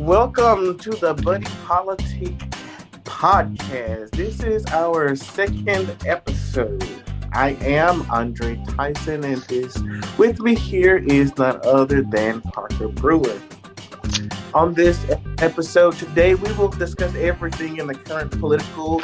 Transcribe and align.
Welcome 0.00 0.78
to 0.78 0.90
the 0.92 1.12
Buddy 1.12 1.44
Politic 1.66 2.32
Podcast. 3.04 4.12
This 4.12 4.42
is 4.42 4.64
our 4.68 5.14
second 5.14 5.94
episode. 6.06 7.04
I 7.34 7.50
am 7.60 8.10
Andre 8.10 8.58
Tyson, 8.70 9.22
and 9.24 9.42
this 9.42 9.78
with 10.16 10.40
me 10.40 10.54
here 10.54 10.96
is 10.96 11.36
none 11.36 11.60
other 11.64 12.00
than 12.00 12.40
Parker 12.40 12.88
Brewer. 12.88 13.38
On 14.54 14.72
this 14.72 15.04
episode 15.36 15.92
today, 15.96 16.34
we 16.34 16.50
will 16.54 16.68
discuss 16.68 17.14
everything 17.16 17.76
in 17.76 17.86
the 17.86 17.94
current 17.94 18.30
political 18.40 19.02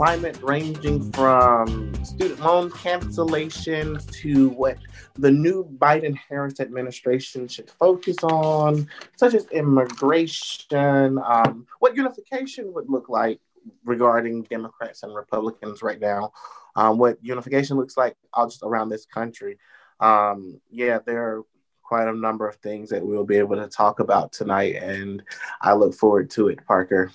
climate, 0.00 0.38
ranging 0.40 1.12
from 1.12 1.92
student 2.02 2.40
loan 2.40 2.70
cancellations 2.70 4.10
to 4.10 4.48
what 4.48 4.78
the 5.16 5.30
new 5.30 5.62
Biden 5.76 6.16
Harris 6.16 6.58
administration 6.58 7.46
should 7.46 7.68
focus 7.68 8.16
on, 8.22 8.88
such 9.16 9.34
as 9.34 9.44
immigration, 9.48 11.18
um, 11.22 11.66
what 11.80 11.94
unification 11.94 12.72
would 12.72 12.88
look 12.88 13.10
like 13.10 13.40
regarding 13.84 14.42
Democrats 14.44 15.02
and 15.02 15.14
Republicans 15.14 15.82
right 15.82 16.00
now, 16.00 16.32
um, 16.76 16.96
what 16.96 17.18
unification 17.20 17.76
looks 17.76 17.98
like 17.98 18.16
all 18.32 18.46
just 18.46 18.62
around 18.62 18.88
this 18.88 19.04
country. 19.04 19.58
Um, 20.00 20.62
yeah, 20.70 21.00
there 21.04 21.22
are 21.22 21.42
quite 21.82 22.08
a 22.08 22.16
number 22.16 22.48
of 22.48 22.56
things 22.56 22.88
that 22.88 23.04
we'll 23.04 23.26
be 23.26 23.36
able 23.36 23.56
to 23.56 23.68
talk 23.68 24.00
about 24.00 24.32
tonight, 24.32 24.76
and 24.76 25.22
I 25.60 25.74
look 25.74 25.92
forward 25.92 26.30
to 26.30 26.48
it, 26.48 26.64
Parker. 26.64 27.12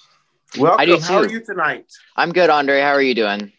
Welcome. 0.57 0.79
I 0.79 0.85
do 0.85 0.97
too. 0.97 1.03
How 1.03 1.17
are 1.19 1.29
you 1.29 1.41
tonight? 1.41 1.91
I'm 2.15 2.31
good, 2.31 2.49
Andre. 2.49 2.79
How 2.79 2.91
are 2.91 3.01
you 3.01 3.15
doing? 3.15 3.51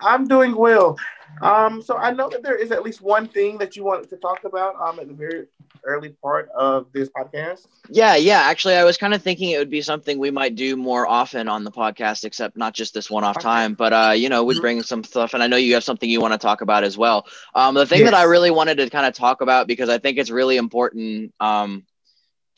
I'm 0.00 0.26
doing 0.26 0.54
well. 0.54 0.96
Um, 1.42 1.82
so 1.82 1.96
I 1.96 2.12
know 2.12 2.28
that 2.28 2.42
there 2.42 2.56
is 2.56 2.72
at 2.72 2.82
least 2.82 3.00
one 3.00 3.28
thing 3.28 3.58
that 3.58 3.76
you 3.76 3.84
wanted 3.84 4.10
to 4.10 4.16
talk 4.16 4.44
about 4.44 4.74
um, 4.80 4.98
at 4.98 5.08
the 5.08 5.14
very 5.14 5.46
early 5.84 6.10
part 6.22 6.48
of 6.50 6.86
this 6.92 7.08
podcast. 7.10 7.66
Yeah, 7.88 8.16
yeah. 8.16 8.40
Actually, 8.40 8.74
I 8.74 8.84
was 8.84 8.96
kind 8.96 9.14
of 9.14 9.22
thinking 9.22 9.50
it 9.50 9.58
would 9.58 9.70
be 9.70 9.82
something 9.82 10.18
we 10.18 10.30
might 10.30 10.56
do 10.56 10.76
more 10.76 11.06
often 11.06 11.48
on 11.48 11.64
the 11.64 11.70
podcast, 11.70 12.24
except 12.24 12.56
not 12.56 12.74
just 12.74 12.94
this 12.94 13.10
one-off 13.10 13.36
okay. 13.36 13.42
time. 13.42 13.74
But 13.74 13.92
uh, 13.92 14.12
you 14.16 14.28
know, 14.28 14.44
we'd 14.44 14.54
mm-hmm. 14.54 14.62
bring 14.62 14.82
some 14.82 15.04
stuff, 15.04 15.34
and 15.34 15.42
I 15.42 15.46
know 15.46 15.56
you 15.56 15.74
have 15.74 15.84
something 15.84 16.08
you 16.08 16.20
want 16.20 16.32
to 16.32 16.38
talk 16.38 16.60
about 16.60 16.84
as 16.84 16.98
well. 16.98 17.26
Um, 17.54 17.74
the 17.74 17.86
thing 17.86 18.00
yes. 18.00 18.10
that 18.10 18.16
I 18.16 18.24
really 18.24 18.50
wanted 18.50 18.78
to 18.78 18.90
kind 18.90 19.06
of 19.06 19.14
talk 19.14 19.40
about 19.40 19.66
because 19.66 19.88
I 19.88 19.98
think 19.98 20.18
it's 20.18 20.30
really 20.30 20.56
important. 20.56 21.32
Um, 21.40 21.84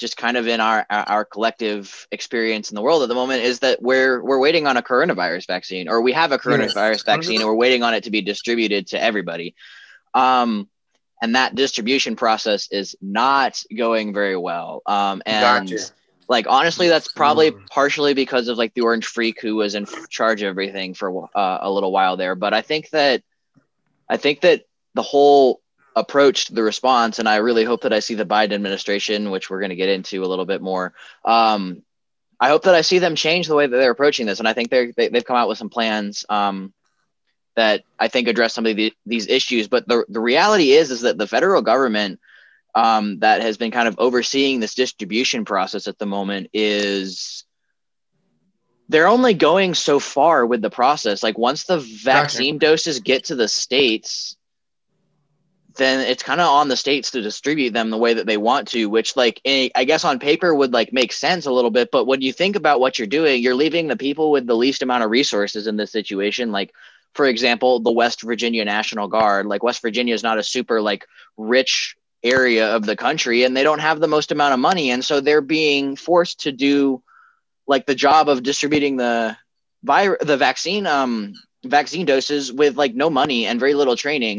just 0.01 0.17
kind 0.17 0.37
of 0.37 0.48
in 0.48 0.61
our 0.61 0.87
our 0.89 1.25
collective 1.25 2.09
experience 2.11 2.70
in 2.70 2.75
the 2.75 2.81
world 2.83 3.03
at 3.03 3.09
the 3.09 3.15
moment 3.15 3.43
is 3.43 3.61
that 3.61 3.81
we're 3.83 4.23
we're 4.25 4.39
waiting 4.39 4.67
on 4.67 4.77
a 4.79 4.83
coronavirus 4.83 5.47
vaccine 5.47 5.89
or 5.89 6.01
we 6.01 6.12
have 6.12 6.33
a 6.33 6.39
coronavirus 6.39 6.75
yes. 6.75 7.03
vaccine 7.03 7.41
and 7.41 7.47
we're 7.47 7.55
waiting 7.55 7.83
on 7.83 7.93
it 7.93 8.05
to 8.05 8.11
be 8.11 8.23
distributed 8.23 8.87
to 8.89 9.01
everybody 9.01 9.55
um, 10.15 10.69
and 11.23 11.37
that 11.37 11.55
distribution 11.55 12.17
process 12.17 12.69
is 12.73 12.97
not 13.03 13.62
going 13.77 14.15
very 14.15 14.37
well 14.37 14.83
um, 14.87 15.23
and 15.27 15.69
gotcha. 15.69 15.84
like 16.28 16.47
honestly 16.48 16.89
that's 16.89 17.12
probably 17.12 17.53
mm. 17.53 17.67
partially 17.69 18.15
because 18.15 18.48
of 18.48 18.56
like 18.56 18.73
the 18.73 18.81
orange 18.81 19.05
freak 19.05 19.39
who 19.41 19.56
was 19.56 19.75
in 19.75 19.87
charge 20.09 20.41
of 20.41 20.48
everything 20.48 20.95
for 20.95 21.28
uh, 21.37 21.59
a 21.61 21.71
little 21.71 21.93
while 21.93 22.17
there 22.17 22.34
but 22.34 22.55
i 22.55 22.62
think 22.62 22.89
that 22.91 23.23
i 24.09 24.17
think 24.17 24.41
that 24.41 24.65
the 24.95 25.03
whole 25.03 25.61
approached 26.01 26.55
the 26.55 26.62
response, 26.62 27.19
and 27.19 27.29
I 27.29 27.37
really 27.37 27.65
hope 27.65 27.83
that 27.83 27.93
I 27.93 28.01
see 28.01 28.15
the 28.15 28.27
Biden 28.27 28.53
administration, 28.53 29.31
which 29.31 29.48
we're 29.48 29.61
going 29.61 29.70
to 29.70 29.77
get 29.77 29.89
into 29.89 30.25
a 30.25 30.27
little 30.27 30.47
bit 30.47 30.62
more. 30.62 30.93
Um, 31.25 31.83
I 32.41 32.48
hope 32.48 32.65
that 32.65 32.75
I 32.75 32.81
see 32.81 32.98
them 32.98 33.15
change 33.15 33.47
the 33.47 33.55
way 33.55 33.67
that 33.67 33.77
they're 33.77 33.91
approaching 33.91 34.27
this, 34.27 34.39
and 34.39 34.48
I 34.48 34.53
think 34.53 34.71
they're, 34.71 34.93
they, 34.97 35.11
have 35.12 35.25
come 35.25 35.37
out 35.37 35.48
with 35.48 35.59
some 35.59 35.69
plans 35.69 36.25
um, 36.28 36.73
that 37.55 37.84
I 37.98 38.09
think 38.09 38.28
address 38.28 38.55
some 38.55 38.67
of 38.67 38.77
the, 38.77 38.93
these 39.06 39.28
issues. 39.28 39.69
But 39.69 39.87
the 39.87 40.05
the 40.09 40.21
reality 40.21 40.73
is 40.73 40.91
is 40.91 41.03
that 41.03 41.19
the 41.19 41.27
federal 41.27 41.62
government 41.62 42.21
um, 42.75 43.19
that 43.21 43.43
has 43.43 43.56
been 43.56 43.71
kind 43.71 43.89
of 43.89 43.97
overseeing 43.98 44.61
this 44.61 44.75
distribution 44.75 45.45
process 45.45 45.87
at 45.87 45.99
the 45.99 46.06
moment 46.06 46.49
is 46.53 47.44
they're 48.89 49.09
only 49.09 49.34
going 49.34 49.75
so 49.75 50.00
far 50.00 50.44
with 50.44 50.62
the 50.62 50.71
process. 50.71 51.22
Like 51.22 51.39
once 51.39 51.65
the 51.65 51.78
vaccine 51.78 52.59
gotcha. 52.59 52.72
doses 52.72 53.00
get 53.00 53.25
to 53.25 53.37
the 53.37 53.49
states, 53.49 54.37
then 55.80 56.00
it's 56.00 56.22
kind 56.22 56.41
of 56.41 56.48
on 56.48 56.68
the 56.68 56.76
states 56.76 57.10
to 57.10 57.22
distribute 57.22 57.72
them 57.72 57.91
the 57.91 57.98
way 57.98 58.14
that 58.14 58.26
they 58.26 58.36
want 58.36 58.68
to 58.68 58.86
which 58.86 59.16
like 59.16 59.41
i 59.46 59.84
guess 59.86 60.04
on 60.04 60.18
paper 60.18 60.54
would 60.54 60.72
like 60.72 60.92
make 60.92 61.12
sense 61.12 61.46
a 61.46 61.52
little 61.52 61.70
bit 61.70 61.91
but 61.91 62.06
when 62.06 62.20
you 62.20 62.32
think 62.32 62.54
about 62.54 62.80
what 62.80 62.98
you're 62.98 63.06
doing 63.08 63.42
you're 63.42 63.54
leaving 63.54 63.88
the 63.88 63.96
people 63.96 64.30
with 64.30 64.46
the 64.46 64.56
least 64.56 64.82
amount 64.82 65.04
of 65.04 65.10
resources 65.10 65.66
in 65.66 65.76
this 65.76 65.92
situation. 65.92 66.52
Like 66.52 66.72
for 67.14 67.26
example 67.26 67.80
the 67.80 67.92
west 67.92 68.22
virginia 68.22 68.64
national 68.64 69.08
guard. 69.08 69.46
Like 69.46 69.62
west 69.62 69.82
virginia 69.82 70.14
is 70.14 70.22
not 70.22 70.38
a 70.38 70.42
super 70.42 70.80
like 70.80 71.06
rich 71.36 71.97
area 72.22 72.74
of 72.76 72.84
the 72.84 72.97
country 72.97 73.44
and 73.44 73.56
they 73.56 73.62
don't 73.62 73.80
have 73.80 73.98
the 73.98 74.08
most 74.08 74.30
amount 74.30 74.52
of 74.52 74.60
money 74.60 74.91
and 74.91 75.02
so 75.04 75.20
they're 75.20 75.41
being 75.41 75.97
forced 75.97 76.41
to 76.41 76.52
do 76.52 77.02
like 77.66 77.86
the 77.86 77.94
job 77.94 78.28
of 78.28 78.42
distributing 78.42 78.98
the 78.98 79.34
virus 79.82 80.18
the 80.20 80.36
vaccine 80.36 80.86
um 80.86 81.32
vaccine 81.64 82.04
doses 82.04 82.52
with 82.52 82.76
like 82.76 82.94
no 82.94 83.08
money 83.08 83.47
and 83.47 83.58
very 83.58 83.72
little 83.72 83.97
training 83.97 84.38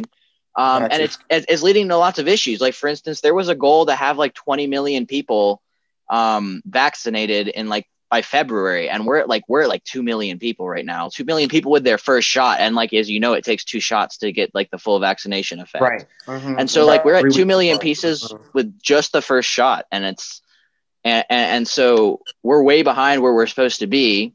um, 0.55 0.83
and 0.83 1.01
it's, 1.01 1.17
it's 1.29 1.61
leading 1.61 1.87
to 1.89 1.97
lots 1.97 2.19
of 2.19 2.27
issues. 2.27 2.59
Like 2.59 2.73
for 2.73 2.87
instance, 2.87 3.21
there 3.21 3.33
was 3.33 3.49
a 3.49 3.55
goal 3.55 3.85
to 3.85 3.95
have 3.95 4.17
like 4.17 4.33
20 4.33 4.67
million 4.67 5.05
people 5.05 5.61
um, 6.09 6.61
vaccinated 6.65 7.47
in 7.47 7.69
like 7.69 7.87
by 8.09 8.21
February, 8.21 8.89
and 8.89 9.05
we're 9.05 9.19
at 9.19 9.29
like 9.29 9.43
we're 9.47 9.61
at 9.61 9.69
like 9.69 9.85
two 9.85 10.03
million 10.03 10.37
people 10.37 10.67
right 10.67 10.85
now. 10.85 11.07
Two 11.07 11.23
million 11.23 11.47
people 11.47 11.71
with 11.71 11.85
their 11.85 11.97
first 11.97 12.27
shot, 12.27 12.59
and 12.59 12.75
like 12.75 12.93
as 12.93 13.09
you 13.09 13.21
know, 13.21 13.33
it 13.33 13.45
takes 13.45 13.63
two 13.63 13.79
shots 13.79 14.17
to 14.17 14.33
get 14.33 14.53
like 14.53 14.69
the 14.69 14.77
full 14.77 14.99
vaccination 14.99 15.61
effect. 15.61 15.81
Right. 15.81 16.05
Mm-hmm. 16.27 16.55
And 16.59 16.69
so 16.69 16.85
like 16.85 17.05
we're 17.05 17.15
at 17.15 17.33
two 17.33 17.45
million 17.45 17.79
pieces 17.79 18.23
mm-hmm. 18.23 18.43
with 18.53 18.81
just 18.81 19.13
the 19.13 19.21
first 19.21 19.49
shot, 19.49 19.85
and 19.93 20.03
it's 20.03 20.41
and, 21.05 21.25
and 21.29 21.67
so 21.67 22.19
we're 22.43 22.61
way 22.61 22.83
behind 22.83 23.21
where 23.21 23.33
we're 23.33 23.47
supposed 23.47 23.79
to 23.79 23.87
be. 23.87 24.33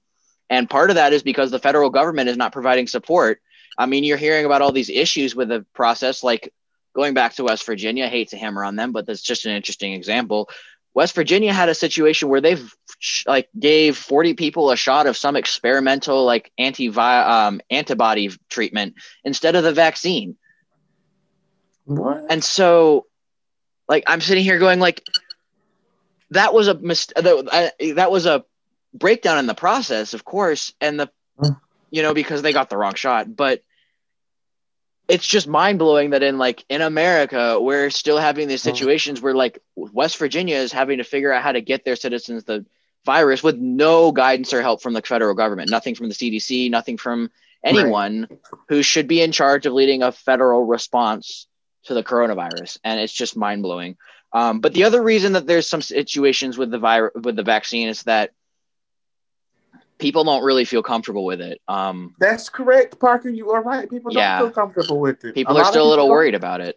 And 0.48 0.70
part 0.70 0.90
of 0.90 0.96
that 0.96 1.12
is 1.12 1.22
because 1.22 1.50
the 1.50 1.58
federal 1.58 1.90
government 1.90 2.30
is 2.30 2.36
not 2.36 2.52
providing 2.52 2.86
support 2.86 3.40
I 3.78 3.86
mean, 3.86 4.04
you're 4.04 4.16
hearing 4.16 4.46
about 4.46 4.62
all 4.62 4.72
these 4.72 4.90
issues 4.90 5.34
with 5.34 5.48
the 5.48 5.64
process, 5.74 6.22
like 6.22 6.52
going 6.94 7.14
back 7.14 7.34
to 7.34 7.44
West 7.44 7.66
Virginia. 7.66 8.06
I 8.06 8.08
hate 8.08 8.30
to 8.30 8.36
hammer 8.36 8.64
on 8.64 8.76
them, 8.76 8.92
but 8.92 9.06
that's 9.06 9.22
just 9.22 9.46
an 9.46 9.52
interesting 9.52 9.92
example. 9.92 10.48
West 10.94 11.14
Virginia 11.14 11.52
had 11.52 11.68
a 11.68 11.74
situation 11.74 12.30
where 12.30 12.40
they've 12.40 12.74
like 13.26 13.50
gave 13.58 13.98
40 13.98 14.32
people 14.32 14.70
a 14.70 14.76
shot 14.76 15.06
of 15.06 15.14
some 15.14 15.36
experimental 15.36 16.24
like 16.24 16.50
anti 16.56 16.88
um, 16.88 17.60
antibody 17.70 18.30
treatment 18.48 18.94
instead 19.22 19.56
of 19.56 19.62
the 19.62 19.72
vaccine. 19.72 20.38
What? 21.84 22.24
And 22.30 22.42
so, 22.42 23.06
like, 23.86 24.04
I'm 24.06 24.22
sitting 24.22 24.42
here 24.42 24.58
going 24.58 24.80
like, 24.80 25.06
that 26.30 26.54
was 26.54 26.66
a 26.66 26.74
mis- 26.74 27.12
that, 27.14 27.74
that 27.94 28.10
was 28.10 28.24
a 28.24 28.44
breakdown 28.94 29.38
in 29.38 29.46
the 29.46 29.54
process, 29.54 30.14
of 30.14 30.24
course, 30.24 30.72
and 30.80 30.98
the 30.98 31.10
you 31.90 32.02
know, 32.02 32.14
because 32.14 32.42
they 32.42 32.52
got 32.52 32.70
the 32.70 32.76
wrong 32.76 32.94
shot. 32.94 33.34
But 33.34 33.62
it's 35.08 35.26
just 35.26 35.46
mind 35.46 35.78
blowing 35.78 36.10
that 36.10 36.22
in 36.22 36.38
like 36.38 36.64
in 36.68 36.82
America, 36.82 37.60
we're 37.60 37.90
still 37.90 38.18
having 38.18 38.48
these 38.48 38.62
situations 38.62 39.20
where 39.20 39.34
like 39.34 39.60
West 39.76 40.18
Virginia 40.18 40.56
is 40.56 40.72
having 40.72 40.98
to 40.98 41.04
figure 41.04 41.32
out 41.32 41.42
how 41.42 41.52
to 41.52 41.60
get 41.60 41.84
their 41.84 41.96
citizens 41.96 42.44
the 42.44 42.66
virus 43.04 43.42
with 43.42 43.56
no 43.56 44.10
guidance 44.10 44.52
or 44.52 44.62
help 44.62 44.82
from 44.82 44.92
the 44.92 45.02
federal 45.02 45.34
government, 45.34 45.70
nothing 45.70 45.94
from 45.94 46.08
the 46.08 46.14
CDC, 46.14 46.70
nothing 46.70 46.96
from 46.96 47.30
anyone 47.64 48.26
right. 48.28 48.40
who 48.68 48.82
should 48.82 49.06
be 49.06 49.22
in 49.22 49.32
charge 49.32 49.64
of 49.64 49.72
leading 49.72 50.02
a 50.02 50.12
federal 50.12 50.64
response 50.64 51.46
to 51.84 51.94
the 51.94 52.02
coronavirus. 52.02 52.78
And 52.82 53.00
it's 53.00 53.12
just 53.12 53.36
mind 53.36 53.62
blowing. 53.62 53.96
Um, 54.32 54.60
but 54.60 54.74
the 54.74 54.84
other 54.84 55.02
reason 55.02 55.32
that 55.34 55.46
there's 55.46 55.68
some 55.68 55.82
situations 55.82 56.58
with 56.58 56.70
the 56.70 56.78
virus 56.78 57.12
with 57.14 57.36
the 57.36 57.44
vaccine 57.44 57.88
is 57.88 58.02
that 58.02 58.32
people 59.98 60.24
don't 60.24 60.44
really 60.44 60.64
feel 60.64 60.82
comfortable 60.82 61.24
with 61.24 61.40
it. 61.40 61.60
Um, 61.68 62.14
That's 62.18 62.48
correct, 62.48 62.98
Parker. 62.98 63.28
You 63.28 63.50
are 63.50 63.62
right. 63.62 63.88
People 63.88 64.12
don't 64.12 64.38
feel 64.38 64.50
comfortable 64.50 65.00
with 65.00 65.24
it. 65.24 65.34
People 65.34 65.56
a 65.56 65.60
are 65.60 65.64
still 65.64 65.86
a 65.86 65.90
little 65.90 66.08
worried 66.08 66.34
about 66.34 66.60
it. 66.60 66.76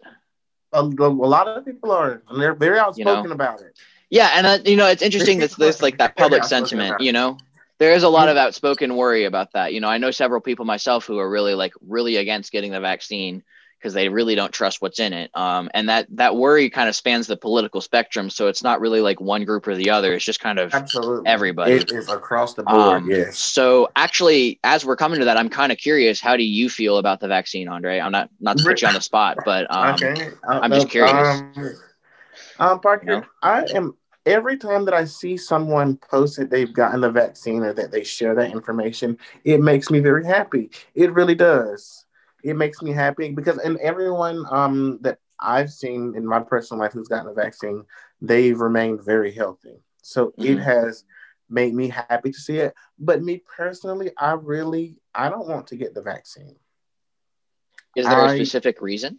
A, 0.72 0.80
a, 0.80 0.84
lot 0.84 1.48
of 1.48 1.64
people 1.64 1.90
are, 1.90 2.22
and 2.28 2.40
they're 2.40 2.54
very 2.54 2.78
outspoken 2.78 3.24
you 3.24 3.28
know? 3.28 3.34
about 3.34 3.60
it. 3.60 3.76
Yeah, 4.08 4.30
and 4.34 4.46
uh, 4.46 4.58
you 4.64 4.76
know 4.76 4.86
it's 4.86 5.02
interesting 5.02 5.38
that 5.38 5.52
there's 5.52 5.82
like 5.82 5.98
that 5.98 6.16
public 6.16 6.44
sentiment. 6.44 7.00
You 7.00 7.12
know, 7.12 7.38
there 7.78 7.92
is 7.92 8.02
a 8.02 8.08
lot 8.08 8.28
of 8.28 8.36
outspoken 8.36 8.96
worry 8.96 9.24
about 9.24 9.52
that. 9.52 9.72
You 9.72 9.80
know, 9.80 9.88
I 9.88 9.98
know 9.98 10.10
several 10.10 10.40
people 10.40 10.64
myself 10.64 11.06
who 11.06 11.18
are 11.18 11.28
really 11.28 11.54
like 11.54 11.72
really 11.86 12.16
against 12.16 12.52
getting 12.52 12.72
the 12.72 12.80
vaccine 12.80 13.42
because 13.80 13.94
they 13.94 14.08
really 14.08 14.34
don't 14.34 14.52
trust 14.52 14.82
what's 14.82 15.00
in 15.00 15.12
it. 15.12 15.30
Um, 15.34 15.70
and 15.72 15.88
that 15.88 16.06
that 16.10 16.36
worry 16.36 16.68
kind 16.68 16.88
of 16.88 16.94
spans 16.94 17.26
the 17.26 17.36
political 17.36 17.80
spectrum. 17.80 18.28
So 18.28 18.46
it's 18.48 18.62
not 18.62 18.80
really 18.80 19.00
like 19.00 19.20
one 19.20 19.44
group 19.44 19.66
or 19.66 19.74
the 19.74 19.90
other. 19.90 20.12
It's 20.14 20.24
just 20.24 20.40
kind 20.40 20.58
of 20.58 20.74
Absolutely. 20.74 21.28
everybody. 21.28 21.72
It 21.72 21.90
is 21.90 22.08
across 22.10 22.54
the 22.54 22.62
board. 22.62 22.78
Um, 22.78 23.10
yes. 23.10 23.38
So 23.38 23.88
actually, 23.96 24.60
as 24.64 24.84
we're 24.84 24.96
coming 24.96 25.18
to 25.20 25.24
that, 25.24 25.38
I'm 25.38 25.48
kind 25.48 25.72
of 25.72 25.78
curious. 25.78 26.20
How 26.20 26.36
do 26.36 26.44
you 26.44 26.68
feel 26.68 26.98
about 26.98 27.20
the 27.20 27.28
vaccine, 27.28 27.68
Andre? 27.68 27.98
I'm 27.98 28.12
not 28.12 28.30
not 28.40 28.58
to 28.58 28.64
put 28.64 28.82
you 28.82 28.88
on 28.88 28.94
the 28.94 29.00
spot, 29.00 29.38
but 29.44 29.66
um, 29.74 29.94
okay. 29.94 30.28
Uh, 30.46 30.60
I'm 30.62 30.70
just 30.70 30.90
curious. 30.90 31.14
Um, 31.14 31.74
um 32.58 32.80
Parker, 32.80 33.06
you 33.06 33.20
know? 33.20 33.26
I 33.42 33.64
am 33.74 33.94
every 34.26 34.58
time 34.58 34.84
that 34.84 34.94
I 34.94 35.06
see 35.06 35.38
someone 35.38 35.96
post 35.96 36.36
that 36.36 36.50
they've 36.50 36.72
gotten 36.72 37.00
the 37.00 37.10
vaccine 37.10 37.62
or 37.62 37.72
that 37.72 37.90
they 37.90 38.04
share 38.04 38.34
that 38.34 38.52
information, 38.52 39.16
it 39.44 39.60
makes 39.60 39.90
me 39.90 40.00
very 40.00 40.26
happy. 40.26 40.70
It 40.94 41.12
really 41.12 41.34
does 41.34 42.04
it 42.42 42.54
makes 42.54 42.82
me 42.82 42.92
happy 42.92 43.30
because 43.30 43.58
and 43.58 43.78
everyone 43.78 44.44
um, 44.50 44.98
that 45.02 45.18
I've 45.38 45.70
seen 45.70 46.14
in 46.16 46.26
my 46.26 46.40
personal 46.40 46.82
life 46.82 46.92
who's 46.92 47.08
gotten 47.08 47.30
a 47.30 47.34
vaccine, 47.34 47.84
they've 48.20 48.58
remained 48.58 49.02
very 49.02 49.32
healthy. 49.32 49.82
So 50.02 50.28
mm-hmm. 50.28 50.44
it 50.44 50.58
has 50.58 51.04
made 51.48 51.74
me 51.74 51.88
happy 51.88 52.30
to 52.30 52.38
see 52.38 52.58
it. 52.58 52.74
But 52.98 53.22
me 53.22 53.42
personally, 53.56 54.10
I 54.16 54.32
really 54.32 54.96
I 55.14 55.28
don't 55.28 55.48
want 55.48 55.68
to 55.68 55.76
get 55.76 55.94
the 55.94 56.02
vaccine. 56.02 56.56
Is 57.96 58.06
there 58.06 58.20
I, 58.20 58.32
a 58.32 58.36
specific 58.36 58.80
reason? 58.80 59.18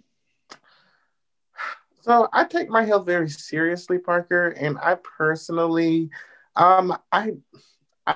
So 2.02 2.28
I 2.34 2.46
take 2.46 2.70
my 2.70 2.84
health 2.84 3.06
very 3.06 3.30
seriously, 3.30 4.00
Parker, 4.00 4.50
and 4.50 4.78
I 4.80 4.96
personally, 4.96 6.10
um, 6.56 6.98
I, 7.12 7.34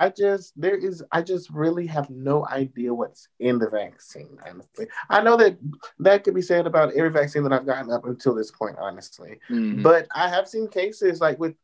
I 0.00 0.10
just 0.10 0.58
there 0.60 0.76
is 0.76 1.02
I 1.12 1.22
just 1.22 1.50
really 1.50 1.86
have 1.86 2.08
no 2.10 2.46
idea 2.48 2.92
what's 2.92 3.28
in 3.40 3.58
the 3.58 3.70
vaccine. 3.70 4.38
Honestly, 4.48 4.86
I 5.10 5.22
know 5.22 5.36
that 5.36 5.58
that 6.00 6.24
could 6.24 6.34
be 6.34 6.42
said 6.42 6.66
about 6.66 6.92
every 6.94 7.10
vaccine 7.10 7.42
that 7.44 7.52
I've 7.52 7.66
gotten 7.66 7.92
up 7.92 8.04
until 8.04 8.34
this 8.34 8.50
point, 8.50 8.76
honestly. 8.78 9.38
Mm-hmm. 9.50 9.82
But 9.82 10.06
I 10.14 10.28
have 10.28 10.48
seen 10.48 10.68
cases 10.68 11.20
like 11.20 11.38
with 11.38 11.54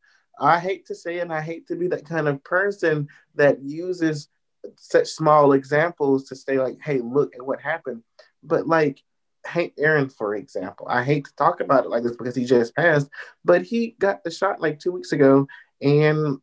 I 0.41 0.59
hate 0.59 0.87
to 0.87 0.95
say, 0.95 1.21
and 1.21 1.33
I 1.33 1.41
hate 1.41 1.67
to 1.69 1.77
be 1.77 1.89
that 1.89 2.07
kind 2.07 2.29
of 2.29 2.43
person 2.45 3.09
that 3.35 3.63
uses 3.63 4.29
such 4.77 5.09
small 5.09 5.53
examples 5.53 6.25
to 6.29 6.37
say 6.37 6.59
like, 6.59 6.79
"Hey, 6.83 7.01
look 7.01 7.35
at 7.35 7.47
what 7.47 7.61
happened." 7.61 8.03
But 8.43 8.67
like 8.67 9.03
Hank 9.45 9.75
Aaron, 9.79 10.09
for 10.09 10.35
example, 10.35 10.87
I 10.89 11.03
hate 11.03 11.27
to 11.27 11.35
talk 11.37 11.61
about 11.61 11.85
it 11.85 11.91
like 11.91 12.03
this 12.03 12.17
because 12.17 12.35
he 12.35 12.45
just 12.45 12.75
passed, 12.75 13.09
but 13.45 13.63
he 13.63 13.97
got 13.99 14.25
the 14.25 14.31
shot 14.31 14.61
like 14.61 14.79
two 14.79 14.93
weeks 14.93 15.13
ago 15.13 15.47
and 15.81 16.39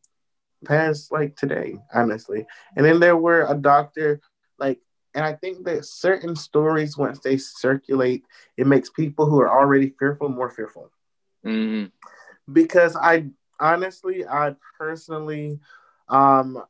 passed 0.65 1.11
like 1.11 1.35
today, 1.35 1.77
honestly. 1.94 2.45
And 2.75 2.85
then 2.85 3.00
there 3.00 3.17
were 3.17 3.45
a 3.50 3.56
doctor 3.56 4.21
like, 4.57 4.79
and 5.15 5.25
I 5.25 5.33
think 5.33 5.65
that 5.65 5.85
certain 5.85 6.35
stories, 6.35 6.97
once 6.97 7.19
they 7.19 7.38
circulate, 7.38 8.23
it 8.57 8.67
makes 8.67 8.89
people 8.89 9.25
who 9.25 9.39
are 9.39 9.50
already 9.50 9.94
fearful 9.97 10.29
more 10.29 10.50
fearful. 10.50 10.91
Mm-hmm. 11.45 11.88
Because 12.53 12.95
I 12.95 13.27
honestly, 13.59 14.25
I 14.27 14.56
personally, 14.77 15.59
um, 16.07 16.63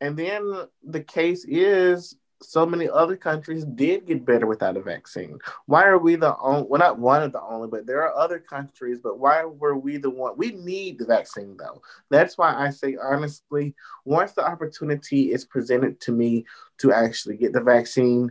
and 0.00 0.16
then 0.16 0.66
the 0.82 1.00
case 1.00 1.44
is 1.46 2.16
so 2.42 2.64
many 2.64 2.88
other 2.88 3.16
countries 3.16 3.64
did 3.64 4.06
get 4.06 4.24
better 4.24 4.46
without 4.46 4.76
a 4.76 4.82
vaccine. 4.82 5.38
Why 5.66 5.84
are 5.84 5.98
we 5.98 6.16
the 6.16 6.36
only? 6.38 6.66
Well, 6.68 6.78
not 6.78 6.98
one 6.98 7.22
of 7.22 7.32
the 7.32 7.42
only, 7.42 7.68
but 7.68 7.86
there 7.86 8.02
are 8.02 8.16
other 8.16 8.38
countries. 8.38 9.00
But 9.02 9.18
why 9.18 9.44
were 9.44 9.76
we 9.76 9.98
the 9.98 10.10
one? 10.10 10.36
We 10.36 10.52
need 10.52 10.98
the 10.98 11.06
vaccine 11.06 11.56
though. 11.56 11.82
That's 12.08 12.38
why 12.38 12.54
I 12.54 12.70
say 12.70 12.96
honestly, 13.02 13.74
once 14.04 14.32
the 14.32 14.46
opportunity 14.46 15.32
is 15.32 15.44
presented 15.44 16.00
to 16.02 16.12
me 16.12 16.46
to 16.78 16.92
actually 16.92 17.36
get 17.36 17.52
the 17.52 17.60
vaccine, 17.60 18.30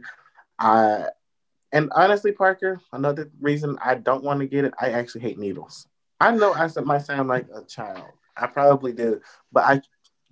I 0.58 1.08
and 1.72 1.92
honestly, 1.96 2.32
Parker, 2.32 2.82
another 2.92 3.30
reason 3.40 3.78
I 3.84 3.96
don't 3.96 4.24
want 4.24 4.40
to 4.40 4.48
get 4.48 4.66
it, 4.66 4.74
I 4.80 4.90
actually 4.90 5.22
hate 5.22 5.38
needles. 5.38 5.88
I 6.20 6.32
know 6.32 6.54
I 6.54 6.68
might 6.82 7.06
sound 7.06 7.30
like 7.30 7.48
a 7.54 7.64
child. 7.64 8.04
I 8.36 8.48
probably 8.48 8.94
do, 8.94 9.22
but 9.52 9.64
I 9.66 9.82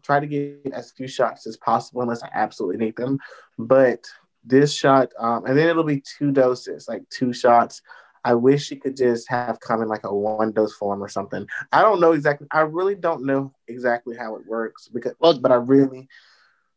try 0.07 0.19
to 0.21 0.25
get 0.25 0.73
as 0.73 0.91
few 0.91 1.07
shots 1.07 1.45
as 1.45 1.57
possible 1.57 2.01
unless 2.01 2.23
I 2.23 2.29
absolutely 2.33 2.77
need 2.77 2.95
them. 2.95 3.19
But 3.59 4.05
this 4.43 4.73
shot, 4.73 5.11
um, 5.19 5.45
and 5.45 5.57
then 5.57 5.67
it'll 5.67 5.83
be 5.83 6.01
two 6.01 6.31
doses, 6.31 6.87
like 6.87 7.07
two 7.09 7.33
shots. 7.33 7.81
I 8.23 8.33
wish 8.33 8.71
you 8.71 8.79
could 8.79 8.95
just 8.95 9.29
have 9.29 9.59
come 9.59 9.81
in 9.81 9.89
like 9.89 10.05
a 10.05 10.15
one 10.15 10.53
dose 10.53 10.73
form 10.75 11.03
or 11.03 11.09
something. 11.09 11.45
I 11.73 11.81
don't 11.81 11.99
know 11.99 12.13
exactly. 12.13 12.47
I 12.51 12.61
really 12.61 12.95
don't 12.95 13.25
know 13.25 13.53
exactly 13.67 14.15
how 14.17 14.37
it 14.37 14.47
works 14.47 14.87
because, 14.87 15.13
well, 15.19 15.37
but 15.37 15.51
I 15.51 15.55
really 15.55 16.07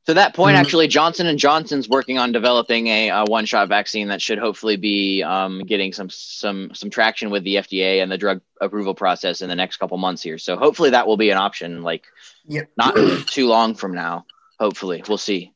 to 0.07 0.15
that 0.15 0.35
point, 0.35 0.55
mm-hmm. 0.55 0.63
actually, 0.63 0.89
Johnson 0.89 1.27
and 1.27 1.39
Johnson's 1.39 1.89
working 1.89 2.19
on 2.19 2.33
developing 2.33 2.87
a, 2.87 3.09
a 3.11 3.25
one-shot 3.25 3.69
vaccine 3.69 4.09
that 4.09 4.23
should 4.23 4.39
hopefully 4.39 4.77
be 4.77 5.23
um, 5.23 5.61
getting 5.61 5.93
some 5.93 6.09
some 6.11 6.75
some 6.75 6.89
traction 6.91 7.31
with 7.31 7.45
the 7.45 7.57
FDA 7.57 8.03
and 8.03 8.11
the 8.11 8.19
drug 8.19 8.41
approval 8.61 8.95
process 8.95 9.43
in 9.43 9.49
the 9.49 9.55
next 9.55 9.77
couple 9.77 9.99
months 9.99 10.23
here. 10.23 10.39
So 10.39 10.57
hopefully 10.57 10.91
that 10.91 11.07
will 11.07 11.19
be 11.19 11.31
an 11.31 11.37
option, 11.37 11.83
like 11.83 12.05
yep. 12.47 12.71
not 12.77 12.95
too 13.29 13.47
long 13.47 13.75
from 13.75 13.95
now. 13.95 14.25
Hopefully, 14.59 15.03
we'll 15.07 15.19
see. 15.19 15.53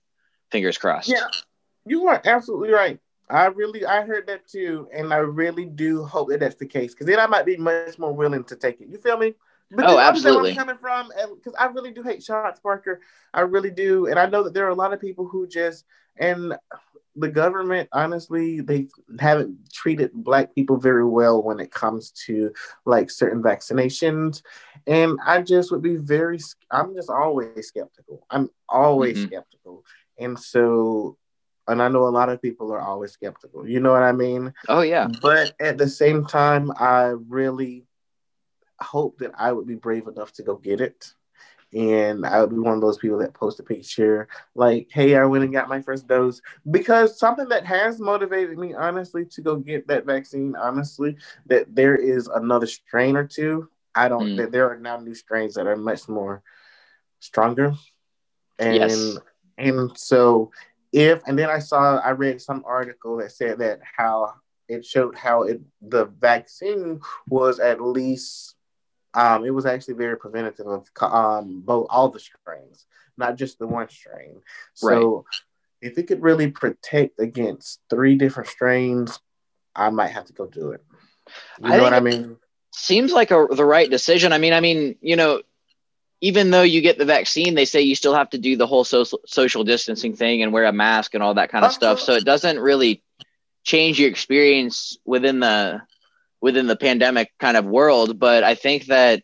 Fingers 0.51 0.79
crossed. 0.79 1.09
Yeah, 1.09 1.27
you 1.87 2.07
are 2.07 2.21
absolutely 2.25 2.71
right. 2.71 3.01
I 3.31 3.47
really, 3.47 3.87
I 3.87 4.03
heard 4.03 4.27
that 4.27 4.47
too, 4.47 4.89
and 4.93 5.13
I 5.13 5.17
really 5.17 5.65
do 5.65 6.05
hope 6.05 6.29
that 6.29 6.41
that's 6.41 6.57
the 6.57 6.67
case 6.67 6.93
because 6.93 7.07
then 7.07 7.19
I 7.19 7.27
might 7.27 7.47
be 7.47 7.57
much 7.57 7.99
more 7.99 8.13
willing 8.13 8.45
to 8.45 8.57
take 8.57 8.81
it. 8.81 8.89
You 8.89 8.99
feel 8.99 9.17
me? 9.17 9.35
But 9.71 9.87
oh, 9.87 9.99
absolutely. 9.99 10.53
Where 10.53 10.61
I'm 10.61 10.67
coming 10.67 10.79
from, 10.79 11.11
because 11.35 11.55
I 11.59 11.67
really 11.67 11.93
do 11.93 12.03
hate 12.03 12.23
shots, 12.23 12.61
Parker. 12.61 13.01
I 13.33 13.41
really 13.41 13.71
do, 13.71 14.07
and 14.07 14.19
I 14.19 14.27
know 14.27 14.43
that 14.45 14.55
there 14.55 14.67
are 14.67 14.71
a 14.71 14.75
lot 14.75 14.93
of 14.93 15.01
people 15.01 15.27
who 15.27 15.47
just 15.47 15.85
and 16.17 16.55
the 17.17 17.29
government, 17.29 17.89
honestly, 17.93 18.61
they 18.61 18.89
haven't 19.21 19.73
treated 19.73 20.11
black 20.13 20.55
people 20.55 20.77
very 20.77 21.07
well 21.07 21.43
when 21.43 21.61
it 21.61 21.71
comes 21.71 22.11
to 22.27 22.53
like 22.85 23.11
certain 23.11 23.43
vaccinations, 23.43 24.43
and 24.87 25.19
I 25.25 25.43
just 25.43 25.71
would 25.71 25.83
be 25.83 25.97
very. 25.97 26.39
I'm 26.71 26.95
just 26.95 27.11
always 27.11 27.67
skeptical. 27.67 28.27
I'm 28.31 28.51
always 28.69 29.19
mm-hmm. 29.19 29.27
skeptical, 29.27 29.85
and 30.19 30.39
so 30.39 31.17
and 31.69 31.83
I 31.83 31.89
know 31.89 32.07
a 32.07 32.09
lot 32.09 32.29
of 32.29 32.43
people 32.43 32.73
are 32.73 32.81
always 32.81 33.13
skeptical. 33.13 33.67
You 33.69 33.81
know 33.81 33.93
what 33.93 34.03
I 34.03 34.13
mean? 34.13 34.53
Oh 34.69 34.83
yeah. 34.83 35.09
But 35.23 35.55
at 35.61 35.79
the 35.79 35.89
same 35.89 36.27
time, 36.27 36.71
I 36.79 37.15
really 37.29 37.85
hope 38.81 39.19
that 39.19 39.33
I 39.37 39.53
would 39.53 39.67
be 39.67 39.75
brave 39.75 40.07
enough 40.07 40.33
to 40.35 40.43
go 40.43 40.57
get 40.57 40.81
it. 40.81 41.13
And 41.73 42.25
I 42.25 42.41
would 42.41 42.51
be 42.51 42.59
one 42.59 42.75
of 42.75 42.81
those 42.81 42.99
people 42.99 43.19
that 43.19 43.35
post 43.35 43.59
a 43.59 43.65
picture 43.65 44.29
like, 44.55 44.89
hey, 44.93 45.17
I 45.17 45.25
went 45.25 45.43
and 45.43 45.53
got 45.53 45.69
my 45.69 45.83
first 45.83 46.07
dose. 46.07 46.41
Because 46.71 47.19
something 47.19 47.49
that 47.49 47.67
has 47.67 47.99
motivated 47.99 48.57
me, 48.59 48.75
honestly, 48.75 49.25
to 49.27 49.43
go 49.43 49.57
get 49.57 49.89
that 49.89 50.07
vaccine, 50.07 50.55
honestly, 50.55 51.17
that 51.47 51.75
there 51.75 51.97
is 51.97 52.29
another 52.29 52.67
strain 52.67 53.17
or 53.17 53.27
two. 53.27 53.69
I 53.93 54.09
don't, 54.09 54.31
mm. 54.31 54.37
that 54.37 54.53
there 54.53 54.71
are 54.71 54.79
now 54.79 54.99
new 55.01 55.15
strains 55.15 55.55
that 55.55 55.67
are 55.67 55.77
much 55.77 56.09
more 56.09 56.43
stronger. 57.19 57.75
And, 58.61 58.77
yes. 58.77 59.19
and 59.59 59.99
so 59.99 60.53
if, 60.93 61.23
and 61.27 61.37
then 61.37 61.51
I 61.51 61.59
saw, 61.59 61.99
I 61.99 62.11
read 62.11 62.41
some 62.41 62.63
article 62.65 63.17
that 63.17 63.33
said 63.33 63.59
that 63.59 63.81
how 63.97 64.35
it 64.69 64.85
showed 64.85 65.17
how 65.17 65.43
it, 65.43 65.61
the 65.83 66.05
vaccine 66.05 67.01
was 67.29 67.59
at 67.59 67.81
least 67.81 68.55
um, 69.15 69.45
it 69.45 69.51
was 69.51 69.67
actually 69.67 69.95
very 69.95 70.17
preventative 70.17 70.67
of 70.67 70.89
um, 71.01 71.61
both 71.61 71.87
all 71.91 72.09
the 72.09 72.19
strains, 72.19 72.87
not 73.17 73.37
just 73.37 73.59
the 73.59 73.67
one 73.67 73.89
strain. 73.89 74.43
So 74.75 75.17
right. 75.17 75.25
if 75.81 75.99
it 75.99 76.09
could 76.09 76.23
really 76.23 76.51
protect 76.51 77.21
against 77.21 77.81
three 77.89 78.17
different 78.17 78.49
strains, 78.49 79.19
I 79.75 79.91
might 79.91 80.09
have 80.09 80.27
to 80.27 80.33
go 80.33 80.47
do 80.47 80.73
it. 80.73 80.85
You 81.63 81.71
know 81.71 81.83
what 81.83 81.95
I 81.95 82.01
mean? 82.01 82.37
Seems 82.73 83.13
like 83.13 83.31
a, 83.31 83.47
the 83.51 83.65
right 83.65 83.89
decision. 83.89 84.33
I 84.33 84.39
mean, 84.39 84.53
I 84.53 84.61
mean, 84.61 84.97
you 85.01 85.17
know, 85.17 85.43
even 86.21 86.51
though 86.51 86.63
you 86.63 86.81
get 86.81 86.99
the 86.99 87.05
vaccine, 87.05 87.55
they 87.55 87.65
say 87.65 87.83
you 87.83 87.95
still 87.95 88.15
have 88.15 88.31
to 88.31 88.39
do 88.39 88.57
the 88.57 88.67
whole 88.67 88.85
social 88.85 89.21
social 89.27 89.63
distancing 89.63 90.17
thing 90.17 90.43
and 90.43 90.53
wear 90.53 90.65
a 90.65 90.73
mask 90.73 91.15
and 91.15 91.23
all 91.23 91.35
that 91.35 91.51
kind 91.51 91.65
of 91.65 91.73
stuff. 91.73 92.01
So 92.01 92.15
it 92.15 92.25
doesn't 92.25 92.59
really 92.59 93.03
change 93.63 94.01
your 94.01 94.09
experience 94.09 94.99
within 95.05 95.41
the 95.41 95.83
within 96.45 96.67
the 96.67 96.77
pandemic 96.77 97.33
kind 97.41 97.57
of 97.57 97.65
world. 97.65 98.19
But 98.19 98.45
I 98.45 98.55
think 98.55 98.85
that 98.89 99.23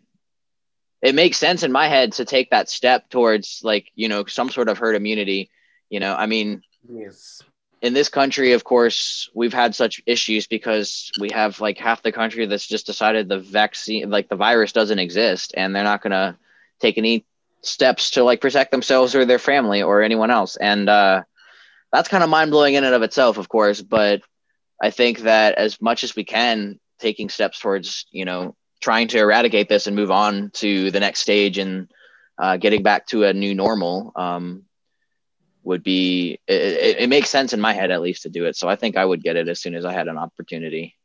it 1.03 1.15
makes 1.15 1.37
sense 1.37 1.63
in 1.63 1.71
my 1.71 1.87
head 1.87 2.13
to 2.15 2.25
take 2.25 2.49
that 2.49 2.71
step 2.71 3.11
towards 3.11 3.61
like, 3.63 3.93
you 3.95 4.09
know, 4.09 4.25
some 4.25 4.49
sort 4.49 4.71
of 4.71 4.79
herd 4.79 4.97
immunity. 4.97 5.51
You 5.91 6.01
know, 6.01 6.15
I 6.15 6.25
mean, 6.25 6.63
yes. 6.89 7.43
In 7.83 7.93
this 7.93 8.09
country, 8.09 8.53
of 8.53 8.65
course, 8.65 9.29
we've 9.35 9.53
had 9.53 9.75
such 9.75 10.03
issues 10.07 10.47
because 10.47 11.11
we 11.21 11.29
have 11.33 11.61
like 11.61 11.77
half 11.77 12.03
the 12.03 12.13
country 12.13 12.47
that's 12.47 12.67
just 12.67 12.87
decided 12.87 13.29
the 13.29 13.39
vaccine, 13.39 14.09
like 14.09 14.31
the 14.31 14.37
virus 14.37 14.73
doesn't 14.73 14.99
exist, 14.99 15.53
and 15.55 15.77
they're 15.77 15.85
not 15.85 16.03
going 16.03 16.13
to 16.13 16.39
take 16.81 16.97
any 16.97 17.27
steps 17.61 18.13
to 18.13 18.25
like 18.25 18.41
protect 18.41 18.71
themselves 18.71 19.15
or 19.15 19.27
their 19.27 19.39
family 19.39 19.83
or 19.83 20.03
anyone 20.03 20.31
else. 20.31 20.57
And 20.57 20.89
uh, 20.89 21.25
that's 21.93 22.09
kind 22.09 22.25
of 22.25 22.31
mind 22.31 22.51
blowing 22.51 22.75
in 22.77 22.85
and 22.85 22.95
of 22.95 23.03
itself, 23.03 23.37
of 23.37 23.51
course. 23.51 23.83
But 23.83 24.23
I 24.83 24.91
think 24.91 25.21
that 25.21 25.57
as 25.57 25.81
much 25.83 26.05
as 26.05 26.17
we 26.17 26.25
can, 26.25 26.81
taking 27.01 27.29
steps 27.29 27.59
towards 27.59 28.07
you 28.11 28.25
know 28.25 28.55
trying 28.81 29.09
to 29.09 29.19
eradicate 29.19 29.69
this 29.69 29.87
and 29.87 29.97
move 29.97 30.11
on 30.11 30.51
to 30.55 30.91
the 30.91 31.01
next 31.01 31.21
stage 31.21 31.59
and 31.59 31.91
uh, 32.39 32.57
getting 32.57 32.83
back 32.83 33.07
to 33.07 33.25
a 33.25 33.33
new 33.33 33.55
normal 33.55 34.13
um, 34.17 34.65
would 35.63 35.83
be 35.83 36.41
it, 36.47 36.97
it, 36.99 37.09
makes 37.11 37.29
sense 37.29 37.53
in 37.53 37.61
my 37.61 37.75
head 37.75 37.91
at 37.91 38.01
least 38.01 38.23
to 38.23 38.31
do 38.31 38.47
it. 38.47 38.57
So 38.57 38.69
i 38.69 38.77
think 38.77 38.97
i 38.97 39.05
would 39.05 39.23
get 39.23 39.37
it 39.37 39.49
as 39.49 39.61
soon 39.61 39.75
as 39.75 39.85
i 39.85 39.93
had 39.93 40.09
an 40.09 40.17
opportunity. 40.17 40.97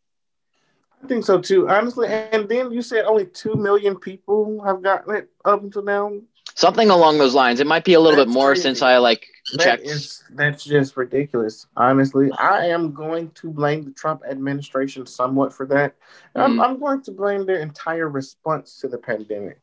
I 1.03 1.07
think 1.07 1.25
so 1.25 1.39
too 1.39 1.69
honestly. 1.69 2.07
And 2.07 2.47
then 2.47 2.71
you 2.71 2.81
said 2.81 3.05
only 3.05 3.25
2 3.25 3.55
million 3.55 3.97
people 3.97 4.63
have 4.63 4.81
gotten 4.81 5.15
it 5.15 5.29
up 5.43 5.61
until 5.61 5.83
now? 5.83 6.13
Something 6.55 6.89
along 6.89 7.17
those 7.17 7.35
lines. 7.35 7.59
It 7.59 7.67
might 7.67 7.83
be 7.83 7.93
a 7.93 7.99
little 7.99 8.17
That's 8.17 8.29
bit 8.29 8.33
more 8.33 8.51
crazy. 8.51 8.61
since 8.61 8.81
i 8.81 8.97
like 8.97 9.27
that 9.53 9.81
is, 9.81 10.23
that's 10.31 10.63
just 10.63 10.97
ridiculous. 10.97 11.67
Honestly, 11.77 12.31
I 12.39 12.67
am 12.67 12.93
going 12.93 13.29
to 13.31 13.51
blame 13.51 13.85
the 13.85 13.91
Trump 13.91 14.23
administration 14.29 15.05
somewhat 15.05 15.53
for 15.53 15.65
that. 15.67 15.95
Mm. 16.35 16.43
I'm, 16.43 16.61
I'm 16.61 16.79
going 16.79 17.01
to 17.03 17.11
blame 17.11 17.45
their 17.45 17.59
entire 17.59 18.09
response 18.09 18.79
to 18.79 18.87
the 18.87 18.97
pandemic, 18.97 19.59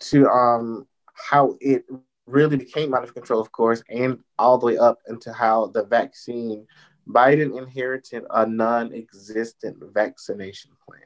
to 0.00 0.28
um 0.28 0.86
how 1.14 1.56
it 1.60 1.84
really 2.26 2.56
became 2.56 2.94
out 2.94 3.04
of 3.04 3.14
control, 3.14 3.40
of 3.40 3.52
course, 3.52 3.82
and 3.88 4.18
all 4.38 4.58
the 4.58 4.66
way 4.66 4.78
up 4.78 4.98
into 5.08 5.32
how 5.32 5.66
the 5.68 5.84
vaccine 5.84 6.66
Biden 7.08 7.58
inherited 7.58 8.24
a 8.30 8.46
non-existent 8.46 9.76
vaccination 9.92 10.70
plan. 10.86 11.00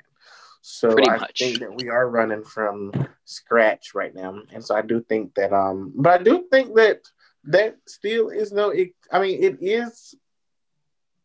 So 0.60 0.92
Pretty 0.92 1.10
I 1.10 1.16
much. 1.18 1.38
think 1.38 1.60
that 1.60 1.74
we 1.74 1.88
are 1.88 2.10
running 2.10 2.42
from 2.42 2.92
scratch 3.24 3.94
right 3.94 4.14
now, 4.14 4.42
and 4.52 4.64
so 4.64 4.74
I 4.74 4.82
do 4.82 5.00
think 5.08 5.34
that. 5.36 5.52
Um, 5.52 5.92
but 5.94 6.20
I 6.20 6.24
do 6.24 6.44
think 6.50 6.74
that 6.74 7.02
that 7.46 7.76
still 7.86 8.28
is 8.28 8.52
no. 8.52 8.70
It, 8.70 8.90
I 9.10 9.20
mean, 9.20 9.42
it 9.42 9.58
is 9.60 10.14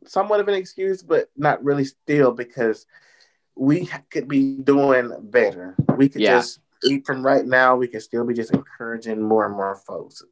somewhat 0.06 0.40
of 0.40 0.48
an 0.48 0.56
excuse, 0.56 1.04
but 1.04 1.30
not 1.36 1.64
really 1.64 1.86
still 1.86 2.32
because 2.32 2.86
we 3.56 3.90
could 4.10 4.28
be 4.28 4.56
doing 4.56 5.14
better. 5.22 5.76
We 5.96 6.10
could 6.10 6.22
yeah. 6.22 6.40
just 6.40 6.60
from 7.06 7.26
right 7.26 7.46
now. 7.46 7.76
We 7.76 7.88
could 7.88 8.02
still 8.02 8.26
be 8.26 8.34
just 8.34 8.54
encouraging 8.54 9.22
more 9.22 9.46
and 9.46 9.56
more 9.56 9.76
folks. 9.76 10.24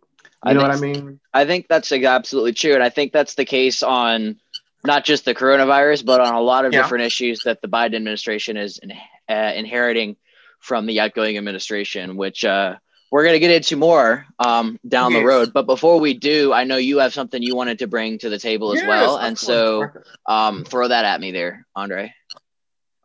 You 0.46 0.51
I 0.51 0.53
know 0.53 0.62
what 0.62 0.72
I 0.72 0.79
mean? 0.79 1.19
I 1.34 1.46
think 1.46 1.67
that's 1.67 1.91
absolutely 1.91 2.53
true, 2.53 2.74
and 2.74 2.84
I 2.84 2.89
think 2.89 3.12
that's 3.12 3.36
the 3.36 3.46
case 3.46 3.84
on 3.84 4.38
not 4.86 5.03
just 5.03 5.25
the 5.25 5.36
coronavirus, 5.36 6.05
but 6.05 6.22
on 6.22 6.34
a 6.34 6.41
lot 6.41 6.65
of 6.65 6.74
yeah. 6.74 6.81
different 6.81 7.05
issues 7.05 7.41
that 7.43 7.62
the 7.62 7.67
Biden 7.67 7.96
administration 7.96 8.55
is 8.55 8.77
in, 8.77 8.93
uh, 9.27 9.51
inheriting 9.55 10.15
from 10.60 10.86
the 10.86 11.01
outgoing 11.01 11.38
administration, 11.38 12.15
which 12.15 12.46
uh, 12.46 12.75
we're 13.12 13.24
going 13.24 13.34
to 13.34 13.39
get 13.39 13.51
into 13.51 13.75
more 13.75 14.25
um, 14.39 14.80
down 14.88 15.12
yes. 15.12 15.22
the 15.22 15.25
road. 15.25 15.54
But 15.54 15.66
before 15.66 16.00
we 16.00 16.13
do, 16.13 16.54
I 16.54 16.63
know 16.63 16.78
you 16.78 17.00
have 17.00 17.13
something 17.13 17.42
you 17.42 17.56
wanted 17.56 17.80
to 17.80 17.88
bring 17.88 18.18
to 18.20 18.30
the 18.30 18.39
table 18.39 18.74
as 18.74 18.80
yes, 18.80 18.88
well. 18.88 19.18
And 19.18 19.38
so 19.38 19.89
um, 20.25 20.63
throw 20.63 20.88
that 20.88 21.06
at 21.06 21.20
me 21.20 21.32
there, 21.32 21.66
Andre. 21.75 22.13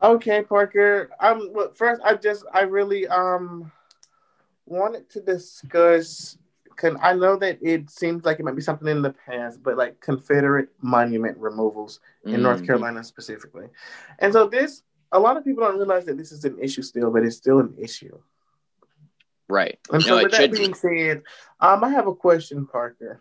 Okay, 0.02 0.42
Parker. 0.42 1.10
Um, 1.20 1.50
well, 1.52 1.72
first, 1.74 2.02
I 2.04 2.14
just, 2.14 2.44
I 2.52 2.62
really 2.62 3.06
um 3.08 3.72
wanted 4.66 5.10
to 5.10 5.20
discuss 5.20 6.38
can 6.76 6.96
I 7.00 7.12
know 7.12 7.36
that 7.36 7.58
it 7.62 7.90
seems 7.90 8.24
like 8.24 8.40
it 8.40 8.44
might 8.44 8.56
be 8.56 8.62
something 8.62 8.88
in 8.88 9.02
the 9.02 9.14
past, 9.26 9.62
but 9.62 9.76
like 9.76 10.00
Confederate 10.00 10.68
monument 10.80 11.38
removals 11.38 12.00
in 12.24 12.32
mm-hmm. 12.32 12.42
North 12.42 12.66
Carolina 12.66 13.04
specifically. 13.04 13.66
And 14.18 14.32
so 14.32 14.48
this 14.48 14.82
a 15.12 15.18
lot 15.18 15.36
of 15.36 15.44
people 15.44 15.62
don't 15.62 15.76
realize 15.76 16.04
that 16.06 16.18
this 16.18 16.32
is 16.32 16.44
an 16.44 16.58
issue 16.60 16.82
still, 16.82 17.10
but 17.10 17.22
it's 17.22 17.36
still 17.36 17.60
an 17.60 17.74
issue. 17.78 18.18
Right. 19.48 19.78
And 19.90 20.02
so 20.02 20.22
with 20.22 20.32
that 20.32 20.52
being 20.52 20.72
be. 20.72 20.76
said, 20.76 21.22
um, 21.60 21.84
I 21.84 21.90
have 21.90 22.06
a 22.06 22.14
question, 22.14 22.66
Parker. 22.66 23.20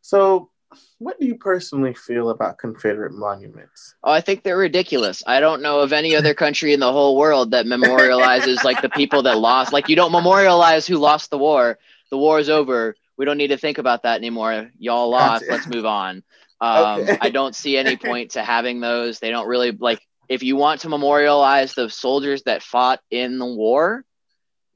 So 0.00 0.50
what 0.98 1.20
do 1.20 1.26
you 1.26 1.34
personally 1.34 1.92
feel 1.92 2.30
about 2.30 2.58
Confederate 2.58 3.12
monuments? 3.12 3.94
Oh, 4.02 4.10
I 4.10 4.22
think 4.22 4.42
they're 4.42 4.56
ridiculous. 4.56 5.22
I 5.26 5.40
don't 5.40 5.60
know 5.60 5.80
of 5.80 5.92
any 5.92 6.16
other 6.16 6.32
country 6.32 6.72
in 6.72 6.80
the 6.80 6.90
whole 6.90 7.16
world 7.16 7.50
that 7.50 7.66
memorializes 7.66 8.64
like 8.64 8.80
the 8.80 8.88
people 8.88 9.22
that 9.24 9.38
lost. 9.38 9.72
Like 9.72 9.88
you 9.88 9.96
don't 9.96 10.12
memorialize 10.12 10.86
who 10.86 10.96
lost 10.96 11.30
the 11.30 11.38
war 11.38 11.78
the 12.12 12.18
war 12.18 12.38
is 12.38 12.50
over. 12.50 12.94
We 13.16 13.24
don't 13.24 13.38
need 13.38 13.48
to 13.48 13.56
think 13.56 13.78
about 13.78 14.02
that 14.02 14.18
anymore. 14.18 14.70
Y'all 14.78 15.08
lost. 15.08 15.44
Let's 15.48 15.66
move 15.66 15.86
on. 15.86 16.22
Um, 16.60 17.00
okay. 17.00 17.18
I 17.20 17.30
don't 17.30 17.56
see 17.56 17.76
any 17.76 17.96
point 17.96 18.32
to 18.32 18.44
having 18.44 18.80
those. 18.80 19.18
They 19.18 19.30
don't 19.30 19.48
really 19.48 19.72
like. 19.72 20.00
If 20.28 20.42
you 20.42 20.56
want 20.56 20.82
to 20.82 20.88
memorialize 20.88 21.74
the 21.74 21.90
soldiers 21.90 22.42
that 22.44 22.62
fought 22.62 23.00
in 23.10 23.38
the 23.38 23.46
war, 23.46 24.04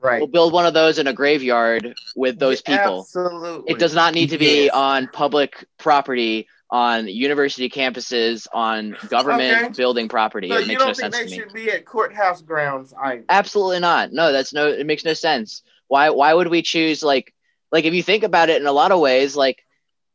right, 0.07 0.21
we'll 0.21 0.29
build 0.29 0.53
one 0.53 0.67
of 0.67 0.75
those 0.75 0.99
in 0.99 1.07
a 1.07 1.13
graveyard 1.13 1.95
with 2.15 2.39
those 2.39 2.63
people. 2.63 3.01
Absolutely. 3.01 3.73
It 3.73 3.79
does 3.79 3.95
not 3.95 4.15
need 4.15 4.31
to 4.31 4.39
be 4.39 4.65
yes. 4.65 4.75
on 4.75 5.09
public 5.09 5.67
property 5.79 6.49
on 6.71 7.07
university 7.07 7.71
campuses, 7.71 8.47
on 8.53 8.97
government 9.09 9.57
okay. 9.57 9.73
building 9.77 10.09
property. 10.09 10.49
So 10.49 10.57
it 10.57 10.67
makes 10.67 10.85
no 10.85 10.93
sense 10.93 11.17
to 11.17 11.25
me. 11.25 11.31
should 11.31 11.53
be 11.53 11.71
at 11.71 11.85
courthouse 11.85 12.43
grounds 12.43 12.93
either. 13.01 13.25
Absolutely 13.29 13.81
not. 13.81 14.13
No, 14.13 14.33
that's 14.33 14.53
no. 14.53 14.69
It 14.69 14.87
makes 14.87 15.05
no 15.05 15.15
sense. 15.15 15.63
Why 15.89 16.11
why 16.11 16.35
would 16.35 16.49
we 16.49 16.63
choose 16.63 17.03
like 17.03 17.33
like 17.71 17.85
if 17.85 17.95
you 17.95 18.03
think 18.03 18.25
about 18.25 18.49
it 18.49 18.61
in 18.61 18.67
a 18.67 18.73
lot 18.73 18.93
of 18.93 19.01
ways, 19.01 19.37
like 19.37 19.65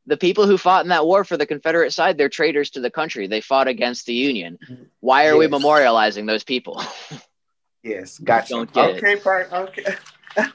the 0.06 0.18
people 0.18 0.46
who 0.46 0.58
fought 0.58 0.84
in 0.84 0.90
that 0.90 1.06
war 1.06 1.24
for 1.24 1.38
the 1.38 1.46
Confederate 1.46 1.94
side, 1.94 2.18
they're 2.18 2.30
traitors 2.30 2.72
to 2.72 2.82
the 2.82 2.92
country. 2.92 3.28
They 3.28 3.42
fought 3.42 3.68
against 3.68 4.06
the 4.06 4.14
Union. 4.14 4.58
Why 5.00 5.28
are 5.28 5.42
yes. 5.42 5.52
we 5.52 5.58
memorializing 5.58 6.28
those 6.28 6.44
people? 6.44 6.82
yes, 7.84 8.20
gotcha. 8.20 8.68
okay, 8.76 9.16
part, 9.18 9.52
Okay. 9.52 9.84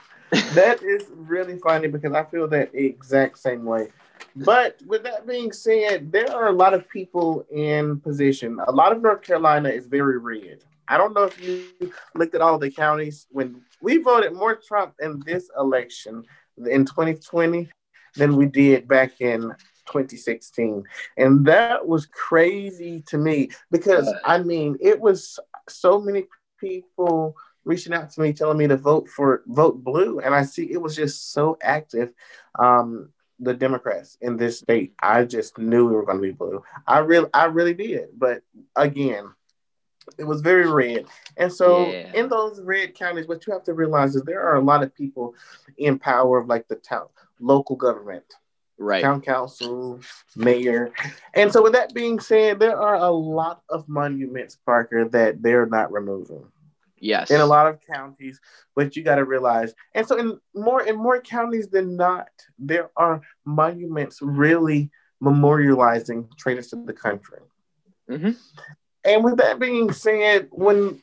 that 0.54 0.83
is 0.83 1.06
really 1.14 1.59
funny 1.59 1.88
because 1.88 2.12
I 2.12 2.25
feel 2.25 2.49
that 2.49 2.71
exact 2.75 3.38
same 3.38 3.64
way. 3.64 3.88
But 4.35 4.80
with 4.87 5.02
that 5.04 5.26
being 5.26 5.52
said, 5.52 6.12
there 6.12 6.30
are 6.35 6.49
a 6.49 6.52
lot 6.52 6.75
of 6.75 6.88
people 6.88 7.47
in 7.50 8.00
position. 8.00 8.59
A 8.66 8.73
lot 8.73 8.92
of 8.92 9.00
North 9.00 9.23
Carolina 9.23 9.68
is 9.68 9.87
very 9.87 10.18
red. 10.18 10.59
I 10.88 10.99
don't 10.99 11.14
know 11.14 11.25
if 11.25 11.40
you 11.40 11.92
looked 12.14 12.35
at 12.35 12.40
all 12.40 12.59
the 12.59 12.71
counties 12.71 13.26
when 13.30 13.62
we 13.80 13.99
voted 13.99 14.33
more 14.35 14.54
Trump 14.54 14.95
in 15.00 15.21
this 15.25 15.50
election 15.59 16.25
in 16.59 16.85
2020 16.85 17.68
than 18.14 18.37
we 18.37 18.47
did 18.47 18.87
back 18.87 19.21
in 19.21 19.52
2016. 19.87 20.85
And 21.16 21.47
that 21.47 21.87
was 21.87 22.06
crazy 22.06 23.02
to 23.09 23.18
me 23.18 23.50
because 23.71 24.12
I 24.25 24.38
mean, 24.38 24.76
it 24.80 25.00
was 25.00 25.38
so 25.68 26.00
many 26.00 26.25
people 26.59 27.37
reaching 27.65 27.93
out 27.93 28.11
to 28.11 28.21
me 28.21 28.33
telling 28.33 28.59
me 28.59 28.67
to 28.67 28.77
vote 28.77 29.09
for 29.09 29.43
vote 29.47 29.83
blue 29.83 30.21
and 30.21 30.35
I 30.35 30.45
see 30.45 30.71
it 30.71 30.81
was 30.81 30.95
just 30.95 31.33
so 31.33 31.59
active 31.63 32.13
um 32.59 33.11
the 33.41 33.55
Democrats 33.55 34.17
in 34.21 34.37
this 34.37 34.61
state. 34.61 34.95
I 35.01 35.25
just 35.25 35.59
knew 35.59 35.87
we 35.87 35.95
were 35.95 36.05
going 36.05 36.19
to 36.19 36.23
be 36.23 36.33
blue. 36.33 36.63
I 36.87 36.99
really 36.99 37.29
I 37.35 37.45
really 37.45 37.75
did. 37.75 38.09
But 38.17 38.43
again, 38.75 39.33
it 40.19 40.25
was 40.25 40.41
very 40.41 40.71
red. 40.71 41.07
And 41.37 41.53
so 41.53 41.91
yeah. 41.91 42.13
in 42.15 42.29
those 42.29 42.61
red 42.61 42.95
counties, 42.95 43.27
what 43.27 43.47
you 43.47 43.53
have 43.53 43.65
to 43.65 43.75
realize 43.75 44.15
is 44.17 44.23
there 44.23 44.47
are 44.47 44.57
a 44.57 44.65
lot 44.65 44.83
of 44.83 44.95
people 44.95 45.35
in 45.77 45.99
power 45.99 46.39
of 46.39 46.47
like 46.47 46.69
the 46.69 46.77
town, 46.77 47.09
local 47.41 47.77
government, 47.77 48.25
right? 48.78 49.02
Town 49.02 49.21
council, 49.21 50.00
mayor. 50.35 50.92
And 51.35 51.52
so 51.52 51.62
with 51.62 51.73
that 51.73 51.95
being 51.95 52.21
said, 52.21 52.59
there 52.59 52.80
are 52.80 52.97
a 52.97 53.11
lot 53.11 53.62
of 53.68 53.88
monuments, 53.88 54.56
Parker, 54.64 55.09
that 55.09 55.42
they're 55.42 55.66
not 55.66 55.92
removing. 55.92 56.45
Yes. 56.99 57.30
In 57.30 57.40
a 57.40 57.47
lot 57.47 57.66
of 57.66 57.80
counties, 57.80 58.40
but 58.75 58.97
you 58.97 59.02
got 59.02 59.16
to 59.16 59.25
realize, 59.25 59.75
and 59.95 60.06
so 60.06 60.16
in 60.16 60.40
more 60.54 60.83
in 60.83 60.97
more 60.97 61.21
counties 61.21 61.68
than 61.68 61.97
not, 61.97 62.30
there 62.59 62.90
are 62.97 63.21
monuments 63.45 64.21
really 64.23 64.90
memorializing 65.23 66.28
traitors 66.38 66.68
to 66.68 66.76
the 66.76 66.95
country. 66.95 67.40
Mm-hmm. 68.11 68.30
And 69.04 69.25
with 69.25 69.37
that 69.37 69.59
being 69.59 69.92
said, 69.92 70.49
when 70.50 71.02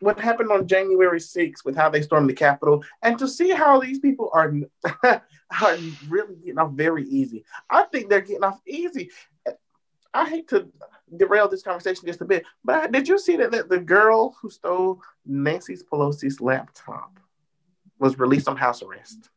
what 0.00 0.20
happened 0.20 0.50
on 0.50 0.68
January 0.68 1.18
6th 1.18 1.64
with 1.64 1.76
how 1.76 1.88
they 1.88 2.02
stormed 2.02 2.28
the 2.28 2.34
Capitol, 2.34 2.84
and 3.02 3.18
to 3.18 3.26
see 3.26 3.50
how 3.50 3.80
these 3.80 3.98
people 3.98 4.30
are, 4.32 4.52
are 5.62 5.76
really 6.08 6.36
getting 6.36 6.58
off 6.58 6.72
very 6.72 7.04
easy. 7.04 7.44
I 7.70 7.82
think 7.84 8.08
they're 8.08 8.20
getting 8.20 8.44
off 8.44 8.60
easy. 8.66 9.10
I 10.12 10.28
hate 10.28 10.48
to 10.48 10.68
derail 11.16 11.48
this 11.48 11.62
conversation 11.62 12.06
just 12.06 12.20
a 12.20 12.24
bit, 12.24 12.44
but 12.64 12.92
did 12.92 13.08
you 13.08 13.18
see 13.18 13.36
that, 13.36 13.50
that 13.50 13.68
the 13.68 13.80
girl 13.80 14.36
who 14.40 14.48
stole 14.48 15.02
Nancy 15.26 15.76
Pelosi's 15.76 16.40
laptop 16.40 17.18
was 17.98 18.18
released 18.18 18.48
on 18.48 18.56
house 18.56 18.82
arrest? 18.82 19.30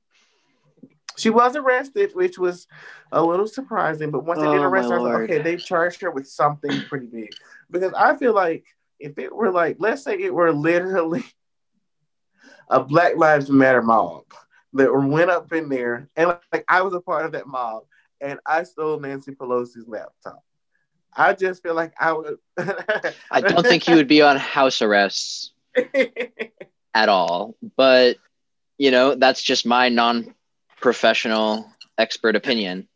She 1.18 1.32
was 1.32 1.56
arrested, 1.56 2.12
which 2.14 2.38
was 2.38 2.68
a 3.12 3.24
little 3.24 3.48
surprising. 3.48 4.12
But 4.12 4.24
once 4.24 4.40
they 4.40 4.46
did 4.46 4.60
oh, 4.60 4.66
arrest 4.66 4.90
her, 4.90 5.00
I 5.00 5.02
was 5.02 5.14
like, 5.14 5.24
okay, 5.24 5.42
they 5.42 5.58
charged 5.58 6.02
her 6.02 6.12
with 6.12 6.28
something 6.28 6.82
pretty 6.82 7.08
big. 7.08 7.32
Because 7.72 7.92
I 7.94 8.16
feel 8.16 8.36
like 8.36 8.66
if 9.00 9.18
it 9.18 9.36
were 9.36 9.52
like, 9.52 9.78
let's 9.80 10.04
say 10.04 10.14
it 10.14 10.34
were 10.34 10.54
literally 10.54 11.24
a 12.70 12.84
Black 12.84 13.18
Lives 13.18 13.50
Matter 13.50 13.82
mob 13.82 14.26
that 14.74 14.94
went 14.94 15.32
up 15.32 15.52
in 15.54 15.70
there, 15.70 16.10
and 16.16 16.38
like 16.52 16.66
I 16.68 16.82
was 16.82 16.94
a 16.94 17.02
part 17.02 17.26
of 17.26 17.32
that 17.34 17.48
mob, 17.48 17.84
and 18.22 18.40
I 18.46 18.64
stole 18.64 19.00
Nancy 19.00 19.32
Pelosi's 19.32 19.88
laptop. 19.88 20.44
I 21.14 21.34
just 21.34 21.64
feel 21.64 21.74
like 21.74 21.94
I 22.00 22.14
would. 22.14 22.38
I 23.32 23.42
don't 23.42 23.66
think 23.66 23.88
you 23.88 23.96
would 23.96 24.08
be 24.08 24.22
on 24.22 24.38
house 24.38 24.82
arrest 24.82 25.52
at 26.94 27.10
all, 27.10 27.56
but 27.76 28.18
you 28.78 28.92
know 28.92 29.16
that's 29.16 29.42
just 29.42 29.66
my 29.66 29.90
non 29.90 30.34
professional 30.80 31.70
expert 31.98 32.36
opinion 32.36 32.88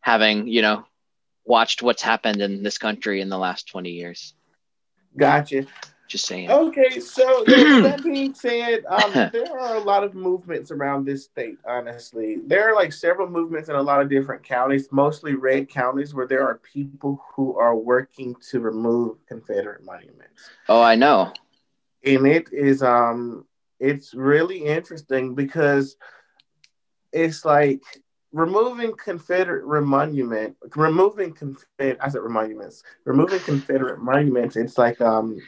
having 0.00 0.46
you 0.46 0.62
know 0.62 0.84
watched 1.44 1.82
what's 1.82 2.02
happened 2.02 2.40
in 2.40 2.62
this 2.62 2.78
country 2.78 3.20
in 3.20 3.28
the 3.28 3.38
last 3.38 3.68
20 3.68 3.90
years 3.90 4.34
gotcha 5.16 5.66
just 6.10 6.26
saying. 6.26 6.50
Okay 6.50 7.00
so 7.00 7.44
that 7.46 8.02
being 8.04 8.34
said 8.34 8.84
um, 8.86 9.12
there 9.32 9.58
are 9.58 9.76
a 9.76 9.80
lot 9.80 10.04
of 10.04 10.14
movements 10.14 10.70
around 10.70 11.06
this 11.06 11.24
state 11.24 11.58
honestly. 11.66 12.38
There 12.46 12.68
are 12.68 12.74
like 12.74 12.92
several 12.92 13.28
movements 13.28 13.68
in 13.68 13.76
a 13.76 13.82
lot 13.82 14.02
of 14.02 14.10
different 14.10 14.42
counties 14.42 14.88
mostly 14.90 15.34
red 15.34 15.68
counties 15.68 16.12
where 16.12 16.26
there 16.26 16.46
are 16.46 16.56
people 16.58 17.24
who 17.34 17.56
are 17.56 17.76
working 17.76 18.34
to 18.50 18.60
remove 18.60 19.24
confederate 19.26 19.84
monuments. 19.84 20.50
Oh 20.68 20.82
i 20.82 20.96
know. 20.96 21.32
And 22.04 22.26
it 22.26 22.48
is 22.52 22.82
um 22.82 23.46
it's 23.78 24.12
really 24.12 24.58
interesting 24.58 25.34
because 25.34 25.96
it's 27.12 27.44
like 27.44 27.80
removing 28.32 28.92
Confederate 28.96 29.82
monument, 29.82 30.56
removing 30.76 31.32
Confederate, 31.32 31.98
I 32.00 32.08
said 32.08 32.20
monuments, 32.22 32.82
removing 33.04 33.40
Confederate 33.40 34.00
monuments. 34.00 34.56
It's 34.56 34.78
like 34.78 35.00
um 35.00 35.38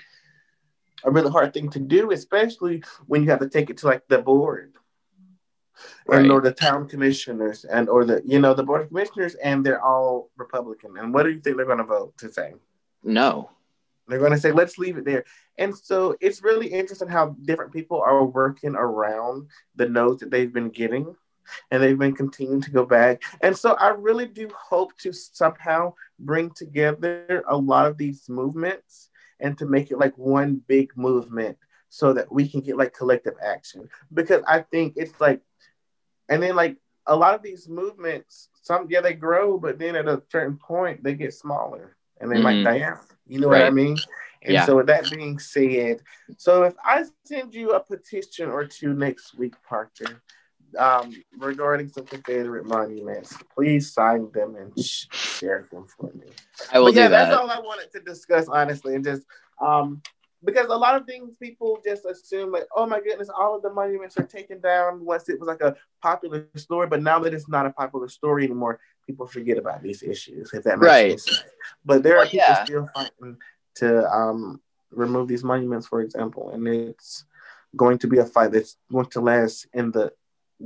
a 1.05 1.11
really 1.11 1.31
hard 1.31 1.53
thing 1.55 1.71
to 1.71 1.79
do, 1.79 2.13
especially 2.13 2.83
when 3.07 3.23
you 3.23 3.31
have 3.31 3.41
to 3.41 3.49
take 3.49 3.71
it 3.71 3.79
to 3.79 3.87
like 3.87 4.07
the 4.09 4.19
board. 4.19 4.75
Right. 6.07 6.21
And 6.21 6.31
or 6.31 6.41
the 6.41 6.53
town 6.53 6.89
commissioners 6.89 7.65
and 7.65 7.89
or 7.89 8.05
the 8.05 8.23
you 8.25 8.39
know 8.39 8.55
the 8.55 8.63
board 8.63 8.83
of 8.83 8.89
commissioners 8.89 9.35
and 9.37 9.65
they're 9.65 9.83
all 9.83 10.31
Republican. 10.37 10.97
And 10.97 11.13
what 11.13 11.25
do 11.25 11.31
you 11.31 11.41
think 11.41 11.57
they're 11.57 11.67
gonna 11.67 11.85
vote 11.85 12.17
to 12.19 12.33
say? 12.33 12.55
No. 13.03 13.51
They're 14.09 14.19
going 14.19 14.33
to 14.33 14.39
say, 14.39 14.53
let's 14.53 14.79
leave 14.79 14.99
it 14.99 15.05
there. 15.05 15.25
And 15.59 15.77
so 15.77 16.17
it's 16.21 16.43
really 16.43 16.67
interesting 16.67 17.09
how 17.09 17.37
different 17.43 17.73
people 17.73 18.01
are 18.01 18.25
working 18.25 18.75
around 18.75 19.49
the 19.77 19.89
notes 19.89 20.21
that 20.21 20.31
they've 20.31 20.53
been 20.53 20.71
getting 20.71 21.15
and 21.71 21.83
they've 21.83 21.99
been 21.99 22.15
continuing 22.15 22.61
to 22.63 22.71
go 22.71 22.85
back. 22.85 23.23
And 23.41 23.57
so 23.57 23.75
I 23.75 23.91
really 23.91 24.27
do 24.27 24.49
hope 24.55 24.97
to 24.99 25.13
somehow 25.13 25.95
bring 26.19 26.51
together 26.51 27.45
a 27.49 27.57
lot 27.57 27.87
of 27.87 27.97
these 27.97 28.29
movements 28.29 29.11
and 29.43 29.59
to 29.59 29.67
make 29.67 29.91
it 29.91 29.99
like 29.99 30.17
one 30.17 30.63
big 30.67 30.97
movement 30.97 31.59
so 31.91 32.15
that 32.15 32.33
we 32.33 32.49
can 32.49 32.61
get 32.61 32.79
like 32.79 32.95
collective 32.95 33.35
action. 33.45 33.89
Because 34.15 34.43
I 34.49 34.61
think 34.61 34.95
it's 34.97 35.21
like, 35.21 35.43
and 36.31 36.43
then 36.43 36.57
like 36.57 36.79
a 37.07 37.15
lot 37.15 37.35
of 37.35 37.43
these 37.43 37.69
movements, 37.69 38.49
some 38.63 38.87
yeah, 38.89 39.03
they 39.03 39.13
grow, 39.13 39.59
but 39.59 39.79
then 39.79 39.97
at 39.97 40.09
a 40.09 40.23
certain 40.31 40.57
point 40.57 41.03
they 41.03 41.15
get 41.15 41.35
smaller 41.35 41.97
and 42.21 42.31
they 42.31 42.37
mm-hmm. 42.37 42.45
might 42.45 42.63
die 42.63 42.81
out. 42.81 43.01
You 43.27 43.41
know 43.41 43.49
right. 43.49 43.61
what 43.61 43.67
I 43.67 43.71
mean? 43.71 43.99
And 44.45 44.55
yeah. 44.55 44.67
so, 44.67 44.77
with 44.77 44.87
that 44.87 45.11
being 45.11 45.39
said, 45.39 46.03
so 46.37 46.65
if 46.65 46.75
I 46.85 47.05
send 47.25 47.55
you 47.55 47.73
a 47.73 47.81
petition 47.81 48.49
or 48.49 48.67
two 48.67 48.93
next 48.93 49.39
week, 49.39 49.55
Parker, 49.69 50.23
um, 50.79 51.15
regarding 51.39 51.89
some 51.89 52.05
Confederate 52.05 52.67
monuments, 52.67 53.37
please 53.55 53.93
sign 53.93 54.31
them 54.33 54.57
and 54.57 54.79
share 54.79 55.67
them 55.71 55.87
for 55.87 56.11
me. 56.15 56.27
I 56.73 56.79
will 56.79 56.87
but 56.87 56.95
yeah, 56.95 57.07
do 57.07 57.11
that. 57.11 57.25
That's 57.27 57.37
all 57.37 57.51
I 57.51 57.59
wanted 57.59 57.91
to 57.93 58.01
discuss, 58.01 58.49
honestly, 58.49 58.95
and 58.95 59.05
just 59.05 59.25
um, 59.61 60.03
because 60.45 60.67
a 60.67 60.77
lot 60.77 60.97
of 60.97 61.07
things 61.07 61.37
people 61.37 61.81
just 61.85 62.05
assume 62.05 62.53
like, 62.53 62.67
oh 62.75 62.87
my 62.87 63.01
goodness, 63.01 63.29
all 63.29 63.57
of 63.57 63.63
the 63.63 63.73
monuments 63.73 64.19
are 64.19 64.27
taken 64.27 64.61
down 64.61 65.05
once 65.05 65.29
it 65.29 65.39
was 65.39 65.47
like 65.47 65.61
a 65.61 65.77
popular 66.03 66.49
story, 66.57 66.87
but 66.87 67.03
now 67.03 67.19
that 67.21 67.35
it's 67.35 67.49
not 67.49 67.67
a 67.67 67.71
popular 67.71 68.09
story 68.09 68.45
anymore, 68.45 68.81
people 69.07 69.27
forget 69.27 69.59
about 69.59 69.83
these 69.83 70.03
issues. 70.03 70.53
If 70.53 70.65
that 70.65 70.79
makes 70.79 70.87
right. 70.87 71.21
sense. 71.21 71.45
But 71.85 72.03
there 72.03 72.17
well, 72.17 72.27
are 72.27 72.29
people 72.29 72.47
yeah. 72.49 72.65
still 72.65 72.89
fighting 72.95 73.37
to 73.77 74.11
um, 74.11 74.61
remove 74.91 75.29
these 75.29 75.45
monuments, 75.45 75.87
for 75.87 76.01
example, 76.01 76.51
and 76.51 76.67
it's 76.67 77.25
going 77.77 77.99
to 77.99 78.07
be 78.07 78.19
a 78.19 78.25
fight 78.25 78.53
that's 78.53 78.77
going 78.91 79.07
to 79.07 79.21
last 79.21 79.67
in 79.73 79.91
the 79.93 80.13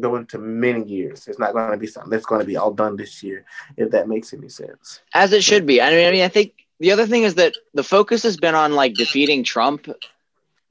go 0.00 0.17
into 0.17 0.38
many 0.38 0.85
years. 0.85 1.29
It's 1.29 1.38
not 1.38 1.53
going 1.53 1.71
to 1.71 1.76
be 1.76 1.87
something 1.87 2.11
that's 2.11 2.26
going 2.26 2.41
to 2.41 2.47
be 2.47 2.57
all 2.57 2.73
done 2.73 2.97
this 2.97 3.23
year, 3.23 3.45
if 3.76 3.91
that 3.91 4.09
makes 4.09 4.33
any 4.33 4.49
sense. 4.49 5.00
As 5.15 5.33
it 5.33 5.43
should 5.43 5.67
be. 5.67 5.81
I 5.81 5.91
mean, 5.91 6.07
I 6.07 6.11
mean, 6.11 6.23
I 6.23 6.29
think 6.29 6.53
the 6.81 6.93
other 6.93 7.07
thing 7.07 7.23
is 7.23 7.37
that 7.37 7.55
the 7.75 7.85
focus 7.85 8.23
has 8.23 8.37
been 8.37 8.55
on 8.55 8.73
like 8.73 8.95
defeating 8.95 9.45
Trump. 9.45 9.88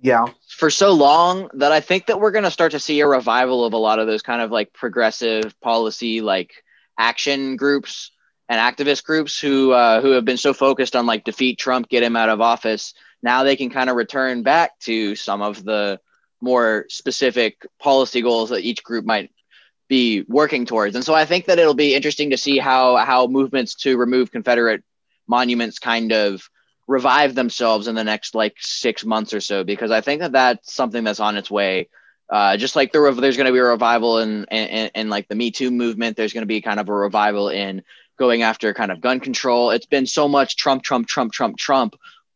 Yeah. 0.01 0.25
For 0.49 0.69
so 0.69 0.91
long 0.93 1.49
that 1.53 1.71
I 1.71 1.79
think 1.79 2.07
that 2.07 2.19
we're 2.19 2.31
going 2.31 2.43
to 2.43 2.51
start 2.51 2.71
to 2.73 2.79
see 2.79 2.99
a 2.99 3.07
revival 3.07 3.65
of 3.65 3.73
a 3.73 3.77
lot 3.77 3.99
of 3.99 4.07
those 4.07 4.21
kind 4.21 4.41
of 4.41 4.51
like 4.51 4.73
progressive 4.73 5.59
policy, 5.61 6.21
like 6.21 6.63
action 6.97 7.55
groups 7.55 8.11
and 8.47 8.59
activist 8.59 9.03
groups 9.03 9.39
who 9.39 9.71
uh, 9.71 10.01
who 10.01 10.11
have 10.11 10.25
been 10.25 10.37
so 10.37 10.53
focused 10.53 10.95
on 10.95 11.05
like 11.05 11.23
defeat 11.23 11.57
Trump, 11.57 11.89
get 11.89 12.03
him 12.03 12.15
out 12.15 12.29
of 12.29 12.41
office. 12.41 12.93
Now 13.23 13.43
they 13.43 13.55
can 13.55 13.69
kind 13.71 13.89
of 13.89 13.95
return 13.95 14.43
back 14.43 14.77
to 14.81 15.15
some 15.15 15.41
of 15.41 15.63
the 15.63 15.99
more 16.45 16.85
specific 16.89 17.65
policy 17.79 18.21
goals 18.21 18.51
that 18.51 18.61
each 18.61 18.83
group 18.83 19.03
might 19.03 19.31
be 19.87 20.23
working 20.27 20.65
towards. 20.65 20.95
And 20.95 21.03
so 21.03 21.13
I 21.13 21.25
think 21.25 21.45
that 21.45 21.59
it'll 21.59 21.73
be 21.73 21.95
interesting 21.95 22.29
to 22.29 22.37
see 22.37 22.57
how 22.57 22.95
how 22.97 23.27
movements 23.27 23.75
to 23.83 23.97
remove 23.97 24.31
Confederate 24.31 24.83
monuments 25.27 25.79
kind 25.79 26.11
of 26.11 26.47
revive 26.87 27.33
themselves 27.33 27.87
in 27.87 27.95
the 27.95 28.03
next 28.03 28.35
like 28.35 28.55
six 28.59 29.03
months 29.03 29.33
or 29.33 29.41
so 29.41 29.63
because 29.63 29.91
I 29.91 30.01
think 30.01 30.21
that 30.21 30.33
that's 30.33 30.73
something 30.73 31.03
that's 31.03 31.19
on 31.19 31.35
its 31.35 31.49
way. 31.49 31.89
Uh, 32.29 32.57
just 32.57 32.75
like 32.75 32.91
the, 32.91 32.99
there's 33.19 33.37
going 33.37 33.45
to 33.45 33.53
be 33.53 33.59
a 33.59 33.63
revival 33.63 34.19
in, 34.19 34.45
in, 34.45 34.89
in 34.95 35.09
like 35.09 35.27
the 35.27 35.35
Me 35.35 35.51
Too 35.51 35.69
movement, 35.69 36.17
there's 36.17 36.33
going 36.33 36.41
to 36.43 36.47
be 36.47 36.61
kind 36.61 36.79
of 36.79 36.89
a 36.89 36.93
revival 36.93 37.49
in 37.49 37.83
going 38.17 38.41
after 38.41 38.73
kind 38.73 38.91
of 38.91 39.01
gun 39.01 39.19
control. 39.19 39.71
It's 39.71 39.85
been 39.85 40.07
so 40.07 40.27
much 40.27 40.55
Trump, 40.55 40.81
Trump, 40.83 41.07
Trump, 41.07 41.31
Trump, 41.31 41.57
Trump, 41.57 41.95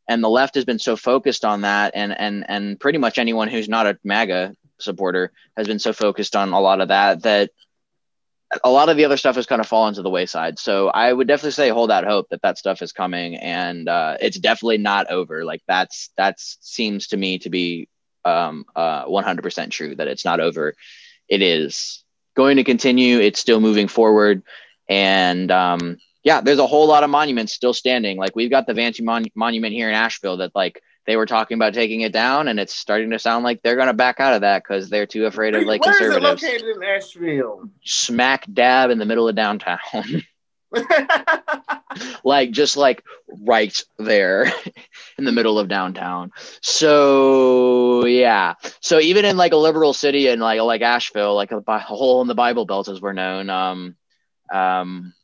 and 0.09 0.23
the 0.23 0.29
left 0.29 0.55
has 0.55 0.65
been 0.65 0.79
so 0.79 0.95
focused 0.97 1.45
on 1.45 1.61
that, 1.61 1.91
and 1.95 2.19
and 2.19 2.43
and 2.49 2.79
pretty 2.79 2.97
much 2.97 3.17
anyone 3.17 3.47
who's 3.47 3.69
not 3.69 3.85
a 3.85 3.97
MAGA 4.03 4.55
supporter 4.79 5.31
has 5.55 5.67
been 5.67 5.79
so 5.79 5.93
focused 5.93 6.35
on 6.35 6.51
a 6.51 6.59
lot 6.59 6.81
of 6.81 6.87
that 6.87 7.21
that 7.21 7.51
a 8.63 8.71
lot 8.71 8.89
of 8.89 8.97
the 8.97 9.05
other 9.05 9.17
stuff 9.17 9.35
has 9.35 9.45
kind 9.45 9.61
of 9.61 9.67
fallen 9.67 9.93
to 9.93 10.01
the 10.01 10.09
wayside. 10.09 10.57
So 10.57 10.89
I 10.89 11.13
would 11.13 11.27
definitely 11.27 11.51
say 11.51 11.69
hold 11.69 11.91
out 11.91 12.05
hope 12.05 12.27
that 12.31 12.41
that 12.41 12.57
stuff 12.57 12.81
is 12.81 12.91
coming, 12.91 13.35
and 13.35 13.87
uh, 13.87 14.17
it's 14.19 14.39
definitely 14.39 14.79
not 14.79 15.11
over. 15.11 15.45
Like 15.45 15.61
that's 15.67 16.09
that 16.17 16.39
seems 16.39 17.07
to 17.09 17.17
me 17.17 17.37
to 17.39 17.49
be 17.51 17.87
um, 18.25 18.65
uh, 18.75 19.05
100% 19.05 19.69
true 19.69 19.95
that 19.95 20.07
it's 20.07 20.25
not 20.25 20.39
over. 20.39 20.73
It 21.27 21.43
is 21.43 22.03
going 22.35 22.57
to 22.57 22.63
continue. 22.63 23.19
It's 23.19 23.39
still 23.39 23.59
moving 23.59 23.87
forward. 23.87 24.41
And 24.87 25.51
um, 25.51 25.97
yeah, 26.29 26.41
there's 26.41 26.59
a 26.59 26.67
whole 26.67 26.85
lot 26.85 27.03
of 27.03 27.09
monuments 27.09 27.53
still 27.53 27.73
standing. 27.73 28.15
Like 28.15 28.35
we've 28.35 28.51
got 28.51 28.67
the 28.67 28.75
Vance 28.75 29.01
Mon- 29.01 29.31
Monument 29.33 29.73
here 29.73 29.89
in 29.89 29.95
Asheville 29.95 30.37
that 30.37 30.53
like 30.53 30.79
they 31.07 31.15
were 31.15 31.25
talking 31.25 31.55
about 31.55 31.73
taking 31.73 32.01
it 32.01 32.13
down, 32.13 32.47
and 32.47 32.59
it's 32.59 32.75
starting 32.75 33.09
to 33.09 33.17
sound 33.17 33.43
like 33.43 33.63
they're 33.63 33.75
going 33.75 33.87
to 33.87 33.95
back 33.95 34.19
out 34.19 34.35
of 34.35 34.41
that 34.41 34.61
because 34.61 34.91
they're 34.91 35.07
too 35.07 35.25
afraid 35.25 35.55
of 35.55 35.63
like 35.63 35.83
Where 35.83 35.91
conservatives. 35.91 36.43
Where 36.43 36.55
is 36.55 36.61
it 36.61 36.65
located 36.65 36.77
in 36.77 36.83
Asheville? 36.83 37.69
Smack 37.83 38.45
dab 38.53 38.91
in 38.91 38.99
the 38.99 39.07
middle 39.07 39.27
of 39.27 39.35
downtown. 39.35 39.79
like 42.23 42.51
just 42.51 42.77
like 42.77 43.03
right 43.27 43.83
there 43.97 44.53
in 45.17 45.25
the 45.25 45.31
middle 45.31 45.57
of 45.57 45.67
downtown. 45.67 46.31
So 46.61 48.05
yeah. 48.05 48.53
So 48.81 48.99
even 48.99 49.25
in 49.25 49.35
like 49.35 49.53
a 49.53 49.57
liberal 49.57 49.93
city 49.93 50.27
and 50.27 50.39
like 50.39 50.61
like 50.61 50.81
Asheville, 50.81 51.33
like 51.33 51.51
a, 51.51 51.63
a 51.67 51.79
hole 51.79 52.21
in 52.21 52.27
the 52.27 52.35
Bible 52.35 52.67
Belt 52.67 52.87
as 52.87 53.01
we're 53.01 53.13
known, 53.13 53.49
um, 53.49 53.95
um, 54.53 55.15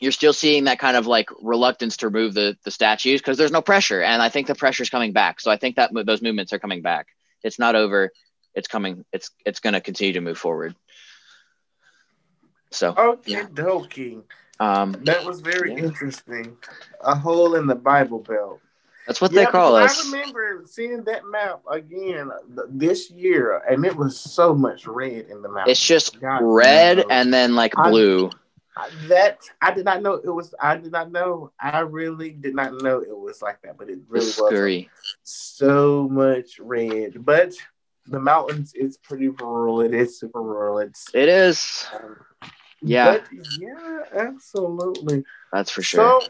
you're 0.00 0.12
still 0.12 0.32
seeing 0.32 0.64
that 0.64 0.78
kind 0.78 0.96
of 0.96 1.06
like 1.06 1.30
reluctance 1.40 1.98
to 1.98 2.08
remove 2.08 2.34
the 2.34 2.56
the 2.64 2.70
statues 2.70 3.20
because 3.20 3.38
there's 3.38 3.52
no 3.52 3.62
pressure, 3.62 4.02
and 4.02 4.20
I 4.20 4.28
think 4.28 4.46
the 4.46 4.54
pressure 4.54 4.82
is 4.82 4.90
coming 4.90 5.12
back. 5.12 5.40
So 5.40 5.50
I 5.50 5.56
think 5.56 5.76
that 5.76 5.90
those 6.06 6.22
movements 6.22 6.52
are 6.52 6.58
coming 6.58 6.82
back. 6.82 7.08
It's 7.42 7.58
not 7.58 7.74
over. 7.74 8.10
It's 8.54 8.68
coming. 8.68 9.04
It's 9.12 9.30
it's 9.44 9.60
going 9.60 9.74
to 9.74 9.80
continue 9.80 10.14
to 10.14 10.20
move 10.20 10.38
forward. 10.38 10.74
So 12.70 12.94
okay, 12.96 13.32
yeah. 13.32 13.42
dokie. 13.44 14.22
Um, 14.58 14.92
that 15.04 15.24
was 15.24 15.40
very 15.40 15.72
yeah. 15.72 15.84
interesting. 15.84 16.56
A 17.02 17.14
hole 17.14 17.54
in 17.54 17.66
the 17.66 17.74
Bible 17.74 18.20
Belt. 18.20 18.60
That's 19.06 19.20
what 19.20 19.32
yeah, 19.32 19.44
they 19.44 19.50
call 19.50 19.76
us. 19.76 20.04
I 20.04 20.10
remember 20.10 20.62
seeing 20.66 21.04
that 21.04 21.22
map 21.26 21.60
again 21.70 22.30
this 22.68 23.10
year, 23.10 23.62
and 23.68 23.84
it 23.84 23.94
was 23.94 24.18
so 24.18 24.54
much 24.54 24.86
red 24.86 25.26
in 25.30 25.42
the 25.42 25.48
map. 25.48 25.68
It's 25.68 25.84
just 25.84 26.20
God 26.20 26.40
red 26.42 27.04
and 27.08 27.32
then 27.32 27.54
like 27.54 27.72
blue. 27.72 28.28
I, 28.28 28.30
that 29.08 29.40
I 29.60 29.72
did 29.72 29.84
not 29.84 30.02
know 30.02 30.14
it 30.14 30.28
was. 30.28 30.54
I 30.60 30.76
did 30.76 30.92
not 30.92 31.10
know. 31.10 31.52
I 31.58 31.80
really 31.80 32.30
did 32.30 32.54
not 32.54 32.74
know 32.82 33.00
it 33.00 33.16
was 33.16 33.40
like 33.40 33.62
that, 33.62 33.78
but 33.78 33.88
it 33.88 33.98
really 34.08 34.26
it's 34.26 34.38
was 34.38 34.50
scary. 34.50 34.90
so 35.22 36.08
much 36.08 36.58
red. 36.58 37.24
But 37.24 37.54
the 38.06 38.20
mountains 38.20 38.74
is 38.74 38.98
pretty 38.98 39.28
rural. 39.28 39.80
It 39.80 39.94
is 39.94 40.18
super 40.18 40.42
rural. 40.42 40.78
It's 40.78 41.06
it 41.14 41.28
is. 41.28 41.86
Um, 41.94 42.16
yeah. 42.82 43.18
Yeah, 43.58 44.00
absolutely. 44.14 45.24
That's 45.52 45.70
for 45.70 45.82
sure. 45.82 46.20
So 46.20 46.28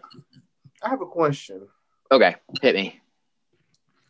I 0.82 0.88
have 0.88 1.02
a 1.02 1.06
question. 1.06 1.66
Okay, 2.12 2.36
hit 2.62 2.76
me. 2.76 3.00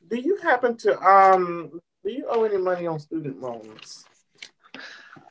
Do 0.09 0.17
you 0.21 0.37
happen 0.37 0.77
to 0.79 1.01
um 1.01 1.81
do 2.05 2.13
you 2.13 2.27
owe 2.29 2.45
any 2.45 2.59
money 2.59 2.87
on 2.87 3.01
student 3.01 3.41
loans? 3.41 4.05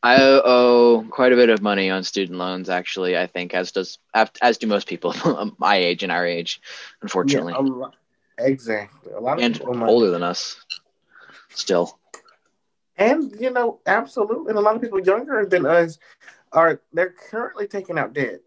I 0.06 0.22
owe 0.22 1.04
quite 1.10 1.34
a 1.34 1.36
bit 1.36 1.50
of 1.50 1.63
money 1.63 1.89
on 1.89 2.04
student 2.04 2.38
loans, 2.38 2.70
actually. 2.70 3.18
I 3.18 3.26
think 3.26 3.56
as 3.56 3.72
does 3.72 3.98
as 4.13 4.60
do 4.60 4.68
most 4.68 4.88
people 4.88 5.15
my 5.58 5.78
age 5.78 6.04
and 6.04 6.12
our 6.12 6.24
age, 6.24 6.62
unfortunately. 7.02 7.54
Yeah, 7.54 7.62
a 7.62 7.62
lot, 7.62 7.96
exactly. 8.38 9.13
A 9.13 9.20
lot 9.20 9.39
of 9.39 9.44
and 9.44 9.60
older 9.82 10.12
than 10.12 10.22
us, 10.22 10.63
still. 11.50 11.98
And 12.98 13.34
you 13.39 13.50
know, 13.50 13.80
absolutely, 13.88 14.50
and 14.50 14.60
a 14.60 14.62
lot 14.62 14.76
of 14.76 14.82
people 14.84 15.00
younger 15.00 15.44
than 15.44 15.65
us 15.65 15.98
are 16.52 16.80
they're 16.94 17.15
currently 17.32 17.68
taking 17.68 17.98
out 17.98 18.13
debt. 18.13 18.41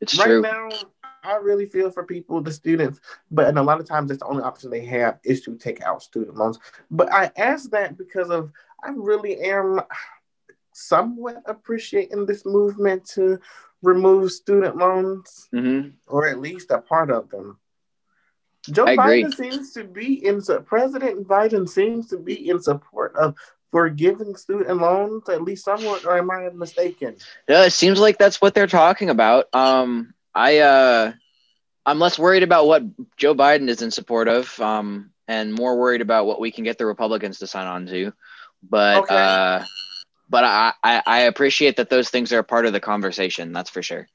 It's 0.00 0.18
right 0.18 0.26
true. 0.26 0.42
now, 0.42 0.70
I 1.22 1.36
really 1.36 1.66
feel 1.66 1.92
for 1.92 2.02
people, 2.02 2.40
the 2.40 2.50
students, 2.50 3.00
but 3.30 3.46
and 3.46 3.60
a 3.60 3.62
lot 3.62 3.78
of 3.78 3.86
times 3.86 4.08
that's 4.08 4.18
the 4.18 4.26
only 4.26 4.42
option 4.42 4.70
they 4.70 4.84
have 4.86 5.20
is 5.22 5.42
to 5.42 5.56
take 5.56 5.80
out 5.82 6.02
student 6.02 6.36
loans. 6.36 6.58
But 6.90 7.12
I 7.12 7.30
ask 7.36 7.70
that 7.70 7.96
because 7.96 8.28
of 8.28 8.50
I 8.82 8.90
really 8.90 9.40
am 9.40 9.80
somewhat 10.72 11.42
appreciating 11.46 12.26
this 12.26 12.44
movement 12.44 13.04
to 13.10 13.38
remove 13.82 14.32
student 14.32 14.76
loans, 14.76 15.48
mm-hmm. 15.54 15.90
or 16.06 16.28
at 16.28 16.40
least 16.40 16.70
a 16.70 16.78
part 16.78 17.10
of 17.10 17.28
them. 17.30 17.58
Joe 18.70 18.86
I 18.86 18.96
Biden 18.96 19.32
agree. 19.32 19.50
seems 19.50 19.72
to 19.72 19.84
be 19.84 20.24
in 20.24 20.40
President 20.64 21.26
Biden 21.26 21.68
seems 21.68 22.08
to 22.08 22.16
be 22.16 22.48
in 22.48 22.62
support 22.62 23.16
of 23.16 23.34
for 23.72 23.88
giving 23.88 24.36
student 24.36 24.78
loans, 24.78 25.28
at 25.28 25.42
least 25.42 25.64
somewhat, 25.64 26.04
or 26.04 26.16
am 26.16 26.30
I 26.30 26.48
mistaken? 26.50 27.16
Yeah, 27.48 27.64
it 27.64 27.72
seems 27.72 27.98
like 27.98 28.18
that's 28.18 28.40
what 28.40 28.54
they're 28.54 28.66
talking 28.66 29.10
about. 29.10 29.52
Um, 29.52 30.14
I 30.34 30.58
uh, 30.58 31.12
I'm 31.84 31.98
less 31.98 32.18
worried 32.18 32.44
about 32.44 32.66
what 32.66 32.84
Joe 33.16 33.34
Biden 33.34 33.68
is 33.68 33.82
in 33.82 33.90
support 33.90 34.28
of, 34.28 34.60
um, 34.60 35.10
and 35.26 35.52
more 35.52 35.76
worried 35.76 36.02
about 36.02 36.26
what 36.26 36.40
we 36.40 36.52
can 36.52 36.64
get 36.64 36.78
the 36.78 36.86
Republicans 36.86 37.40
to 37.40 37.46
sign 37.46 37.66
on 37.66 37.86
to. 37.86 38.12
But 38.62 39.04
okay. 39.04 39.16
uh, 39.16 39.64
but 40.32 40.44
I, 40.44 40.72
I 40.82 41.02
I 41.06 41.18
appreciate 41.20 41.76
that 41.76 41.90
those 41.90 42.08
things 42.08 42.32
are 42.32 42.38
a 42.38 42.44
part 42.44 42.64
of 42.64 42.72
the 42.72 42.80
conversation. 42.80 43.52
That's 43.52 43.68
for 43.68 43.82
sure. 43.82 44.08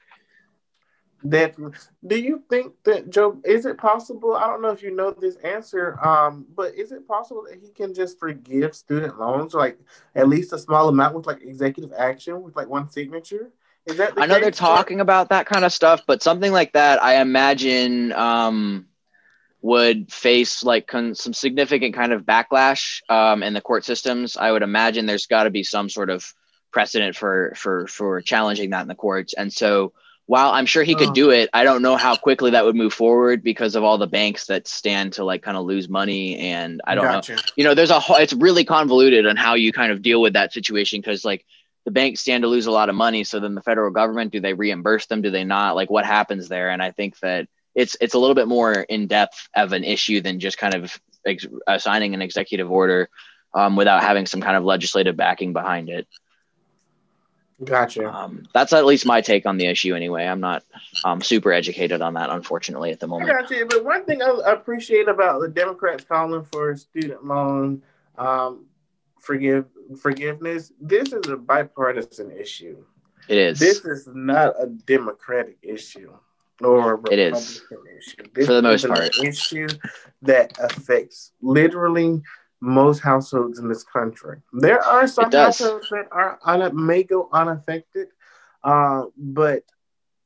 That 1.23 1.56
do 2.06 2.19
you 2.19 2.43
think 2.49 2.73
that 2.86 3.12
Joe? 3.12 3.39
Is 3.45 3.67
it 3.67 3.77
possible? 3.77 4.36
I 4.36 4.47
don't 4.47 4.63
know 4.63 4.69
if 4.69 4.82
you 4.82 4.95
know 4.95 5.12
this 5.12 5.36
answer, 5.38 6.03
um, 6.03 6.47
but 6.56 6.73
is 6.73 6.91
it 6.91 7.08
possible 7.08 7.45
that 7.47 7.60
he 7.62 7.69
can 7.69 7.93
just 7.93 8.19
forgive 8.19 8.75
student 8.75 9.19
loans, 9.19 9.53
like 9.53 9.80
at 10.15 10.27
least 10.27 10.53
a 10.53 10.58
small 10.58 10.89
amount, 10.89 11.15
with 11.15 11.27
like 11.27 11.43
executive 11.43 11.93
action, 11.95 12.41
with 12.41 12.56
like 12.56 12.67
one 12.67 12.89
signature? 12.89 13.51
Is 13.86 13.97
that? 13.97 14.13
I 14.17 14.25
know 14.25 14.39
they're 14.39 14.51
talking 14.51 14.99
about 14.99 15.30
that 15.30 15.45
kind 15.45 15.63
of 15.63 15.71
stuff, 15.71 16.01
but 16.08 16.23
something 16.23 16.51
like 16.51 16.73
that, 16.73 17.01
I 17.01 17.21
imagine, 17.21 18.12
um, 18.13 18.87
would 19.67 20.12
face 20.12 20.63
like 20.63 20.88
con- 20.88 21.13
some 21.13 21.34
significant 21.34 21.93
kind 21.93 22.13
of 22.13 22.23
backlash 22.23 23.01
um, 23.10 23.43
in 23.43 23.53
the 23.53 23.62
court 23.62 23.84
systems. 23.84 24.38
I 24.38 24.51
would 24.51 24.63
imagine 24.63 25.06
there's 25.06 25.25
got 25.27 25.43
to 25.43 25.49
be 25.49 25.63
some 25.63 25.89
sort 25.89 26.10
of 26.10 26.25
precedent 26.71 27.15
for 27.15 27.53
for 27.56 27.86
for 27.88 28.21
challenging 28.21 28.69
that 28.69 28.82
in 28.82 28.88
the 28.88 28.95
courts, 28.95 29.34
and 29.34 29.51
so 29.51 29.93
while 30.27 30.51
I'm 30.51 30.65
sure 30.65 30.84
he 30.84 30.93
could 30.93 31.13
do 31.13 31.30
it, 31.30 31.49
I 31.53 31.63
don't 31.63 31.82
know 31.82 31.95
how 31.95 32.17
quickly 32.17 32.51
that 32.51 32.65
would 32.65 32.75
move 32.75 32.93
forward 32.93 33.41
because 33.41 33.77
of 33.77 33.84
all 33.86 33.97
the 33.97 34.08
banks 34.08 34.47
that 34.47 34.67
stand 34.67 35.13
to 35.13 35.23
like 35.23 35.41
kind 35.41 35.56
of 35.56 35.65
lose 35.65 35.88
money. 35.88 36.38
And 36.38 36.82
I 36.86 36.95
don't 36.95 37.06
gotcha. 37.06 37.36
know, 37.36 37.41
you 37.56 37.63
know, 37.63 37.73
there's 37.73 37.91
a 37.91 37.99
whole, 37.99 38.17
it's 38.17 38.34
really 38.34 38.65
convoluted 38.65 39.25
on 39.25 39.38
how 39.38 39.53
you 39.53 39.71
kind 39.71 39.89
of 39.89 40.01
deal 40.01 40.21
with 40.21 40.34
that 40.34 40.51
situation 40.51 40.99
because 40.99 41.23
like 41.23 41.45
the 41.86 41.91
banks 41.91 42.19
stand 42.19 42.41
to 42.41 42.49
lose 42.49 42.65
a 42.65 42.71
lot 42.71 42.89
of 42.89 42.95
money. 42.95 43.23
So 43.23 43.39
then 43.39 43.56
the 43.56 43.62
federal 43.62 43.89
government, 43.89 44.34
do 44.34 44.41
they 44.41 44.53
reimburse 44.53 45.06
them? 45.06 45.21
Do 45.21 45.32
they 45.32 45.45
not? 45.45 45.77
Like 45.77 45.89
what 45.89 46.06
happens 46.06 46.49
there? 46.49 46.71
And 46.71 46.84
I 46.84 46.91
think 46.91 47.17
that 47.19 47.47
it's, 47.78 47.96
it's 48.02 48.16
a 48.16 48.20
little 48.20 48.34
bit 48.34 48.48
more 48.48 48.74
in 48.74 49.06
depth 49.06 49.48
of 49.56 49.72
an 49.72 49.84
issue 49.84 50.20
than 50.20 50.40
just 50.40 50.58
kind 50.58 50.74
of 50.74 51.00
ex- 51.26 51.46
assigning 51.68 52.16
an 52.16 52.24
executive 52.24 52.72
order 52.72 53.08
um, 53.54 53.76
without 53.76 54.02
having 54.02 54.26
some 54.26 54.42
kind 54.42 54.58
of 54.58 54.63
legislative 54.63 55.16
backing 55.16 55.54
behind 55.54 55.88
it. 55.88 56.08
Gotcha. 57.63 58.12
Um, 58.12 58.48
that's 58.52 58.74
at 58.74 58.86
least 58.86 59.06
my 59.06 59.22
take 59.22 59.46
on 59.46 59.58
the 59.58 59.68
issue, 59.68 59.94
anyway. 59.94 60.26
I'm 60.26 60.40
not 60.40 60.63
um, 61.06 61.22
super 61.22 61.54
educated 61.54 62.02
on 62.02 62.16
that, 62.16 62.32
unfortunately, 62.32 62.92
at 62.92 63.00
the 63.00 63.08
moment. 63.08 63.30
I 63.30 63.42
gotcha. 63.42 63.66
But 63.68 63.86
one 63.86 64.06
thing 64.06 64.24
I 64.24 64.40
appreciate 64.48 65.08
about 65.08 65.42
the 65.42 65.48
Democrats 65.48 66.04
calling 66.04 66.44
for 66.46 66.76
student 66.76 67.26
loan 67.26 67.84
um, 68.18 68.66
forgive 69.20 69.66
forgiveness, 70.00 70.72
this 70.82 71.13
is 71.13 71.28
a 71.30 71.38
bipartisan 71.38 72.32
issue. 72.32 72.84
It 73.28 73.38
is. 73.38 73.60
This 73.60 73.86
is 73.86 74.08
not 74.12 74.56
a 74.60 74.66
Democratic 74.68 75.58
issue 75.62 76.12
or 76.63 77.02
it 77.12 77.20
is. 77.20 77.62
issue. 77.98 78.46
For 78.46 78.54
the 78.54 78.62
most 78.62 78.88
part, 78.88 79.17
an 79.17 79.26
issue 79.26 79.67
that 80.24 80.58
affects 80.60 81.32
literally 81.41 82.22
most 82.62 83.00
households 83.00 83.60
in 83.60 83.67
this 83.67 83.84
country. 83.84 84.39
There 84.54 84.84
are 84.84 85.08
some 85.08 85.32
households 85.32 85.89
that 85.89 86.08
are 86.12 86.39
un- 86.43 86.86
may 86.86 87.04
go 87.04 87.30
unaffected, 87.32 88.08
uh, 88.63 89.06
but 89.15 89.63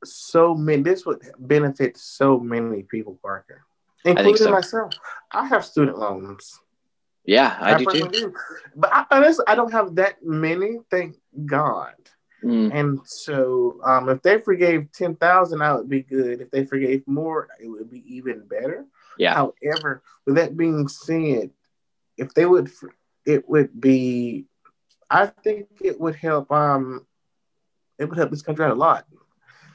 so 0.04 0.54
many. 0.54 0.82
This 0.82 1.04
would 1.04 1.22
benefit 1.38 1.96
so 1.96 2.38
many 2.38 2.82
people, 2.84 3.18
Parker, 3.22 3.62
including 4.04 4.36
so. 4.36 4.50
myself. 4.50 4.94
I 5.30 5.46
have 5.46 5.64
student 5.64 5.98
loans. 5.98 6.58
Yeah, 7.24 7.56
I, 7.60 7.74
I 7.74 7.78
do 7.78 7.86
too. 7.86 8.08
Do. 8.08 8.34
But 8.74 8.90
I, 8.92 9.04
honestly, 9.10 9.44
I 9.46 9.54
don't 9.54 9.72
have 9.72 9.94
that 9.96 10.24
many. 10.24 10.78
Thank 10.90 11.16
God. 11.46 11.94
Mm. 12.42 12.74
And 12.74 13.00
so, 13.04 13.80
um, 13.84 14.08
if 14.08 14.22
they 14.22 14.38
forgave 14.38 14.90
ten 14.92 15.14
thousand, 15.14 15.62
I 15.62 15.74
would 15.74 15.88
be 15.88 16.02
good. 16.02 16.40
If 16.40 16.50
they 16.50 16.64
forgave 16.64 17.06
more, 17.06 17.48
it 17.60 17.68
would 17.68 17.90
be 17.90 18.02
even 18.16 18.46
better. 18.46 18.84
Yeah. 19.18 19.34
However, 19.34 20.02
with 20.26 20.36
that 20.36 20.56
being 20.56 20.88
said, 20.88 21.50
if 22.16 22.34
they 22.34 22.46
would, 22.46 22.70
it 23.24 23.48
would 23.48 23.80
be. 23.80 24.46
I 25.08 25.26
think 25.26 25.68
it 25.82 26.00
would 26.00 26.16
help. 26.16 26.50
Um, 26.50 27.06
it 27.98 28.06
would 28.06 28.18
help 28.18 28.30
this 28.30 28.42
country 28.42 28.64
out 28.64 28.72
a 28.72 28.74
lot. 28.74 29.06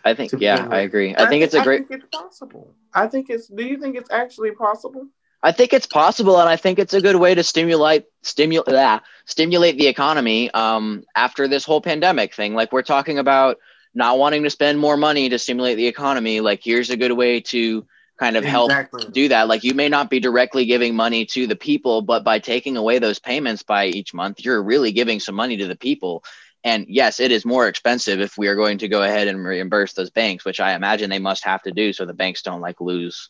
I 0.03 0.13
think, 0.13 0.31
yeah, 0.37 0.67
I 0.71 0.79
agree. 0.79 1.13
I, 1.15 1.25
I 1.25 1.29
think 1.29 1.43
it's 1.43 1.53
a 1.53 1.63
great. 1.63 1.85
it's 1.89 2.05
possible. 2.11 2.73
I 2.93 3.07
think 3.07 3.29
it's. 3.29 3.47
Do 3.47 3.63
you 3.63 3.77
think 3.77 3.95
it's 3.95 4.11
actually 4.11 4.51
possible? 4.51 5.07
I 5.43 5.51
think 5.51 5.71
it's 5.71 5.85
possible, 5.85 6.39
and 6.39 6.49
I 6.49 6.55
think 6.55 6.79
it's 6.79 6.93
a 6.93 7.01
good 7.01 7.15
way 7.15 7.35
to 7.35 7.43
stimulate 7.43 8.05
stimulate 8.23 8.73
yeah, 8.73 8.99
stimulate 9.25 9.77
the 9.77 9.87
economy 9.87 10.49
um, 10.51 11.03
after 11.15 11.47
this 11.47 11.63
whole 11.63 11.81
pandemic 11.81 12.33
thing. 12.33 12.55
Like 12.55 12.71
we're 12.71 12.81
talking 12.81 13.19
about 13.19 13.57
not 13.93 14.17
wanting 14.17 14.43
to 14.43 14.49
spend 14.49 14.79
more 14.79 14.97
money 14.97 15.29
to 15.29 15.39
stimulate 15.39 15.77
the 15.77 15.87
economy. 15.87 16.41
Like 16.41 16.61
here's 16.63 16.89
a 16.89 16.97
good 16.97 17.11
way 17.11 17.41
to 17.41 17.85
kind 18.17 18.35
of 18.35 18.43
help 18.43 18.71
exactly. 18.71 19.05
do 19.11 19.27
that. 19.29 19.47
Like 19.47 19.63
you 19.63 19.73
may 19.73 19.89
not 19.89 20.09
be 20.09 20.19
directly 20.19 20.65
giving 20.65 20.95
money 20.95 21.25
to 21.27 21.45
the 21.45 21.55
people, 21.55 22.01
but 22.01 22.23
by 22.23 22.39
taking 22.39 22.75
away 22.75 22.97
those 22.99 23.19
payments 23.19 23.63
by 23.63 23.85
each 23.85 24.13
month, 24.13 24.43
you're 24.43 24.61
really 24.61 24.91
giving 24.91 25.19
some 25.19 25.35
money 25.35 25.57
to 25.57 25.67
the 25.67 25.75
people. 25.75 26.23
And 26.63 26.87
yes, 26.89 27.19
it 27.19 27.31
is 27.31 27.45
more 27.45 27.67
expensive 27.67 28.19
if 28.19 28.37
we 28.37 28.47
are 28.47 28.55
going 28.55 28.79
to 28.79 28.87
go 28.87 29.03
ahead 29.03 29.27
and 29.27 29.45
reimburse 29.45 29.93
those 29.93 30.09
banks, 30.09 30.45
which 30.45 30.59
I 30.59 30.73
imagine 30.73 31.09
they 31.09 31.19
must 31.19 31.43
have 31.43 31.61
to 31.63 31.71
do 31.71 31.93
so 31.93 32.05
the 32.05 32.13
banks 32.13 32.41
don't 32.41 32.61
like 32.61 32.81
lose 32.81 33.29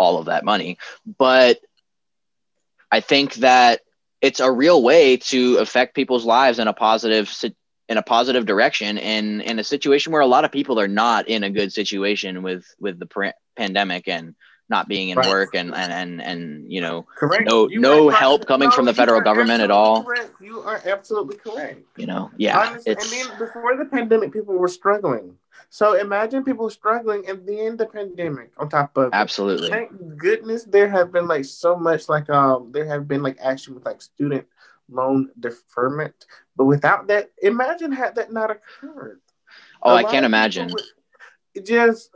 all 0.00 0.18
of 0.18 0.26
that 0.26 0.44
money. 0.46 0.78
But 1.18 1.60
I 2.90 3.00
think 3.00 3.34
that 3.34 3.82
it's 4.22 4.40
a 4.40 4.50
real 4.50 4.82
way 4.82 5.18
to 5.18 5.58
affect 5.58 5.94
people's 5.94 6.24
lives 6.24 6.58
in 6.58 6.68
a 6.68 6.72
positive 6.72 7.30
in 7.88 7.98
a 7.98 8.02
positive 8.02 8.46
direction 8.46 8.96
in 8.96 9.42
in 9.42 9.58
a 9.58 9.64
situation 9.64 10.12
where 10.12 10.22
a 10.22 10.26
lot 10.26 10.44
of 10.44 10.52
people 10.52 10.80
are 10.80 10.88
not 10.88 11.28
in 11.28 11.44
a 11.44 11.50
good 11.50 11.72
situation 11.72 12.42
with 12.42 12.64
with 12.80 12.98
the 12.98 13.32
pandemic 13.56 14.08
and 14.08 14.34
not 14.70 14.88
being 14.88 15.10
in 15.10 15.18
right. 15.18 15.28
work 15.28 15.54
and, 15.54 15.74
and 15.74 15.92
and 15.92 16.22
and 16.22 16.72
you 16.72 16.80
know 16.80 17.06
correct. 17.16 17.44
no 17.48 17.68
you 17.68 17.80
no 17.80 18.08
help 18.08 18.46
coming 18.46 18.68
no, 18.68 18.74
from 18.74 18.86
the 18.86 18.94
federal 18.94 19.20
government 19.20 19.60
at 19.60 19.70
all 19.70 20.04
correct. 20.04 20.30
you 20.40 20.60
are 20.60 20.80
absolutely 20.86 21.36
correct 21.36 21.82
you 21.96 22.06
know 22.06 22.30
yeah 22.36 22.78
and 22.86 22.98
then 22.98 23.26
before 23.38 23.76
the 23.76 23.84
pandemic 23.84 24.32
people 24.32 24.54
were 24.54 24.68
struggling 24.68 25.36
so 25.68 25.94
imagine 25.94 26.42
people 26.44 26.70
struggling 26.70 27.28
and 27.28 27.46
then 27.46 27.76
the 27.76 27.86
pandemic 27.86 28.50
on 28.58 28.68
top 28.68 28.96
of 28.96 29.10
absolutely 29.12 29.66
it. 29.66 29.70
thank 29.70 30.16
goodness 30.16 30.64
there 30.64 30.88
have 30.88 31.12
been 31.12 31.26
like 31.26 31.44
so 31.44 31.76
much 31.76 32.08
like 32.08 32.30
um 32.30 32.70
there 32.72 32.86
have 32.86 33.06
been 33.06 33.22
like 33.22 33.38
action 33.40 33.74
with 33.74 33.84
like 33.84 34.00
student 34.00 34.46
loan 34.90 35.30
deferment. 35.38 36.26
But 36.56 36.66
without 36.66 37.08
that, 37.08 37.30
imagine 37.42 37.92
had 37.92 38.16
that 38.16 38.32
not 38.32 38.50
occurred. 38.50 39.20
Oh, 39.82 39.94
I 39.94 40.04
can't 40.04 40.26
imagine. 40.26 40.70
Would, 40.72 41.66
just 41.66 42.10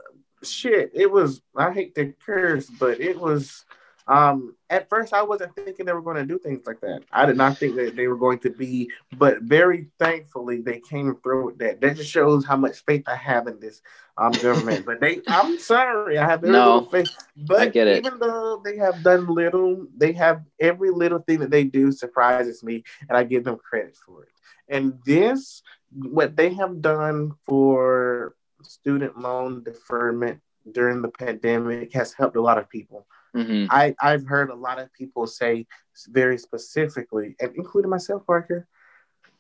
shit. 0.44 0.90
It 0.94 1.11
was. 1.11 1.42
I 1.57 1.72
hate 1.72 1.94
to 1.96 2.12
curse, 2.24 2.68
but 2.68 3.00
it 3.00 3.18
was 3.18 3.64
um, 4.07 4.54
at 4.68 4.88
first, 4.90 5.14
I 5.14 5.22
wasn't 5.22 5.54
thinking 5.54 5.87
they 5.87 5.92
were 5.92 6.02
going 6.02 6.16
to 6.16 6.26
do 6.26 6.38
things 6.38 6.66
like 6.66 6.80
that. 6.80 7.02
I 7.11 7.24
did 7.24 7.37
not 7.37 7.57
think 7.57 7.74
that 7.76 7.96
they 7.96 8.07
were 8.07 8.16
going 8.16 8.38
to 8.40 8.50
be, 8.50 8.90
but 9.16 9.42
very 9.42 9.88
thankfully 9.98 10.61
they 10.61 10.80
came 10.80 11.16
through 11.22 11.46
with 11.46 11.59
that. 11.59 11.80
That 11.80 11.96
just 11.96 12.11
shows 12.11 12.44
how 12.44 12.57
much 12.57 12.85
faith 12.85 13.04
I 13.07 13.16
have 13.16 13.46
in 13.46 13.61
this 13.61 13.80
um, 14.18 14.33
government. 14.33 14.85
but 14.85 15.00
they, 15.00 15.20
I'm 15.26 15.59
sorry, 15.59 16.18
I 16.18 16.26
have 16.26 16.42
very 16.42 16.52
no, 16.52 16.76
little 16.76 16.90
faith. 16.90 17.11
But 17.37 17.61
I 17.61 17.66
get 17.68 17.87
it. 17.87 18.04
even 18.04 18.18
though 18.18 18.61
they 18.62 18.76
have 18.76 19.02
done 19.02 19.26
little, 19.26 19.87
they 19.96 20.12
have 20.12 20.42
every 20.61 20.90
little 20.90 21.20
thing 21.20 21.38
that 21.38 21.50
they 21.50 21.64
do 21.64 21.90
surprises 21.90 22.62
me, 22.62 22.85
and 23.09 23.16
I 23.16 23.24
give 23.24 23.44
them 23.44 23.57
credit 23.57 23.96
for 23.96 24.24
it. 24.24 24.30
And 24.68 24.98
this, 25.07 25.62
what 25.92 26.37
they 26.37 26.52
have 26.54 26.83
done 26.83 27.33
for 27.46 28.35
student 28.64 29.18
loan 29.18 29.62
deferment 29.62 30.40
during 30.72 31.03
the 31.03 31.09
pandemic 31.09 31.92
has 31.92 32.12
helped 32.12 32.37
a 32.37 32.40
lot 32.40 32.59
of 32.59 32.68
people. 32.68 33.07
Mm-hmm. 33.35 33.66
I, 33.70 33.94
I've 34.00 34.27
heard 34.27 34.50
a 34.50 34.55
lot 34.55 34.79
of 34.79 34.92
people 34.92 35.27
say 35.27 35.66
very 36.09 36.38
specifically, 36.38 37.35
and 37.40 37.55
including 37.57 37.90
myself, 37.90 38.24
Parker. 38.27 38.66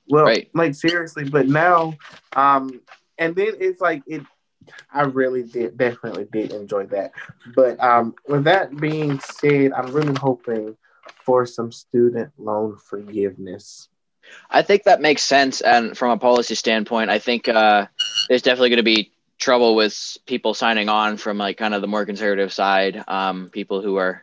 Well, 0.08 0.24
right. 0.24 0.50
like 0.52 0.74
seriously, 0.74 1.28
but 1.28 1.48
now, 1.48 1.94
um, 2.36 2.80
and 3.18 3.34
then 3.34 3.54
it's 3.60 3.80
like 3.80 4.02
it. 4.06 4.22
I 4.92 5.02
really 5.02 5.42
did 5.44 5.76
definitely 5.78 6.26
did 6.32 6.52
enjoy 6.52 6.86
that. 6.86 7.12
But 7.54 7.78
um, 7.80 8.14
with 8.28 8.44
that 8.44 8.76
being 8.76 9.20
said, 9.20 9.72
I'm 9.72 9.92
really 9.92 10.14
hoping 10.14 10.76
for 11.24 11.46
some 11.46 11.70
student 11.70 12.32
loan 12.36 12.76
forgiveness. 12.76 13.88
I 14.50 14.62
think 14.62 14.84
that 14.84 15.00
makes 15.00 15.22
sense, 15.22 15.60
and 15.60 15.96
from 15.96 16.10
a 16.10 16.18
policy 16.18 16.54
standpoint, 16.54 17.10
I 17.10 17.18
think 17.18 17.48
uh, 17.48 17.86
there's 18.28 18.42
definitely 18.42 18.70
going 18.70 18.78
to 18.78 18.82
be 18.82 19.12
trouble 19.38 19.74
with 19.74 20.16
people 20.26 20.54
signing 20.54 20.88
on 20.88 21.16
from 21.16 21.38
like 21.38 21.56
kind 21.56 21.74
of 21.74 21.80
the 21.80 21.88
more 21.88 22.06
conservative 22.06 22.52
side, 22.52 23.02
um, 23.08 23.50
people 23.50 23.82
who 23.82 23.96
are 23.96 24.22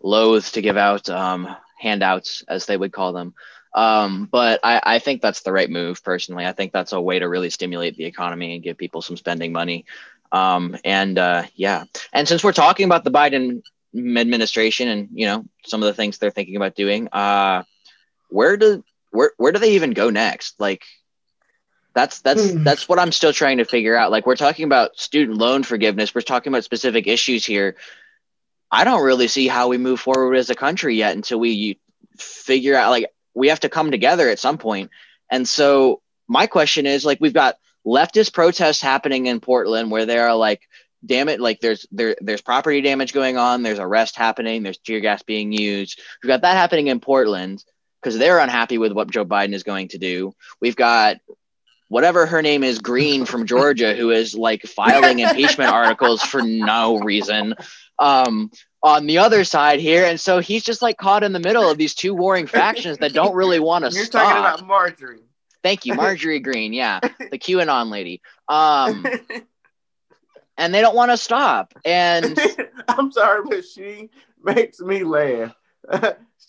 loath 0.00 0.52
to 0.52 0.62
give 0.62 0.76
out 0.76 1.08
um, 1.08 1.54
handouts, 1.78 2.44
as 2.48 2.66
they 2.66 2.76
would 2.76 2.92
call 2.92 3.12
them. 3.12 3.34
Um, 3.74 4.28
but 4.30 4.60
I, 4.62 4.80
I, 4.84 4.98
think 4.98 5.22
that's 5.22 5.42
the 5.42 5.52
right 5.52 5.70
move 5.70 6.04
personally. 6.04 6.44
I 6.44 6.52
think 6.52 6.72
that's 6.72 6.92
a 6.92 7.00
way 7.00 7.18
to 7.18 7.28
really 7.28 7.48
stimulate 7.48 7.96
the 7.96 8.04
economy 8.04 8.54
and 8.54 8.62
give 8.62 8.76
people 8.76 9.00
some 9.00 9.16
spending 9.16 9.50
money. 9.50 9.86
Um, 10.30 10.76
and 10.84 11.18
uh, 11.18 11.44
yeah, 11.54 11.84
and 12.12 12.28
since 12.28 12.44
we're 12.44 12.52
talking 12.52 12.84
about 12.84 13.04
the 13.04 13.10
Biden 13.10 13.62
administration 13.94 14.88
and 14.88 15.08
you 15.12 15.26
know 15.26 15.44
some 15.64 15.82
of 15.82 15.86
the 15.86 15.94
things 15.94 16.18
they're 16.18 16.30
thinking 16.30 16.56
about 16.56 16.74
doing, 16.74 17.08
uh, 17.12 17.62
where 18.28 18.56
do 18.56 18.84
where 19.10 19.32
where 19.36 19.52
do 19.52 19.58
they 19.58 19.72
even 19.72 19.92
go 19.92 20.10
next? 20.10 20.58
Like 20.58 20.84
that's 21.94 22.20
that's 22.20 22.52
hmm. 22.52 22.64
that's 22.64 22.88
what 22.88 22.98
I'm 22.98 23.12
still 23.12 23.32
trying 23.32 23.58
to 23.58 23.64
figure 23.64 23.96
out. 23.96 24.10
Like 24.10 24.26
we're 24.26 24.36
talking 24.36 24.64
about 24.64 24.98
student 24.98 25.38
loan 25.38 25.62
forgiveness, 25.62 26.14
we're 26.14 26.22
talking 26.22 26.52
about 26.52 26.64
specific 26.64 27.06
issues 27.06 27.44
here. 27.44 27.76
I 28.70 28.84
don't 28.84 29.02
really 29.02 29.28
see 29.28 29.48
how 29.48 29.68
we 29.68 29.78
move 29.78 30.00
forward 30.00 30.34
as 30.34 30.50
a 30.50 30.54
country 30.54 30.96
yet 30.96 31.14
until 31.14 31.38
we 31.38 31.78
figure 32.16 32.74
out 32.74 32.90
like 32.90 33.12
we 33.34 33.48
have 33.48 33.60
to 33.60 33.68
come 33.68 33.90
together 33.90 34.28
at 34.28 34.38
some 34.38 34.58
point. 34.58 34.90
And 35.30 35.46
so 35.46 36.00
my 36.28 36.46
question 36.46 36.86
is 36.86 37.04
like 37.04 37.18
we've 37.20 37.34
got 37.34 37.58
leftist 37.86 38.32
protests 38.32 38.80
happening 38.80 39.26
in 39.26 39.40
Portland 39.40 39.90
where 39.90 40.06
there 40.06 40.28
are 40.28 40.36
like 40.36 40.62
damn 41.04 41.28
it 41.28 41.40
like 41.40 41.60
there's 41.60 41.86
there 41.90 42.16
there's 42.20 42.40
property 42.40 42.80
damage 42.80 43.12
going 43.12 43.36
on 43.36 43.62
there's 43.62 43.78
arrest 43.78 44.16
happening 44.16 44.62
there's 44.62 44.78
tear 44.78 45.00
gas 45.00 45.22
being 45.22 45.52
used 45.52 46.00
we've 46.22 46.28
got 46.28 46.42
that 46.42 46.56
happening 46.56 46.86
in 46.86 47.00
portland 47.00 47.64
because 48.00 48.18
they're 48.18 48.38
unhappy 48.38 48.78
with 48.78 48.92
what 48.92 49.10
joe 49.10 49.24
biden 49.24 49.52
is 49.52 49.64
going 49.64 49.88
to 49.88 49.98
do 49.98 50.32
we've 50.60 50.76
got 50.76 51.16
whatever 51.92 52.26
her 52.26 52.42
name 52.42 52.64
is 52.64 52.78
Greene 52.78 53.24
from 53.24 53.46
georgia 53.52 53.94
who 53.94 54.10
is 54.10 54.34
like 54.34 54.62
filing 54.62 55.20
impeachment 55.20 55.70
articles 55.72 56.22
for 56.22 56.42
no 56.42 56.98
reason 56.98 57.54
um 57.98 58.50
on 58.82 59.06
the 59.06 59.18
other 59.18 59.44
side 59.44 59.78
here 59.78 60.04
and 60.04 60.20
so 60.20 60.40
he's 60.40 60.64
just 60.64 60.82
like 60.82 60.96
caught 60.96 61.22
in 61.22 61.32
the 61.32 61.40
middle 61.40 61.68
of 61.68 61.78
these 61.78 61.94
two 61.94 62.14
warring 62.14 62.46
factions 62.46 62.98
that 62.98 63.12
don't 63.12 63.34
really 63.34 63.60
want 63.70 63.84
to 63.84 63.90
stop. 63.90 63.96
You're 63.96 64.06
stop 64.06 64.22
talking 64.22 64.38
about 64.40 64.66
Marjorie. 64.66 65.24
thank 65.62 65.86
you 65.86 65.94
marjorie 65.94 66.40
Greene 66.40 66.72
yeah 66.72 67.00
the 67.30 67.38
qanon 67.38 67.90
lady 67.90 68.20
um 68.48 69.06
and 70.58 70.74
they 70.74 70.80
don't 70.80 70.94
want 70.94 71.10
to 71.10 71.16
stop. 71.16 71.74
And 71.84 72.38
I'm 72.88 73.10
sorry, 73.10 73.42
but 73.48 73.64
she 73.64 74.10
makes 74.42 74.80
me 74.80 75.02
laugh. 75.02 75.54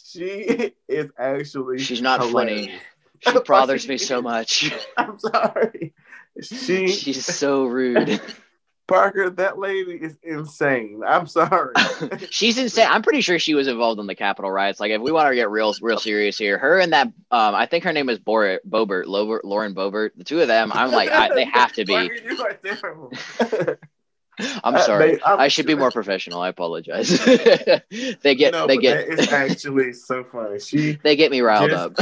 she 0.05 0.73
is 0.87 1.09
actually 1.17 1.79
she's 1.79 2.01
not 2.01 2.21
hilarious. 2.21 2.65
funny. 2.67 2.79
She 3.25 3.39
bothers 3.47 3.87
me 3.87 3.97
so 3.97 4.21
much. 4.21 4.73
I'm 4.97 5.17
sorry. 5.19 5.93
She 6.41 6.87
She's 6.87 7.25
so 7.25 7.65
rude. 7.65 8.21
Parker, 8.87 9.29
that 9.29 9.57
lady 9.57 9.93
is 9.93 10.17
insane. 10.23 11.03
I'm 11.07 11.25
sorry. 11.25 11.73
She's 12.29 12.57
insane. 12.57 12.87
I'm 12.89 13.01
pretty 13.01 13.21
sure 13.21 13.39
she 13.39 13.53
was 13.55 13.67
involved 13.69 13.99
in 14.01 14.07
the 14.07 14.15
Capitol 14.15 14.51
riots. 14.51 14.79
Like, 14.81 14.91
if 14.91 15.01
we 15.01 15.11
want 15.13 15.29
to 15.29 15.35
get 15.35 15.49
real, 15.49 15.73
real 15.81 15.97
serious 15.97 16.37
here, 16.37 16.57
her 16.57 16.79
and 16.79 16.91
that, 16.91 17.07
um, 17.07 17.55
I 17.55 17.65
think 17.65 17.85
her 17.85 17.93
name 17.93 18.09
is 18.09 18.19
Bor- 18.19 18.59
Boebert, 18.67 19.05
Lover, 19.05 19.39
Lauren 19.45 19.73
Boebert. 19.73 20.11
The 20.17 20.25
two 20.25 20.41
of 20.41 20.49
them, 20.49 20.71
I'm 20.73 20.91
like, 20.91 21.09
I, 21.09 21.33
they 21.33 21.45
have 21.45 21.71
to 21.73 21.85
be. 21.85 21.93
Parker, 21.93 22.13
you 22.13 22.41
are 22.43 22.53
terrible. 22.53 23.13
I'm 24.63 24.75
Uh, 24.75 24.79
sorry. 24.81 25.23
I'm 25.23 25.39
I 25.39 25.47
should 25.47 25.65
be 25.67 25.75
more 25.75 25.91
professional. 25.91 26.41
I 26.41 26.49
apologize. 26.49 27.07
they 27.23 28.35
get, 28.35 28.51
No, 28.51 28.67
they 28.67 28.77
get, 28.77 29.07
that 29.07 29.19
is 29.19 29.31
actually 29.31 29.93
so 29.93 30.25
funny. 30.25 30.59
She 30.59 30.93
they 31.03 31.15
get 31.15 31.31
me 31.31 31.39
riled 31.41 31.71
up. 31.71 31.95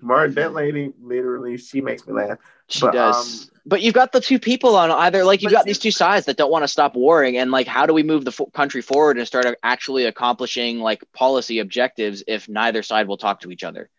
Mark, 0.00 0.34
that 0.34 0.52
lady 0.52 0.92
literally, 1.00 1.56
she 1.56 1.80
makes 1.80 2.06
me 2.06 2.12
laugh. 2.12 2.38
She 2.68 2.80
But, 2.80 2.92
does. 2.92 3.44
um, 3.44 3.50
but 3.66 3.82
you've 3.82 3.94
got 3.94 4.12
the 4.12 4.20
two 4.20 4.38
people 4.38 4.76
on 4.76 4.90
either 4.90 5.24
like 5.24 5.42
you've 5.42 5.52
got 5.52 5.64
these 5.64 5.78
two 5.78 5.90
sides 5.90 6.26
that 6.26 6.36
don't 6.36 6.50
want 6.50 6.64
to 6.64 6.68
stop 6.68 6.94
warring 6.94 7.36
and 7.36 7.50
like 7.50 7.66
how 7.66 7.86
do 7.86 7.92
we 7.92 8.02
move 8.02 8.24
the 8.24 8.32
fo- 8.32 8.46
country 8.46 8.80
forward 8.80 9.18
and 9.18 9.26
start 9.26 9.46
actually 9.62 10.06
accomplishing 10.06 10.78
like 10.80 11.02
policy 11.12 11.58
objectives 11.58 12.22
if 12.26 12.48
neither 12.48 12.82
side 12.82 13.08
will 13.08 13.18
talk 13.18 13.40
to 13.40 13.50
each 13.50 13.64
other. 13.64 13.90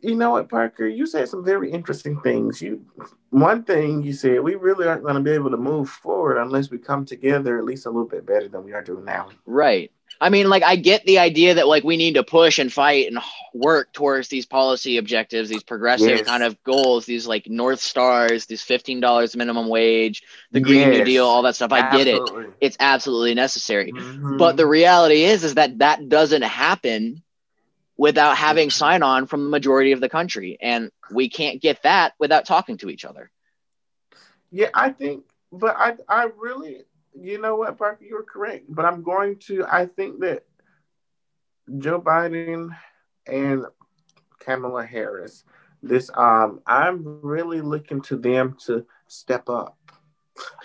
You 0.00 0.14
know 0.14 0.30
what, 0.30 0.48
Parker? 0.48 0.86
You 0.86 1.06
said 1.06 1.28
some 1.28 1.44
very 1.44 1.72
interesting 1.72 2.20
things. 2.20 2.62
You 2.62 2.84
one 3.30 3.64
thing 3.64 4.02
you 4.02 4.12
said, 4.12 4.40
we 4.40 4.54
really 4.54 4.86
aren't 4.86 5.02
going 5.02 5.16
to 5.16 5.20
be 5.20 5.32
able 5.32 5.50
to 5.50 5.56
move 5.56 5.88
forward 5.88 6.38
unless 6.38 6.70
we 6.70 6.78
come 6.78 7.04
together 7.04 7.58
at 7.58 7.64
least 7.64 7.86
a 7.86 7.90
little 7.90 8.08
bit 8.08 8.24
better 8.24 8.48
than 8.48 8.64
we 8.64 8.72
are 8.72 8.82
doing 8.82 9.04
now. 9.04 9.28
Right. 9.44 9.90
I 10.20 10.30
mean 10.30 10.48
like 10.48 10.62
I 10.64 10.76
get 10.76 11.04
the 11.06 11.18
idea 11.20 11.54
that 11.54 11.68
like 11.68 11.84
we 11.84 11.96
need 11.96 12.14
to 12.14 12.24
push 12.24 12.58
and 12.58 12.72
fight 12.72 13.06
and 13.06 13.18
work 13.54 13.92
towards 13.92 14.28
these 14.28 14.46
policy 14.46 14.96
objectives, 14.96 15.48
these 15.48 15.62
progressive 15.62 16.08
Yes. 16.08 16.26
kind 16.26 16.42
of 16.42 16.62
goals, 16.64 17.06
these 17.06 17.26
like 17.26 17.48
north 17.48 17.80
stars, 17.80 18.46
these 18.46 18.62
$15 18.62 19.36
minimum 19.36 19.68
wage, 19.68 20.22
the 20.50 20.60
green 20.60 20.90
new 20.90 21.04
deal, 21.04 21.24
all 21.26 21.42
that 21.42 21.54
stuff. 21.54 21.72
I 21.72 21.96
get 21.96 22.08
it. 22.08 22.22
It's 22.60 22.76
absolutely 22.80 23.34
necessary. 23.34 23.92
Mhm. 23.92 24.38
But 24.38 24.56
the 24.56 24.66
reality 24.66 25.22
is, 25.22 25.44
is 25.44 25.54
that 25.54 25.78
that 25.78 26.08
doesn't 26.08 26.42
happen 26.42 27.22
without 27.96 28.36
having 28.36 28.70
sign 28.70 29.02
on 29.02 29.26
from 29.26 29.44
the 29.44 29.50
majority 29.50 29.92
of 29.92 30.00
the 30.00 30.08
country, 30.08 30.56
and 30.60 30.90
we 31.10 31.28
can't 31.28 31.60
get 31.60 31.82
that 31.82 32.14
without 32.18 32.44
talking 32.44 32.76
to 32.78 32.90
each 32.90 33.04
other. 33.04 33.30
Yeah, 34.50 34.70
I 34.72 34.90
think, 34.90 35.24
but 35.52 35.76
I, 35.76 35.96
I 36.08 36.30
really, 36.36 36.84
you 37.20 37.40
know 37.40 37.56
what, 37.56 37.78
Parker, 37.78 38.04
you're 38.04 38.22
correct. 38.22 38.66
But 38.68 38.84
I'm 38.84 39.02
going 39.02 39.36
to, 39.46 39.64
I 39.70 39.86
think 39.86 40.20
that 40.20 40.44
Joe 41.78 42.00
Biden 42.00 42.70
and 43.26 43.66
Kamala 44.40 44.84
Harris, 44.84 45.44
this, 45.82 46.10
um, 46.14 46.60
I'm 46.66 47.20
really 47.22 47.60
looking 47.60 48.00
to 48.02 48.16
them 48.16 48.56
to 48.66 48.86
step 49.06 49.48
up. 49.48 49.76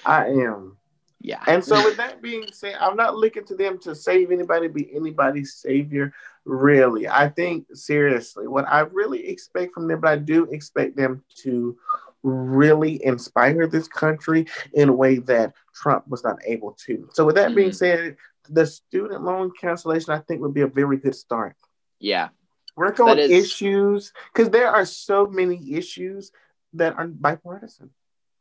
I 0.06 0.28
am. 0.28 0.78
Yeah, 1.26 1.42
And 1.48 1.64
so, 1.64 1.82
with 1.82 1.96
that 1.98 2.22
being 2.22 2.48
said, 2.52 2.76
I'm 2.82 2.98
not 2.98 3.16
looking 3.16 3.46
to 3.46 3.56
them 3.56 3.80
to 3.80 3.96
save 3.96 4.30
anybody, 4.30 4.68
be 4.68 4.94
anybody's 4.94 5.54
savior. 5.54 6.14
Really, 6.44 7.08
I 7.08 7.30
think 7.30 7.66
seriously, 7.74 8.46
what 8.46 8.68
I 8.68 8.82
really 8.82 9.30
expect 9.30 9.74
from 9.74 9.88
them, 9.88 10.02
but 10.02 10.12
I 10.12 10.18
do 10.18 10.44
expect 10.52 10.98
them 10.98 11.24
to 11.44 11.78
really 12.24 13.04
inspire 13.06 13.68
this 13.68 13.88
country 13.88 14.48
in 14.74 14.90
a 14.90 14.94
way 14.94 15.20
that 15.20 15.54
Trump 15.74 16.08
was 16.08 16.24
not 16.24 16.40
able 16.46 16.74
to. 16.86 17.10
So, 17.14 17.26
with 17.26 17.36
that 17.36 17.56
being 17.56 17.70
Mhm. 17.72 17.76
said, 17.76 18.18
the 18.50 18.66
student 18.66 19.24
loan 19.24 19.52
cancellation, 19.60 20.14
I 20.14 20.20
think, 20.20 20.42
would 20.42 20.54
be 20.54 20.62
a 20.62 20.68
very 20.68 20.98
good 20.98 21.16
start. 21.16 21.56
yeah, 22.00 22.30
Work 22.76 23.00
on 23.00 23.18
is- 23.18 23.32
issues 23.32 24.12
because 24.34 24.50
there 24.50 24.68
are 24.70 24.84
so 24.84 25.26
many 25.28 25.74
issues 25.74 26.32
that 26.74 26.98
are 26.98 27.08
bipartisan. 27.08 27.92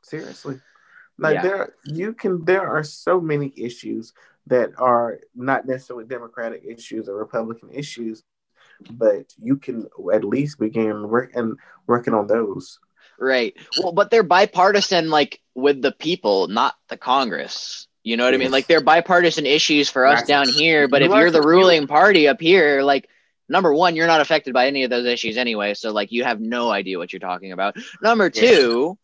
Seriously, 0.03 0.61
like 1.19 1.35
Yeah. 1.35 1.43
there 1.43 1.75
you 1.85 2.13
can 2.13 2.45
there 2.45 2.67
are 2.67 2.83
so 2.83 3.21
many 3.21 3.53
issues 3.57 4.13
that 4.49 4.73
are 4.79 5.21
not 5.37 5.65
necessarily 5.67 6.05
Democratic 6.07 6.65
issues 6.65 7.09
or 7.09 7.17
Republican 7.17 7.71
issues, 7.71 8.25
but 8.91 9.33
you 9.39 9.57
can 9.57 9.87
at 10.13 10.25
least 10.25 10.59
begin 10.59 11.09
work 11.09 11.31
and 11.37 11.57
working 11.87 12.15
on 12.15 12.27
those. 12.27 12.81
Right. 13.19 13.55
Well, 13.79 13.93
but 13.93 14.11
they're 14.11 14.23
bipartisan, 14.23 15.11
like 15.11 15.41
with 15.55 15.83
the 15.83 15.93
people, 15.93 16.49
not 16.49 16.75
the 16.89 16.97
Congress. 16.97 17.87
You 18.05 18.17
know 18.17 18.25
what 18.25 18.35
I 18.35 18.37
mean? 18.39 18.51
Like 18.51 18.67
they're 18.67 18.81
bipartisan 18.83 19.47
issues 19.47 19.89
for 19.89 20.07
us 20.07 20.23
That's- 20.23 20.29
down 20.29 20.49
here, 20.49 20.89
but 20.89 21.03
you 21.03 21.13
if 21.13 21.17
you're 21.19 21.31
the 21.31 21.43
ruling 21.43 21.87
party 21.87 22.27
up 22.27 22.41
here, 22.41 22.83
like 22.83 23.09
number 23.49 23.73
one, 23.73 23.95
you're 23.95 24.07
not 24.09 24.21
affected 24.21 24.53
by 24.55 24.67
any 24.67 24.83
of 24.85 24.91
those 24.91 25.07
issues 25.07 25.37
anyway. 25.37 25.75
So 25.75 25.93
like 25.93 26.11
you 26.11 26.25
have 26.25 26.41
no 26.41 26.71
idea 26.71 26.99
what 26.99 27.13
you're 27.13 27.21
talking 27.21 27.53
about. 27.53 27.77
Number 28.03 28.31
Yes. 28.35 28.45
two, 28.45 28.99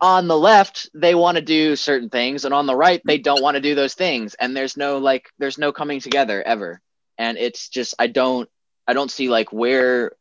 on 0.00 0.28
the 0.28 0.36
left, 0.38 0.88
they 0.94 1.14
want 1.14 1.36
to 1.36 1.42
do 1.42 1.74
certain 1.74 2.08
things, 2.08 2.44
and 2.44 2.54
on 2.54 2.66
the 2.66 2.76
right, 2.76 3.02
they 3.04 3.18
don't 3.18 3.42
want 3.42 3.56
to 3.56 3.60
do 3.60 3.74
those 3.74 3.94
things. 3.94 4.34
And 4.34 4.56
there's 4.56 4.76
no 4.76 4.98
like 4.98 5.28
there's 5.38 5.58
no 5.58 5.72
coming 5.72 5.98
together 6.00 6.40
ever. 6.42 6.80
And 7.16 7.36
it's 7.36 7.68
just 7.68 7.94
I 7.98 8.06
don't 8.06 8.48
I 8.86 8.92
don't 8.92 9.10
see 9.10 9.28
like 9.28 9.52
where 9.52 10.12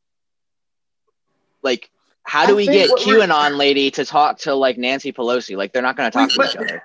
like 1.61 1.91
how 2.27 2.45
do 2.45 2.53
I 2.53 2.55
we 2.57 2.65
get 2.65 2.89
QAnon 2.89 3.57
lady 3.57 3.89
to 3.91 4.03
talk 4.03 4.39
to 4.39 4.53
like 4.53 4.77
Nancy 4.77 5.13
Pelosi? 5.13 5.55
Like 5.55 5.71
they're 5.71 5.81
not 5.81 5.95
gonna 5.95 6.11
talk 6.11 6.29
to 6.29 6.37
But- 6.37 6.49
each 6.49 6.57
other. 6.57 6.83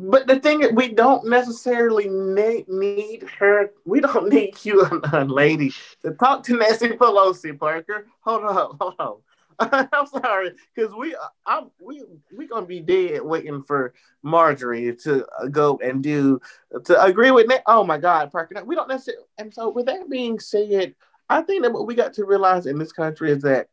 But 0.00 0.28
the 0.28 0.38
thing 0.38 0.62
is, 0.62 0.70
we 0.70 0.92
don't 0.92 1.26
necessarily 1.26 2.08
need, 2.08 2.68
need 2.68 3.24
her. 3.40 3.72
We 3.84 4.00
don't 4.00 4.28
need 4.32 4.54
QAnon 4.54 5.28
lady 5.28 5.72
to 6.02 6.12
talk 6.12 6.44
to 6.44 6.56
Nancy 6.56 6.90
Pelosi. 6.90 7.58
Parker, 7.58 8.06
hold 8.20 8.44
on, 8.44 8.76
hold 8.80 8.94
on. 9.00 9.16
I'm 9.92 10.06
sorry, 10.06 10.52
because 10.72 10.94
we, 10.94 11.16
I'm, 11.44 11.70
we, 11.80 12.04
we 12.36 12.46
gonna 12.46 12.64
be 12.64 12.78
dead 12.78 13.22
waiting 13.22 13.64
for 13.64 13.92
Marjorie 14.22 14.94
to 15.02 15.26
uh, 15.36 15.46
go 15.48 15.80
and 15.82 16.00
do 16.00 16.40
to 16.84 17.02
agree 17.02 17.32
with. 17.32 17.48
Na- 17.48 17.56
oh 17.66 17.82
my 17.82 17.98
God, 17.98 18.30
Parker, 18.30 18.62
we 18.64 18.76
don't 18.76 18.88
necessarily. 18.88 19.24
And 19.38 19.52
so, 19.52 19.68
with 19.68 19.86
that 19.86 20.08
being 20.08 20.38
said, 20.38 20.94
I 21.28 21.42
think 21.42 21.62
that 21.62 21.72
what 21.72 21.86
we 21.86 21.96
got 21.96 22.14
to 22.14 22.24
realize 22.24 22.66
in 22.66 22.78
this 22.78 22.92
country 22.92 23.32
is 23.32 23.42
that 23.42 23.68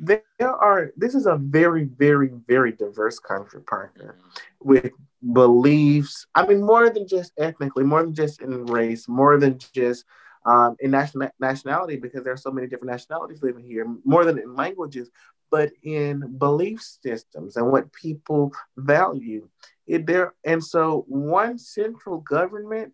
there 0.00 0.22
are. 0.40 0.92
This 0.96 1.14
is 1.14 1.26
a 1.26 1.36
very, 1.36 1.84
very, 1.84 2.30
very 2.46 2.72
diverse 2.72 3.18
country, 3.18 3.62
partner 3.62 4.16
with 4.60 4.92
beliefs. 5.32 6.26
I 6.34 6.46
mean, 6.46 6.62
more 6.62 6.90
than 6.90 7.06
just 7.06 7.32
ethnically, 7.38 7.84
more 7.84 8.02
than 8.02 8.14
just 8.14 8.40
in 8.40 8.66
race, 8.66 9.08
more 9.08 9.38
than 9.38 9.58
just 9.72 10.04
um, 10.46 10.76
in 10.80 10.90
national 10.90 11.30
nationality, 11.40 11.96
because 11.96 12.22
there 12.24 12.32
are 12.32 12.38
so 12.38 12.50
many 12.50 12.66
different 12.66 12.92
nationalities 12.92 13.42
living 13.42 13.64
here, 13.64 13.86
more 14.04 14.24
than 14.24 14.38
in 14.38 14.54
languages, 14.54 15.10
but 15.50 15.70
in 15.82 16.36
belief 16.38 16.80
systems 16.82 17.56
and 17.56 17.70
what 17.70 17.92
people 17.92 18.52
value. 18.76 19.48
It 19.86 20.06
there, 20.06 20.34
and 20.44 20.62
so 20.62 21.04
one 21.08 21.58
central 21.58 22.18
government 22.18 22.92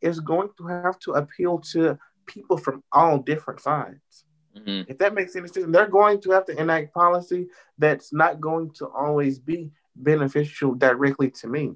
is 0.00 0.20
going 0.20 0.50
to 0.58 0.66
have 0.66 0.98
to 1.00 1.12
appeal 1.12 1.58
to 1.72 1.98
people 2.26 2.58
from 2.58 2.82
all 2.92 3.18
different 3.18 3.60
sides. 3.60 4.24
Mhm. 4.56 4.86
If 4.88 4.98
that 4.98 5.14
makes 5.14 5.34
any 5.36 5.48
sense, 5.48 5.66
they're 5.68 5.86
going 5.88 6.20
to 6.22 6.30
have 6.30 6.46
to 6.46 6.58
enact 6.60 6.94
policy 6.94 7.48
that's 7.78 8.12
not 8.12 8.40
going 8.40 8.70
to 8.72 8.86
always 8.86 9.38
be 9.38 9.72
beneficial 9.96 10.74
directly 10.74 11.30
to 11.30 11.48
me. 11.48 11.74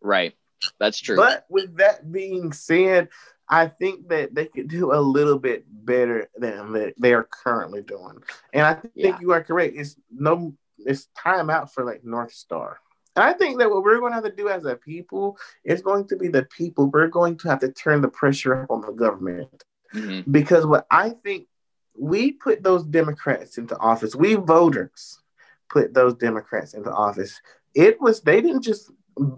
Right. 0.00 0.34
That's 0.78 0.98
true. 0.98 1.16
But 1.16 1.44
with 1.48 1.76
that 1.76 2.10
being 2.10 2.52
said, 2.52 3.08
I 3.48 3.68
think 3.68 4.08
that 4.08 4.34
they 4.34 4.46
could 4.46 4.68
do 4.68 4.92
a 4.92 4.98
little 5.00 5.38
bit 5.38 5.64
better 5.68 6.28
than 6.36 6.72
that 6.72 6.94
they 6.98 7.14
are 7.14 7.28
currently 7.30 7.82
doing. 7.82 8.22
And 8.52 8.66
I 8.66 8.74
think 8.74 8.92
Yeah. 8.94 9.20
you 9.20 9.32
are 9.32 9.42
correct. 9.42 9.74
It's 9.76 9.96
no 10.10 10.54
it's 10.78 11.06
time 11.16 11.48
out 11.48 11.72
for 11.72 11.84
like 11.84 12.04
North 12.04 12.32
Star. 12.32 12.78
And 13.16 13.24
I 13.24 13.32
think 13.32 13.58
that 13.58 13.70
what 13.70 13.82
we're 13.82 13.98
going 13.98 14.10
to 14.12 14.16
have 14.16 14.24
to 14.24 14.30
do 14.30 14.48
as 14.50 14.66
a 14.66 14.76
people 14.76 15.38
is 15.64 15.80
going 15.80 16.06
to 16.08 16.16
be 16.16 16.28
the 16.28 16.44
people. 16.44 16.90
We're 16.90 17.08
going 17.08 17.38
to 17.38 17.48
have 17.48 17.60
to 17.60 17.72
turn 17.72 18.02
the 18.02 18.08
pressure 18.08 18.62
up 18.62 18.70
on 18.70 18.82
the 18.82 18.92
government 18.92 19.64
Mhm. 19.94 20.30
because 20.30 20.66
what 20.66 20.86
I 20.90 21.10
think 21.10 21.48
we 21.98 22.32
put 22.32 22.62
those 22.62 22.84
Democrats 22.84 23.58
into 23.58 23.76
office. 23.78 24.14
We 24.14 24.34
voters 24.34 25.20
put 25.68 25.94
those 25.94 26.14
Democrats 26.14 26.74
into 26.74 26.92
office. 26.92 27.40
It 27.74 28.00
was 28.00 28.20
they 28.22 28.40
didn't 28.40 28.62
just 28.62 28.90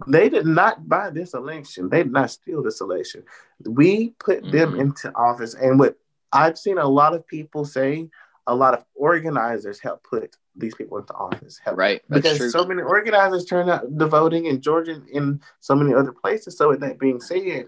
they 0.07 0.29
did 0.29 0.45
not 0.45 0.87
buy 0.87 1.09
this 1.09 1.33
election. 1.33 1.89
They 1.89 2.03
did 2.03 2.11
not 2.11 2.31
steal 2.31 2.61
this 2.61 2.81
election. 2.81 3.23
We 3.65 4.09
put 4.19 4.43
mm-hmm. 4.43 4.51
them 4.51 4.79
into 4.79 5.13
office, 5.15 5.53
and 5.53 5.79
what 5.79 5.97
I've 6.31 6.57
seen 6.57 6.77
a 6.77 6.87
lot 6.87 7.13
of 7.13 7.25
people 7.25 7.65
say, 7.65 8.09
a 8.47 8.55
lot 8.55 8.73
of 8.73 8.83
organizers 8.95 9.79
help 9.79 10.03
put 10.03 10.35
these 10.55 10.75
people 10.75 10.97
into 10.97 11.13
office. 11.13 11.59
Help. 11.63 11.77
Right, 11.77 12.01
because 12.09 12.51
so 12.51 12.65
many 12.65 12.81
organizers 12.81 13.45
turn 13.45 13.69
out 13.69 13.85
the 13.97 14.07
voting 14.07 14.45
in 14.45 14.61
Georgia 14.61 14.93
and 14.93 15.07
in 15.09 15.41
so 15.59 15.75
many 15.75 15.93
other 15.93 16.11
places. 16.11 16.57
So 16.57 16.69
with 16.69 16.81
that 16.81 16.99
being 16.99 17.21
said, 17.21 17.67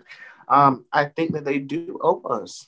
um, 0.49 0.85
I 0.91 1.05
think 1.05 1.31
that 1.33 1.45
they 1.45 1.59
do 1.59 1.99
owe 2.01 2.21
us. 2.23 2.67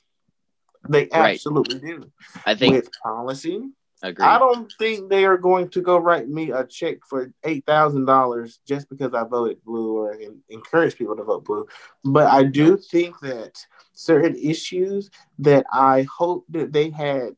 They 0.88 1.08
absolutely 1.10 1.78
right. 1.78 2.00
do. 2.00 2.12
I 2.44 2.54
think 2.54 2.74
with 2.74 2.90
policy, 3.02 3.70
Agreed. 4.04 4.26
I 4.26 4.38
don't 4.38 4.70
think 4.78 5.08
they 5.08 5.24
are 5.24 5.38
going 5.38 5.70
to 5.70 5.80
go 5.80 5.96
write 5.96 6.28
me 6.28 6.50
a 6.50 6.66
check 6.66 6.98
for 7.08 7.32
eight 7.42 7.64
thousand 7.64 8.04
dollars 8.04 8.60
just 8.68 8.90
because 8.90 9.14
I 9.14 9.24
voted 9.24 9.64
blue 9.64 9.96
or 9.96 10.14
encourage 10.50 10.96
people 10.96 11.16
to 11.16 11.22
vote 11.22 11.46
blue. 11.46 11.66
But 12.04 12.26
I 12.26 12.44
do 12.44 12.76
think 12.76 13.18
that 13.20 13.64
certain 13.94 14.36
issues 14.36 15.08
that 15.38 15.64
I 15.72 16.02
hope 16.02 16.44
that 16.50 16.70
they 16.70 16.90
had 16.90 17.30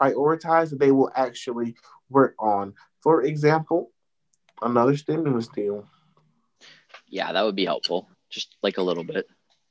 prioritized 0.00 0.70
that 0.70 0.80
they 0.80 0.90
will 0.90 1.12
actually 1.14 1.76
work 2.10 2.34
on. 2.40 2.74
For 3.00 3.22
example, 3.22 3.92
another 4.60 4.96
stimulus 4.96 5.46
deal. 5.46 5.86
Yeah, 7.06 7.32
that 7.32 7.44
would 7.44 7.54
be 7.54 7.64
helpful. 7.64 8.08
Just 8.28 8.56
like 8.60 8.78
a 8.78 8.82
little 8.82 9.04
bit. 9.04 9.28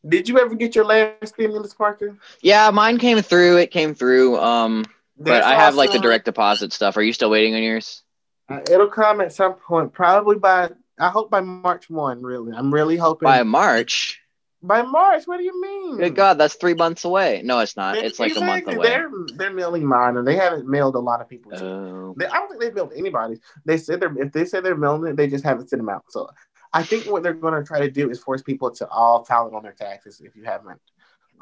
Did 0.07 0.29
you 0.29 0.39
ever 0.39 0.55
get 0.55 0.75
your 0.75 0.85
last 0.85 1.33
stimulus, 1.33 1.73
Parker? 1.73 2.17
Yeah, 2.41 2.69
mine 2.71 2.97
came 2.97 3.21
through. 3.21 3.57
It 3.57 3.71
came 3.71 3.93
through. 3.93 4.37
Um, 4.39 4.85
but 5.17 5.43
I 5.43 5.55
have 5.55 5.75
like 5.75 5.91
the 5.91 5.99
direct 5.99 6.25
deposit 6.25 6.73
stuff. 6.73 6.97
Are 6.97 7.01
you 7.01 7.13
still 7.13 7.29
waiting 7.29 7.55
on 7.55 7.63
yours? 7.63 8.03
Uh, 8.49 8.61
it'll 8.71 8.87
come 8.87 9.19
at 9.21 9.33
some 9.33 9.55
point, 9.55 9.91
probably 9.91 10.37
by 10.37 10.69
I 10.99 11.09
hope 11.09 11.29
by 11.29 11.41
March 11.41 11.89
one. 11.89 12.21
Really, 12.21 12.53
I'm 12.55 12.73
really 12.73 12.97
hoping 12.97 13.25
by 13.25 13.43
March. 13.43 14.21
By 14.63 14.81
March, 14.81 15.23
what 15.25 15.37
do 15.37 15.43
you 15.43 15.61
mean? 15.61 15.97
Good 15.97 16.15
God, 16.15 16.39
that's 16.39 16.55
three 16.55 16.73
months 16.73 17.05
away. 17.05 17.41
No, 17.43 17.59
it's 17.59 17.77
not. 17.77 17.95
it's 17.97 18.19
like 18.19 18.31
exactly. 18.31 18.73
a 18.73 18.77
month 18.77 18.77
away. 18.77 18.87
They're 18.87 19.11
they're 19.35 19.53
mailing 19.53 19.85
mine, 19.85 20.17
and 20.17 20.27
they 20.27 20.35
haven't 20.35 20.67
mailed 20.67 20.95
a 20.95 20.99
lot 20.99 21.21
of 21.21 21.29
people. 21.29 21.53
Oh. 21.55 22.15
They, 22.17 22.25
I 22.25 22.39
don't 22.39 22.49
think 22.49 22.61
they've 22.61 22.73
mailed 22.73 22.93
anybody. 22.95 23.39
They 23.65 23.77
said 23.77 23.99
they're 23.99 24.17
if 24.17 24.31
they 24.31 24.45
say 24.45 24.61
they're 24.61 24.75
mailing 24.75 25.11
it, 25.11 25.15
they 25.15 25.27
just 25.27 25.43
haven't 25.43 25.69
sent 25.69 25.81
them 25.81 25.89
out. 25.89 26.05
So 26.09 26.29
I 26.73 26.83
think 26.83 27.05
what 27.05 27.23
they're 27.23 27.33
going 27.33 27.53
to 27.53 27.63
try 27.63 27.79
to 27.79 27.89
do 27.89 28.09
is 28.09 28.19
force 28.19 28.41
people 28.41 28.71
to 28.71 28.87
all 28.89 29.23
file 29.23 29.47
it 29.47 29.53
on 29.53 29.63
their 29.63 29.73
taxes 29.73 30.21
if 30.21 30.35
you 30.35 30.43
haven't. 30.43 30.79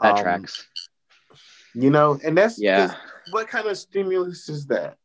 That 0.02 0.18
um, 0.18 0.24
tracks. 0.24 0.68
You 1.74 1.90
know, 1.90 2.20
and 2.24 2.38
that's 2.38 2.60
yeah. 2.60 2.96
What 3.32 3.48
kind 3.48 3.68
of 3.68 3.78
stimulus 3.78 4.48
is 4.50 4.68
that? 4.68 4.98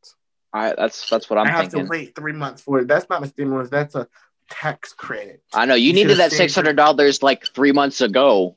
I 0.52 0.74
that's 0.76 1.08
that's 1.08 1.30
what 1.30 1.38
I'm 1.38 1.46
I 1.46 1.50
have 1.50 1.60
thinking. 1.62 1.84
to 1.84 1.90
wait 1.90 2.14
three 2.14 2.32
months 2.32 2.62
for 2.62 2.80
it. 2.80 2.88
That's 2.88 3.08
not 3.08 3.22
a 3.22 3.26
stimulus. 3.26 3.70
That's 3.70 3.94
a 3.94 4.08
tax 4.50 4.92
credit. 4.92 5.42
I 5.52 5.64
know 5.64 5.74
you, 5.74 5.88
you 5.88 5.92
needed 5.92 6.18
that 6.18 6.32
six 6.32 6.54
hundred 6.54 6.76
dollars 6.76 7.22
like 7.22 7.46
three 7.54 7.72
months 7.72 8.00
ago 8.00 8.56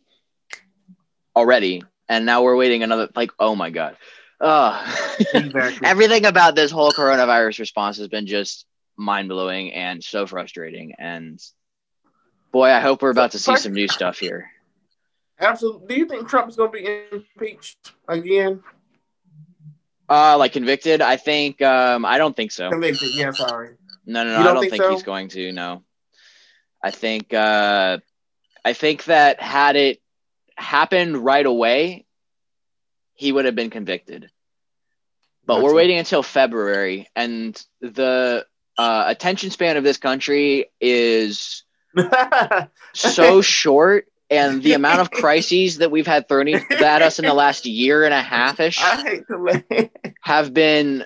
already, 1.36 1.84
and 2.10 2.26
now 2.26 2.44
we're 2.44 2.56
waiting 2.56 2.84
another. 2.84 3.10
Like, 3.16 3.32
oh 3.40 3.56
my 3.56 3.70
god. 3.70 3.98
Uh, 4.40 4.86
exactly. 5.34 5.88
everything 5.88 6.26
about 6.26 6.56
this 6.56 6.70
whole 6.70 6.92
coronavirus 6.92 7.60
response 7.60 7.98
has 7.98 8.10
been 8.10 8.28
just 8.28 8.66
mind 8.98 9.30
blowing 9.30 9.74
and 9.74 10.04
so 10.04 10.26
frustrating. 10.26 10.94
And 10.98 11.40
boy, 12.52 12.70
I 12.70 12.80
hope 12.80 13.02
we're 13.02 13.10
about 13.10 13.32
to 13.32 13.40
see 13.40 13.56
some 13.56 13.74
new 13.74 13.88
stuff 13.88 14.20
here. 14.20 14.50
Absolutely. 15.40 15.88
Do 15.88 16.00
you 16.00 16.06
think 16.08 16.30
Trump's 16.30 16.56
going 16.56 16.72
to 16.72 16.78
be 16.78 17.06
impeached 17.12 17.94
again? 18.08 18.64
Uh, 20.08 20.38
like 20.38 20.54
convicted? 20.54 21.02
I 21.02 21.18
think. 21.18 21.62
Um, 21.62 22.06
I 22.06 22.18
don't 22.18 22.36
think 22.36 22.52
so. 22.52 22.70
Convicted? 22.70 23.14
Yeah, 23.14 23.32
sorry. 23.32 23.76
No, 24.06 24.24
no, 24.24 24.32
no. 24.32 24.40
I 24.40 24.44
don't 24.44 24.60
think, 24.60 24.72
think 24.72 24.84
so? 24.84 24.92
he's 24.92 25.04
going 25.04 25.30
to. 25.30 25.52
No. 25.52 25.84
I 26.84 26.92
think. 26.92 27.34
Uh, 27.34 27.98
I 28.66 28.74
think 28.74 29.06
that 29.06 29.42
had 29.42 29.76
it 29.76 30.02
happened 30.56 31.18
right 31.18 31.46
away, 31.46 32.06
he 33.14 33.32
would 33.32 33.46
have 33.46 33.56
been 33.56 33.70
convicted. 33.70 34.30
But 35.46 35.62
we're 35.62 35.74
waiting 35.74 35.98
until 35.98 36.24
February, 36.24 37.10
and 37.16 37.62
the 37.82 38.46
uh, 38.78 39.06
attention 39.08 39.50
span 39.52 39.78
of 39.78 39.84
this 39.84 39.98
country 39.98 40.72
is 40.80 41.64
so 42.94 43.42
short 43.42 44.08
and 44.30 44.64
the 44.64 44.74
amount 44.74 45.00
of 45.00 45.12
crises 45.12 45.78
that 45.78 45.92
we've 45.92 46.08
had 46.08 46.28
thrown 46.28 46.48
at 46.48 47.02
us 47.02 47.20
in 47.20 47.26
the 47.26 47.34
last 47.34 47.66
year 47.66 48.04
and 48.04 48.14
a 48.14 48.22
half 48.22 48.60
ish 48.60 48.80
have 50.22 50.54
been 50.54 51.06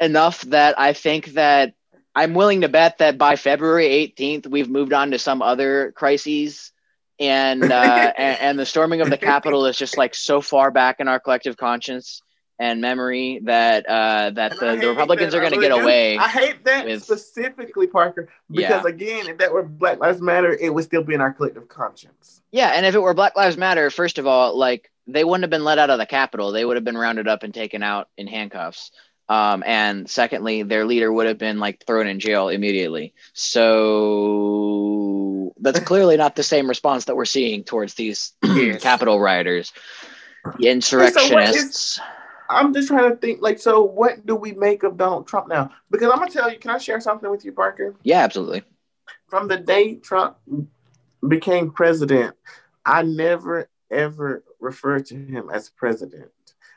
enough 0.00 0.42
that 0.42 0.78
I 0.78 0.92
think 0.92 1.26
that 1.34 1.74
I'm 2.14 2.34
willing 2.34 2.62
to 2.62 2.68
bet 2.68 2.98
that 2.98 3.18
by 3.18 3.36
February 3.36 3.86
18th 4.16 4.46
we've 4.46 4.70
moved 4.70 4.92
on 4.92 5.10
to 5.10 5.18
some 5.18 5.42
other 5.42 5.92
crises 5.92 6.72
and 7.18 7.64
uh, 7.64 8.12
and, 8.16 8.40
and 8.40 8.58
the 8.58 8.66
storming 8.66 9.00
of 9.00 9.10
the 9.10 9.18
Capitol 9.18 9.66
is 9.66 9.76
just 9.76 9.98
like 9.98 10.14
so 10.14 10.40
far 10.40 10.70
back 10.70 11.00
in 11.00 11.08
our 11.08 11.20
collective 11.20 11.56
conscience 11.56 12.22
and 12.58 12.80
memory 12.80 13.40
that 13.44 13.84
uh, 13.86 14.30
that 14.30 14.58
the, 14.58 14.76
the 14.76 14.88
Republicans 14.88 15.32
that. 15.32 15.38
are 15.38 15.40
going 15.40 15.52
to 15.54 15.60
get 15.60 15.72
away. 15.72 16.16
I 16.16 16.28
hate 16.28 16.64
that 16.64 16.86
with, 16.86 17.02
specifically, 17.02 17.86
Parker, 17.86 18.28
because 18.50 18.84
yeah. 18.84 18.88
again, 18.88 19.28
if 19.28 19.38
that 19.38 19.52
were 19.52 19.64
Black 19.64 19.98
Lives 19.98 20.20
Matter, 20.20 20.52
it 20.52 20.72
would 20.72 20.84
still 20.84 21.02
be 21.02 21.14
in 21.14 21.20
our 21.20 21.32
collective 21.32 21.68
conscience. 21.68 22.42
Yeah, 22.52 22.68
and 22.68 22.86
if 22.86 22.94
it 22.94 23.00
were 23.00 23.14
Black 23.14 23.34
Lives 23.36 23.56
Matter, 23.56 23.90
first 23.90 24.18
of 24.18 24.26
all, 24.26 24.56
like 24.56 24.90
they 25.06 25.24
wouldn't 25.24 25.42
have 25.42 25.50
been 25.50 25.64
let 25.64 25.78
out 25.78 25.90
of 25.90 25.98
the 25.98 26.06
Capitol; 26.06 26.52
they 26.52 26.64
would 26.64 26.76
have 26.76 26.84
been 26.84 26.96
rounded 26.96 27.26
up 27.28 27.42
and 27.42 27.52
taken 27.52 27.82
out 27.82 28.08
in 28.16 28.26
handcuffs. 28.26 28.92
Um, 29.28 29.64
and 29.66 30.08
secondly, 30.08 30.62
their 30.62 30.84
leader 30.84 31.12
would 31.12 31.26
have 31.26 31.38
been 31.38 31.58
like 31.58 31.84
thrown 31.86 32.06
in 32.06 32.20
jail 32.20 32.50
immediately. 32.50 33.14
So 33.32 34.74
that's 35.58 35.80
clearly 35.84 36.16
not 36.16 36.36
the 36.36 36.42
same 36.42 36.68
response 36.68 37.06
that 37.06 37.16
we're 37.16 37.24
seeing 37.24 37.64
towards 37.64 37.94
these 37.94 38.34
yes. 38.44 38.82
Capitol 38.82 39.18
rioters, 39.18 39.72
the 40.58 40.68
insurrectionists. 40.68 41.96
So 41.96 42.02
I'm 42.48 42.74
just 42.74 42.88
trying 42.88 43.10
to 43.10 43.16
think, 43.16 43.40
like, 43.40 43.58
so 43.58 43.82
what 43.82 44.24
do 44.26 44.36
we 44.36 44.52
make 44.52 44.82
of 44.82 44.96
Donald 44.96 45.26
Trump 45.26 45.48
now? 45.48 45.70
Because 45.90 46.10
I'm 46.10 46.18
gonna 46.18 46.30
tell 46.30 46.50
you, 46.50 46.58
can 46.58 46.70
I 46.70 46.78
share 46.78 47.00
something 47.00 47.30
with 47.30 47.44
you, 47.44 47.52
Parker? 47.52 47.94
Yeah, 48.02 48.20
absolutely. 48.20 48.62
From 49.28 49.48
the 49.48 49.56
day 49.56 49.96
Trump 49.96 50.36
became 51.26 51.70
president, 51.70 52.36
I 52.84 53.02
never 53.02 53.68
ever 53.90 54.44
referred 54.60 55.06
to 55.06 55.14
him 55.14 55.50
as 55.52 55.70
president. 55.70 56.30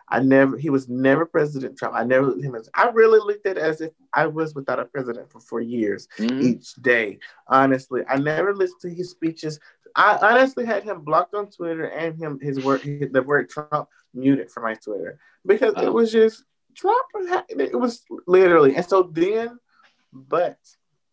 I 0.10 0.22
never, 0.22 0.58
he 0.58 0.70
was 0.70 0.88
never 0.88 1.26
President 1.26 1.78
Trump. 1.78 1.94
I 1.94 2.04
never 2.06 2.28
looked 2.28 2.44
him 2.44 2.56
as, 2.56 2.70
I 2.74 2.90
really 2.90 3.20
looked 3.20 3.46
at 3.46 3.58
it 3.58 3.62
as 3.62 3.82
if 3.82 3.92
I 4.14 4.28
was 4.28 4.56
without 4.56 4.80
a 4.80 4.86
president 4.86 5.30
for 5.30 5.42
four 5.42 5.60
years 5.60 6.08
mm-hmm. 6.18 6.42
each 6.42 6.76
day. 6.76 7.20
Honestly, 7.48 8.04
I 8.08 8.18
never 8.18 8.56
listened 8.56 8.80
to 8.82 8.90
his 8.90 9.10
speeches. 9.10 9.60
I 9.98 10.18
honestly 10.22 10.66
had 10.66 10.84
him 10.84 11.02
blocked 11.02 11.34
on 11.34 11.50
Twitter 11.50 11.86
and 11.86 12.16
him, 12.16 12.40
his 12.40 12.64
word, 12.64 12.82
the 12.84 13.24
word 13.24 13.50
Trump 13.50 13.90
muted 14.14 14.52
from 14.52 14.64
my 14.64 14.76
Twitter 14.76 15.20
because 15.46 15.74
oh. 15.76 15.86
it 15.86 15.92
was 15.92 16.12
just 16.12 16.44
Trump. 16.76 17.06
It 17.50 17.78
was 17.78 18.04
literally, 18.28 18.76
and 18.76 18.86
so 18.86 19.10
then, 19.12 19.58
but, 20.14 20.60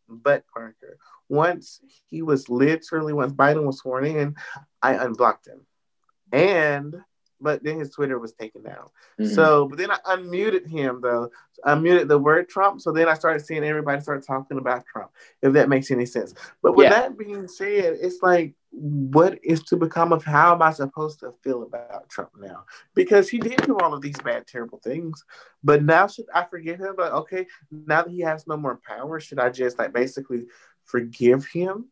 but 0.06 0.44
Parker, 0.52 0.98
once 1.30 1.80
he 2.10 2.20
was 2.20 2.50
literally, 2.50 3.14
once 3.14 3.32
Biden 3.32 3.64
was 3.64 3.78
sworn 3.78 4.04
in, 4.04 4.36
I 4.82 4.92
unblocked 4.92 5.48
him. 5.48 5.62
And 6.30 6.94
but 7.40 7.62
then 7.62 7.78
his 7.78 7.90
Twitter 7.90 8.18
was 8.18 8.32
taken 8.32 8.62
down. 8.62 8.88
Mm-hmm. 9.20 9.34
So, 9.34 9.68
but 9.68 9.78
then 9.78 9.90
I 9.90 9.98
unmuted 10.06 10.66
him 10.66 11.00
though. 11.02 11.30
I 11.64 11.74
muted 11.74 12.08
the 12.08 12.18
word 12.18 12.48
Trump. 12.48 12.80
So 12.80 12.90
then 12.90 13.08
I 13.08 13.14
started 13.14 13.44
seeing 13.44 13.64
everybody 13.64 14.00
start 14.00 14.26
talking 14.26 14.58
about 14.58 14.86
Trump, 14.86 15.10
if 15.42 15.52
that 15.52 15.68
makes 15.68 15.90
any 15.90 16.06
sense. 16.06 16.34
But 16.62 16.74
with 16.74 16.84
yeah. 16.84 16.90
that 16.90 17.18
being 17.18 17.46
said, 17.48 17.98
it's 18.00 18.22
like, 18.22 18.54
what 18.76 19.38
is 19.42 19.62
to 19.62 19.76
become 19.76 20.12
of 20.12 20.24
how 20.24 20.54
am 20.54 20.62
I 20.62 20.72
supposed 20.72 21.20
to 21.20 21.32
feel 21.42 21.62
about 21.62 22.08
Trump 22.08 22.30
now? 22.38 22.64
Because 22.94 23.28
he 23.28 23.38
did 23.38 23.58
do 23.62 23.76
all 23.78 23.94
of 23.94 24.02
these 24.02 24.18
bad, 24.18 24.46
terrible 24.46 24.80
things. 24.82 25.24
But 25.62 25.84
now 25.84 26.08
should 26.08 26.26
I 26.34 26.44
forgive 26.44 26.80
him? 26.80 26.94
But 26.96 27.12
okay, 27.12 27.46
now 27.70 28.02
that 28.02 28.10
he 28.10 28.20
has 28.20 28.46
no 28.46 28.56
more 28.56 28.80
power, 28.86 29.20
should 29.20 29.38
I 29.38 29.50
just 29.50 29.78
like 29.78 29.92
basically 29.92 30.46
forgive 30.84 31.46
him? 31.46 31.86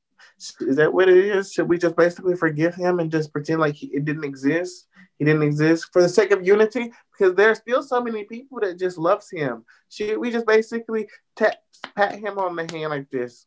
Is 0.61 0.77
that 0.77 0.93
what 0.93 1.09
it 1.09 1.19
is? 1.19 1.53
Should 1.53 1.69
we 1.69 1.79
just 1.79 1.97
basically 1.97 2.37
forgive 2.37 2.75
him 2.75 2.99
and 2.99 3.11
just 3.11 3.33
pretend 3.33 3.61
like 3.61 3.75
he, 3.75 3.87
it 3.89 4.05
didn't 4.05 4.25
exist? 4.25 4.89
He 5.19 5.25
didn't 5.25 5.43
exist 5.43 5.89
for 5.93 6.03
the 6.03 6.09
sake 6.09 6.33
of 6.33 6.47
unity? 6.47 6.93
Because 7.13 7.35
there's 7.35 7.59
still 7.59 7.83
so 7.83 8.01
many 8.01 8.25
people 8.25 8.59
that 8.61 8.79
just 8.79 8.99
loves 8.99 9.31
him. 9.31 9.65
Should 9.89 10.19
we 10.19 10.31
just 10.31 10.47
basically 10.47 11.09
tap, 11.37 11.57
pat 11.95 12.19
him 12.19 12.39
on 12.39 12.57
the 12.57 12.63
hand 12.73 12.91
like 12.91 13.11
this 13.11 13.47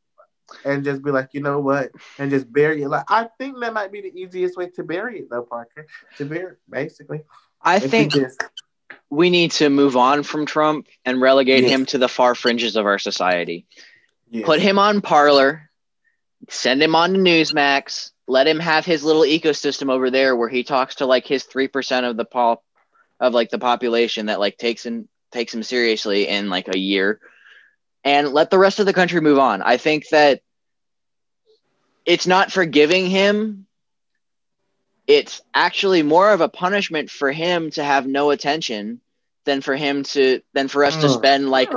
and 0.63 0.83
just 0.83 1.03
be 1.03 1.11
like, 1.11 1.29
you 1.33 1.41
know 1.41 1.59
what, 1.59 1.91
and 2.17 2.31
just 2.31 2.51
bury 2.51 2.83
it? 2.83 2.89
Like 2.89 3.05
I 3.09 3.29
think 3.37 3.59
that 3.59 3.73
might 3.73 3.91
be 3.91 4.01
the 4.01 4.19
easiest 4.19 4.57
way 4.57 4.69
to 4.71 4.83
bury 4.83 5.19
it, 5.19 5.29
though, 5.29 5.43
Parker. 5.43 5.87
To 6.17 6.25
bury, 6.25 6.53
it, 6.53 6.59
basically. 6.69 7.21
I 7.61 7.77
if 7.77 7.89
think. 7.89 8.13
Just, 8.13 8.43
we 9.09 9.29
need 9.29 9.51
to 9.51 9.69
move 9.69 9.95
on 9.95 10.23
from 10.23 10.45
Trump 10.45 10.87
and 11.05 11.21
relegate 11.21 11.63
yes. 11.63 11.71
him 11.71 11.85
to 11.87 11.97
the 11.97 12.09
far 12.09 12.35
fringes 12.35 12.75
of 12.75 12.85
our 12.85 12.99
society. 12.99 13.65
Yes. 14.29 14.45
Put 14.45 14.59
him 14.59 14.79
on 14.79 15.01
Parler, 15.01 15.69
send 16.49 16.81
him 16.81 16.95
on 16.95 17.13
to 17.13 17.19
Newsmax, 17.19 18.11
let 18.27 18.47
him 18.47 18.59
have 18.59 18.85
his 18.85 19.03
little 19.03 19.21
ecosystem 19.21 19.89
over 19.89 20.09
there 20.09 20.35
where 20.35 20.49
he 20.49 20.63
talks 20.63 20.95
to 20.95 21.05
like 21.05 21.25
his 21.25 21.43
3% 21.43 22.09
of 22.09 22.17
the 22.17 22.25
pop 22.25 22.63
of 23.19 23.33
like 23.33 23.49
the 23.49 23.59
population 23.59 24.25
that 24.25 24.39
like 24.39 24.57
takes 24.57 24.85
him 24.85 25.07
takes 25.31 25.53
him 25.53 25.63
seriously 25.63 26.27
in 26.27 26.49
like 26.49 26.67
a 26.73 26.77
year 26.77 27.19
and 28.05 28.29
let 28.29 28.51
the 28.51 28.59
rest 28.59 28.79
of 28.79 28.85
the 28.85 28.93
country 28.93 29.19
move 29.19 29.39
on. 29.39 29.63
I 29.63 29.77
think 29.77 30.07
that 30.09 30.41
it's 32.05 32.27
not 32.27 32.51
forgiving 32.51 33.07
him. 33.07 33.65
It's 35.07 35.41
actually 35.53 36.03
more 36.03 36.29
of 36.31 36.39
a 36.39 36.47
punishment 36.47 37.09
for 37.09 37.31
him 37.31 37.71
to 37.71 37.83
have 37.83 38.07
no 38.07 38.29
attention 38.29 39.01
than 39.45 39.61
for 39.61 39.75
him 39.75 40.03
to 40.03 40.41
than 40.53 40.67
for 40.67 40.85
us 40.85 40.95
to 40.97 41.07
mm. 41.07 41.13
spend 41.13 41.49
like 41.49 41.71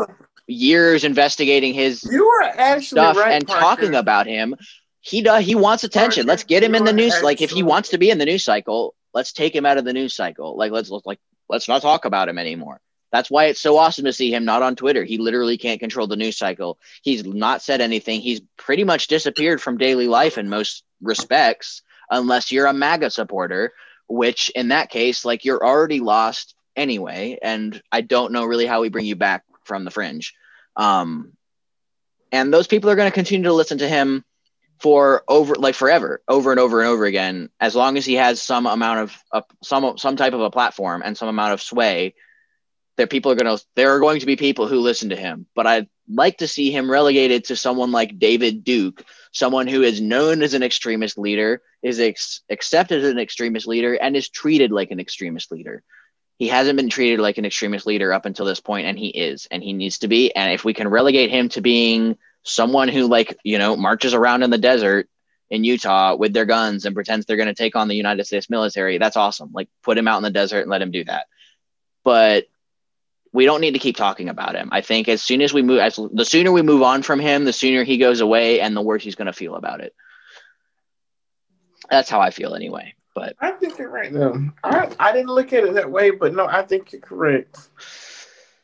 years 0.46 1.04
investigating 1.04 1.74
his 1.74 2.04
You 2.10 2.26
are 2.26 2.42
actually 2.42 2.84
stuff 2.84 3.16
right, 3.16 3.32
and 3.32 3.46
Parker. 3.46 3.60
talking 3.60 3.94
about 3.94 4.26
him. 4.26 4.54
He 5.00 5.22
does. 5.22 5.44
He 5.44 5.54
wants 5.54 5.84
attention. 5.84 6.22
Parker, 6.22 6.28
let's 6.28 6.44
get 6.44 6.62
him 6.62 6.74
in 6.74 6.84
the 6.84 6.92
news. 6.92 7.22
Like 7.22 7.40
if 7.40 7.50
he 7.50 7.62
wants 7.62 7.90
to 7.90 7.98
be 7.98 8.10
in 8.10 8.18
the 8.18 8.26
news 8.26 8.44
cycle, 8.44 8.94
let's 9.14 9.32
take 9.32 9.54
him 9.54 9.66
out 9.66 9.78
of 9.78 9.84
the 9.84 9.92
news 9.92 10.14
cycle. 10.14 10.56
Like 10.56 10.72
let's 10.72 10.90
like 11.04 11.20
let's 11.48 11.68
not 11.68 11.82
talk 11.82 12.04
about 12.04 12.28
him 12.28 12.38
anymore. 12.38 12.80
That's 13.10 13.30
why 13.30 13.46
it's 13.46 13.60
so 13.60 13.76
awesome 13.78 14.04
to 14.04 14.12
see 14.12 14.32
him 14.32 14.44
not 14.44 14.62
on 14.62 14.76
Twitter. 14.76 15.04
He 15.04 15.18
literally 15.18 15.56
can't 15.56 15.80
control 15.80 16.06
the 16.06 16.16
news 16.16 16.36
cycle. 16.36 16.78
He's 17.02 17.24
not 17.24 17.62
said 17.62 17.80
anything. 17.80 18.20
He's 18.20 18.40
pretty 18.56 18.84
much 18.84 19.06
disappeared 19.06 19.62
from 19.62 19.78
daily 19.78 20.08
life 20.08 20.36
in 20.36 20.48
most 20.48 20.84
respects, 21.00 21.82
unless 22.10 22.52
you're 22.52 22.66
a 22.66 22.72
MAGA 22.72 23.10
supporter, 23.10 23.72
which 24.08 24.50
in 24.50 24.68
that 24.68 24.90
case, 24.90 25.24
like 25.24 25.44
you're 25.44 25.64
already 25.64 26.00
lost 26.00 26.54
anyway. 26.76 27.38
And 27.40 27.80
I 27.90 28.02
don't 28.02 28.32
know 28.32 28.44
really 28.44 28.66
how 28.66 28.82
we 28.82 28.88
bring 28.90 29.06
you 29.06 29.16
back 29.16 29.44
from 29.64 29.84
the 29.84 29.90
fringe. 29.90 30.34
Um, 30.76 31.32
and 32.30 32.52
those 32.52 32.66
people 32.66 32.90
are 32.90 32.96
going 32.96 33.10
to 33.10 33.14
continue 33.14 33.44
to 33.44 33.54
listen 33.54 33.78
to 33.78 33.88
him 33.88 34.24
for 34.80 35.24
over 35.26 35.56
like 35.56 35.74
forever 35.74 36.22
over 36.28 36.52
and 36.52 36.60
over 36.60 36.80
and 36.80 36.88
over 36.88 37.04
again 37.04 37.50
as 37.58 37.74
long 37.74 37.96
as 37.96 38.04
he 38.04 38.14
has 38.14 38.40
some 38.40 38.64
amount 38.64 39.00
of 39.00 39.16
uh, 39.32 39.40
some 39.60 39.98
some 39.98 40.14
type 40.14 40.34
of 40.34 40.40
a 40.40 40.50
platform 40.50 41.02
and 41.04 41.16
some 41.16 41.28
amount 41.28 41.52
of 41.52 41.60
sway 41.60 42.14
that 42.98 43.10
people 43.10 43.32
are 43.32 43.36
going 43.36 43.56
to 43.56 43.64
there 43.74 43.94
are 43.94 44.00
going 44.00 44.20
to 44.20 44.26
be 44.26 44.36
people 44.36 44.68
who 44.68 44.80
listen 44.80 45.08
to 45.08 45.16
him 45.16 45.46
but 45.54 45.66
i'd 45.66 45.88
like 46.10 46.38
to 46.38 46.48
see 46.48 46.70
him 46.70 46.90
relegated 46.90 47.44
to 47.44 47.56
someone 47.56 47.90
like 47.92 48.18
david 48.18 48.64
duke 48.64 49.04
someone 49.32 49.66
who 49.66 49.82
is 49.82 50.00
known 50.00 50.42
as 50.42 50.54
an 50.54 50.62
extremist 50.62 51.18
leader 51.18 51.62
is 51.82 52.00
ex- 52.00 52.42
accepted 52.50 53.04
as 53.04 53.10
an 53.10 53.18
extremist 53.18 53.66
leader 53.66 53.94
and 53.94 54.16
is 54.16 54.28
treated 54.28 54.72
like 54.72 54.90
an 54.90 55.00
extremist 55.00 55.52
leader. 55.52 55.82
He 56.38 56.48
hasn't 56.48 56.76
been 56.76 56.88
treated 56.88 57.20
like 57.20 57.38
an 57.38 57.44
extremist 57.44 57.86
leader 57.86 58.12
up 58.12 58.26
until 58.26 58.46
this 58.46 58.60
point 58.60 58.86
and 58.86 58.98
he 58.98 59.08
is 59.08 59.48
and 59.50 59.62
he 59.62 59.72
needs 59.72 59.98
to 59.98 60.08
be 60.08 60.34
and 60.34 60.52
if 60.52 60.64
we 60.64 60.74
can 60.74 60.88
relegate 60.88 61.30
him 61.30 61.48
to 61.50 61.60
being 61.60 62.16
someone 62.44 62.88
who 62.88 63.08
like 63.08 63.36
you 63.42 63.58
know 63.58 63.76
marches 63.76 64.14
around 64.14 64.42
in 64.42 64.50
the 64.50 64.58
desert 64.58 65.08
in 65.50 65.64
Utah 65.64 66.14
with 66.14 66.32
their 66.32 66.44
guns 66.44 66.84
and 66.84 66.94
pretends 66.94 67.26
they're 67.26 67.36
going 67.36 67.48
to 67.48 67.54
take 67.54 67.74
on 67.74 67.88
the 67.88 67.96
United 67.96 68.24
States 68.24 68.50
military 68.50 68.98
that's 68.98 69.16
awesome. 69.16 69.50
Like 69.52 69.68
put 69.82 69.98
him 69.98 70.06
out 70.06 70.18
in 70.18 70.22
the 70.22 70.30
desert 70.30 70.60
and 70.60 70.70
let 70.70 70.82
him 70.82 70.92
do 70.92 71.04
that. 71.04 71.26
But 72.04 72.46
we 73.32 73.44
don't 73.44 73.60
need 73.60 73.72
to 73.72 73.78
keep 73.78 73.96
talking 73.96 74.28
about 74.28 74.54
him. 74.54 74.68
I 74.72 74.80
think 74.80 75.08
as 75.08 75.22
soon 75.22 75.42
as 75.42 75.52
we 75.52 75.62
move 75.62 75.78
as 75.80 75.98
the 76.12 76.24
sooner 76.24 76.52
we 76.52 76.62
move 76.62 76.82
on 76.82 77.02
from 77.02 77.20
him 77.20 77.44
the 77.44 77.52
sooner 77.52 77.84
he 77.84 77.98
goes 77.98 78.20
away 78.20 78.60
and 78.60 78.76
the 78.76 78.82
worse 78.82 79.02
he's 79.02 79.14
going 79.14 79.26
to 79.26 79.32
feel 79.32 79.54
about 79.54 79.80
it. 79.80 79.94
That's 81.90 82.10
how 82.10 82.20
I 82.20 82.30
feel 82.30 82.54
anyway 82.54 82.94
but. 83.18 83.34
I 83.40 83.50
think 83.50 83.78
you're 83.78 83.90
right 83.90 84.12
though. 84.12 84.48
I, 84.62 84.88
I 84.98 85.12
didn't 85.12 85.30
look 85.30 85.52
at 85.52 85.64
it 85.64 85.74
that 85.74 85.90
way, 85.90 86.10
but 86.10 86.34
no, 86.34 86.46
I 86.46 86.62
think 86.62 86.92
you're 86.92 87.00
correct. 87.00 87.58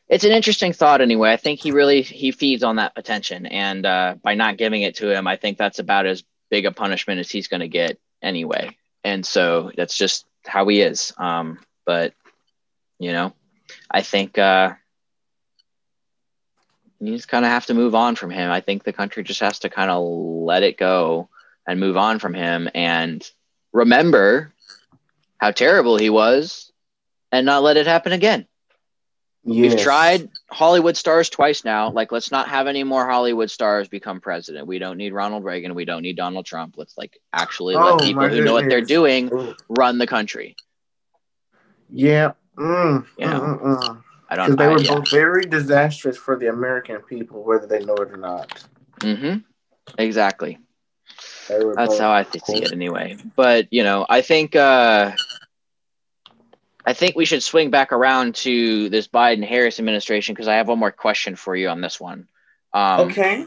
it's 0.07 0.23
an 0.23 0.31
interesting 0.31 0.71
thought 0.71 1.01
anyway. 1.01 1.31
I 1.31 1.37
think 1.37 1.59
he 1.59 1.71
really 1.71 2.01
he 2.01 2.31
feeds 2.31 2.63
on 2.63 2.77
that 2.77 2.93
attention 2.95 3.45
and 3.47 3.85
uh, 3.85 4.15
by 4.23 4.35
not 4.35 4.57
giving 4.57 4.81
it 4.81 4.95
to 4.97 5.11
him 5.11 5.27
i 5.27 5.35
think 5.35 5.57
that's 5.57 5.79
about 5.79 6.05
as 6.05 6.23
big 6.49 6.65
a 6.65 6.71
punishment 6.71 7.19
as 7.19 7.29
he's 7.29 7.47
going 7.47 7.59
to 7.59 7.67
get 7.67 7.97
anyway. 8.21 8.77
And 9.03 9.25
so 9.25 9.71
that's 9.75 9.97
just 9.97 10.25
how 10.45 10.67
he 10.67 10.81
is 10.81 11.13
um, 11.17 11.59
but 11.85 12.13
you 12.99 13.11
know 13.11 13.33
i 13.91 14.01
think 14.01 14.37
uh, 14.37 14.73
you 16.99 17.13
just 17.15 17.27
kind 17.27 17.45
of 17.45 17.51
have 17.51 17.65
to 17.67 17.73
move 17.73 17.95
on 17.95 18.15
from 18.15 18.29
him 18.29 18.51
i 18.51 18.61
think 18.61 18.83
the 18.83 18.93
country 18.93 19.23
just 19.23 19.41
has 19.41 19.59
to 19.59 19.69
kind 19.69 19.91
of 19.91 20.03
let 20.03 20.63
it 20.63 20.77
go 20.77 21.29
and 21.67 21.79
move 21.79 21.97
on 21.97 22.19
from 22.19 22.33
him 22.33 22.69
and 22.73 23.29
remember 23.73 24.53
how 25.37 25.51
terrible 25.51 25.97
he 25.97 26.09
was 26.09 26.71
and 27.31 27.45
not 27.45 27.63
let 27.63 27.77
it 27.77 27.87
happen 27.87 28.11
again 28.11 28.47
Yes. 29.47 29.73
We've 29.75 29.83
tried 29.83 30.29
Hollywood 30.49 30.97
stars 30.97 31.29
twice 31.29 31.63
now. 31.63 31.91
Like, 31.91 32.11
let's 32.11 32.31
not 32.31 32.47
have 32.49 32.65
any 32.65 32.83
more 32.83 33.07
Hollywood 33.07 33.51
stars 33.51 33.87
become 33.87 34.19
president. 34.19 34.65
We 34.65 34.79
don't 34.79 34.97
need 34.97 35.13
Ronald 35.13 35.43
Reagan. 35.43 35.75
We 35.75 35.85
don't 35.85 36.01
need 36.01 36.17
Donald 36.17 36.47
Trump. 36.47 36.75
Let's 36.77 36.97
like 36.97 37.19
actually 37.31 37.75
Oh, 37.75 37.95
let 37.95 38.03
people 38.05 38.27
who 38.27 38.41
know 38.43 38.53
what 38.53 38.67
they're 38.67 38.81
doing 38.81 39.29
run 39.69 39.99
the 39.99 40.07
country. 40.07 40.55
Yeah. 41.91 42.31
Mm, 42.57 43.05
You 43.17 43.27
know, 43.27 43.39
mm, 43.39 43.61
mm, 43.61 43.79
mm. 43.79 44.03
I 44.29 44.35
don't. 44.35 44.57
they 44.57 44.65
I, 44.65 44.67
were 44.69 44.81
yeah. 44.81 44.95
both 44.95 45.11
very 45.11 45.43
disastrous 45.43 46.17
for 46.17 46.37
the 46.37 46.47
American 46.47 47.01
people, 47.01 47.43
whether 47.43 47.67
they 47.67 47.83
know 47.83 47.95
it 47.95 48.11
or 48.11 48.17
not. 48.17 48.65
Mm-hmm. 48.99 49.37
Exactly. 49.97 50.57
That's 51.47 51.99
how 51.99 52.11
I 52.11 52.23
see 52.23 52.63
it 52.63 52.71
anyway. 52.71 53.17
But 53.35 53.71
you 53.71 53.83
know, 53.83 54.05
I 54.09 54.21
think 54.21 54.55
uh, 54.55 55.11
I 56.85 56.93
think 56.93 57.15
we 57.15 57.25
should 57.25 57.43
swing 57.43 57.69
back 57.69 57.91
around 57.91 58.35
to 58.35 58.89
this 58.89 59.07
Biden 59.07 59.45
Harris 59.45 59.79
administration 59.79 60.33
because 60.33 60.47
I 60.47 60.55
have 60.55 60.67
one 60.67 60.79
more 60.79 60.91
question 60.91 61.35
for 61.35 61.55
you 61.55 61.69
on 61.69 61.81
this 61.81 61.99
one. 61.99 62.27
Um, 62.73 63.01
okay. 63.11 63.45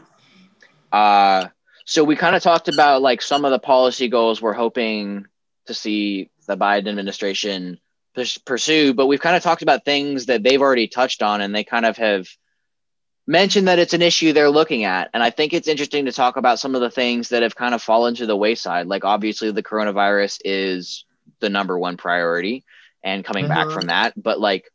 Uh, 0.91 1.47
so 1.85 2.03
we 2.03 2.15
kind 2.15 2.35
of 2.35 2.43
talked 2.43 2.67
about 2.67 3.01
like 3.01 3.21
some 3.21 3.45
of 3.45 3.51
the 3.51 3.59
policy 3.59 4.07
goals 4.07 4.41
we're 4.41 4.53
hoping 4.53 5.25
to 5.67 5.73
see 5.73 6.29
the 6.47 6.57
Biden 6.57 6.87
administration 6.87 7.79
pursue, 8.45 8.93
but 8.93 9.07
we've 9.07 9.21
kind 9.21 9.35
of 9.35 9.43
talked 9.43 9.61
about 9.61 9.85
things 9.85 10.27
that 10.27 10.43
they've 10.43 10.61
already 10.61 10.87
touched 10.87 11.21
on, 11.21 11.41
and 11.41 11.53
they 11.53 11.63
kind 11.63 11.85
of 11.85 11.97
have 11.97 12.27
mentioned 13.27 13.67
that 13.67 13.79
it's 13.79 13.93
an 13.93 14.01
issue 14.01 14.33
they're 14.33 14.49
looking 14.49 14.83
at. 14.83 15.09
And 15.13 15.21
I 15.21 15.29
think 15.29 15.53
it's 15.53 15.67
interesting 15.67 16.05
to 16.05 16.11
talk 16.11 16.35
about 16.37 16.59
some 16.59 16.75
of 16.75 16.81
the 16.81 16.89
things 16.89 17.29
that 17.29 17.43
have 17.43 17.55
kind 17.55 17.75
of 17.75 17.81
fallen 17.81 18.15
to 18.15 18.25
the 18.25 18.35
wayside. 18.35 18.87
Like 18.87 19.05
obviously, 19.05 19.51
the 19.51 19.63
coronavirus 19.63 20.39
is 20.45 21.05
the 21.39 21.49
number 21.49 21.77
one 21.77 21.97
priority, 21.97 22.63
and 23.03 23.23
coming 23.23 23.47
back 23.47 23.67
Mhm. 23.67 23.73
from 23.73 23.85
that, 23.87 24.13
but 24.21 24.39
like 24.39 24.71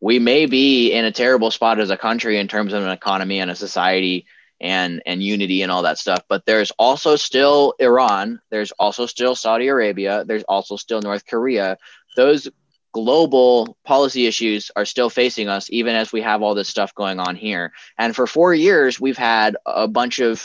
we 0.00 0.18
may 0.18 0.46
be 0.46 0.92
in 0.92 1.04
a 1.04 1.12
terrible 1.12 1.50
spot 1.50 1.80
as 1.80 1.90
a 1.90 1.96
country 1.96 2.38
in 2.38 2.48
terms 2.48 2.72
of 2.72 2.82
an 2.84 2.90
economy 2.90 3.40
and 3.40 3.50
a 3.50 3.54
society 3.56 4.26
and 4.60 5.02
and 5.06 5.22
unity 5.22 5.62
and 5.62 5.70
all 5.70 5.82
that 5.82 5.98
stuff 5.98 6.22
but 6.28 6.44
there's 6.44 6.72
also 6.72 7.14
still 7.14 7.74
iran 7.78 8.40
there's 8.50 8.72
also 8.72 9.06
still 9.06 9.36
saudi 9.36 9.68
arabia 9.68 10.24
there's 10.26 10.42
also 10.44 10.76
still 10.76 11.00
north 11.00 11.24
korea 11.26 11.78
those 12.16 12.48
global 12.92 13.76
policy 13.84 14.26
issues 14.26 14.70
are 14.74 14.84
still 14.84 15.10
facing 15.10 15.48
us 15.48 15.68
even 15.70 15.94
as 15.94 16.12
we 16.12 16.22
have 16.22 16.42
all 16.42 16.54
this 16.54 16.68
stuff 16.68 16.94
going 16.94 17.20
on 17.20 17.36
here 17.36 17.72
and 17.98 18.16
for 18.16 18.26
4 18.26 18.54
years 18.54 19.00
we've 19.00 19.18
had 19.18 19.56
a 19.66 19.86
bunch 19.86 20.18
of 20.20 20.42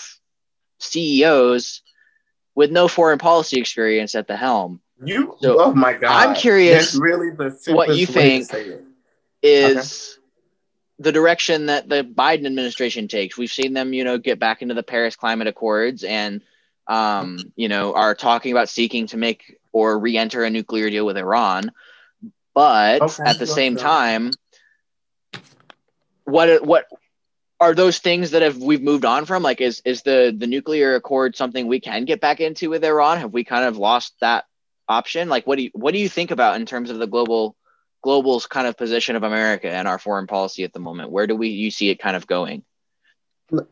CEOs 0.80 1.82
with 2.54 2.72
no 2.72 2.88
foreign 2.88 3.20
policy 3.20 3.60
experience 3.60 4.14
at 4.14 4.28
the 4.28 4.36
helm 4.36 4.82
You. 5.04 5.36
So, 5.42 5.62
oh 5.62 5.74
my 5.74 5.94
God. 5.94 6.12
I'm 6.12 6.36
curious 6.36 6.92
That's 6.92 7.02
really 7.02 7.32
the 7.32 7.74
what 7.74 7.96
you 7.96 8.06
simplest 8.06 8.16
way 8.16 8.40
to 8.40 8.46
think 8.46 8.82
is. 9.42 9.78
is 9.78 10.20
the 11.00 11.12
direction 11.12 11.68
that 11.68 11.90
the 11.90 12.04
Biden 12.04 12.46
administration 12.46 13.08
takes. 13.08 13.38
We've 13.38 13.52
seen 13.52 13.74
them, 13.74 13.94
you 13.94 14.04
know, 14.04 14.18
get 14.18 14.40
back 14.40 14.62
into 14.62 14.74
the 14.74 14.84
Paris 14.84 15.16
Climate 15.16 15.48
Accords 15.48 16.04
and, 16.04 16.42
um, 16.88 17.40
you 17.56 17.68
know, 17.68 17.94
are 17.94 18.16
talking 18.16 18.52
about 18.52 18.70
seeking 18.70 19.08
to 19.08 19.18
make 19.18 19.58
or 19.74 20.00
re-enter 20.00 20.44
a 20.44 20.50
nuclear 20.50 20.90
deal 20.90 21.06
with 21.06 21.18
Iran. 21.18 21.72
But 22.54 23.02
Okay, 23.02 23.24
at 23.26 23.40
the 23.40 23.48
same 23.48 23.76
so- 23.78 23.84
time, 23.84 24.32
what 26.24 26.66
what 26.66 26.86
are 27.60 27.74
those 27.74 28.00
things 28.00 28.32
that 28.32 28.42
have 28.42 28.58
we've 28.58 28.82
moved 28.82 29.06
on 29.06 29.26
from? 29.26 29.44
Like, 29.44 29.60
is 29.60 29.82
is 29.84 30.04
the 30.04 30.34
the 30.38 30.48
nuclear 30.48 30.96
accord 30.96 31.36
something 31.36 31.68
we 31.68 31.80
can 31.80 32.06
get 32.06 32.22
back 32.22 32.40
into 32.40 32.70
with 32.70 32.84
Iran? 32.86 33.18
Have 33.20 33.34
we 33.34 33.44
kind 33.44 33.66
of 33.66 33.78
lost 33.78 34.14
that 34.22 34.46
option? 34.88 35.30
Like, 35.30 35.46
what 35.48 35.58
do 35.58 35.64
you 35.64 35.72
what 35.74 35.94
do 35.94 36.00
you 36.00 36.08
think 36.10 36.32
about 36.32 36.56
in 36.56 36.66
terms 36.66 36.90
of 36.90 37.00
the 37.00 37.08
global 37.08 37.56
global 38.04 38.40
kind 38.42 38.68
of 38.68 38.78
position 38.78 39.16
of 39.16 39.24
America 39.24 39.70
and 39.70 39.88
our 39.88 39.98
foreign 39.98 40.28
policy 40.28 40.64
at 40.64 40.74
the 40.74 40.80
moment? 40.80 41.10
Where 41.12 41.26
do 41.28 41.36
we 41.36 41.50
you 41.50 41.72
see 41.72 41.90
it 41.90 42.00
kind 42.00 42.16
of 42.16 42.28
going? 42.28 42.64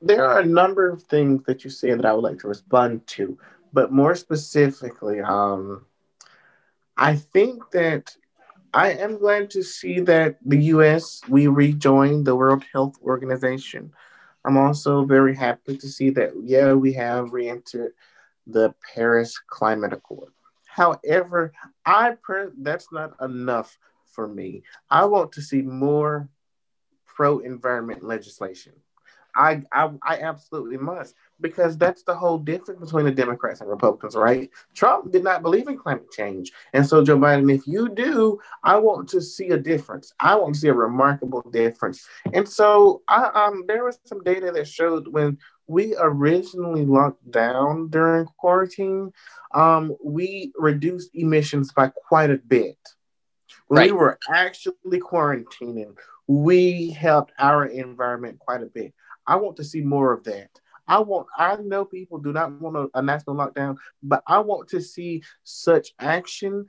There 0.02 0.26
are 0.28 0.40
a 0.40 0.46
number 0.46 0.90
of 0.90 1.04
things 1.04 1.44
that 1.46 1.64
you 1.64 1.70
say 1.70 1.94
that 1.94 2.06
I 2.06 2.14
would 2.14 2.24
like 2.24 2.40
to 2.40 2.48
respond 2.48 3.08
to, 3.08 3.38
but 3.74 3.92
more 3.92 4.16
specifically, 4.16 5.22
um, 5.22 5.86
I 7.02 7.16
think 7.16 7.72
that 7.72 8.16
I 8.76 8.92
am 8.92 9.18
glad 9.18 9.50
to 9.52 9.64
see 9.64 10.02
that 10.02 10.38
the 10.46 10.66
U.S. 10.76 11.20
we 11.28 11.48
rejoined 11.48 12.28
the 12.28 12.36
World 12.36 12.64
Health 12.72 12.96
Organization. 13.02 13.92
I'm 14.46 14.56
also 14.56 15.04
very 15.06 15.36
happy 15.36 15.78
to 15.78 15.88
see 15.88 16.12
that 16.12 16.34
yeah 16.44 16.74
we 16.74 16.94
have 16.94 17.34
re-entered 17.34 17.94
the 18.46 18.76
Paris 18.94 19.40
Climate 19.40 19.94
Accord. 19.94 20.32
However, 20.68 21.54
I 21.88 22.18
that's 22.60 22.92
not 22.92 23.16
enough 23.20 23.80
for 24.06 24.28
me. 24.28 24.62
I 24.88 25.06
want 25.06 25.32
to 25.34 25.42
see 25.42 25.64
more 25.64 26.30
pro-environment 27.08 28.04
legislation. 28.04 28.74
I, 29.36 29.64
I 29.72 29.90
I 30.04 30.20
absolutely 30.20 30.78
must 30.78 31.16
because 31.42 31.78
that's 31.78 32.04
the 32.04 32.16
whole 32.16 32.38
difference 32.38 32.80
between 32.80 33.06
the 33.06 33.12
Democrats 33.12 33.62
and 33.62 33.70
Republicans, 33.70 34.16
right? 34.16 34.50
Trump 34.74 35.12
did 35.12 35.24
not 35.24 35.42
believe 35.42 35.68
in 35.68 35.78
climate 35.78 36.12
change. 36.12 36.52
And 36.74 36.86
so, 36.86 37.04
Joe 37.04 37.18
Biden, 37.18 37.54
if 37.54 37.68
you 37.68 37.90
do, 37.90 38.40
I 38.64 38.78
want 38.78 39.10
to 39.10 39.22
see 39.22 39.50
a 39.50 39.58
difference. 39.58 40.14
I 40.20 40.36
want 40.36 40.56
to 40.56 40.60
see 40.62 40.68
a 40.68 40.74
remarkable 40.74 41.42
difference. 41.52 42.08
And 42.34 42.48
so, 42.48 43.02
I, 43.08 43.26
um, 43.34 43.66
there 43.68 43.84
was 43.84 44.00
some 44.06 44.24
data 44.24 44.52
that 44.52 44.68
showed 44.68 45.08
when 45.08 45.38
we 45.68 45.96
originally 46.00 46.86
locked 46.86 47.32
down 47.32 47.90
during 47.90 48.26
quarantine, 48.38 49.12
um, 49.54 49.96
we 50.04 50.52
reduced 50.58 51.12
emissions 51.14 51.72
by 51.72 51.88
quite 51.90 52.30
a 52.30 52.38
bit. 52.38 52.78
When 53.68 53.80
right. 53.80 53.92
we 53.92 53.98
were 53.98 54.20
actually 54.30 55.00
quarantining, 55.00 55.96
we 56.28 56.92
helped 56.92 57.32
our 57.40 57.66
environment 57.66 58.40
quite 58.40 58.62
a 58.62 58.66
bit. 58.66 58.94
I 59.26 59.38
want 59.38 59.56
to 59.58 59.64
see 59.64 59.82
more 59.82 60.12
of 60.12 60.24
that. 60.26 60.50
I 60.88 61.00
want 61.00 61.28
I 61.38 61.56
know 61.58 61.86
people 61.86 62.18
do 62.18 62.34
not 62.34 62.60
want 62.60 62.76
a, 62.76 63.00
a, 63.00 63.02
national 63.02 63.36
lockdown, 63.36 63.78
but 64.04 64.24
I 64.28 64.40
want 64.40 64.70
to 64.70 64.82
see 64.82 65.24
such 65.44 65.94
action. 66.00 66.66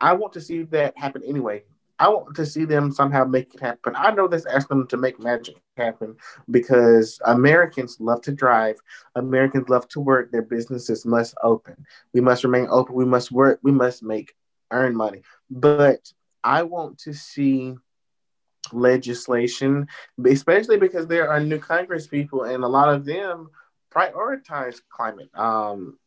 I 0.00 0.12
want 0.12 0.32
to 0.34 0.40
see 0.40 0.62
that 0.64 0.96
happen 0.96 1.22
anyway. 1.26 1.64
I 1.98 2.08
want 2.08 2.36
to 2.36 2.46
see 2.46 2.64
them 2.64 2.92
somehow 2.92 3.24
make 3.24 3.54
it 3.54 3.60
happen. 3.60 3.94
I 3.96 4.12
know 4.12 4.28
this 4.28 4.46
asking 4.46 4.78
them 4.78 4.86
to 4.88 4.96
make 4.96 5.18
magic 5.18 5.56
happen 5.76 6.16
because 6.50 7.18
Americans 7.24 7.96
love 7.98 8.22
to 8.22 8.32
drive. 8.32 8.76
Americans 9.16 9.68
love 9.68 9.88
to 9.88 10.00
work. 10.00 10.30
Their 10.30 10.42
businesses 10.42 11.04
must 11.04 11.34
open. 11.42 11.84
We 12.14 12.20
must 12.20 12.44
remain 12.44 12.68
open. 12.70 12.94
We 12.94 13.04
must 13.04 13.32
work. 13.32 13.58
We 13.62 13.72
must 13.72 14.04
make 14.04 14.34
earn 14.70 14.94
money. 14.94 15.22
But 15.50 16.12
I 16.44 16.62
want 16.62 16.98
to 16.98 17.12
see 17.12 17.74
legislation, 18.72 19.88
especially 20.24 20.78
because 20.78 21.06
there 21.06 21.30
are 21.30 21.40
new 21.40 21.58
Congress 21.58 22.06
people, 22.06 22.44
and 22.44 22.64
a 22.64 22.68
lot 22.68 22.92
of 22.92 23.04
them 23.04 23.50
prioritize 23.92 24.80
climate 24.90 25.30
um, 25.34 25.98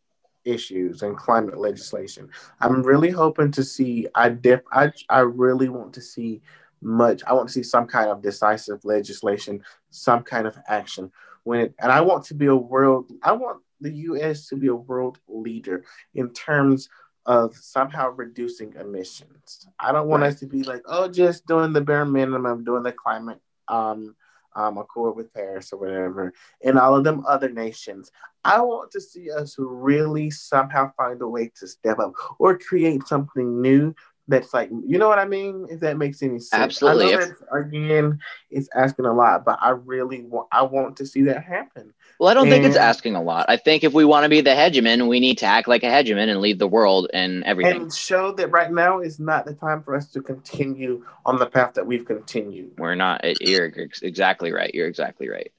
issues 0.46 1.02
and 1.04 1.18
climate 1.18 1.58
legislation. 1.58 2.30
I'm 2.60 2.84
really 2.84 3.10
hoping 3.10 3.52
to 3.54 3.64
see. 3.64 4.08
I 4.16 4.30
def, 4.30 4.62
I 4.72 4.92
I 5.10 5.20
really 5.20 5.70
want 5.70 5.94
to 5.94 6.02
see 6.02 6.42
much. 6.82 7.24
I 7.26 7.34
want 7.34 7.48
to 7.50 7.54
see 7.54 7.64
some 7.64 7.88
kind 7.88 8.10
of 8.10 8.22
decisive 8.22 8.84
legislation, 8.84 9.64
some 9.90 10.24
kind 10.24 10.48
of 10.48 10.58
action. 10.68 11.12
When 11.44 11.60
it, 11.62 11.76
and 11.80 11.92
I 11.92 12.02
want 12.02 12.26
to 12.26 12.34
be 12.34 12.48
a 12.48 12.56
world. 12.56 13.12
I 13.24 13.32
want 13.32 13.62
the 13.80 13.92
U.S. 13.92 14.48
to 14.48 14.56
be 14.56 14.68
a 14.68 14.76
world 14.76 15.20
leader 15.28 15.84
in 16.14 16.30
terms 16.34 16.88
of 17.26 17.56
somehow 17.56 18.10
reducing 18.10 18.74
emissions. 18.80 19.68
I 19.80 19.92
don't 19.92 20.08
want 20.08 20.24
right. 20.24 20.34
us 20.34 20.40
to 20.40 20.48
be 20.48 20.64
like, 20.64 20.82
oh, 20.86 21.08
just 21.08 21.46
doing 21.46 21.74
the 21.74 21.82
bare 21.82 22.06
minimum, 22.06 22.64
doing 22.64 22.84
the 22.84 22.92
climate 22.92 23.40
um, 23.68 24.16
um, 24.56 24.78
accord 24.78 25.16
with 25.16 25.34
Paris 25.34 25.72
or 25.72 25.80
whatever, 25.80 26.34
and 26.64 26.78
all 26.78 26.96
of 26.96 27.04
them 27.04 27.24
other 27.28 27.50
nations. 27.50 28.12
I 28.44 28.60
want 28.62 28.92
to 28.92 29.02
see 29.02 29.30
us 29.32 29.56
really 29.60 30.32
somehow 30.32 30.92
find 30.98 31.22
a 31.22 31.28
way 31.28 31.52
to 31.60 31.68
step 31.68 32.00
up 32.00 32.14
or 32.40 32.58
create 32.58 33.08
something 33.08 33.62
new 33.62 33.94
that's 34.32 34.54
like, 34.54 34.70
you 34.86 34.98
know 34.98 35.08
what 35.08 35.20
I 35.20 35.26
mean? 35.26 35.68
If 35.70 35.80
that 35.82 35.98
makes 35.98 36.22
any 36.24 36.40
sense. 36.40 36.54
Absolutely. 36.54 37.14
again, 37.52 38.20
it's 38.50 38.70
asking 38.76 39.06
a 39.06 39.14
lot, 39.14 39.46
but 39.46 39.60
I 39.62 39.72
really 39.72 40.24
want, 40.24 40.48
I 40.52 40.64
want 40.64 40.98
to 40.98 41.06
see 41.06 41.24
that 41.24 41.44
happen. 41.44 41.94
Well, 42.20 42.30
I 42.30 42.34
don't 42.36 42.44
and, 42.44 42.52
think 42.52 42.66
it's 42.66 42.76
asking 42.76 43.16
a 43.16 43.22
lot. 43.22 43.48
I 43.50 43.58
think 43.58 43.84
if 43.84 43.94
we 43.94 44.06
want 44.06 44.26
to 44.26 44.30
be 44.30 44.42
the 44.42 44.52
hegemon, 44.52 45.08
we 45.08 45.20
need 45.20 45.40
to 45.40 45.48
act 45.48 45.68
like 45.68 45.82
a 45.82 45.88
hegemon 45.88 46.30
and 46.30 46.40
lead 46.40 46.60
the 46.60 46.68
world 46.68 47.10
and 47.14 47.44
everything. 47.46 47.82
And 47.82 47.94
show 47.94 48.32
that 48.34 48.52
right 48.52 48.72
now 48.72 49.00
is 49.00 49.20
not 49.20 49.46
the 49.46 49.54
time 49.56 49.82
for 49.82 49.96
us 49.96 50.08
to 50.12 50.22
continue 50.22 51.04
on 51.26 51.40
the 51.40 51.48
path 51.48 51.74
that 51.74 51.88
we've 51.88 52.06
continued. 52.06 52.74
We're 52.78 52.94
not. 52.94 53.22
Eh, 53.24 53.34
you're 53.42 53.66
exactly 54.04 54.52
right. 54.52 54.72
You're 54.74 54.88
exactly 54.88 55.30
right. 55.30 55.52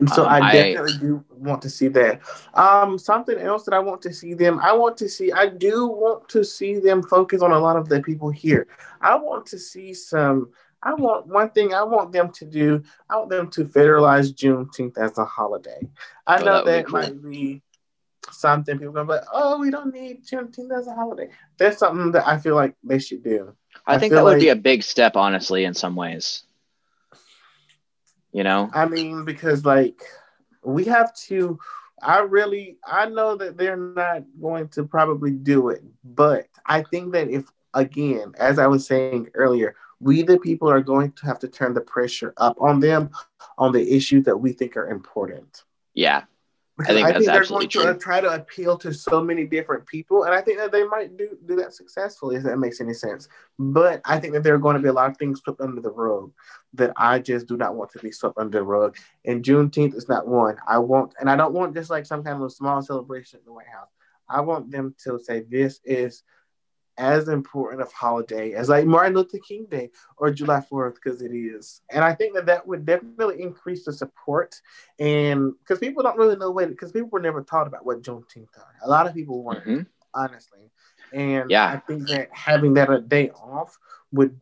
And 0.00 0.10
so 0.10 0.24
um, 0.24 0.42
I 0.42 0.52
definitely 0.52 0.94
I, 0.94 0.98
do 0.98 1.24
want 1.30 1.62
to 1.62 1.70
see 1.70 1.88
that. 1.88 2.20
Um, 2.54 2.98
something 2.98 3.38
else 3.38 3.64
that 3.64 3.74
I 3.74 3.78
want 3.78 4.02
to 4.02 4.12
see 4.12 4.34
them, 4.34 4.58
I 4.60 4.72
want 4.72 4.96
to 4.98 5.08
see, 5.08 5.30
I 5.30 5.46
do 5.46 5.86
want 5.86 6.28
to 6.30 6.42
see 6.42 6.78
them 6.78 7.02
focus 7.02 7.42
on 7.42 7.52
a 7.52 7.58
lot 7.58 7.76
of 7.76 7.88
the 7.88 8.02
people 8.02 8.30
here. 8.30 8.66
I 9.00 9.14
want 9.16 9.46
to 9.46 9.58
see 9.58 9.94
some 9.94 10.50
I 10.82 10.94
want 10.94 11.26
one 11.26 11.50
thing 11.50 11.74
I 11.74 11.82
want 11.82 12.12
them 12.12 12.32
to 12.32 12.44
do. 12.44 12.82
I 13.08 13.16
want 13.16 13.30
them 13.30 13.50
to 13.50 13.64
federalize 13.66 14.32
Juneteenth 14.32 14.96
as 14.96 15.18
a 15.18 15.24
holiday. 15.24 15.86
I 16.26 16.40
oh, 16.40 16.44
know 16.44 16.64
that, 16.64 16.86
cool. 16.86 17.00
might 17.00 17.22
be 17.22 17.62
something 18.30 18.78
people 18.78 18.94
gonna 18.94 19.06
be 19.06 19.12
like, 19.12 19.24
oh, 19.32 19.58
we 19.58 19.70
don't 19.70 19.92
need 19.92 20.24
Juneteenth 20.24 20.76
as 20.76 20.86
a 20.86 20.94
holiday. 20.94 21.28
That's 21.58 21.78
something 21.78 22.12
that 22.12 22.26
I 22.26 22.38
feel 22.38 22.54
like 22.54 22.74
they 22.82 22.98
should 22.98 23.22
do. 23.22 23.54
I, 23.86 23.96
I 23.96 23.98
think 23.98 24.12
that 24.12 24.24
would 24.24 24.32
like, 24.34 24.40
be 24.40 24.48
a 24.48 24.56
big 24.56 24.82
step, 24.82 25.16
honestly, 25.16 25.64
in 25.64 25.74
some 25.74 25.96
ways. 25.96 26.44
You 28.32 28.44
know? 28.44 28.70
I 28.72 28.86
mean, 28.86 29.24
because 29.24 29.64
like 29.64 30.02
we 30.62 30.84
have 30.84 31.14
to 31.14 31.58
I 32.02 32.20
really 32.20 32.78
I 32.84 33.06
know 33.06 33.36
that 33.36 33.56
they're 33.56 33.76
not 33.76 34.22
going 34.40 34.68
to 34.68 34.84
probably 34.84 35.32
do 35.32 35.68
it, 35.70 35.82
but 36.04 36.46
I 36.66 36.82
think 36.82 37.12
that 37.12 37.28
if 37.28 37.44
again, 37.74 38.32
as 38.38 38.58
I 38.58 38.66
was 38.66 38.86
saying 38.86 39.28
earlier, 39.34 39.76
we 40.00 40.22
the 40.22 40.38
people 40.38 40.70
are 40.70 40.80
going 40.80 41.12
to 41.12 41.26
have 41.26 41.38
to 41.40 41.48
turn 41.48 41.74
the 41.74 41.80
pressure 41.80 42.32
up 42.36 42.56
on 42.60 42.80
them 42.80 43.10
on 43.58 43.72
the 43.72 43.94
issues 43.94 44.24
that 44.24 44.36
we 44.36 44.52
think 44.52 44.76
are 44.76 44.88
important. 44.88 45.64
Yeah. 45.94 46.24
Because 46.80 46.96
I 46.96 46.96
think, 46.96 47.08
I 47.08 47.12
think 47.12 47.26
they're 47.26 47.44
going 47.44 47.66
uh, 47.66 47.70
true. 47.70 47.84
to 47.84 47.94
try 47.94 48.20
to 48.20 48.34
appeal 48.34 48.78
to 48.78 48.94
so 48.94 49.22
many 49.22 49.44
different 49.44 49.86
people, 49.86 50.24
and 50.24 50.34
I 50.34 50.40
think 50.40 50.58
that 50.58 50.72
they 50.72 50.84
might 50.84 51.16
do, 51.16 51.36
do 51.46 51.56
that 51.56 51.74
successfully, 51.74 52.36
if 52.36 52.42
that 52.44 52.58
makes 52.58 52.80
any 52.80 52.94
sense. 52.94 53.28
But 53.58 54.00
I 54.06 54.18
think 54.18 54.32
that 54.32 54.42
there 54.42 54.54
are 54.54 54.58
going 54.58 54.76
to 54.76 54.82
be 54.82 54.88
a 54.88 54.92
lot 54.92 55.10
of 55.10 55.16
things 55.18 55.40
swept 55.40 55.60
under 55.60 55.82
the 55.82 55.90
rug 55.90 56.32
that 56.74 56.92
I 56.96 57.18
just 57.18 57.46
do 57.46 57.58
not 57.58 57.74
want 57.74 57.90
to 57.92 57.98
be 57.98 58.10
swept 58.12 58.38
under 58.38 58.58
the 58.58 58.64
rug. 58.64 58.96
And 59.26 59.44
Juneteenth 59.44 59.94
is 59.94 60.08
not 60.08 60.26
one. 60.26 60.56
I 60.66 60.78
want, 60.78 61.12
and 61.20 61.28
I 61.28 61.36
don't 61.36 61.52
want 61.52 61.74
just 61.74 61.90
like 61.90 62.06
some 62.06 62.24
kind 62.24 62.36
of 62.36 62.42
a 62.42 62.50
small 62.50 62.80
celebration 62.80 63.40
at 63.40 63.44
the 63.44 63.52
White 63.52 63.66
House. 63.66 63.90
I 64.28 64.40
want 64.40 64.70
them 64.70 64.94
to 65.04 65.18
say 65.18 65.40
this 65.40 65.80
is 65.84 66.22
as 67.00 67.28
important 67.28 67.80
of 67.80 67.90
holiday 67.92 68.52
as 68.52 68.68
like 68.68 68.84
Martin 68.84 69.14
Luther 69.14 69.38
King 69.38 69.66
Day 69.70 69.90
or 70.18 70.30
July 70.30 70.62
4th 70.70 70.96
because 70.96 71.22
it 71.22 71.32
is. 71.32 71.80
And 71.90 72.04
I 72.04 72.14
think 72.14 72.34
that 72.34 72.44
that 72.46 72.66
would 72.66 72.84
definitely 72.84 73.40
increase 73.40 73.86
the 73.86 73.92
support 73.92 74.60
and 74.98 75.54
because 75.60 75.78
people 75.78 76.02
don't 76.02 76.18
really 76.18 76.36
know 76.36 76.50
what 76.50 76.68
because 76.68 76.92
people 76.92 77.08
were 77.08 77.20
never 77.20 77.42
taught 77.42 77.66
about 77.66 77.86
what 77.86 78.02
Juneteenth 78.02 78.56
are. 78.58 78.74
A 78.84 78.88
lot 78.88 79.06
of 79.06 79.14
people 79.14 79.42
weren't, 79.42 79.66
mm-hmm. 79.66 79.82
honestly. 80.14 80.70
And 81.12 81.50
yeah. 81.50 81.66
I 81.66 81.78
think 81.78 82.06
that 82.08 82.28
having 82.32 82.74
that 82.74 82.90
a 82.90 83.00
day 83.00 83.30
off 83.30 83.78
would 84.12 84.38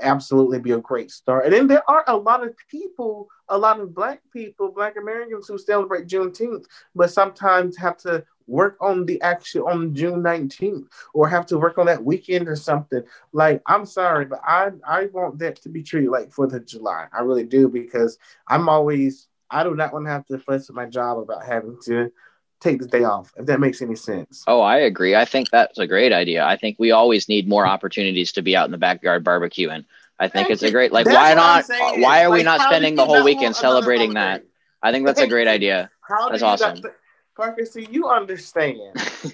absolutely 0.00 0.58
be 0.58 0.72
a 0.72 0.78
great 0.78 1.10
start. 1.10 1.44
And 1.44 1.54
then 1.54 1.66
there 1.66 1.88
are 1.88 2.04
a 2.06 2.16
lot 2.16 2.44
of 2.44 2.54
people, 2.68 3.28
a 3.48 3.58
lot 3.58 3.80
of 3.80 3.94
black 3.94 4.20
people, 4.32 4.70
black 4.70 4.96
Americans 4.96 5.48
who 5.48 5.58
celebrate 5.58 6.06
Juneteenth, 6.06 6.66
but 6.94 7.10
sometimes 7.10 7.76
have 7.76 7.96
to 7.98 8.24
work 8.46 8.76
on 8.80 9.06
the 9.06 9.20
actual 9.22 9.68
on 9.68 9.94
June 9.94 10.22
19th 10.22 10.86
or 11.14 11.28
have 11.28 11.46
to 11.46 11.58
work 11.58 11.78
on 11.78 11.86
that 11.86 12.04
weekend 12.04 12.48
or 12.48 12.56
something. 12.56 13.02
Like, 13.32 13.62
I'm 13.66 13.86
sorry, 13.86 14.26
but 14.26 14.40
I 14.44 14.70
I 14.86 15.06
want 15.06 15.38
that 15.38 15.60
to 15.62 15.68
be 15.68 15.82
treated 15.82 16.10
like 16.10 16.32
Fourth 16.32 16.52
of 16.52 16.66
July. 16.66 17.06
I 17.12 17.20
really 17.20 17.44
do 17.44 17.68
because 17.68 18.18
I'm 18.48 18.68
always 18.68 19.28
I 19.50 19.62
do 19.62 19.74
not 19.74 19.92
want 19.92 20.06
to 20.06 20.10
have 20.10 20.26
to 20.26 20.38
fuss 20.38 20.68
with 20.68 20.76
my 20.76 20.86
job 20.86 21.18
about 21.18 21.44
having 21.44 21.78
to 21.84 22.10
take 22.60 22.80
the 22.80 22.88
day 22.88 23.04
off, 23.04 23.32
if 23.36 23.46
that 23.46 23.60
makes 23.60 23.82
any 23.82 23.96
sense. 23.96 24.44
Oh, 24.46 24.60
I 24.60 24.78
agree. 24.78 25.14
I 25.14 25.24
think 25.24 25.50
that's 25.50 25.78
a 25.78 25.86
great 25.86 26.12
idea. 26.12 26.44
I 26.44 26.56
think 26.56 26.76
we 26.78 26.90
always 26.90 27.28
need 27.28 27.48
more 27.48 27.66
opportunities 27.66 28.32
to 28.32 28.42
be 28.42 28.56
out 28.56 28.66
in 28.66 28.72
the 28.72 28.78
backyard 28.78 29.24
barbecuing. 29.24 29.84
I 30.18 30.28
think 30.28 30.46
Thank 30.46 30.50
it's 30.50 30.62
a 30.62 30.70
great 30.70 30.92
like 30.92 31.06
that's 31.06 31.16
why 31.16 31.34
not 31.34 31.64
why 31.98 32.24
are 32.24 32.28
like, 32.28 32.38
we 32.38 32.42
not 32.44 32.60
spending 32.60 32.94
the 32.94 33.04
whole 33.04 33.24
weekend 33.24 33.56
celebrating 33.56 34.14
that? 34.14 34.44
I 34.82 34.92
think 34.92 35.06
that's 35.06 35.20
a 35.20 35.26
great 35.26 35.48
idea. 35.48 35.90
How 36.08 36.28
that's 36.28 36.42
awesome. 36.42 36.80
Not, 36.80 36.92
Parker, 37.36 37.64
see, 37.64 37.88
you 37.90 38.08
understand. 38.08 38.78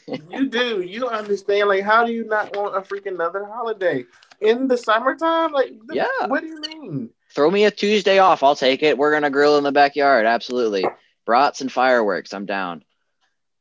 you 0.30 0.48
do. 0.48 0.80
You 0.80 1.08
understand. 1.08 1.68
Like, 1.68 1.82
how 1.82 2.06
do 2.06 2.12
you 2.12 2.24
not 2.24 2.56
want 2.56 2.74
a 2.74 2.80
freaking 2.80 3.14
another 3.14 3.44
holiday 3.44 4.06
in 4.40 4.68
the 4.68 4.78
summertime? 4.78 5.52
Like, 5.52 5.72
yeah. 5.92 6.06
What 6.26 6.40
do 6.40 6.46
you 6.46 6.60
mean? 6.62 7.10
Throw 7.34 7.50
me 7.50 7.64
a 7.64 7.70
Tuesday 7.70 8.18
off. 8.18 8.42
I'll 8.42 8.56
take 8.56 8.82
it. 8.82 8.96
We're 8.96 9.12
gonna 9.12 9.28
grill 9.28 9.58
in 9.58 9.64
the 9.64 9.72
backyard. 9.72 10.24
Absolutely. 10.24 10.86
Brats 11.26 11.60
and 11.60 11.70
fireworks. 11.70 12.32
I'm 12.32 12.46
down. 12.46 12.84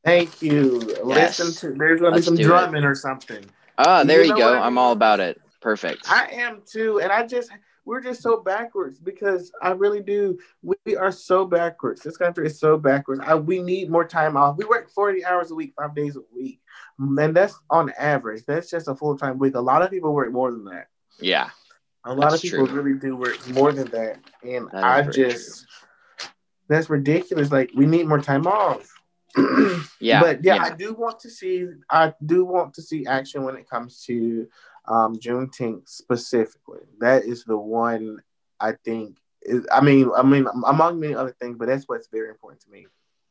Thank 0.04 0.40
you. 0.42 0.80
Yes. 1.06 1.38
Listen 1.38 1.72
to. 1.72 1.78
There's 1.78 2.00
gonna 2.00 2.16
Let's 2.16 2.28
be 2.28 2.36
some 2.36 2.44
drumming 2.44 2.84
it. 2.84 2.86
or 2.86 2.94
something. 2.94 3.44
Ah, 3.78 4.04
there 4.04 4.22
you, 4.22 4.30
you 4.30 4.36
go. 4.36 4.58
I'm 4.58 4.78
all 4.78 4.92
about 4.92 5.20
it. 5.20 5.40
Perfect. 5.60 6.10
I 6.10 6.28
am 6.32 6.62
too, 6.66 7.00
and 7.00 7.12
I 7.12 7.26
just 7.26 7.50
we're 7.84 8.00
just 8.00 8.22
so 8.22 8.40
backwards 8.40 8.98
because 8.98 9.50
I 9.60 9.70
really 9.72 10.00
do. 10.00 10.38
We 10.62 10.96
are 10.96 11.10
so 11.10 11.44
backwards. 11.44 12.02
This 12.02 12.16
country 12.16 12.46
is 12.46 12.58
so 12.58 12.76
backwards. 12.76 13.20
I, 13.24 13.34
we 13.34 13.60
need 13.60 13.90
more 13.90 14.06
time 14.06 14.36
off. 14.36 14.56
We 14.56 14.64
work 14.64 14.90
40 14.90 15.24
hours 15.24 15.50
a 15.50 15.54
week, 15.54 15.74
five 15.76 15.94
days 15.94 16.16
a 16.16 16.20
week. 16.34 16.60
And 16.98 17.34
that's 17.34 17.58
on 17.70 17.90
average. 17.98 18.44
That's 18.46 18.70
just 18.70 18.88
a 18.88 18.94
full 18.94 19.16
time 19.16 19.38
week. 19.38 19.54
A 19.54 19.60
lot 19.60 19.82
of 19.82 19.90
people 19.90 20.12
work 20.12 20.30
more 20.32 20.52
than 20.52 20.66
that. 20.66 20.88
Yeah. 21.18 21.50
A 22.04 22.14
lot 22.14 22.32
of 22.32 22.40
people 22.40 22.66
true. 22.66 22.80
really 22.80 22.98
do 22.98 23.16
work 23.16 23.48
more 23.48 23.72
than 23.72 23.88
that. 23.90 24.18
And 24.42 24.68
that 24.72 24.84
I 24.84 25.02
just, 25.02 25.66
true. 26.18 26.28
that's 26.68 26.88
ridiculous. 26.88 27.50
Like, 27.50 27.70
we 27.74 27.86
need 27.86 28.06
more 28.06 28.20
time 28.20 28.46
off. 28.46 28.88
yeah. 30.00 30.20
But 30.20 30.44
yeah, 30.44 30.56
yeah, 30.56 30.62
I 30.62 30.70
do 30.70 30.94
want 30.94 31.20
to 31.20 31.30
see, 31.30 31.66
I 31.88 32.14
do 32.24 32.44
want 32.44 32.74
to 32.74 32.82
see 32.82 33.06
action 33.06 33.44
when 33.44 33.56
it 33.56 33.68
comes 33.68 34.02
to 34.04 34.48
um, 34.86 35.16
Juneteenth 35.16 35.88
specifically. 35.88 36.80
That 36.98 37.24
is 37.24 37.44
the 37.44 37.56
one 37.56 38.18
I 38.58 38.72
think 38.84 39.18
is. 39.42 39.66
I 39.72 39.80
mean, 39.80 40.10
I 40.16 40.22
mean, 40.22 40.46
among 40.66 41.00
many 41.00 41.14
other 41.14 41.34
things, 41.40 41.56
but 41.58 41.68
that's 41.68 41.84
what's 41.88 42.08
very 42.08 42.28
important 42.28 42.62
to 42.62 42.70
me. 42.70 42.86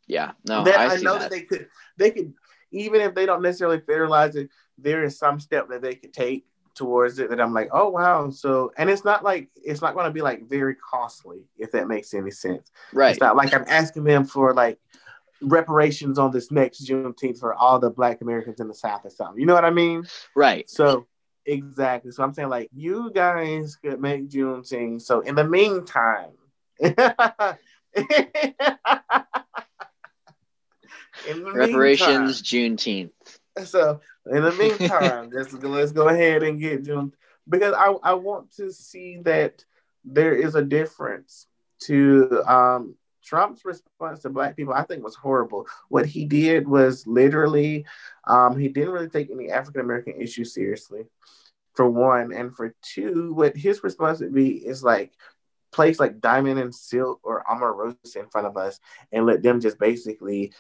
Yeah, 0.07 0.31
no, 0.47 0.63
that 0.63 0.79
I, 0.79 0.95
I, 0.95 0.97
know 0.97 1.13
that. 1.13 1.29
that. 1.29 1.31
they 1.31 1.41
could 1.41 1.67
they 1.97 2.11
could 2.11 2.33
even 2.71 3.01
if 3.01 3.13
they 3.13 3.25
don't 3.25 3.41
necessarily 3.41 3.79
federalize 3.79 4.35
it, 4.35 4.49
there 4.77 5.03
is 5.03 5.17
some 5.17 5.39
step 5.39 5.69
that 5.69 5.81
they 5.81 5.95
could 5.95 6.13
take 6.13 6.45
towards 6.75 7.19
it 7.19 7.29
that 7.29 7.41
I'm 7.41 7.53
like, 7.53 7.69
oh 7.73 7.89
wow. 7.89 8.29
So 8.29 8.71
and 8.77 8.89
it's 8.89 9.03
not 9.03 9.23
like 9.23 9.49
it's 9.55 9.81
not 9.81 9.95
gonna 9.95 10.11
be 10.11 10.21
like 10.21 10.47
very 10.47 10.75
costly, 10.75 11.43
if 11.57 11.71
that 11.73 11.87
makes 11.87 12.13
any 12.13 12.31
sense. 12.31 12.71
Right. 12.93 13.11
It's 13.11 13.19
not 13.19 13.35
like 13.35 13.53
I'm 13.53 13.65
asking 13.67 14.05
them 14.05 14.25
for 14.25 14.53
like 14.53 14.79
reparations 15.41 16.19
on 16.19 16.31
this 16.31 16.51
next 16.51 16.85
Juneteenth 16.85 17.39
for 17.39 17.53
all 17.53 17.79
the 17.79 17.89
black 17.89 18.21
Americans 18.21 18.59
in 18.59 18.67
the 18.67 18.73
South 18.73 19.01
or 19.05 19.09
something. 19.09 19.39
You 19.39 19.45
know 19.45 19.53
what 19.53 19.65
I 19.65 19.69
mean? 19.69 20.03
Right. 20.35 20.69
So 20.69 21.07
exactly. 21.45 22.11
So 22.11 22.23
I'm 22.23 22.33
saying 22.33 22.49
like 22.49 22.69
you 22.73 23.11
guys 23.13 23.75
could 23.75 23.99
make 24.01 24.29
Juneteenth. 24.29 25.01
So 25.01 25.21
in 25.21 25.35
the 25.35 25.43
meantime, 25.43 26.31
in 26.79 26.93
the 31.43 31.51
reparations 31.53 32.51
meantime, 32.51 32.77
Juneteenth. 32.77 33.11
So 33.65 34.01
in 34.31 34.43
the 34.43 34.51
meantime, 34.53 35.29
let's 35.33 35.53
let's 35.53 35.91
go 35.91 36.07
ahead 36.07 36.43
and 36.43 36.59
get 36.59 36.83
June 36.83 37.13
because 37.47 37.73
I 37.73 37.93
I 38.03 38.13
want 38.13 38.55
to 38.55 38.71
see 38.71 39.19
that 39.23 39.63
there 40.05 40.33
is 40.33 40.55
a 40.55 40.61
difference 40.61 41.47
to 41.81 42.43
um 42.45 42.95
Trump's 43.29 43.63
response 43.63 44.21
to 44.21 44.29
black 44.29 44.55
people, 44.55 44.73
I 44.73 44.83
think, 44.83 45.03
was 45.03 45.15
horrible. 45.15 45.67
What 45.89 46.07
he 46.07 46.25
did 46.25 46.67
was 46.67 47.05
literally, 47.05 47.85
um, 48.25 48.57
he 48.57 48.69
didn't 48.69 48.89
really 48.89 49.09
take 49.09 49.29
any 49.29 49.51
African 49.51 49.81
American 49.81 50.19
issues 50.19 50.53
seriously, 50.53 51.03
for 51.75 51.87
one, 51.87 52.33
and 52.33 52.55
for 52.55 52.73
two, 52.81 53.33
what 53.35 53.55
his 53.55 53.83
response 53.83 54.19
would 54.19 54.33
be 54.33 54.65
is 54.65 54.83
like 54.83 55.11
place 55.71 55.99
like 55.99 56.19
Diamond 56.19 56.59
and 56.59 56.73
Silk 56.73 57.19
or 57.21 57.43
Omarosa 57.47 58.15
in 58.15 58.27
front 58.29 58.47
of 58.47 58.57
us 58.57 58.79
and 59.11 59.27
let 59.27 59.43
them 59.43 59.59
just 59.59 59.77
basically, 59.77 60.51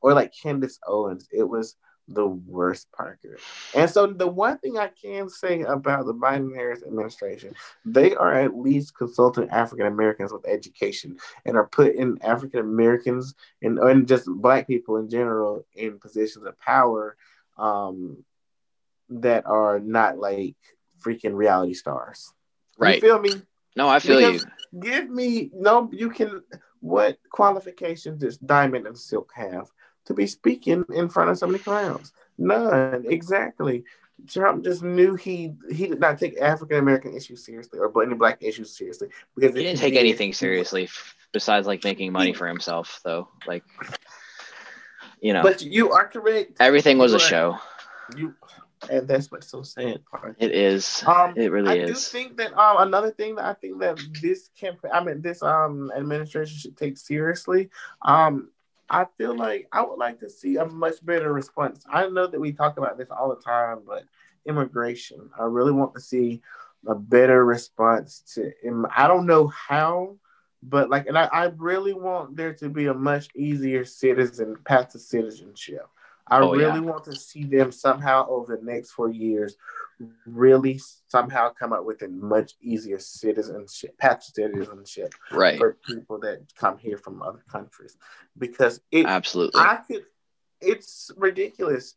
or 0.00 0.14
like 0.14 0.32
Candace 0.32 0.78
Owens. 0.86 1.28
It 1.32 1.42
was 1.42 1.74
the 2.10 2.26
worst 2.26 2.90
Parker. 2.92 3.38
And 3.74 3.88
so 3.88 4.06
the 4.06 4.26
one 4.26 4.58
thing 4.58 4.78
I 4.78 4.88
can 4.88 5.28
say 5.28 5.62
about 5.62 6.06
the 6.06 6.14
Biden 6.14 6.54
Harris 6.54 6.82
administration, 6.82 7.54
they 7.84 8.14
are 8.14 8.34
at 8.34 8.56
least 8.56 8.96
consulting 8.96 9.48
African 9.50 9.86
Americans 9.86 10.32
with 10.32 10.46
education 10.46 11.18
and 11.44 11.56
are 11.56 11.66
putting 11.66 12.18
African 12.22 12.60
Americans 12.60 13.34
and, 13.62 13.78
and 13.78 14.08
just 14.08 14.26
black 14.26 14.66
people 14.66 14.96
in 14.96 15.08
general 15.08 15.64
in 15.74 15.98
positions 15.98 16.44
of 16.44 16.58
power 16.58 17.16
um, 17.58 18.24
that 19.08 19.46
are 19.46 19.78
not 19.78 20.18
like 20.18 20.56
freaking 21.00 21.34
reality 21.34 21.74
stars. 21.74 22.32
Right. 22.78 22.96
You 22.96 23.00
feel 23.00 23.18
me? 23.18 23.30
No, 23.76 23.88
I 23.88 23.98
feel 24.00 24.16
because 24.16 24.42
you. 24.42 24.80
Give 24.80 25.10
me 25.10 25.50
no 25.52 25.90
you 25.92 26.10
can 26.10 26.42
what 26.80 27.18
qualifications 27.30 28.20
does 28.20 28.38
Diamond 28.38 28.86
and 28.86 28.96
Silk 28.96 29.32
have? 29.34 29.70
To 30.06 30.14
be 30.14 30.26
speaking 30.26 30.84
in 30.94 31.08
front 31.08 31.30
of 31.30 31.38
so 31.38 31.46
many 31.46 31.58
crowds. 31.58 32.12
None, 32.38 33.04
exactly. 33.08 33.84
Trump 34.26 34.64
just 34.64 34.82
knew 34.82 35.14
he 35.14 35.54
he 35.70 35.86
did 35.86 36.00
not 36.00 36.18
take 36.18 36.38
African 36.40 36.78
American 36.78 37.16
issues 37.16 37.44
seriously 37.44 37.78
or 37.78 38.02
any 38.02 38.14
black 38.14 38.42
issues 38.42 38.76
seriously 38.76 39.08
because 39.34 39.56
he 39.56 39.62
didn't 39.62 39.78
take 39.78 39.94
did, 39.94 40.00
anything 40.00 40.32
seriously 40.32 40.88
besides 41.32 41.66
like 41.66 41.84
making 41.84 42.12
money 42.12 42.32
for 42.32 42.46
himself, 42.46 43.00
though. 43.02 43.28
Like, 43.46 43.64
you 45.20 45.32
know. 45.32 45.42
But 45.42 45.62
you 45.62 45.92
are 45.92 46.06
correct. 46.08 46.56
Everything 46.60 46.98
was 46.98 47.14
a 47.14 47.18
show. 47.18 47.58
You 48.16 48.34
and 48.88 49.06
that's 49.06 49.30
what's 49.30 49.48
so 49.48 49.62
sad. 49.62 50.02
Part. 50.06 50.36
It 50.38 50.52
is. 50.52 51.02
Um, 51.06 51.34
it 51.36 51.50
really 51.50 51.70
I 51.70 51.74
is. 51.74 51.90
I 51.90 51.92
do 51.92 51.94
think 51.94 52.36
that 52.38 52.56
um 52.56 52.76
another 52.78 53.10
thing 53.10 53.34
that 53.34 53.44
I 53.44 53.54
think 53.54 53.78
that 53.80 54.00
this 54.22 54.48
campaign, 54.58 54.90
I 54.92 55.04
mean 55.04 55.20
this 55.20 55.42
um 55.42 55.92
administration 55.94 56.56
should 56.56 56.76
take 56.76 56.96
seriously. 56.96 57.70
Um, 58.02 58.50
I 58.90 59.06
feel 59.16 59.36
like 59.36 59.68
I 59.72 59.82
would 59.82 59.98
like 59.98 60.18
to 60.20 60.28
see 60.28 60.56
a 60.56 60.66
much 60.66 61.04
better 61.06 61.32
response. 61.32 61.84
I 61.88 62.08
know 62.08 62.26
that 62.26 62.40
we 62.40 62.52
talk 62.52 62.76
about 62.76 62.98
this 62.98 63.08
all 63.10 63.28
the 63.28 63.40
time, 63.40 63.82
but 63.86 64.04
immigration, 64.46 65.30
I 65.38 65.44
really 65.44 65.72
want 65.72 65.94
to 65.94 66.00
see 66.00 66.42
a 66.86 66.96
better 66.96 67.44
response 67.44 68.22
to. 68.34 68.52
I 68.94 69.06
don't 69.06 69.26
know 69.26 69.46
how, 69.46 70.16
but 70.62 70.90
like, 70.90 71.06
and 71.06 71.16
I, 71.16 71.26
I 71.26 71.44
really 71.56 71.94
want 71.94 72.36
there 72.36 72.52
to 72.54 72.68
be 72.68 72.86
a 72.86 72.94
much 72.94 73.28
easier 73.36 73.84
citizen 73.84 74.56
path 74.64 74.90
to 74.90 74.98
citizenship. 74.98 75.86
I 76.26 76.40
oh, 76.40 76.52
really 76.52 76.80
yeah. 76.80 76.90
want 76.90 77.04
to 77.04 77.14
see 77.14 77.44
them 77.44 77.70
somehow 77.70 78.28
over 78.28 78.56
the 78.56 78.64
next 78.64 78.90
four 78.90 79.10
years 79.10 79.56
really 80.26 80.80
somehow 81.08 81.50
come 81.52 81.72
up 81.72 81.84
with 81.84 82.02
a 82.02 82.08
much 82.08 82.54
easier 82.60 82.98
citizenship 82.98 83.96
path 83.98 84.20
to 84.20 84.32
citizenship 84.32 85.14
right. 85.30 85.58
for 85.58 85.76
people 85.86 86.18
that 86.18 86.40
come 86.56 86.78
here 86.78 86.96
from 86.96 87.22
other 87.22 87.44
countries 87.50 87.96
because 88.38 88.80
it 88.90 89.06
absolutely 89.06 89.60
I 89.60 89.76
could 89.86 90.04
it's 90.60 91.10
ridiculous. 91.16 91.94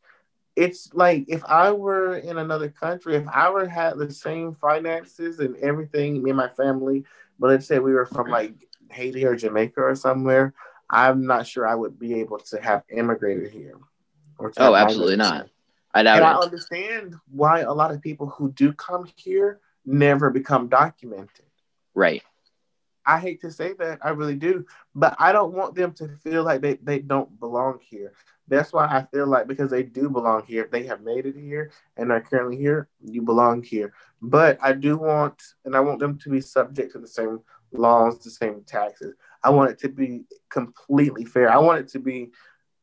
It's 0.55 0.93
like 0.93 1.25
if 1.27 1.43
I 1.45 1.71
were 1.71 2.15
in 2.17 2.37
another 2.37 2.69
country, 2.69 3.15
if 3.15 3.27
I 3.27 3.49
were 3.49 3.67
had 3.67 3.97
the 3.97 4.11
same 4.11 4.53
finances 4.53 5.39
and 5.39 5.55
everything, 5.57 6.21
me 6.21 6.29
and 6.29 6.37
my 6.37 6.47
family, 6.49 7.05
but 7.39 7.49
let's 7.49 7.65
say 7.65 7.79
we 7.79 7.93
were 7.93 8.05
from 8.05 8.27
like 8.27 8.53
Haiti 8.91 9.25
or 9.25 9.35
Jamaica 9.35 9.81
or 9.81 9.95
somewhere, 9.95 10.53
I'm 10.89 11.25
not 11.25 11.47
sure 11.47 11.67
I 11.67 11.73
would 11.73 11.97
be 11.97 12.19
able 12.19 12.37
to 12.37 12.61
have 12.61 12.83
immigrated 12.89 13.51
here. 13.51 13.79
oh, 14.57 14.75
absolutely 14.75 15.15
not. 15.15 15.49
I 15.93 16.03
doubt 16.03 16.17
and 16.17 16.25
it. 16.25 16.27
I 16.27 16.39
understand 16.39 17.15
why 17.29 17.61
a 17.61 17.73
lot 17.73 17.91
of 17.91 18.01
people 18.01 18.27
who 18.27 18.51
do 18.51 18.73
come 18.73 19.07
here 19.15 19.59
never 19.85 20.29
become 20.29 20.67
documented. 20.67 21.45
Right. 21.93 22.23
I 23.05 23.19
hate 23.19 23.41
to 23.41 23.51
say 23.51 23.73
that, 23.73 23.99
I 24.01 24.09
really 24.09 24.35
do, 24.35 24.65
but 24.95 25.15
I 25.19 25.33
don't 25.33 25.53
want 25.53 25.75
them 25.75 25.91
to 25.93 26.07
feel 26.23 26.43
like 26.43 26.61
they, 26.61 26.75
they 26.75 26.99
don't 26.99 27.37
belong 27.39 27.79
here. 27.81 28.13
That's 28.47 28.71
why 28.71 28.85
I 28.85 29.05
feel 29.11 29.27
like 29.27 29.47
because 29.47 29.71
they 29.71 29.83
do 29.83 30.09
belong 30.09 30.43
here, 30.45 30.67
they 30.71 30.83
have 30.83 31.01
made 31.01 31.25
it 31.25 31.35
here 31.35 31.71
and 31.97 32.11
are 32.11 32.21
currently 32.21 32.57
here, 32.57 32.87
you 33.03 33.21
belong 33.21 33.61
here. 33.63 33.93
But 34.21 34.57
I 34.61 34.73
do 34.73 34.97
want, 34.97 35.41
and 35.65 35.75
I 35.75 35.81
want 35.81 35.99
them 35.99 36.17
to 36.19 36.29
be 36.29 36.41
subject 36.41 36.93
to 36.93 36.99
the 36.99 37.07
same 37.07 37.41
laws, 37.71 38.19
the 38.19 38.29
same 38.29 38.63
taxes. 38.65 39.15
I 39.43 39.49
want 39.49 39.71
it 39.71 39.79
to 39.79 39.89
be 39.89 40.23
completely 40.49 41.25
fair. 41.25 41.51
I 41.51 41.57
want 41.57 41.79
it 41.79 41.87
to 41.89 41.99
be 41.99 42.31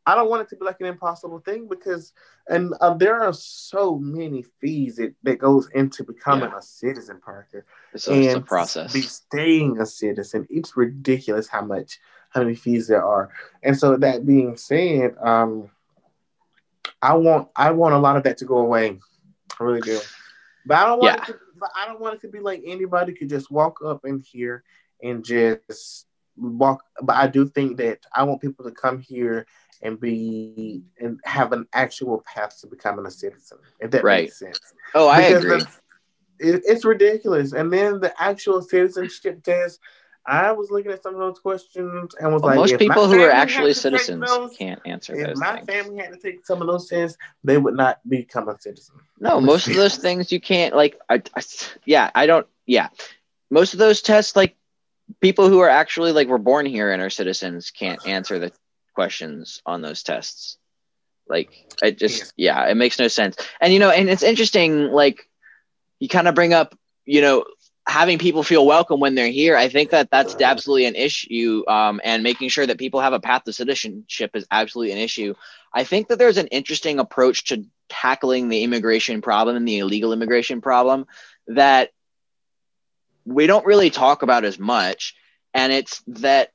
I 0.07 0.15
don't 0.15 0.31
want 0.31 0.43
it 0.43 0.49
to 0.51 0.57
be 0.57 0.65
like 0.65 0.81
an 0.81 0.87
impossible 0.87 1.41
thing 1.41 1.69
because, 1.69 2.13
and 2.49 2.75
uh, 2.81 2.95
there 2.95 3.23
are 3.23 3.33
so 3.33 3.99
many 3.99 4.45
fees 4.61 4.97
that, 4.97 5.15
that 5.23 5.39
goes 5.39 5.69
into 5.75 6.05
becoming 6.05 6.51
yeah. 6.51 6.59
a 6.59 6.63
citizen, 6.63 7.21
Parker. 7.23 7.67
It's 7.93 8.09
a, 8.09 8.13
and 8.13 8.25
it's 8.25 8.35
a 8.35 8.41
process. 8.41 8.93
Be 8.93 9.03
staying 9.03 9.79
a 9.79 9.87
citizen, 9.87 10.47
it's 10.51 10.77
ridiculous 10.77 11.49
how 11.49 11.63
much 11.63 11.99
how 12.31 12.43
many 12.43 12.55
fees 12.55 12.87
there 12.87 13.05
are. 13.05 13.31
And 13.63 13.77
so 13.77 13.97
that 13.97 14.25
being 14.25 14.57
said, 14.57 15.17
um, 15.21 15.71
I 17.03 17.15
want 17.15 17.49
I 17.55 17.71
want 17.73 17.95
a 17.95 17.99
lot 17.99 18.17
of 18.17 18.23
that 18.25 18.39
to 18.39 18.45
go 18.45 18.59
away. 18.59 18.99
I 19.59 19.65
really 19.65 19.81
do. 19.81 20.01
But 20.67 20.79
I 20.79 20.87
don't 20.87 21.01
want 21.01 21.17
yeah. 21.17 21.23
it 21.23 21.27
to, 21.27 21.39
but 21.59 21.71
I 21.75 21.87
don't 21.87 22.01
want 22.01 22.15
it 22.15 22.21
to 22.23 22.29
be 22.29 22.41
like 22.41 22.63
anybody 22.67 23.13
could 23.13 23.29
just 23.29 23.51
walk 23.51 23.81
up 23.85 24.05
in 24.05 24.21
here 24.21 24.63
and 25.03 25.25
just 25.25 26.07
walk. 26.41 26.85
But 27.03 27.17
I 27.17 27.27
do 27.27 27.47
think 27.47 27.77
that 27.79 28.01
I 28.15 28.23
want 28.25 28.41
people 28.41 28.65
to 28.65 28.73
come 28.73 28.99
here 28.99 29.47
and 29.83 29.99
be 30.01 30.83
and 30.99 31.21
have 31.25 31.53
an 31.53 31.67
actual 31.73 32.23
path 32.27 32.61
to 32.61 32.67
becoming 32.67 33.07
a 33.07 33.11
citizen. 33.11 33.59
If 33.79 33.91
that 33.93 34.05
right. 34.05 34.25
makes 34.25 34.39
sense. 34.39 34.61
Oh, 34.95 35.09
I 35.09 35.29
because 35.29 35.45
agree. 35.45 35.63
It, 36.39 36.63
it's 36.67 36.85
ridiculous. 36.85 37.53
And 37.53 37.73
then 37.73 38.01
the 38.01 38.13
actual 38.21 38.63
citizenship 38.63 39.43
test. 39.43 39.81
I 40.27 40.53
was 40.53 40.71
looking 40.71 40.93
at 40.93 41.03
some 41.03 41.15
of 41.15 41.21
those 41.21 41.39
questions 41.39 42.15
and 42.21 42.33
was 42.33 42.43
well, 42.43 42.51
like, 42.51 42.57
most 42.57 42.79
people 42.79 43.09
who 43.09 43.23
are 43.23 43.31
actually 43.31 43.73
citizens 43.73 44.29
those, 44.29 44.55
can't 44.55 44.81
answer 44.85 45.15
if 45.15 45.29
those. 45.29 45.41
my 45.41 45.57
things. 45.57 45.67
family 45.67 45.97
had 45.97 46.13
to 46.13 46.19
take 46.19 46.45
some 46.45 46.61
of 46.61 46.69
those 46.69 46.89
tests, 46.89 47.17
they 47.43 47.57
would 47.57 47.75
not 47.75 48.01
become 48.07 48.49
a 48.51 48.61
citizen. 48.61 48.97
No, 49.19 49.41
most 49.41 49.67
of 49.67 49.75
those 49.75 49.97
things 49.97 50.31
you 50.31 50.39
can't 50.39 50.77
like. 50.77 51.01
I, 51.09 51.23
I, 51.35 51.43
yeah, 51.87 52.11
I 52.15 52.27
don't. 52.27 52.47
Yeah, 52.67 52.91
most 53.51 53.73
of 53.73 53.79
those 53.79 54.03
tests, 54.03 54.37
like 54.37 54.57
people 55.21 55.49
who 55.49 55.61
are 55.61 55.69
actually 55.69 56.13
like 56.13 56.29
were 56.29 56.39
born 56.39 56.67
here 56.67 56.93
and 56.93 57.03
are 57.03 57.11
citizens, 57.11 57.71
can't 57.71 58.07
answer 58.07 58.39
the 58.39 58.53
questions 58.95 59.63
on 59.65 59.83
those 59.83 60.03
tests. 60.03 60.59
Like 61.29 61.51
it 61.83 61.99
just 61.99 62.33
yeah, 62.37 62.67
it 62.67 62.77
makes 62.77 62.99
no 62.99 63.09
sense. 63.09 63.37
And 63.61 63.73
you 63.73 63.79
know, 63.79 63.91
and 63.91 64.09
it's 64.09 64.23
interesting, 64.23 64.87
like 64.87 65.29
you 65.99 66.09
kind 66.09 66.29
of 66.29 66.35
bring 66.35 66.53
up, 66.53 66.77
you 67.05 67.21
know, 67.21 67.45
having 67.87 68.19
people 68.19 68.43
feel 68.43 68.67
welcome 68.67 69.01
when 69.01 69.15
they're 69.15 69.29
here. 69.29 69.57
I 69.57 69.69
think 69.69 69.91
that 69.91 70.11
that's 70.11 70.41
absolutely 70.41 70.87
an 70.87 70.95
issue. 70.95 71.65
Um, 71.67 72.01
and 72.05 72.23
making 72.23 72.49
sure 72.49 72.67
that 72.67 72.79
people 72.79 73.01
have 73.01 73.13
a 73.13 73.21
path 73.21 73.45
to 73.45 73.53
citizenship 73.53 74.33
is 74.35 74.47
absolutely 74.51 74.93
an 74.93 74.99
issue. 74.99 75.35
I 75.73 75.85
think 75.85 76.09
that 76.09 76.19
there's 76.19 76.37
an 76.37 76.49
interesting 76.49 76.99
approach 76.99 77.45
to 77.47 77.65
tackling 77.89 78.49
the 78.49 78.63
immigration 78.63 79.23
problem 79.23 79.57
and 79.57 79.67
the 79.67 79.79
illegal 79.79 80.13
immigration 80.13 80.61
problem 80.61 81.07
that 81.49 81.91
we 83.25 83.47
don't 83.47 83.67
really 83.67 83.91
talk 83.91 84.23
about 84.23 84.45
as 84.45 84.59
much. 84.59 85.15
And 85.55 85.73
it's 85.73 86.03
that 86.07 86.53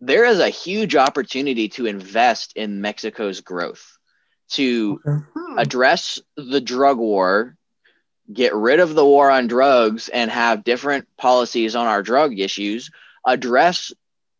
there 0.00 0.24
is 0.24 0.38
a 0.38 0.48
huge 0.48 0.96
opportunity 0.96 1.68
to 1.70 1.86
invest 1.86 2.54
in 2.56 2.80
Mexico's 2.80 3.40
growth, 3.40 3.98
to 4.50 4.96
hmm. 4.96 5.58
address 5.58 6.20
the 6.36 6.60
drug 6.60 6.98
war, 6.98 7.56
get 8.32 8.54
rid 8.54 8.80
of 8.80 8.94
the 8.94 9.04
war 9.04 9.30
on 9.30 9.46
drugs, 9.46 10.08
and 10.08 10.30
have 10.30 10.64
different 10.64 11.06
policies 11.16 11.76
on 11.76 11.86
our 11.86 12.02
drug 12.02 12.38
issues, 12.38 12.90
address 13.26 13.92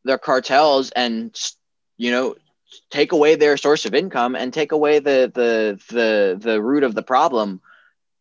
the 0.04 0.16
cartels 0.18 0.90
and 0.92 1.36
you 2.00 2.10
know, 2.10 2.34
take 2.88 3.12
away 3.12 3.34
their 3.34 3.58
source 3.58 3.84
of 3.84 3.94
income 3.94 4.34
and 4.34 4.54
take 4.54 4.72
away 4.72 5.00
the 5.00 5.30
the 5.34 5.78
the 5.94 6.38
the 6.40 6.62
root 6.62 6.82
of 6.82 6.94
the 6.94 7.02
problem 7.02 7.60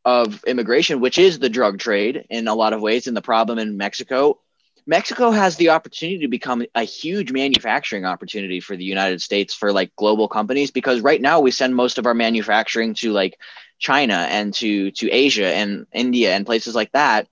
of 0.10 0.44
immigration, 0.46 1.02
which 1.02 1.20
is 1.20 1.38
the 1.38 1.50
drug 1.50 1.78
trade 1.78 2.26
in 2.30 2.48
a 2.48 2.56
lot 2.56 2.74
of 2.74 2.82
ways, 2.82 3.06
and 3.06 3.16
the 3.16 3.22
problem 3.22 3.60
in 3.60 3.78
Mexico. 3.78 4.40
Mexico 4.88 5.30
has 5.30 5.56
the 5.56 5.70
opportunity 5.70 6.20
to 6.20 6.28
become 6.28 6.66
a 6.74 6.84
huge 6.84 7.32
manufacturing 7.32 8.06
opportunity 8.06 8.60
for 8.60 8.76
the 8.76 8.84
United 8.84 9.22
States 9.22 9.54
for 9.54 9.72
like 9.72 9.96
global 9.96 10.28
companies 10.28 10.72
because 10.72 11.02
right 11.02 11.22
now 11.22 11.42
we 11.42 11.52
send 11.52 11.76
most 11.76 12.00
of 12.00 12.08
our 12.08 12.16
manufacturing 12.16 12.96
to 12.96 13.12
like 13.12 13.38
China 13.78 14.26
and 14.32 14.52
to 14.56 14.90
to 14.92 15.12
Asia 15.12 15.54
and 15.54 15.86
India 15.94 16.34
and 16.36 16.46
places 16.46 16.74
like 16.74 16.92
that 16.94 17.28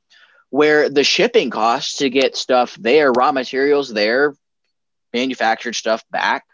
where 0.50 0.88
the 0.88 1.04
shipping 1.04 1.50
costs 1.50 1.98
to 1.98 2.10
get 2.10 2.38
stuff 2.38 2.76
there, 2.80 3.12
raw 3.12 3.32
materials 3.32 3.92
there, 3.92 4.36
manufactured 5.14 5.74
stuff 5.74 6.04
back 6.12 6.46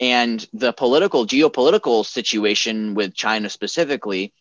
and 0.00 0.46
the 0.52 0.72
political 0.72 1.26
geopolitical 1.26 2.04
situation 2.04 2.94
with 2.94 3.14
China 3.14 3.48
specifically, 3.48 4.32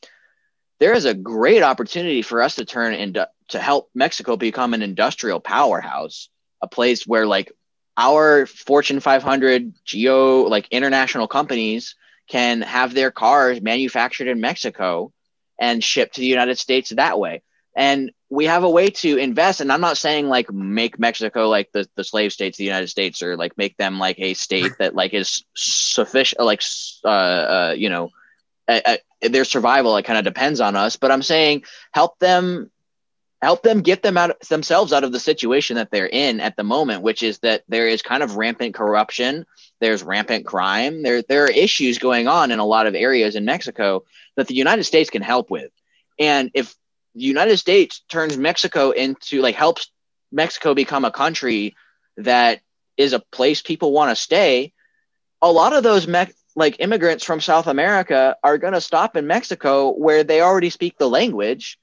there 0.80 0.94
is 0.94 1.06
a 1.06 1.14
great 1.14 1.64
opportunity 1.64 2.22
for 2.22 2.42
us 2.42 2.56
to 2.56 2.66
turn 2.66 2.94
into 2.94 3.28
to 3.50 3.60
help 3.60 3.90
Mexico 3.94 4.36
become 4.36 4.74
an 4.74 4.82
industrial 4.82 5.40
powerhouse, 5.40 6.30
a 6.62 6.68
place 6.68 7.06
where 7.06 7.26
like 7.28 7.52
our 7.98 8.46
Fortune 8.46 9.00
500 9.00 9.74
geo 9.86 10.44
like 10.44 10.68
international 10.72 11.28
companies 11.28 11.96
can 12.28 12.62
have 12.62 12.94
their 12.94 13.12
cars 13.12 13.62
manufactured 13.62 14.28
in 14.28 14.42
Mexico 14.42 15.14
and 15.60 15.84
shipped 15.84 16.16
to 16.16 16.22
the 16.22 16.28
United 16.28 16.58
States 16.58 16.90
that 16.90 17.20
way. 17.20 17.42
And 17.76 18.12
we 18.30 18.46
have 18.46 18.64
a 18.64 18.70
way 18.70 18.90
to 18.90 19.18
invest 19.18 19.62
and 19.62 19.72
i'm 19.72 19.82
not 19.82 19.98
saying 19.98 20.28
like 20.28 20.52
make 20.52 21.00
mexico 21.00 21.48
like 21.48 21.72
the, 21.72 21.88
the 21.96 22.04
slave 22.04 22.34
states 22.34 22.56
of 22.56 22.60
the 22.60 22.66
united 22.66 22.88
states 22.88 23.22
or 23.24 23.38
like 23.38 23.58
make 23.58 23.78
them 23.78 24.00
like 24.00 24.20
a 24.20 24.34
state 24.34 24.72
that 24.80 24.96
like 24.96 25.14
is 25.14 25.44
sufficient 25.56 26.42
like 26.42 26.62
uh, 27.04 27.08
uh 27.08 27.76
you 27.78 27.90
know 27.90 28.10
their 29.22 29.46
survival 29.46 29.92
like 29.92 30.06
kind 30.06 30.20
of 30.20 30.26
depends 30.26 30.60
on 30.60 30.76
us 30.76 30.96
but 30.96 31.12
i'm 31.12 31.22
saying 31.22 31.64
help 31.92 32.18
them 32.20 32.70
help 33.42 33.62
them 33.64 33.82
get 33.82 34.02
them 34.02 34.18
out 34.18 34.40
themselves 34.50 34.92
out 34.92 35.04
of 35.04 35.12
the 35.12 35.20
situation 35.20 35.76
that 35.76 35.92
they're 35.92 36.08
in 36.08 36.40
at 36.40 36.56
the 36.56 36.64
moment 36.64 37.02
which 37.04 37.22
is 37.22 37.40
that 37.40 37.64
there 37.68 37.88
is 37.88 38.02
kind 38.02 38.24
of 38.24 38.38
rampant 38.38 38.74
corruption 38.74 39.46
there's 39.82 40.04
rampant 40.04 40.46
crime 40.46 41.04
there 41.04 41.22
there 41.22 41.46
are 41.46 41.50
issues 41.52 42.00
going 42.00 42.28
on 42.28 42.52
in 42.52 42.60
a 42.60 42.66
lot 42.66 42.88
of 42.88 42.96
areas 42.96 43.36
in 43.36 43.46
mexico 43.46 44.04
that 44.36 44.48
the 44.48 44.56
united 44.56 44.84
states 44.84 45.10
can 45.10 45.22
help 45.22 45.50
with. 45.50 45.72
And 46.20 46.52
if 46.54 46.74
the 47.14 47.24
United 47.24 47.58
States 47.58 48.02
turns 48.10 48.38
Mexico 48.38 48.92
into 48.92 49.42
like 49.42 49.56
helps 49.56 49.92
Mexico 50.32 50.74
become 50.74 51.06
a 51.06 51.12
country 51.12 51.76
that 52.18 52.62
is 52.98 53.14
a 53.14 53.20
place 53.20 53.62
people 53.62 53.92
want 53.92 54.12
to 54.12 54.22
stay, 54.22 54.74
a 55.42 55.52
lot 55.52 55.74
of 55.74 55.84
those 55.84 56.08
me- 56.08 56.28
like 56.56 56.78
immigrants 56.80 57.24
from 57.24 57.42
South 57.42 57.68
America 57.68 58.38
are 58.44 58.58
going 58.58 58.74
to 58.74 58.82
stop 58.82 59.16
in 59.16 59.28
Mexico 59.28 59.92
where 59.92 60.24
they 60.24 60.42
already 60.42 60.70
speak 60.70 60.98
the 60.98 61.10
language 61.10 61.78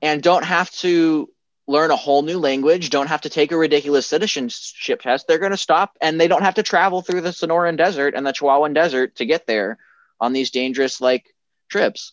and 0.00 0.22
don't 0.22 0.44
have 0.44 0.70
to 0.70 1.28
learn 1.66 1.90
a 1.90 1.96
whole 1.96 2.22
new 2.22 2.38
language, 2.38 2.90
don't 2.90 3.08
have 3.08 3.22
to 3.22 3.28
take 3.28 3.52
a 3.52 3.56
ridiculous 3.56 4.06
citizenship 4.06 5.02
test. 5.02 5.26
They're 5.26 5.38
going 5.38 5.52
to 5.52 5.56
stop 5.56 5.96
and 6.00 6.20
they 6.20 6.28
don't 6.28 6.42
have 6.42 6.54
to 6.54 6.62
travel 6.62 7.02
through 7.02 7.22
the 7.22 7.30
Sonoran 7.30 7.76
Desert 7.76 8.14
and 8.14 8.26
the 8.26 8.32
Chihuahuan 8.32 8.74
Desert 8.74 9.16
to 9.16 9.26
get 9.26 9.46
there 9.46 9.78
on 10.20 10.32
these 10.32 10.50
dangerous 10.50 11.00
like 11.00 11.34
trips. 11.68 12.12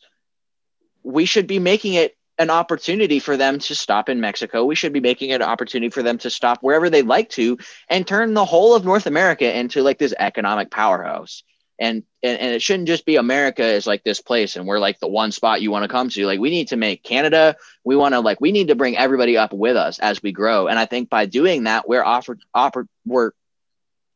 We 1.03 1.25
should 1.25 1.47
be 1.47 1.59
making 1.59 1.93
it 1.93 2.15
an 2.37 2.49
opportunity 2.49 3.19
for 3.19 3.35
them 3.35 3.59
to 3.59 3.75
stop 3.75 4.07
in 4.07 4.21
Mexico. 4.21 4.63
We 4.63 4.75
should 4.75 4.93
be 4.93 5.01
making 5.01 5.31
it 5.31 5.41
an 5.41 5.49
opportunity 5.49 5.89
for 5.89 6.01
them 6.01 6.17
to 6.19 6.29
stop 6.29 6.59
wherever 6.61 6.89
they'd 6.89 7.05
like 7.05 7.29
to 7.31 7.57
and 7.89 8.07
turn 8.07 8.33
the 8.33 8.45
whole 8.45 8.75
of 8.75 8.85
North 8.85 9.07
America 9.07 9.57
into 9.57 9.83
like 9.83 9.97
this 9.97 10.13
economic 10.17 10.71
powerhouse. 10.71 11.43
And, 11.79 12.03
and, 12.21 12.39
and 12.39 12.53
it 12.53 12.61
shouldn't 12.61 12.87
just 12.87 13.05
be 13.05 13.15
America 13.15 13.63
is 13.63 13.87
like 13.87 14.03
this 14.03 14.19
place 14.21 14.57
and 14.57 14.67
we're 14.67 14.79
like 14.79 14.99
the 14.99 15.07
one 15.07 15.31
spot 15.31 15.61
you 15.61 15.71
want 15.71 15.83
to 15.83 15.89
come 15.89 16.09
to. 16.09 16.25
Like 16.25 16.39
we 16.39 16.49
need 16.49 16.69
to 16.69 16.75
make 16.75 17.03
Canada, 17.03 17.55
we 17.85 17.95
want 17.95 18.13
to 18.13 18.19
like 18.19 18.41
we 18.41 18.51
need 18.51 18.67
to 18.67 18.75
bring 18.75 18.97
everybody 18.97 19.37
up 19.37 19.53
with 19.53 19.77
us 19.77 19.99
as 19.99 20.21
we 20.21 20.31
grow. 20.31 20.67
And 20.67 20.77
I 20.77 20.85
think 20.85 21.09
by 21.09 21.25
doing 21.25 21.63
that, 21.63 21.87
we're 21.87 22.03
offered 22.03 22.41
offered 22.53 22.89
we're 23.05 23.31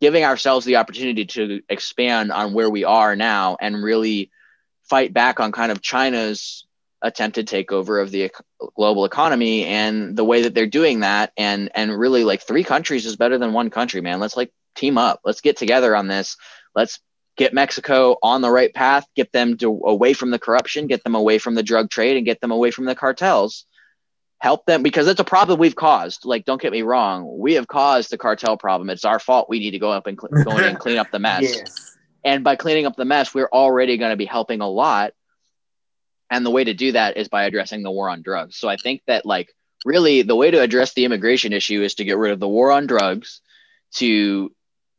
giving 0.02 0.26
ourselves 0.26 0.66
the 0.66 0.76
opportunity 0.76 1.26
to 1.26 1.62
expand 1.70 2.32
on 2.34 2.54
where 2.54 2.70
we 2.70 2.84
are 2.84 3.16
now 3.16 3.56
and 3.62 3.82
really 3.82 4.32
fight 4.84 5.14
back 5.14 5.40
on 5.40 5.54
kind 5.54 5.72
of 5.72 5.82
China's 5.82 6.66
attempted 7.02 7.48
takeover 7.48 8.02
of 8.02 8.12
the 8.12 8.32
global 8.76 9.06
economy 9.06 9.66
and 9.66 10.16
the 10.16 10.24
way 10.24 10.44
that 10.44 10.56
they're 10.56 10.66
doing 10.66 11.02
that 11.02 11.34
and 11.38 11.70
and 11.76 11.98
really 11.98 12.24
like 12.24 12.42
three 12.42 12.64
countries 12.64 13.06
is 13.06 13.18
better 13.18 13.38
than 13.38 13.52
one 13.52 13.70
country 13.70 14.00
man 14.00 14.22
let's 14.22 14.38
like 14.38 14.52
team 14.74 14.98
up 14.98 15.20
let's 15.26 15.42
get 15.42 15.58
together 15.58 15.96
on 15.96 16.08
this 16.08 16.38
let's 16.74 17.00
get 17.36 17.54
mexico 17.54 18.16
on 18.22 18.42
the 18.42 18.50
right 18.50 18.74
path 18.74 19.06
get 19.16 19.32
them 19.32 19.58
to, 19.58 19.82
away 19.86 20.14
from 20.14 20.32
the 20.32 20.40
corruption 20.40 20.88
get 20.88 21.04
them 21.04 21.16
away 21.16 21.38
from 21.40 21.56
the 21.56 21.64
drug 21.64 21.90
trade 21.90 22.18
and 22.18 22.26
get 22.26 22.42
them 22.42 22.52
away 22.52 22.72
from 22.72 22.86
the 22.86 22.96
cartels. 22.96 23.66
Help 24.40 24.66
them 24.66 24.84
because 24.84 25.08
it's 25.08 25.22
a 25.22 25.24
problem 25.24 25.58
we've 25.58 25.76
caused. 25.76 26.26
Like 26.26 26.46
don't 26.46 26.62
get 26.62 26.72
me 26.72 26.82
wrong 26.82 27.40
we 27.40 27.54
have 27.54 27.68
caused 27.68 28.10
the 28.12 28.18
cartel 28.18 28.58
problem. 28.58 28.90
It's 28.90 29.06
our 29.06 29.20
fault 29.20 29.50
we 29.50 29.60
need 29.60 29.72
to 29.72 29.80
go 29.80 29.92
up 29.92 30.06
and 30.06 30.20
cl- 30.20 30.44
go 30.44 30.58
in 30.58 30.66
and 30.66 30.80
clean 30.80 30.98
up 30.98 31.12
the 31.12 31.20
mess. 31.20 31.44
Yes. 31.44 31.98
and 32.26 32.44
by 32.44 32.56
cleaning 32.56 32.86
up 32.86 32.96
the 32.96 33.06
mess 33.06 33.34
we're 33.34 33.50
already 33.52 33.98
going 33.98 34.12
to 34.12 34.18
be 34.18 34.26
helping 34.26 34.62
a 34.62 34.70
lot. 34.70 35.14
And 36.30 36.46
the 36.46 36.52
way 36.52 36.64
to 36.64 36.74
do 36.74 36.92
that 36.94 37.16
is 37.18 37.30
by 37.30 37.44
addressing 37.44 37.84
the 37.84 37.92
war 37.92 38.10
on 38.10 38.22
drugs. 38.22 38.58
So 38.58 38.68
I 38.68 38.76
think 38.76 39.02
that 39.08 39.26
like 39.26 39.50
really 39.86 40.22
the 40.24 40.36
way 40.36 40.52
to 40.52 40.62
address 40.62 40.94
the 40.94 41.06
immigration 41.06 41.54
issue 41.54 41.82
is 41.82 41.96
to 41.96 42.06
get 42.06 42.18
rid 42.18 42.32
of 42.32 42.40
the 42.40 42.48
war 42.48 42.72
on 42.72 42.88
drugs 42.88 43.42
to 43.96 44.52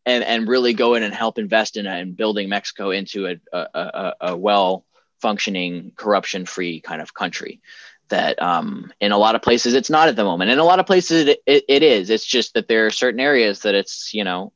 and 0.06 0.24
and 0.24 0.48
really 0.48 0.72
go 0.72 0.94
in 0.94 1.02
and 1.02 1.14
help 1.14 1.38
invest 1.38 1.76
in 1.76 1.86
and 1.86 2.16
building 2.16 2.48
Mexico 2.48 2.90
into 2.90 3.26
a 3.26 3.36
a, 3.52 3.58
a, 3.74 4.14
a 4.20 4.36
well 4.36 4.84
functioning 5.20 5.92
corruption 5.96 6.44
free 6.44 6.80
kind 6.80 7.00
of 7.00 7.14
country 7.14 7.60
that 8.08 8.40
um, 8.42 8.92
in 9.00 9.12
a 9.12 9.18
lot 9.18 9.34
of 9.34 9.42
places 9.42 9.74
it's 9.74 9.88
not 9.88 10.08
at 10.08 10.16
the 10.16 10.24
moment. 10.24 10.50
In 10.50 10.58
a 10.58 10.64
lot 10.64 10.80
of 10.80 10.86
places 10.86 11.28
it, 11.28 11.42
it, 11.46 11.64
it 11.68 11.82
is. 11.82 12.10
It's 12.10 12.26
just 12.26 12.54
that 12.54 12.68
there 12.68 12.86
are 12.86 12.90
certain 12.90 13.20
areas 13.20 13.60
that 13.60 13.74
it's 13.74 14.12
you 14.12 14.24
know 14.24 14.52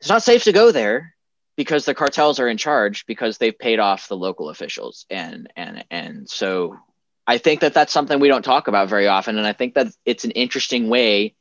it's 0.00 0.08
not 0.08 0.22
safe 0.22 0.44
to 0.44 0.52
go 0.52 0.72
there 0.72 1.14
because 1.56 1.84
the 1.84 1.94
cartels 1.94 2.40
are 2.40 2.48
in 2.48 2.56
charge 2.56 3.04
because 3.04 3.36
they've 3.36 3.58
paid 3.58 3.78
off 3.78 4.08
the 4.08 4.16
local 4.16 4.48
officials. 4.48 5.04
And 5.10 5.52
and 5.56 5.84
and 5.90 6.28
so 6.28 6.78
I 7.26 7.36
think 7.36 7.60
that 7.60 7.74
that's 7.74 7.92
something 7.92 8.18
we 8.18 8.28
don't 8.28 8.44
talk 8.44 8.66
about 8.66 8.88
very 8.88 9.06
often. 9.08 9.36
And 9.36 9.46
I 9.46 9.52
think 9.52 9.74
that 9.74 9.88
it's 10.06 10.24
an 10.24 10.30
interesting 10.30 10.88
way 10.88 11.34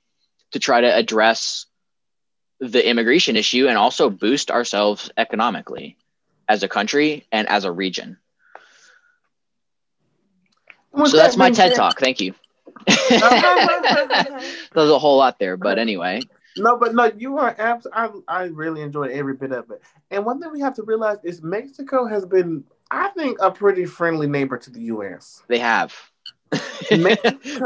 to 0.52 0.60
try 0.60 0.82
to 0.82 0.94
address 0.94 1.68
the 2.60 2.88
immigration 2.88 3.36
issue 3.36 3.68
and 3.68 3.78
also 3.78 4.10
boost 4.10 4.52
ourselves 4.52 5.10
economically 5.18 5.98
as 6.48 6.64
a 6.64 6.68
country 6.68 7.26
and 7.32 7.48
as 7.48 7.64
a 7.64 7.72
region. 7.72 8.18
so 11.06 11.16
that's 11.16 11.38
my 11.38 11.52
TED 11.52 11.76
talk. 11.76 12.00
Thank 12.00 12.20
you. 12.20 12.34
There's 13.10 13.20
a 14.90 15.00
whole 15.00 15.18
lot 15.18 15.40
there, 15.40 15.58
but 15.58 15.80
anyway. 15.80 16.22
No, 16.58 16.78
but 16.78 16.94
no, 16.94 17.12
you 17.18 17.38
are 17.38 17.56
abs- 17.58 17.88
I 17.94 18.10
I 18.28 18.44
really 18.46 18.82
enjoyed 18.82 19.12
every 19.12 19.36
bit 19.36 19.52
of 19.52 19.70
it. 19.72 19.82
And 20.12 20.26
one 20.26 20.42
thing 20.42 20.52
we 20.52 20.60
have 20.62 20.76
to 20.76 20.84
realize 20.84 21.18
is 21.24 21.42
Mexico 21.42 22.06
has 22.06 22.26
been, 22.26 22.64
I 22.92 23.10
think, 23.10 23.38
a 23.40 23.52
pretty 23.52 23.86
friendly 23.86 24.28
neighbor 24.28 24.58
to 24.58 24.70
the 24.70 24.82
U.S. 24.82 25.44
They 25.48 25.60
have. 25.60 25.96
we 26.92 27.16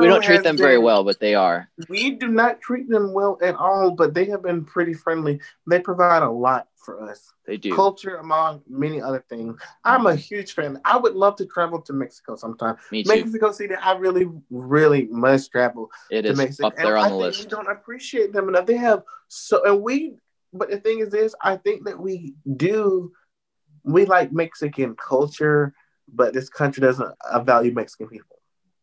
don't 0.07 0.23
treat 0.23 0.43
them 0.43 0.55
been, 0.55 0.57
very 0.57 0.77
well, 0.77 1.03
but 1.03 1.19
they 1.19 1.35
are. 1.35 1.69
We 1.87 2.11
do 2.11 2.27
not 2.27 2.61
treat 2.61 2.89
them 2.89 3.13
well 3.13 3.37
at 3.41 3.55
all, 3.55 3.91
but 3.91 4.13
they 4.13 4.25
have 4.25 4.43
been 4.43 4.65
pretty 4.65 4.93
friendly. 4.93 5.39
They 5.67 5.79
provide 5.79 6.23
a 6.23 6.29
lot 6.29 6.67
for 6.83 7.09
us. 7.09 7.31
They 7.45 7.57
do. 7.57 7.73
Culture, 7.73 8.17
among 8.17 8.61
many 8.67 9.01
other 9.01 9.23
things. 9.29 9.59
I'm 9.83 10.05
a 10.05 10.15
huge 10.15 10.53
fan. 10.53 10.79
I 10.85 10.97
would 10.97 11.13
love 11.13 11.35
to 11.37 11.45
travel 11.45 11.81
to 11.81 11.93
Mexico 11.93 12.35
sometime. 12.35 12.75
Me 12.91 13.03
too. 13.03 13.09
Mexico 13.09 13.51
City, 13.51 13.75
I 13.75 13.93
really, 13.93 14.27
really 14.49 15.07
must 15.09 15.51
travel 15.51 15.89
it 16.09 16.23
to 16.23 16.29
is 16.29 16.37
Mexico. 16.37 16.67
up 16.67 16.75
there 16.75 16.97
and 16.97 16.97
on 16.97 17.05
I 17.05 17.09
the 17.09 17.15
list. 17.15 17.43
We 17.43 17.49
don't 17.49 17.71
appreciate 17.71 18.33
them 18.33 18.49
enough. 18.49 18.65
They 18.65 18.77
have 18.77 19.03
so, 19.27 19.63
and 19.65 19.81
we, 19.81 20.15
but 20.51 20.69
the 20.69 20.77
thing 20.77 20.99
is 20.99 21.09
this, 21.09 21.33
I 21.41 21.57
think 21.57 21.85
that 21.85 21.99
we 21.99 22.35
do, 22.57 23.11
we 23.83 24.05
like 24.05 24.31
Mexican 24.31 24.95
culture, 24.95 25.73
but 26.13 26.33
this 26.33 26.49
country 26.49 26.81
doesn't 26.81 27.13
uh, 27.29 27.39
value 27.41 27.73
Mexican 27.73 28.07
people. 28.07 28.32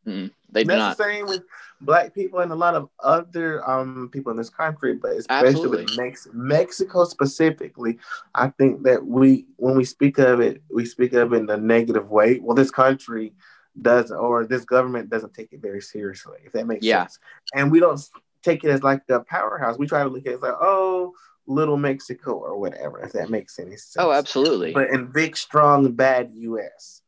Mm-mm. 0.07 0.31
They 0.51 0.65
That's 0.65 0.79
not. 0.79 0.97
the 0.97 1.05
same 1.05 1.27
with 1.27 1.43
black 1.81 2.15
people 2.15 2.41
and 2.41 2.51
a 2.53 2.57
lot 2.57 2.75
of 2.75 2.89
other 3.03 3.69
um 3.69 4.09
people 4.13 4.31
in 4.33 4.37
this 4.39 4.51
country, 4.51 4.95
but 4.95 5.13
especially 5.13 5.49
Absolutely. 5.49 5.85
with 5.87 5.97
Mex- 5.97 6.29
Mexico 6.33 7.05
specifically, 7.05 7.99
I 8.35 8.49
think 8.49 8.83
that 8.85 9.05
we 9.07 9.47
when 9.57 9.77
we 9.77 9.85
speak 9.85 10.19
of 10.19 10.41
it, 10.41 10.63
we 10.71 10.85
speak 10.87 11.13
of 11.13 11.33
it 11.33 11.37
in 11.37 11.51
a 11.51 11.57
negative 11.57 12.11
way. 12.11 12.41
Well, 12.41 12.57
this 12.57 12.71
country 12.71 13.35
doesn't, 13.81 14.17
or 14.17 14.45
this 14.47 14.65
government 14.65 15.11
doesn't 15.11 15.35
take 15.35 15.53
it 15.53 15.63
very 15.63 15.81
seriously, 15.81 16.39
if 16.45 16.53
that 16.53 16.67
makes 16.67 16.85
Yeah. 16.85 17.03
sense. 17.03 17.19
And 17.55 17.71
we 17.71 17.79
don't 17.81 18.01
take 18.43 18.65
it 18.65 18.71
as 18.71 18.83
like 18.83 19.07
the 19.07 19.21
powerhouse. 19.21 19.79
We 19.79 19.87
try 19.87 20.03
to 20.03 20.09
look 20.09 20.27
at 20.27 20.33
it 20.33 20.37
as 20.37 20.41
like, 20.43 20.57
oh, 20.61 21.15
little 21.47 21.77
Mexico 21.77 22.33
or 22.33 22.59
whatever, 22.59 23.01
if 23.01 23.13
that 23.13 23.31
makes 23.31 23.59
any 23.59 23.77
sense. 23.77 23.97
Oh, 23.99 24.13
absolutely. 24.13 24.73
But 24.73 24.91
in 24.91 25.07
big, 25.13 25.37
strong, 25.37 25.93
bad 25.93 26.31
U.S. 26.35 27.03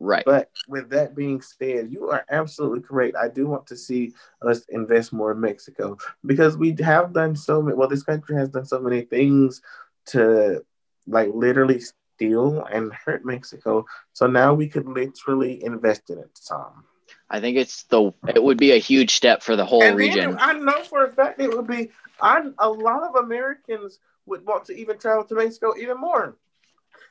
Right. 0.00 0.24
But 0.24 0.50
with 0.68 0.90
that 0.90 1.16
being 1.16 1.40
said, 1.40 1.90
you 1.90 2.08
are 2.10 2.24
absolutely 2.30 2.80
correct. 2.80 3.16
I 3.16 3.28
do 3.28 3.46
want 3.46 3.66
to 3.68 3.76
see 3.76 4.12
us 4.42 4.64
invest 4.68 5.12
more 5.12 5.32
in 5.32 5.40
Mexico 5.40 5.98
because 6.24 6.56
we 6.56 6.76
have 6.80 7.12
done 7.12 7.34
so 7.34 7.60
many. 7.60 7.76
Well, 7.76 7.88
this 7.88 8.04
country 8.04 8.36
has 8.36 8.48
done 8.48 8.64
so 8.64 8.80
many 8.80 9.02
things 9.02 9.60
to 10.06 10.64
like 11.06 11.30
literally 11.34 11.80
steal 11.80 12.64
and 12.70 12.92
hurt 12.92 13.24
Mexico. 13.24 13.86
So 14.12 14.26
now 14.26 14.54
we 14.54 14.68
could 14.68 14.86
literally 14.86 15.64
invest 15.64 16.10
in 16.10 16.18
it 16.18 16.30
some. 16.34 16.84
I 17.30 17.40
think 17.40 17.56
it's 17.56 17.82
the 17.84 18.12
it 18.34 18.42
would 18.42 18.58
be 18.58 18.72
a 18.72 18.78
huge 18.78 19.14
step 19.14 19.42
for 19.42 19.56
the 19.56 19.64
whole 19.64 19.82
and 19.82 19.96
region. 19.96 20.36
I 20.38 20.52
know 20.52 20.82
for 20.82 21.04
a 21.04 21.12
fact 21.12 21.40
it 21.40 21.54
would 21.54 21.66
be. 21.66 21.90
I, 22.20 22.42
a 22.58 22.68
lot 22.68 23.02
of 23.02 23.16
Americans 23.16 24.00
would 24.26 24.44
want 24.44 24.64
to 24.66 24.76
even 24.76 24.98
travel 24.98 25.24
to 25.24 25.34
Mexico 25.34 25.74
even 25.78 25.98
more. 25.98 26.36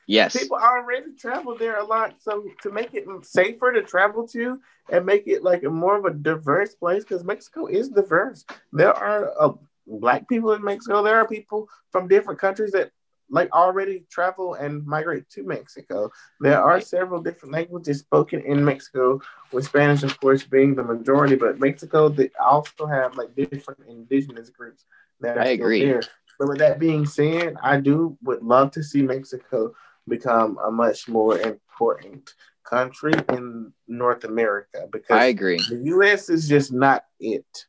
Yes. 0.08 0.34
People 0.34 0.56
already 0.56 1.12
travel 1.18 1.54
there 1.56 1.78
a 1.78 1.84
lot. 1.84 2.14
So 2.18 2.44
to 2.62 2.72
make 2.72 2.94
it 2.94 3.04
safer 3.24 3.72
to 3.72 3.82
travel 3.82 4.26
to 4.28 4.58
and 4.90 5.04
make 5.04 5.24
it 5.26 5.44
like 5.44 5.64
a 5.64 5.68
more 5.68 5.98
of 5.98 6.06
a 6.06 6.14
diverse 6.14 6.74
place, 6.74 7.04
because 7.04 7.22
Mexico 7.24 7.66
is 7.66 7.90
diverse. 7.90 8.46
There 8.72 8.92
are 8.94 9.30
uh, 9.38 9.52
black 9.86 10.26
people 10.26 10.52
in 10.54 10.64
Mexico. 10.64 11.02
There 11.02 11.16
are 11.16 11.28
people 11.28 11.68
from 11.92 12.08
different 12.08 12.40
countries 12.40 12.72
that 12.72 12.90
like 13.30 13.52
already 13.52 14.06
travel 14.10 14.54
and 14.54 14.86
migrate 14.86 15.28
to 15.28 15.42
Mexico. 15.42 16.10
There 16.40 16.58
are 16.58 16.80
several 16.80 17.20
different 17.20 17.52
languages 17.52 17.98
spoken 17.98 18.40
in 18.40 18.64
Mexico, 18.64 19.20
with 19.52 19.66
Spanish, 19.66 20.02
of 20.02 20.18
course, 20.18 20.42
being 20.42 20.74
the 20.74 20.82
majority. 20.82 21.36
But 21.36 21.60
Mexico, 21.60 22.08
they 22.08 22.30
also 22.42 22.86
have 22.86 23.18
like 23.18 23.34
different 23.34 23.80
indigenous 23.86 24.48
groups 24.48 24.86
that 25.20 25.36
are 25.36 25.42
I 25.42 25.48
agree. 25.48 25.84
there. 25.84 26.00
But 26.38 26.48
with 26.48 26.58
that 26.60 26.78
being 26.78 27.04
said, 27.04 27.56
I 27.62 27.78
do 27.78 28.16
would 28.22 28.42
love 28.42 28.70
to 28.70 28.82
see 28.82 29.02
Mexico 29.02 29.74
become 30.08 30.58
a 30.64 30.70
much 30.70 31.08
more 31.08 31.38
important 31.38 32.34
country 32.64 33.14
in 33.30 33.72
North 33.86 34.24
America 34.24 34.86
because 34.90 35.16
I 35.16 35.26
agree. 35.26 35.60
The 35.68 35.82
US 35.96 36.28
is 36.28 36.48
just 36.48 36.72
not 36.72 37.04
it. 37.18 37.66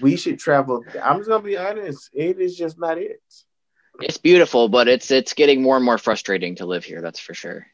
We 0.00 0.16
should 0.16 0.38
travel. 0.38 0.84
I'm 1.02 1.18
just 1.18 1.28
gonna 1.28 1.42
be 1.42 1.56
honest, 1.56 2.10
it 2.12 2.40
is 2.40 2.56
just 2.56 2.78
not 2.78 2.98
it. 2.98 3.22
It's 4.00 4.18
beautiful, 4.18 4.68
but 4.68 4.86
it's 4.88 5.10
it's 5.10 5.34
getting 5.34 5.62
more 5.62 5.76
and 5.76 5.84
more 5.84 5.98
frustrating 5.98 6.56
to 6.56 6.66
live 6.66 6.84
here. 6.84 7.00
That's 7.00 7.18
for 7.18 7.34
sure. 7.34 7.66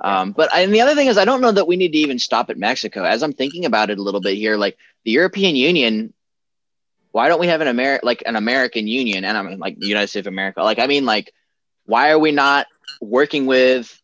Um, 0.00 0.32
but 0.32 0.52
I, 0.52 0.60
and 0.60 0.74
the 0.74 0.80
other 0.80 0.94
thing 0.94 1.08
is, 1.08 1.18
I 1.18 1.24
don't 1.24 1.40
know 1.40 1.52
that 1.52 1.66
we 1.66 1.76
need 1.76 1.92
to 1.92 1.98
even 1.98 2.18
stop 2.18 2.50
at 2.50 2.58
Mexico. 2.58 3.04
As 3.04 3.22
I'm 3.22 3.32
thinking 3.32 3.66
about 3.66 3.90
it 3.90 3.98
a 3.98 4.02
little 4.02 4.20
bit 4.20 4.36
here, 4.36 4.56
like 4.56 4.76
the 5.04 5.12
European 5.12 5.54
Union, 5.54 6.12
why 7.12 7.28
don't 7.28 7.40
we 7.40 7.46
have 7.46 7.60
an 7.60 7.68
Amer 7.68 8.00
like 8.02 8.22
an 8.26 8.36
American 8.36 8.86
Union? 8.88 9.24
And 9.24 9.36
I 9.36 9.42
mean, 9.42 9.58
like 9.58 9.78
the 9.78 9.86
United 9.86 10.08
States 10.08 10.26
of 10.26 10.32
America. 10.32 10.62
Like, 10.62 10.78
I 10.78 10.86
mean, 10.86 11.04
like, 11.04 11.32
why 11.84 12.10
are 12.10 12.18
we 12.18 12.32
not 12.32 12.66
working 13.02 13.46
with 13.46 14.00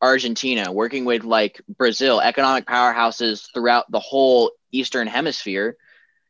Argentina, 0.00 0.72
working 0.72 1.04
with 1.04 1.24
like 1.24 1.60
Brazil, 1.68 2.20
economic 2.20 2.66
powerhouses 2.66 3.46
throughout 3.52 3.90
the 3.90 4.00
whole 4.00 4.52
Eastern 4.72 5.06
Hemisphere, 5.06 5.76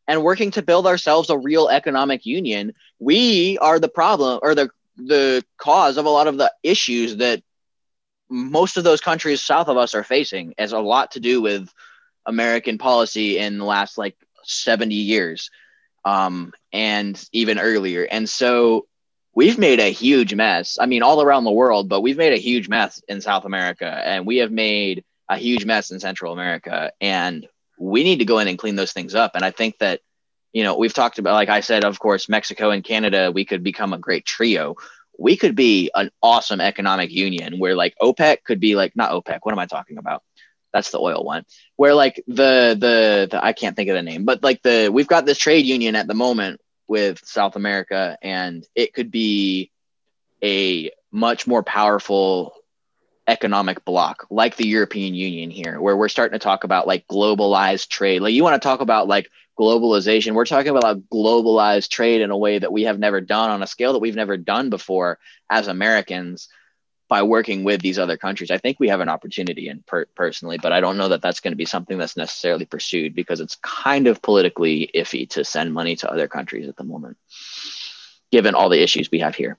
and 0.06 0.22
working 0.22 0.50
to 0.52 0.62
build 0.62 0.86
ourselves 0.86 1.30
a 1.30 1.38
real 1.38 1.68
economic 1.68 2.26
union. 2.26 2.74
We 2.98 3.58
are 3.58 3.78
the 3.78 3.88
problem 3.88 4.40
or 4.42 4.54
the 4.54 4.70
the 4.96 5.44
cause 5.56 5.96
of 5.96 6.06
a 6.06 6.10
lot 6.10 6.26
of 6.26 6.36
the 6.36 6.52
issues 6.62 7.16
that 7.16 7.42
most 8.28 8.76
of 8.76 8.84
those 8.84 9.00
countries 9.00 9.42
south 9.42 9.68
of 9.68 9.76
us 9.76 9.94
are 9.94 10.04
facing 10.04 10.54
has 10.58 10.72
a 10.72 10.78
lot 10.78 11.12
to 11.12 11.20
do 11.20 11.40
with 11.42 11.68
American 12.26 12.78
policy 12.78 13.38
in 13.38 13.58
the 13.58 13.64
last 13.64 13.98
like 13.98 14.16
70 14.44 14.94
years 14.94 15.50
um, 16.04 16.52
and 16.72 17.22
even 17.32 17.58
earlier. 17.58 18.04
And 18.04 18.28
so 18.28 18.86
we've 19.34 19.58
made 19.58 19.80
a 19.80 19.92
huge 19.92 20.34
mess. 20.34 20.78
I 20.80 20.86
mean, 20.86 21.02
all 21.02 21.20
around 21.20 21.44
the 21.44 21.52
world, 21.52 21.88
but 21.88 22.00
we've 22.00 22.16
made 22.16 22.32
a 22.32 22.38
huge 22.38 22.68
mess 22.68 23.02
in 23.08 23.20
South 23.20 23.44
America 23.44 23.86
and 23.86 24.26
we 24.26 24.38
have 24.38 24.52
made 24.52 25.04
a 25.28 25.36
huge 25.36 25.64
mess 25.64 25.90
in 25.90 26.00
Central 26.00 26.32
America. 26.32 26.92
And 27.00 27.46
we 27.78 28.04
need 28.04 28.20
to 28.20 28.24
go 28.24 28.38
in 28.38 28.48
and 28.48 28.58
clean 28.58 28.76
those 28.76 28.92
things 28.92 29.14
up. 29.14 29.32
And 29.34 29.44
I 29.44 29.50
think 29.50 29.78
that, 29.78 30.00
you 30.52 30.62
know, 30.62 30.76
we've 30.76 30.94
talked 30.94 31.18
about, 31.18 31.34
like 31.34 31.48
I 31.48 31.60
said, 31.60 31.84
of 31.84 31.98
course, 31.98 32.28
Mexico 32.28 32.70
and 32.70 32.84
Canada, 32.84 33.32
we 33.32 33.44
could 33.44 33.64
become 33.64 33.92
a 33.92 33.98
great 33.98 34.24
trio. 34.24 34.76
We 35.18 35.36
could 35.36 35.56
be 35.56 35.90
an 35.94 36.10
awesome 36.22 36.60
economic 36.60 37.10
union 37.10 37.58
where 37.58 37.74
like 37.74 37.94
OPEC 38.00 38.44
could 38.44 38.60
be 38.60 38.76
like, 38.76 38.94
not 38.94 39.10
OPEC, 39.10 39.40
what 39.42 39.52
am 39.52 39.58
I 39.58 39.66
talking 39.66 39.98
about? 39.98 40.22
That's 40.72 40.90
the 40.90 40.98
oil 40.98 41.24
one. 41.24 41.44
Where 41.76 41.94
like 41.94 42.22
the, 42.26 42.76
the, 42.78 43.28
the 43.30 43.44
I 43.44 43.52
can't 43.52 43.74
think 43.74 43.88
of 43.90 43.96
the 43.96 44.02
name, 44.02 44.24
but 44.24 44.42
like 44.42 44.62
the, 44.62 44.90
we've 44.92 45.08
got 45.08 45.24
this 45.24 45.38
trade 45.38 45.66
union 45.66 45.96
at 45.96 46.06
the 46.06 46.14
moment 46.14 46.60
with 46.86 47.24
South 47.24 47.56
America, 47.56 48.18
and 48.22 48.66
it 48.74 48.94
could 48.94 49.10
be 49.10 49.70
a 50.42 50.90
much 51.10 51.46
more 51.46 51.62
powerful 51.62 52.54
economic 53.26 53.84
bloc 53.84 54.26
like 54.30 54.56
the 54.56 54.66
European 54.66 55.14
Union 55.14 55.50
here, 55.50 55.80
where 55.80 55.96
we're 55.96 56.08
starting 56.08 56.38
to 56.38 56.42
talk 56.42 56.64
about 56.64 56.86
like 56.86 57.06
globalized 57.06 57.88
trade. 57.88 58.20
Like 58.20 58.34
you 58.34 58.42
want 58.42 58.60
to 58.60 58.66
talk 58.66 58.80
about 58.80 59.08
like 59.08 59.30
globalization, 59.58 60.34
we're 60.34 60.44
talking 60.44 60.76
about 60.76 61.08
globalized 61.08 61.88
trade 61.88 62.20
in 62.20 62.30
a 62.30 62.36
way 62.36 62.58
that 62.58 62.72
we 62.72 62.82
have 62.82 62.98
never 62.98 63.20
done 63.20 63.50
on 63.50 63.62
a 63.62 63.66
scale 63.66 63.92
that 63.92 64.00
we've 64.00 64.16
never 64.16 64.36
done 64.36 64.70
before 64.70 65.18
as 65.48 65.68
Americans 65.68 66.48
by 67.08 67.22
working 67.22 67.64
with 67.64 67.82
these 67.82 67.98
other 67.98 68.16
countries. 68.16 68.50
I 68.50 68.58
think 68.58 68.80
we 68.80 68.88
have 68.88 69.00
an 69.00 69.08
opportunity 69.08 69.68
in 69.68 69.84
per- 69.86 70.06
personally, 70.16 70.58
but 70.60 70.72
I 70.72 70.80
don't 70.80 70.96
know 70.96 71.08
that 71.08 71.22
that's 71.22 71.40
going 71.40 71.52
to 71.52 71.56
be 71.56 71.66
something 71.66 71.98
that's 71.98 72.16
necessarily 72.16 72.64
pursued 72.64 73.14
because 73.14 73.40
it's 73.40 73.56
kind 73.56 74.06
of 74.06 74.22
politically 74.22 74.90
iffy 74.94 75.28
to 75.30 75.44
send 75.44 75.74
money 75.74 75.96
to 75.96 76.10
other 76.10 76.28
countries 76.28 76.68
at 76.68 76.76
the 76.76 76.84
moment, 76.84 77.18
given 78.32 78.54
all 78.54 78.68
the 78.68 78.82
issues 78.82 79.10
we 79.10 79.20
have 79.20 79.34
here. 79.34 79.58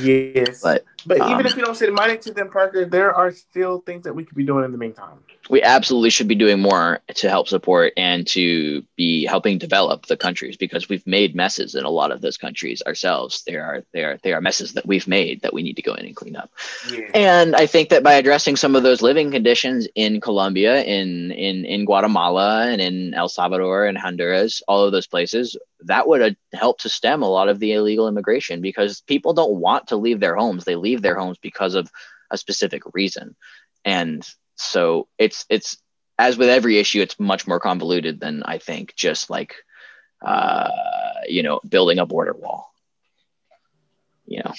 Yes. 0.00 0.60
But 0.60 0.84
but 1.06 1.20
um, 1.20 1.32
even 1.32 1.46
if 1.46 1.56
you 1.56 1.64
don't 1.64 1.76
send 1.76 1.94
money 1.94 2.18
to 2.18 2.32
them, 2.32 2.50
Parker, 2.50 2.84
there 2.84 3.14
are 3.14 3.32
still 3.32 3.80
things 3.80 4.04
that 4.04 4.14
we 4.14 4.24
could 4.24 4.36
be 4.36 4.44
doing 4.44 4.64
in 4.64 4.72
the 4.72 4.78
meantime. 4.78 5.18
We 5.48 5.62
absolutely 5.62 6.10
should 6.10 6.26
be 6.26 6.34
doing 6.34 6.60
more 6.60 7.00
to 7.14 7.30
help 7.30 7.46
support 7.48 7.92
and 7.96 8.26
to 8.28 8.82
be 8.96 9.24
helping 9.24 9.58
develop 9.58 10.06
the 10.06 10.16
countries 10.16 10.56
because 10.56 10.88
we've 10.88 11.06
made 11.06 11.36
messes 11.36 11.76
in 11.76 11.84
a 11.84 11.90
lot 11.90 12.10
of 12.10 12.20
those 12.20 12.36
countries 12.36 12.82
ourselves. 12.86 13.44
There 13.46 13.64
are 13.64 13.84
there 13.92 14.18
there 14.24 14.36
are 14.36 14.40
messes 14.40 14.72
that 14.72 14.86
we've 14.86 15.06
made 15.06 15.42
that 15.42 15.54
we 15.54 15.62
need 15.62 15.76
to 15.76 15.82
go 15.82 15.94
in 15.94 16.06
and 16.06 16.16
clean 16.16 16.34
up. 16.34 16.50
Yeah. 16.90 17.10
And 17.14 17.54
I 17.54 17.66
think 17.66 17.90
that 17.90 18.02
by 18.02 18.14
addressing 18.14 18.56
some 18.56 18.74
of 18.74 18.82
those 18.82 19.02
living 19.02 19.30
conditions 19.30 19.86
in 19.94 20.20
Colombia, 20.20 20.82
in 20.82 21.30
in 21.30 21.64
in 21.64 21.84
Guatemala, 21.84 22.66
and 22.66 22.80
in 22.80 23.14
El 23.14 23.28
Salvador 23.28 23.86
and 23.86 23.96
Honduras, 23.96 24.62
all 24.66 24.84
of 24.84 24.92
those 24.92 25.06
places, 25.06 25.56
that 25.82 26.08
would 26.08 26.22
uh, 26.22 26.30
help 26.52 26.78
to 26.80 26.88
stem 26.88 27.22
a 27.22 27.28
lot 27.28 27.48
of 27.48 27.58
the 27.58 27.72
illegal 27.72 28.08
immigration 28.08 28.60
because 28.60 29.02
people 29.02 29.32
don't 29.32 29.60
want 29.60 29.88
to 29.88 29.96
leave 29.96 30.20
their 30.20 30.34
homes; 30.34 30.64
they 30.64 30.76
leave 30.76 30.95
leave 30.96 31.02
their 31.02 31.18
homes 31.18 31.38
because 31.38 31.74
of 31.74 31.90
a 32.30 32.38
specific 32.38 32.82
reason. 32.94 33.36
And 33.84 34.26
so 34.56 35.08
it's 35.18 35.44
it's 35.48 35.76
as 36.18 36.38
with 36.38 36.48
every 36.48 36.78
issue, 36.78 37.02
it's 37.02 37.20
much 37.20 37.46
more 37.46 37.60
convoluted 37.60 38.20
than 38.20 38.42
I 38.42 38.58
think 38.58 38.94
just 38.96 39.28
like 39.30 39.54
uh, 40.24 40.70
you 41.28 41.42
know 41.42 41.60
building 41.68 41.98
a 41.98 42.06
border 42.06 42.32
wall. 42.32 42.72
You 44.26 44.42
know. 44.44 44.52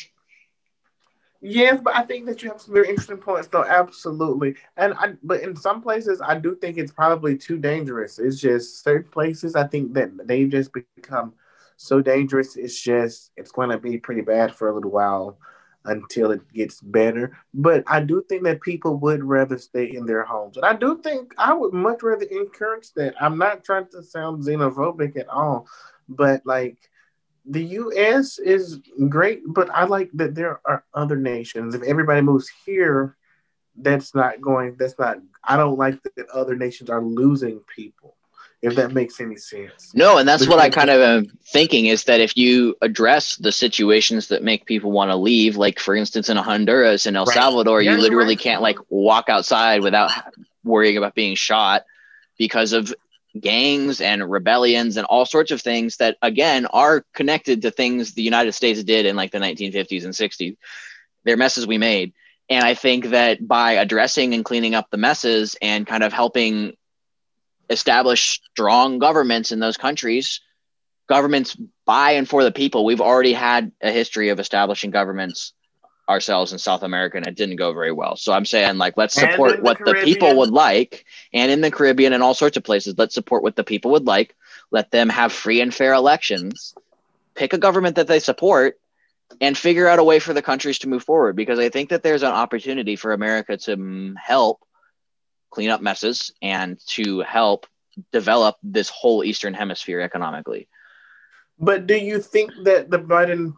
Yes, 1.40 1.80
but 1.84 1.96
I 1.96 2.02
think 2.02 2.26
that 2.26 2.42
you 2.42 2.50
have 2.50 2.62
some 2.62 2.74
very 2.74 2.90
interesting 2.90 3.18
points, 3.18 3.48
though. 3.48 3.64
Absolutely, 3.64 4.56
and 4.76 4.94
I, 4.94 5.14
but 5.24 5.42
in 5.42 5.56
some 5.56 5.82
places, 5.82 6.22
I 6.22 6.40
do 6.40 6.56
think 6.56 6.78
it's 6.78 6.92
probably 6.92 7.38
too 7.38 7.58
dangerous. 7.58 8.18
It's 8.18 8.40
just 8.40 8.84
certain 8.84 9.12
places. 9.12 9.56
I 9.56 9.68
think 9.68 9.94
that 9.94 10.28
they've 10.28 10.50
just 10.50 10.72
become 10.74 11.34
so 11.78 12.02
dangerous. 12.02 12.56
It's 12.56 12.80
just 12.80 13.32
it's 13.36 13.52
going 13.52 13.70
to 13.70 13.78
be 13.78 13.98
pretty 13.98 14.22
bad 14.22 14.56
for 14.56 14.70
a 14.70 14.76
little 14.76 14.92
while 14.92 15.38
until 15.88 16.32
it 16.32 16.42
gets 16.54 16.82
better. 16.82 17.36
But 17.54 17.84
I 17.88 18.02
do 18.02 18.24
think 18.28 18.44
that 18.44 18.62
people 18.62 18.98
would 18.98 19.24
rather 19.24 19.58
stay 19.58 19.86
in 19.96 20.06
their 20.06 20.24
homes. 20.24 20.58
And 20.58 20.66
I 20.66 20.74
do 20.74 21.02
think 21.02 21.34
I 21.38 21.54
would 21.54 21.74
much 21.74 22.04
rather 22.04 22.26
encourage 22.26 22.94
that. 22.94 23.16
I'm 23.20 23.38
not 23.38 23.64
trying 23.64 23.88
to 23.88 24.04
sound 24.04 24.44
xenophobic 24.44 25.18
at 25.18 25.30
all, 25.30 25.68
but 26.08 26.42
like 26.46 26.78
the 27.46 27.64
US 27.64 28.38
is 28.38 28.80
great, 29.10 29.42
but 29.48 29.70
I 29.70 29.86
like 29.86 30.12
that 30.14 30.36
there 30.36 30.60
are 30.66 30.84
other 30.94 31.16
nations. 31.16 31.74
If 31.74 31.84
everybody 31.84 32.22
moves 32.22 32.52
here, 32.66 33.16
that's 33.78 34.14
not 34.14 34.42
going, 34.42 34.76
that's 34.78 35.00
not, 35.00 35.18
I 35.44 35.56
don't 35.56 35.78
like 35.78 36.02
that 36.04 36.30
other 36.30 36.56
nations 36.56 36.90
are 36.90 37.02
losing 37.02 37.62
people 37.74 38.17
if 38.68 38.76
that 38.76 38.94
makes 38.94 39.20
any 39.20 39.36
sense. 39.36 39.94
No, 39.94 40.18
and 40.18 40.28
that's 40.28 40.44
because 40.44 40.56
what 40.56 40.64
I 40.64 40.70
kind 40.70 40.90
of 40.90 41.02
am 41.02 41.38
thinking 41.46 41.88
is 41.88 42.04
that 42.06 42.20
if 42.20 42.36
you 42.38 42.76
address 42.82 43.36
the 43.38 43.52
situations 43.52 44.28
that 44.28 44.44
make 44.44 44.66
people 44.66 44.92
want 44.92 45.12
to 45.12 45.16
leave, 45.16 45.58
like 45.58 45.80
for 45.80 45.96
instance 45.96 46.30
in 46.30 46.38
Honduras 46.38 47.06
and 47.06 47.18
El 47.18 47.26
right. 47.26 47.34
Salvador, 47.34 47.82
yeah, 47.82 47.92
you 47.92 48.02
literally 48.02 48.36
right. 48.36 48.40
can't 48.40 48.62
like 48.62 48.78
walk 48.90 49.30
outside 49.30 49.82
without 49.82 50.12
worrying 50.64 50.98
about 50.98 51.16
being 51.16 51.36
shot 51.36 51.84
because 52.38 52.74
of 52.74 52.94
gangs 53.40 54.02
and 54.02 54.30
rebellions 54.30 54.98
and 54.98 55.06
all 55.06 55.26
sorts 55.26 55.52
of 55.52 55.62
things 55.62 55.98
that 55.98 56.18
again 56.22 56.66
are 56.68 57.06
connected 57.14 57.62
to 57.62 57.72
things 57.72 58.14
the 58.14 58.24
United 58.24 58.54
States 58.54 58.84
did 58.84 59.06
in 59.06 59.16
like 59.16 59.32
the 59.32 59.40
1950s 59.40 60.04
and 60.04 60.14
60s. 60.14 60.58
They're 61.24 61.38
messes 61.38 61.68
we 61.68 61.78
made. 61.78 62.14
And 62.50 62.64
I 62.64 62.74
think 62.74 63.08
that 63.08 63.46
by 63.46 63.74
addressing 63.74 64.34
and 64.34 64.46
cleaning 64.46 64.74
up 64.74 64.90
the 64.90 64.98
messes 64.98 65.56
and 65.62 65.86
kind 65.86 66.04
of 66.04 66.14
helping 66.14 66.78
establish 67.70 68.42
strong 68.52 69.00
governments 69.00 69.52
in 69.52 69.60
those 69.60 69.78
countries, 69.78 70.42
governments 71.08 71.58
by 71.86 72.12
and 72.12 72.28
for 72.28 72.44
the 72.44 72.52
people. 72.52 72.86
We've 72.86 73.02
already 73.02 73.34
had 73.34 73.72
a 73.82 73.92
history 73.92 74.30
of 74.30 74.40
establishing 74.40 74.92
governments 74.92 75.54
ourselves 76.10 76.54
in 76.54 76.60
South 76.60 76.84
America 76.84 77.18
and 77.18 77.28
it 77.28 77.36
didn't 77.36 77.58
go 77.58 77.74
very 77.74 77.92
well. 77.92 78.16
So 78.16 78.32
I'm 78.32 78.46
saying 78.46 78.78
like 78.78 78.96
let's 78.96 79.14
support 79.14 79.58
the 79.58 79.62
what 79.62 79.78
Caribbean. 79.78 80.06
the 80.06 80.14
people 80.14 80.38
would 80.38 80.52
like 80.52 81.06
and 81.34 81.52
in 81.52 81.62
the 81.62 81.72
Caribbean 81.72 82.14
and 82.14 82.24
all 82.24 82.34
sorts 82.34 82.56
of 82.56 82.64
places 82.64 82.96
let's 82.98 83.14
support 83.14 83.44
what 83.44 83.56
the 83.58 83.64
people 83.64 83.92
would 83.92 84.06
like. 84.06 84.36
Let 84.72 84.92
them 84.92 85.10
have 85.10 85.34
free 85.34 85.60
and 85.60 85.74
fair 85.74 85.94
elections. 85.94 86.74
Pick 87.36 87.54
a 87.54 87.58
government 87.58 87.98
that 87.98 88.08
they 88.08 88.20
support 88.20 88.80
and 89.42 89.58
figure 89.58 89.88
out 89.88 90.00
a 90.00 90.04
way 90.04 90.20
for 90.20 90.34
the 90.34 90.42
countries 90.42 90.80
to 90.80 90.90
move 90.90 91.04
forward 91.04 91.36
because 91.36 91.60
I 91.60 91.70
think 91.70 91.90
that 91.90 92.04
there's 92.04 92.24
an 92.24 92.32
opportunity 92.32 92.96
for 92.96 93.12
America 93.12 93.58
to 93.58 93.76
mm, 93.78 94.16
help 94.18 94.62
clean 95.50 95.70
up 95.70 95.82
messes 95.82 96.32
and 96.42 96.80
to 96.88 97.22
help 97.22 97.68
develop 98.12 98.58
this 98.64 98.90
whole 98.90 99.24
eastern 99.24 99.54
hemisphere 99.54 100.02
economically. 100.02 100.68
But 101.60 101.88
do 101.88 101.96
you 101.96 102.20
think 102.20 102.52
that 102.64 102.92
the 102.92 103.00
Biden 103.00 103.56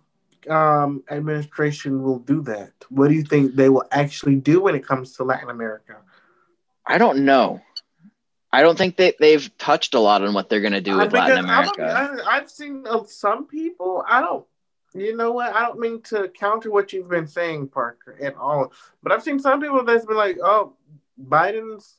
um, 0.50 1.04
administration 1.10 2.02
will 2.02 2.20
do 2.20 2.42
that? 2.44 2.72
What 2.90 3.10
do 3.10 3.14
you 3.14 3.24
think 3.24 3.56
they 3.56 3.70
will 3.70 3.86
actually 3.92 4.36
do 4.36 4.62
when 4.62 4.76
it 4.76 4.86
comes 4.86 5.14
to 5.14 5.24
Latin 5.24 5.50
America? 5.50 5.98
I 6.86 6.98
don't 6.98 7.26
know. 7.26 7.62
I 8.52 8.64
don't 8.64 8.78
think 8.78 8.98
that 8.98 9.16
they've 9.20 9.58
touched 9.58 9.94
a 9.94 10.00
lot 10.00 10.24
on 10.24 10.34
what 10.34 10.50
they're 10.50 10.62
going 10.62 10.74
to 10.74 10.82
do 10.82 10.98
with 10.98 11.14
Latin 11.14 11.46
America. 11.46 12.24
I, 12.28 12.36
have 12.36 12.50
seen 12.50 12.84
uh, 12.88 13.04
some 13.06 13.46
people. 13.46 14.04
I 14.08 14.22
don't. 14.22 14.46
You 14.96 15.16
know 15.16 15.32
what? 15.34 15.54
I 15.54 15.68
don't 15.68 15.80
mean 15.80 16.02
to 16.04 16.30
counter 16.30 16.72
what 16.72 16.92
you've 16.92 17.10
been 17.10 17.28
saying, 17.28 17.68
Parker, 17.68 18.18
at 18.20 18.36
all. 18.36 18.74
But 19.04 19.12
I've 19.12 19.22
seen 19.22 19.38
some 19.38 19.62
people 19.62 19.84
that's 19.84 20.06
been 20.06 20.18
like, 20.18 20.40
"Oh, 20.42 20.74
Biden's 21.22 21.98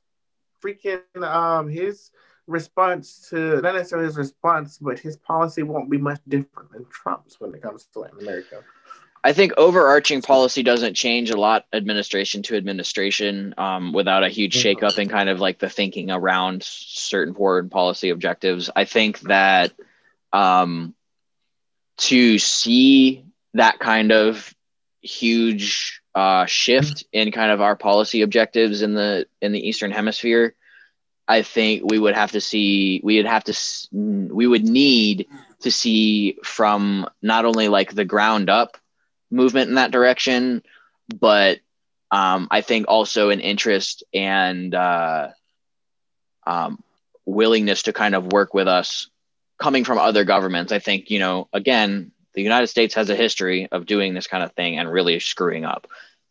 freaking 0.62 1.02
um 1.22 1.68
his 1.68 2.10
response 2.46 3.28
to 3.30 3.60
not 3.60 3.74
necessarily 3.74 4.06
his 4.06 4.16
response, 4.16 4.78
but 4.78 4.98
his 4.98 5.16
policy 5.16 5.62
won't 5.62 5.90
be 5.90 5.98
much 5.98 6.20
different 6.28 6.72
than 6.72 6.84
Trump's 6.86 7.40
when 7.40 7.54
it 7.54 7.62
comes 7.62 7.86
to 7.92 8.00
Latin 8.00 8.20
America. 8.20 8.64
I 9.22 9.34
think 9.34 9.52
overarching 9.58 10.22
policy 10.22 10.62
doesn't 10.62 10.94
change 10.94 11.30
a 11.30 11.38
lot 11.38 11.66
administration 11.72 12.42
to 12.44 12.56
administration 12.56 13.54
um, 13.58 13.92
without 13.92 14.24
a 14.24 14.30
huge 14.30 14.56
mm-hmm. 14.56 14.84
shakeup 14.84 14.98
in 14.98 15.08
kind 15.08 15.28
of 15.28 15.40
like 15.40 15.58
the 15.58 15.68
thinking 15.68 16.10
around 16.10 16.62
certain 16.62 17.34
foreign 17.34 17.68
policy 17.68 18.08
objectives. 18.08 18.70
I 18.74 18.86
think 18.86 19.20
that 19.20 19.72
um, 20.32 20.94
to 21.98 22.38
see 22.38 23.24
that 23.54 23.78
kind 23.78 24.10
of 24.10 24.54
huge 25.02 25.99
uh, 26.14 26.46
shift 26.46 27.04
in 27.12 27.30
kind 27.32 27.50
of 27.50 27.60
our 27.60 27.76
policy 27.76 28.22
objectives 28.22 28.82
in 28.82 28.94
the 28.94 29.26
in 29.40 29.52
the 29.52 29.68
eastern 29.68 29.90
hemisphere 29.90 30.54
I 31.30 31.42
think 31.42 31.88
we 31.88 31.96
would 31.96 32.16
have 32.16 32.32
to 32.32 32.40
see, 32.40 33.00
we 33.04 33.18
would 33.18 33.26
have 33.26 33.44
to, 33.44 33.56
we 33.92 34.48
would 34.48 34.64
need 34.64 35.28
to 35.60 35.70
see 35.70 36.38
from 36.42 37.08
not 37.22 37.44
only 37.44 37.68
like 37.68 37.94
the 37.94 38.04
ground 38.04 38.50
up 38.50 38.76
movement 39.30 39.68
in 39.68 39.76
that 39.76 39.92
direction, 39.92 40.64
but 41.20 41.60
um, 42.10 42.48
I 42.50 42.62
think 42.62 42.86
also 42.88 43.30
an 43.30 43.38
interest 43.38 44.02
and 44.12 44.74
uh, 44.74 45.28
um, 46.48 46.82
willingness 47.24 47.84
to 47.84 47.92
kind 47.92 48.16
of 48.16 48.32
work 48.32 48.52
with 48.52 48.66
us 48.66 49.08
coming 49.56 49.84
from 49.84 49.98
other 49.98 50.24
governments. 50.24 50.72
I 50.72 50.80
think, 50.80 51.10
you 51.12 51.20
know, 51.20 51.48
again, 51.52 52.10
the 52.34 52.42
United 52.42 52.68
States 52.68 52.94
has 52.94 53.10
a 53.10 53.16
history 53.16 53.68
of 53.70 53.86
doing 53.86 54.14
this 54.14 54.26
kind 54.26 54.42
of 54.42 54.52
thing 54.52 54.78
and 54.78 54.90
really 54.90 55.20
screwing 55.20 55.64
up. 55.64 55.86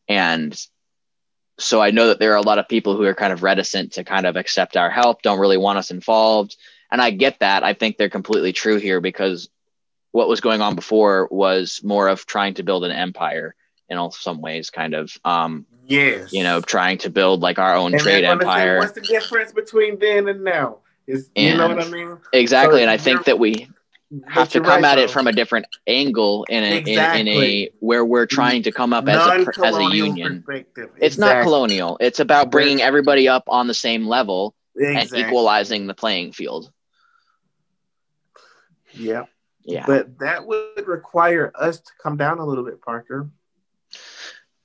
And 0.08 0.58
so 1.58 1.82
I 1.82 1.92
know 1.92 2.08
that 2.08 2.20
there 2.20 2.32
are 2.34 2.38
a 2.38 2.42
lot 2.42 2.60
of 2.60 2.68
people 2.68 2.96
who 2.96 3.04
are 3.04 3.14
kind 3.14 3.34
of 3.34 3.44
reticent 3.44 3.94
to 3.94 4.04
kind 4.04 4.26
of 4.26 4.36
accept 4.36 4.78
our 4.78 4.90
help, 4.90 5.22
don't 5.22 5.40
really 5.40 5.58
want 5.58 5.78
us 5.78 5.92
involved. 5.92 6.56
And 6.92 7.02
I 7.02 7.12
get 7.12 7.40
that. 7.40 7.64
I 7.64 7.74
think 7.74 7.98
they're 7.98 8.10
completely 8.10 8.54
true 8.54 8.78
here 8.78 9.02
because 9.02 9.50
what 10.12 10.28
was 10.28 10.42
going 10.42 10.62
on 10.62 10.76
before 10.76 11.28
was 11.30 11.82
more 11.84 12.08
of 12.08 12.26
trying 12.26 12.56
to 12.56 12.64
build 12.64 12.84
an 12.84 12.92
empire 12.92 13.56
in 13.90 13.98
all 13.98 14.12
some 14.12 14.42
ways, 14.42 14.70
kind 14.70 14.94
of. 14.94 15.16
Um, 15.24 15.66
yes. 15.86 16.32
You 16.34 16.44
know, 16.44 16.62
trying 16.62 17.00
to 17.00 17.10
build 17.10 17.42
like 17.42 17.60
our 17.60 17.76
own 17.76 17.94
and 17.94 18.02
trade 18.02 18.24
empire. 18.24 18.80
What's 18.80 18.94
the 18.94 19.02
difference 19.02 19.52
between 19.52 20.00
then 20.00 20.28
and 20.28 20.44
now? 20.44 20.78
Is 21.06 21.30
you 21.36 21.58
know 21.58 21.68
what 21.68 21.84
I 21.84 21.90
mean? 21.90 22.18
Exactly. 22.34 22.80
So 22.80 22.82
and 22.84 22.90
I 22.90 22.98
think 22.98 23.26
that 23.26 23.40
we 23.40 23.68
have 24.28 24.50
to 24.50 24.60
come 24.62 24.84
right, 24.84 24.92
at 24.92 24.96
though. 24.96 25.02
it 25.04 25.10
from 25.12 25.28
a 25.28 25.32
different 25.32 25.68
angle 25.86 26.46
in 26.50 26.64
a 26.64 26.78
exactly. 26.78 27.22
in, 27.22 27.28
in, 27.28 27.44
a 27.44 27.70
where 27.80 28.04
we're 28.04 28.26
trying 28.26 28.64
to 28.64 28.72
come 28.72 28.94
up 28.94 29.08
as 29.08 29.48
a 29.48 29.66
as 29.66 29.76
a 29.76 29.84
union. 29.96 30.44
It's 30.98 31.18
not 31.18 31.44
colonial. 31.44 31.98
It's 32.00 32.20
about 32.20 32.52
bringing 32.52 32.82
everybody 32.82 33.28
up 33.28 33.44
on 33.48 33.68
the 33.68 33.74
same 33.74 34.08
level 34.08 34.56
exactly. 34.76 35.22
and 35.22 35.28
equalizing 35.28 35.88
the 35.88 35.94
playing 35.94 36.32
field. 36.34 36.72
Yeah. 38.94 39.26
Yeah. 39.64 39.86
But 39.86 40.20
that 40.20 40.48
would 40.48 40.88
require 40.88 41.52
us 41.54 41.80
to 41.80 41.92
come 42.02 42.18
down 42.18 42.40
a 42.40 42.46
little 42.46 42.66
bit, 42.66 42.82
Parker. 42.82 43.30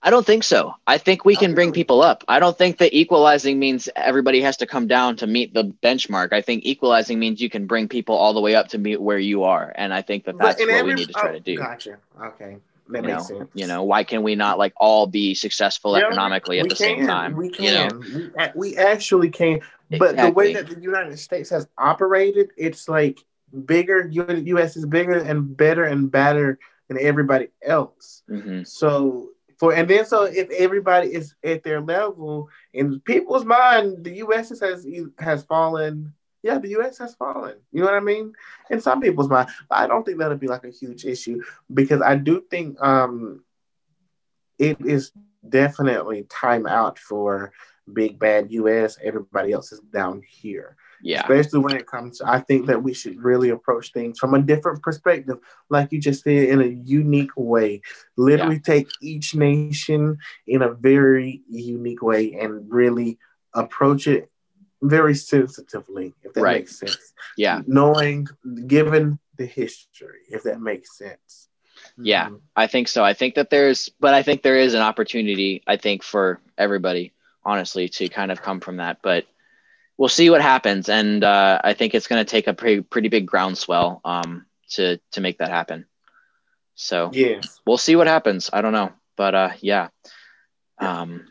I 0.05 0.11
don't 0.11 0.27
think 0.27 0.45
so. 0.45 0.75
I 0.87 0.99
think 0.99 1.25
we 1.25 1.35
can 1.35 1.55
bring 1.55 1.73
people 1.73 2.03
up. 2.03 2.25
I 2.29 2.39
don't 2.39 2.57
think 2.57 2.77
that 2.77 2.95
equalizing 2.95 3.59
means 3.59 3.89
everybody 3.97 4.43
has 4.43 4.59
to 4.59 4.67
come 4.67 4.87
down 4.87 5.17
to 5.17 5.27
meet 5.27 5.55
the 5.55 5.65
benchmark. 5.83 6.35
I 6.35 6.43
think 6.43 6.67
equalizing 6.67 7.19
means 7.19 7.41
you 7.41 7.49
can 7.49 7.67
bring 7.67 7.89
people 7.89 8.15
all 8.15 8.35
the 8.35 8.41
way 8.41 8.55
up 8.55 8.69
to 8.69 8.79
meet 8.79 9.01
where 9.01 9.19
you 9.19 9.45
are, 9.45 9.73
and 9.77 9.95
I 9.95 10.03
think 10.03 10.27
that 10.27 10.37
that's 10.37 10.61
what 10.61 10.69
every, 10.69 10.93
we 10.93 10.95
need 10.95 11.07
to 11.07 11.15
try 11.15 11.31
oh, 11.31 11.33
to 11.33 11.41
do. 11.41 11.57
Gotcha. 11.57 11.97
Okay. 12.23 12.59
That 12.91 13.03
you 13.03 13.09
makes 13.09 13.31
know, 13.31 13.39
sense. 13.39 13.51
You 13.55 13.67
know, 13.67 13.83
why 13.85 14.05
can 14.05 14.23
we 14.23 14.35
not 14.35 14.59
like 14.59 14.75
all 14.77 15.07
be 15.07 15.35
successful 15.35 15.99
yeah, 15.99 16.05
economically 16.05 16.61
at 16.61 16.69
the 16.69 16.75
can. 16.75 16.99
same 16.99 17.07
time? 17.07 17.35
We 17.35 17.49
can. 17.49 17.65
You 17.65 17.73
know? 17.73 18.31
we, 18.55 18.73
we 18.73 18.77
actually 18.77 19.31
can. 19.31 19.61
But 19.89 20.11
exactly. 20.11 20.25
the 20.25 20.33
way 20.33 20.53
that 20.53 20.69
the 20.69 20.81
United 20.83 21.19
States 21.19 21.49
has 21.49 21.67
operated, 21.79 22.51
it's 22.59 22.91
like 22.91 23.21
bigger. 23.65 24.07
U.S. 24.09 24.77
is 24.77 24.85
bigger 24.85 25.17
and 25.17 25.57
better 25.57 25.85
and 25.85 26.11
badder 26.11 26.59
than 26.89 26.99
everybody 27.01 27.49
else. 27.63 28.23
Mm-hmm. 28.29 28.65
So 28.65 29.31
and 29.71 29.89
then 29.89 30.05
so 30.05 30.25
if 30.25 30.51
everybody 30.51 31.15
is 31.15 31.35
at 31.45 31.63
their 31.63 31.81
level 31.81 32.49
in 32.73 33.01
people's 33.01 33.45
mind, 33.45 34.05
the 34.05 34.17
U.S. 34.17 34.49
has 34.61 34.87
has 35.19 35.45
fallen. 35.45 36.13
Yeah, 36.43 36.59
the 36.59 36.69
U.S. 36.71 36.99
has 36.99 37.15
fallen. 37.15 37.57
You 37.73 37.81
know 37.81 37.87
what 37.87 37.95
I 37.95 38.01
mean? 38.01 38.35
In 38.71 38.81
some 38.81 39.01
people's 39.01 39.29
mind, 39.29 39.49
but 39.69 39.79
I 39.79 39.87
don't 39.87 40.05
think 40.05 40.19
that'll 40.19 40.37
be 40.37 40.49
like 40.49 40.65
a 40.65 40.71
huge 40.71 41.05
issue 41.05 41.43
because 41.73 42.03
I 42.03 42.17
do 42.17 42.43
think 42.51 42.81
um, 42.83 43.45
it 44.59 44.81
is 44.85 45.13
definitely 45.49 46.27
time 46.29 46.67
out 46.67 46.99
for 46.99 47.53
big 47.93 48.19
bad 48.19 48.51
U.S. 48.53 48.99
Everybody 49.03 49.53
else 49.53 49.73
is 49.73 49.81
down 49.81 50.23
here. 50.27 50.77
Yeah. 51.07 51.21
Especially 51.21 51.61
when 51.61 51.77
it 51.77 51.87
comes 51.87 52.19
to, 52.19 52.27
I 52.27 52.41
think 52.41 52.65
that 52.67 52.83
we 52.83 52.95
should 52.95 53.23
really 53.23 53.51
approach 53.51 53.93
things 53.93 54.19
from 54.19 54.33
a 54.33 54.41
different 54.41 54.83
perspective, 54.83 55.37
like 55.69 55.93
you 55.93 56.01
just 56.01 56.25
said, 56.25 56.49
in 56.49 56.63
a 56.63 56.65
unique 56.67 57.37
way. 57.37 57.83
Literally 58.17 58.55
yeah. 58.55 58.63
take 58.75 58.89
each 59.03 59.35
nation 59.35 60.17
in 60.47 60.63
a 60.63 60.73
very 60.73 61.43
unique 61.47 62.01
way 62.01 62.33
and 62.41 62.73
really 62.73 63.19
approach 63.53 64.07
it 64.07 64.31
very 64.81 65.15
sensitively, 65.15 66.15
if 66.23 66.33
that 66.33 66.41
right. 66.41 66.61
makes 66.63 66.79
sense. 66.79 67.13
Yeah. 67.37 67.61
Knowing, 67.67 68.27
given 68.67 69.19
the 69.37 69.45
history, 69.45 70.21
if 70.31 70.45
that 70.45 70.63
makes 70.63 70.97
sense. 70.97 71.51
Yeah, 71.99 72.29
mm-hmm. 72.29 72.37
I 72.57 72.67
think 72.67 72.89
so. 72.89 73.05
I 73.05 73.13
think 73.13 73.35
that 73.35 73.51
there's, 73.51 73.91
but 74.01 74.15
I 74.15 74.23
think 74.23 74.43
there 74.43 74.57
is 74.57 74.73
an 74.73 74.81
opportunity, 74.81 75.63
I 75.67 75.77
think, 75.77 76.03
for 76.03 76.41
everybody, 76.57 77.13
honestly, 77.45 77.91
to 77.91 78.09
kind 78.09 78.33
of 78.33 78.41
come 78.41 78.61
from 78.61 78.79
that. 78.79 79.01
But 79.03 79.27
we'll 79.97 80.09
see 80.09 80.31
what 80.31 80.43
happens, 80.43 80.89
and 80.89 81.23
uh, 81.23 81.61
I 81.63 81.75
think 81.75 81.95
it's 81.95 82.07
going 82.07 82.25
to 82.25 82.31
take 82.31 82.47
a 82.47 82.55
pretty 82.55 82.83
pretty 82.83 83.09
big 83.09 83.27
groundswell 83.27 84.01
um, 84.05 84.47
to 84.71 84.99
to 85.13 85.21
make 85.21 85.39
that 85.39 85.51
happen. 85.51 85.87
So 86.75 87.11
yeah, 87.13 87.41
we'll 87.67 87.79
see 87.79 87.97
what 87.97 88.07
happens. 88.07 88.51
I 88.53 88.63
don't 88.63 88.73
know, 88.73 88.93
but 89.17 89.35
uh, 89.35 89.51
yeah. 89.61 89.89
Um, 90.79 91.29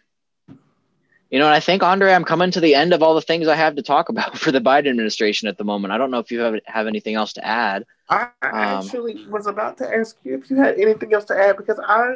you 1.30 1.40
know, 1.40 1.46
and 1.46 1.54
I 1.56 1.60
think 1.60 1.82
Andre, 1.82 2.14
I'm 2.14 2.24
coming 2.24 2.52
to 2.52 2.60
the 2.60 2.76
end 2.76 2.94
of 2.94 3.02
all 3.02 3.16
the 3.16 3.22
things 3.22 3.48
I 3.48 3.56
have 3.56 3.76
to 3.76 3.82
talk 3.82 4.10
about 4.14 4.38
for 4.38 4.52
the 4.52 4.62
Biden 4.62 4.90
administration 4.90 5.48
at 5.48 5.58
the 5.58 5.64
moment. 5.64 5.92
I 5.92 5.98
don't 5.98 6.12
know 6.12 6.20
if 6.20 6.32
you 6.32 6.40
have 6.42 6.56
have 6.66 6.88
anything 6.88 7.16
else 7.16 7.34
to 7.34 7.46
add. 7.46 7.86
I 8.10 8.24
um, 8.42 8.54
actually 8.54 9.26
was 9.28 9.48
about 9.48 9.78
to 9.80 9.96
ask 9.96 10.18
you 10.24 10.36
if 10.36 10.50
you 10.50 10.58
had 10.58 10.80
anything 10.80 11.14
else 11.14 11.26
to 11.26 11.38
add 11.38 11.58
because 11.58 11.80
I, 11.84 12.16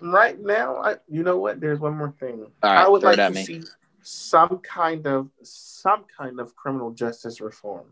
right 0.00 0.38
now, 0.38 0.76
I 0.76 0.96
you 1.08 1.22
know 1.22 1.38
what? 1.38 1.60
There's 1.60 1.80
one 1.80 1.96
more 1.96 2.14
thing. 2.20 2.46
I 2.62 2.86
would 2.86 3.02
like 3.02 3.16
to 3.16 3.30
me. 3.30 3.44
see 3.44 3.62
some 4.08 4.58
kind 4.58 5.06
of 5.06 5.28
some 5.42 6.04
kind 6.16 6.40
of 6.40 6.56
criminal 6.56 6.92
justice 6.92 7.40
reform. 7.40 7.86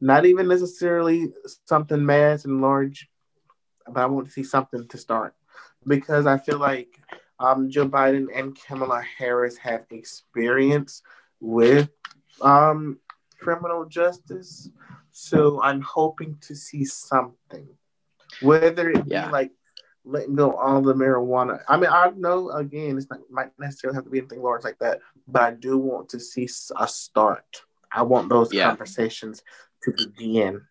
Not 0.00 0.24
even 0.24 0.48
necessarily 0.48 1.32
something 1.66 2.04
mass 2.04 2.46
and 2.46 2.62
large, 2.62 3.08
but 3.86 4.00
I 4.00 4.06
want 4.06 4.26
to 4.26 4.32
see 4.32 4.42
something 4.42 4.88
to 4.88 4.98
start 4.98 5.34
because 5.86 6.26
I 6.26 6.38
feel 6.38 6.58
like 6.58 6.98
um, 7.38 7.70
Joe 7.70 7.88
Biden 7.88 8.28
and 8.34 8.58
Kamala 8.66 9.02
Harris 9.18 9.58
have 9.58 9.84
experience 9.90 11.02
with 11.40 11.90
um, 12.40 12.98
criminal 13.38 13.84
justice. 13.84 14.70
So 15.10 15.60
I'm 15.62 15.82
hoping 15.82 16.38
to 16.42 16.54
see 16.54 16.84
something, 16.86 17.68
whether 18.40 18.90
it 18.90 19.04
be 19.04 19.10
yeah. 19.10 19.30
like 19.30 19.50
letting 20.04 20.34
go 20.34 20.54
all 20.56 20.80
the 20.80 20.94
marijuana. 20.94 21.60
I 21.68 21.76
mean, 21.76 21.90
I 21.90 22.10
know 22.16 22.50
again, 22.50 22.96
it's 22.96 23.10
not 23.10 23.20
might 23.30 23.50
necessarily 23.58 23.96
have 23.96 24.04
to 24.04 24.10
be 24.10 24.18
anything 24.18 24.42
large 24.42 24.64
like 24.64 24.78
that, 24.78 25.00
but 25.28 25.42
I 25.42 25.50
do 25.52 25.78
want 25.78 26.08
to 26.10 26.20
see 26.20 26.48
a 26.78 26.88
start. 26.88 27.62
I 27.92 28.02
want 28.02 28.28
those 28.28 28.52
yeah. 28.52 28.68
conversations 28.68 29.42
to 29.82 29.92
begin. 29.92 30.62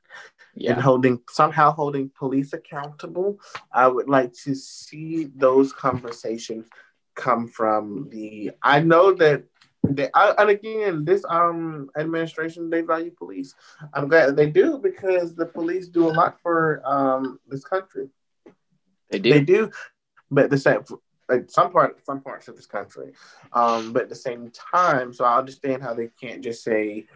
yeah. 0.55 0.73
and 0.73 0.81
holding 0.81 1.21
somehow 1.29 1.71
holding 1.71 2.09
police 2.17 2.53
accountable. 2.53 3.39
I 3.71 3.87
would 3.87 4.09
like 4.09 4.33
to 4.43 4.55
see 4.55 5.29
those 5.35 5.73
conversations 5.73 6.67
come 7.15 7.47
from 7.47 8.09
the. 8.09 8.51
I 8.63 8.81
know 8.81 9.13
that. 9.13 9.43
They, 9.87 10.09
I, 10.13 10.33
and 10.37 10.49
again, 10.49 11.05
this 11.05 11.23
um 11.29 11.89
administration 11.97 12.69
they 12.69 12.81
value 12.81 13.11
police. 13.11 13.55
I'm 13.93 14.09
glad 14.09 14.35
they 14.35 14.49
do 14.49 14.77
because 14.77 15.33
the 15.33 15.45
police 15.45 15.87
do 15.87 16.09
a 16.09 16.11
lot 16.11 16.37
for 16.43 16.81
um 16.83 17.39
this 17.47 17.63
country. 17.63 18.09
They 19.09 19.19
do. 19.19 19.29
They 19.31 19.41
do, 19.41 19.71
but 20.29 20.49
the 20.49 20.57
same 20.57 20.83
like 21.27 21.49
some 21.49 21.71
part 21.71 22.03
some 22.05 22.21
parts 22.21 22.47
of 22.47 22.55
this 22.55 22.65
country. 22.65 23.13
Um, 23.53 23.93
but 23.93 24.03
at 24.03 24.09
the 24.09 24.15
same 24.15 24.51
time, 24.51 25.13
so 25.13 25.23
I 25.25 25.37
understand 25.37 25.81
how 25.83 25.93
they 25.93 26.09
can't 26.19 26.43
just 26.43 26.63
say 26.63 27.07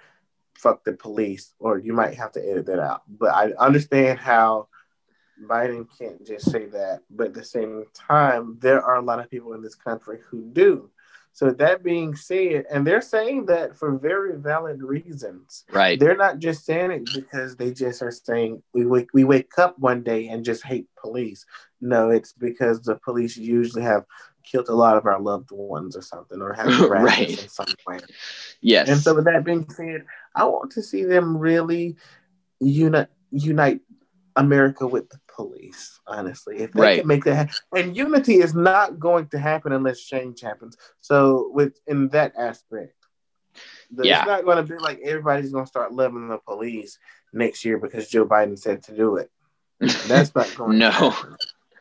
fuck 0.56 0.84
the 0.84 0.94
police, 0.94 1.54
or 1.60 1.78
you 1.78 1.94
might 1.94 2.14
have 2.16 2.32
to 2.34 2.42
edit 2.42 2.68
that 2.68 2.80
out. 2.80 3.04
But 3.08 3.34
I 3.34 3.52
understand 3.60 4.20
how 4.20 4.68
Biden 5.44 5.88
can't 5.98 6.26
just 6.26 6.50
say 6.50 6.68
that. 6.68 7.02
But 7.10 7.28
at 7.28 7.34
the 7.34 7.44
same 7.44 7.86
time, 7.94 8.58
there 8.62 8.82
are 8.84 8.96
a 8.96 9.02
lot 9.02 9.20
of 9.20 9.30
people 9.30 9.54
in 9.54 9.62
this 9.62 9.76
country 9.76 10.20
who 10.30 10.50
do. 10.54 10.90
So 11.34 11.50
that 11.50 11.84
being 11.84 12.16
said, 12.16 12.66
and 12.72 12.86
they're 12.86 13.02
saying 13.02 13.48
that 13.48 13.76
for 13.76 13.98
very 13.98 14.38
valid 14.38 14.84
reasons. 14.84 15.66
Right. 15.72 16.00
They're 16.00 16.16
not 16.16 16.38
just 16.38 16.64
saying 16.64 16.92
it 16.92 17.10
because 17.14 17.56
they 17.56 17.74
just 17.74 18.04
are 18.04 18.12
saying 18.12 18.62
we 18.74 18.86
wake 18.86 19.10
we 19.14 19.24
wake 19.24 19.58
up 19.58 19.78
one 19.80 20.04
day 20.04 20.28
and 20.28 20.46
just 20.46 20.64
hate 20.64 20.86
police. 20.96 21.44
No, 21.82 22.12
it's 22.12 22.34
because 22.34 22.82
the 22.82 22.96
police 22.98 23.36
usually 23.36 23.82
have 23.82 24.06
killed 24.44 24.70
a 24.70 24.76
lot 24.76 24.96
of 24.96 25.06
our 25.08 25.20
loved 25.20 25.50
ones 25.52 25.98
or 25.98 26.04
something, 26.04 26.40
or 26.40 26.54
have 26.54 26.68
Right. 26.90 27.30
in 27.30 27.50
some 27.50 27.66
way. 27.88 28.00
Yes. 28.62 28.88
And 28.88 29.00
so, 29.00 29.16
with 29.16 29.26
that 29.26 29.44
being 29.44 29.68
said, 29.70 30.06
I 30.36 30.46
want 30.46 30.72
to 30.74 30.84
see 30.84 31.04
them 31.04 31.36
really 31.36 31.96
unite 32.60 33.08
unite 33.32 33.82
America 34.36 34.86
with 34.86 35.10
the 35.10 35.18
police. 35.36 36.00
Honestly, 36.08 36.58
if 36.60 36.72
they 36.74 36.82
Right. 36.82 37.00
can 37.00 37.08
make 37.08 37.24
that, 37.26 37.36
happen. 37.36 37.54
and 37.76 37.98
unity 37.98 38.36
is 38.36 38.54
not 38.54 39.00
going 39.00 39.28
to 39.30 39.40
happen 39.40 39.72
unless 39.72 40.02
change 40.02 40.42
happens. 40.42 40.78
So, 41.02 41.50
with 41.54 41.74
in 41.88 42.10
that 42.10 42.34
aspect, 42.38 42.94
the- 43.92 44.06
Yeah. 44.08 44.20
it's 44.20 44.28
not 44.28 44.46
going 44.46 44.58
to 44.58 44.64
be 44.64 44.78
like 44.80 45.00
everybody's 45.04 45.52
going 45.52 45.66
to 45.66 45.70
start 45.70 45.94
loving 45.94 46.28
the 46.28 46.38
police 46.40 46.98
next 47.34 47.66
year 47.66 47.78
because 47.78 48.08
Joe 48.10 48.26
Biden 48.26 48.58
said 48.58 48.84
to 48.84 48.96
do 48.96 49.18
it. 49.18 49.30
That's 50.08 50.34
not 50.36 50.54
going. 50.58 50.78
no. 50.78 50.92
To 50.92 51.10
happen. 51.10 51.36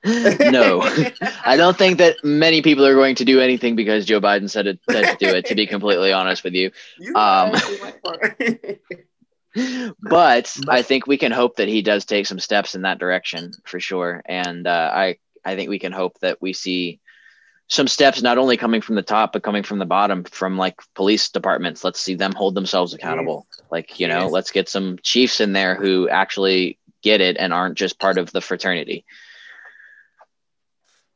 no. 0.53 0.83
I 1.45 1.57
don't 1.57 1.77
think 1.79 1.99
that 1.99 2.17
many 2.25 2.61
people 2.63 2.85
are 2.85 2.95
going 2.95 3.15
to 3.17 3.25
do 3.25 3.41
anything 3.41 3.77
because 3.77 4.05
Joe 4.05 4.21
Biden 4.21 4.51
said 4.51 4.67
it 4.67 4.81
said 4.91 5.17
to 5.19 5.25
do 5.25 5.35
it, 5.37 5.45
to 5.47 5.55
be 5.55 5.67
completely 5.67 6.13
honest 6.13 6.43
with 6.43 6.55
you. 6.55 6.73
You 6.99 7.15
Um, 7.15 7.55
actually 7.55 7.81
might 7.81 8.03
want- 8.03 8.79
But 10.01 10.57
I 10.69 10.83
think 10.83 11.07
we 11.07 11.19
can 11.19 11.33
hope 11.33 11.57
that 11.57 11.69
he 11.69 11.83
does 11.83 12.05
take 12.05 12.27
some 12.27 12.39
steps 12.39 12.75
in 12.75 12.83
that 12.83 12.99
direction 12.99 13.53
for 13.65 13.81
sure. 13.81 14.23
And 14.27 14.67
uh, 14.67 14.91
I, 14.93 15.19
I 15.45 15.57
think 15.57 15.69
we 15.71 15.79
can 15.79 15.93
hope 15.93 16.19
that 16.21 16.41
we 16.41 16.53
see 16.53 17.01
some 17.69 17.89
steps 17.89 18.21
not 18.23 18.39
only 18.39 18.57
coming 18.57 18.81
from 18.83 18.97
the 18.97 19.03
top, 19.03 19.33
but 19.33 19.43
coming 19.43 19.63
from 19.63 19.79
the 19.79 19.87
bottom 19.87 20.25
from 20.25 20.59
like 20.59 20.81
police 20.95 21.31
departments. 21.31 21.85
Let's 21.85 22.01
see 22.01 22.15
them 22.15 22.33
hold 22.33 22.55
themselves 22.55 22.93
accountable. 22.93 23.47
Like, 23.71 23.99
you 23.99 24.09
know, 24.09 24.23
Yes. 24.25 24.33
let's 24.33 24.51
get 24.51 24.69
some 24.69 24.99
chiefs 25.03 25.41
in 25.41 25.53
there 25.53 25.75
who 25.75 26.09
actually 26.09 26.79
get 27.03 27.21
it 27.21 27.37
and 27.39 27.53
aren't 27.53 27.77
just 27.79 27.99
part 27.99 28.19
of 28.19 28.31
the 28.33 28.41
fraternity. 28.41 29.05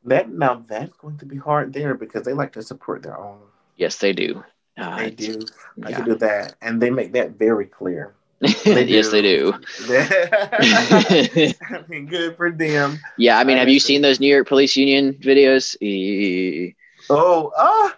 that 0.05 0.29
now 0.31 0.63
that's 0.67 0.95
going 0.97 1.17
to 1.17 1.25
be 1.25 1.35
hard 1.37 1.73
there 1.73 1.93
because 1.93 2.23
they 2.23 2.33
like 2.33 2.53
to 2.53 2.61
support 2.63 3.03
their 3.03 3.17
own. 3.19 3.39
Yes, 3.75 3.97
they 3.97 4.13
do. 4.13 4.43
Uh, 4.77 4.95
They 4.97 5.11
do. 5.11 5.39
I 5.83 5.89
yeah. 5.89 5.95
can 5.97 6.05
do 6.05 6.15
that, 6.15 6.55
and 6.61 6.81
they 6.81 6.89
make 6.89 7.11
that 7.13 7.31
very 7.31 7.65
clear. 7.65 8.13
They 8.39 8.83
yes, 8.85 9.09
they 9.09 9.21
do. 9.21 9.53
I 9.89 11.55
mean, 11.87 12.05
good 12.05 12.37
for 12.37 12.51
them. 12.51 12.99
Yeah, 13.17 13.39
I 13.39 13.43
mean, 13.43 13.57
have 13.57 13.69
you 13.69 13.79
seen 13.79 14.01
those 14.01 14.19
New 14.19 14.27
York 14.27 14.47
Police 14.47 14.75
Union 14.75 15.13
videos? 15.13 15.75
E- 15.81 16.75
Oh, 17.09 17.53
ah, 17.57 17.97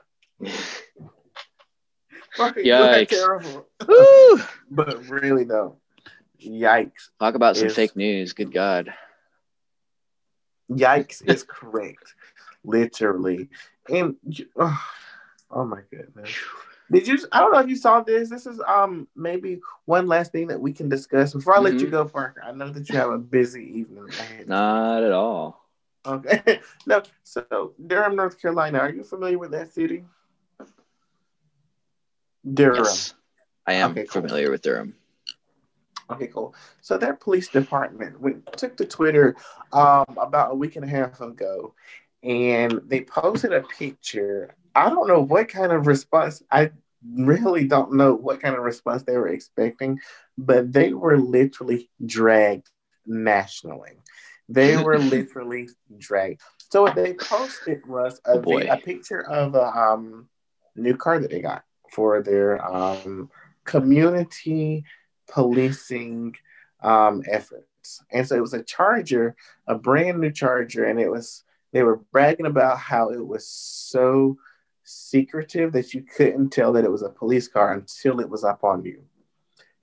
fucking 2.35 2.63
Yikes. 2.63 3.09
terrible. 3.09 3.67
But 4.69 5.09
really 5.09 5.45
though, 5.45 5.77
yikes! 6.39 7.09
Talk 7.19 7.33
about 7.33 7.57
some 7.57 7.69
fake 7.69 7.95
news. 7.95 8.33
Good 8.33 8.53
God. 8.53 8.93
Yikes 10.71 11.27
is 11.27 11.43
correct, 11.43 12.13
literally. 12.63 13.49
And 13.91 14.15
oh, 14.55 14.83
oh 15.49 15.65
my 15.65 15.81
goodness. 15.89 16.29
Did 16.91 17.07
you? 17.07 17.19
I 17.31 17.39
don't 17.39 17.51
know 17.51 17.59
if 17.59 17.69
you 17.69 17.75
saw 17.75 18.01
this. 18.01 18.29
This 18.29 18.45
is 18.47 18.59
um 18.67 19.07
maybe 19.15 19.61
one 19.85 20.07
last 20.07 20.31
thing 20.31 20.47
that 20.47 20.59
we 20.59 20.73
can 20.73 20.89
discuss 20.89 21.33
before 21.33 21.55
I 21.55 21.59
let 21.59 21.75
you 21.75 21.87
Mhm. 21.87 21.91
go, 21.91 22.05
Parker. 22.05 22.41
I 22.43 22.51
know 22.51 22.69
that 22.71 22.89
you 22.89 22.97
have 22.97 23.11
a 23.11 23.17
busy 23.17 23.63
evening. 23.79 24.09
Not 24.47 25.03
at 25.03 25.11
all. 25.11 25.67
Okay. 26.05 26.59
no. 26.87 27.03
So 27.23 27.73
Durham, 27.85 28.15
North 28.15 28.41
Carolina. 28.41 28.79
Are 28.79 28.89
you 28.89 29.03
familiar 29.03 29.37
with 29.37 29.51
that 29.51 29.71
city? 29.71 30.05
Durham. 32.53 32.83
Yes, 32.83 33.13
I 33.67 33.73
am 33.73 33.91
Okay, 33.91 34.05
cool. 34.05 34.21
familiar 34.21 34.49
with 34.49 34.61
Durham. 34.61 34.95
Okay, 36.11 36.27
cool. 36.27 36.55
So 36.81 36.97
their 36.97 37.13
police 37.13 37.49
department 37.49 38.19
went 38.19 38.51
took 38.53 38.75
to 38.77 38.85
Twitter 38.85 39.35
um, 39.73 40.05
about 40.17 40.51
a 40.51 40.55
week 40.55 40.75
and 40.75 40.83
a 40.83 40.87
half 40.87 41.21
ago, 41.21 41.75
and 42.23 42.81
they 42.85 43.01
posted 43.01 43.53
a 43.53 43.61
picture. 43.61 44.55
I 44.79 44.89
don't 44.89 45.07
know 45.07 45.19
what 45.19 45.49
kind 45.49 45.71
of 45.73 45.87
response. 45.87 46.41
I 46.51 46.71
really 47.13 47.67
don't 47.67 47.93
know 47.93 48.13
what 48.13 48.41
kind 48.41 48.55
of 48.55 48.63
response 48.63 49.03
they 49.03 49.17
were 49.17 49.27
expecting, 49.27 49.99
but 50.37 50.71
they 50.71 50.93
were 50.93 51.17
literally 51.17 51.89
dragged 52.05 52.69
nationally. 53.05 53.97
They 54.47 54.77
were 54.77 54.97
literally 55.15 55.67
dragged. 55.97 56.41
So 56.71 56.83
what 56.83 56.95
they 56.95 57.13
posted 57.13 57.85
was 57.87 58.21
a, 58.25 58.41
Oh, 58.45 58.57
a 58.57 58.77
picture 58.77 59.21
of 59.29 59.55
a 59.55 59.65
um, 59.65 60.29
new 60.75 60.95
car 60.95 61.19
that 61.19 61.29
they 61.29 61.41
got 61.41 61.63
for 61.91 62.21
their 62.21 62.65
um, 62.65 63.29
community 63.65 64.85
policing 65.29 66.35
um, 66.81 67.21
efforts. 67.29 68.01
And 68.11 68.25
so 68.25 68.35
it 68.37 68.41
was 68.41 68.53
a 68.53 68.63
charger, 68.63 69.35
a 69.67 69.75
brand 69.75 70.19
new 70.19 70.31
charger, 70.31 70.85
and 70.85 71.01
it 71.01 71.09
was 71.09 71.43
they 71.73 71.83
were 71.83 71.97
bragging 72.11 72.45
about 72.45 72.77
how 72.79 73.09
it 73.09 73.25
was 73.25 73.47
so 73.47 74.37
secretive 74.89 75.71
that 75.73 75.93
you 75.93 76.01
couldn't 76.01 76.49
tell 76.49 76.73
that 76.73 76.83
it 76.83 76.91
was 76.91 77.03
a 77.03 77.09
police 77.09 77.47
car 77.47 77.73
until 77.73 78.19
it 78.19 78.29
was 78.29 78.43
up 78.43 78.63
on 78.63 78.83
you. 78.83 79.03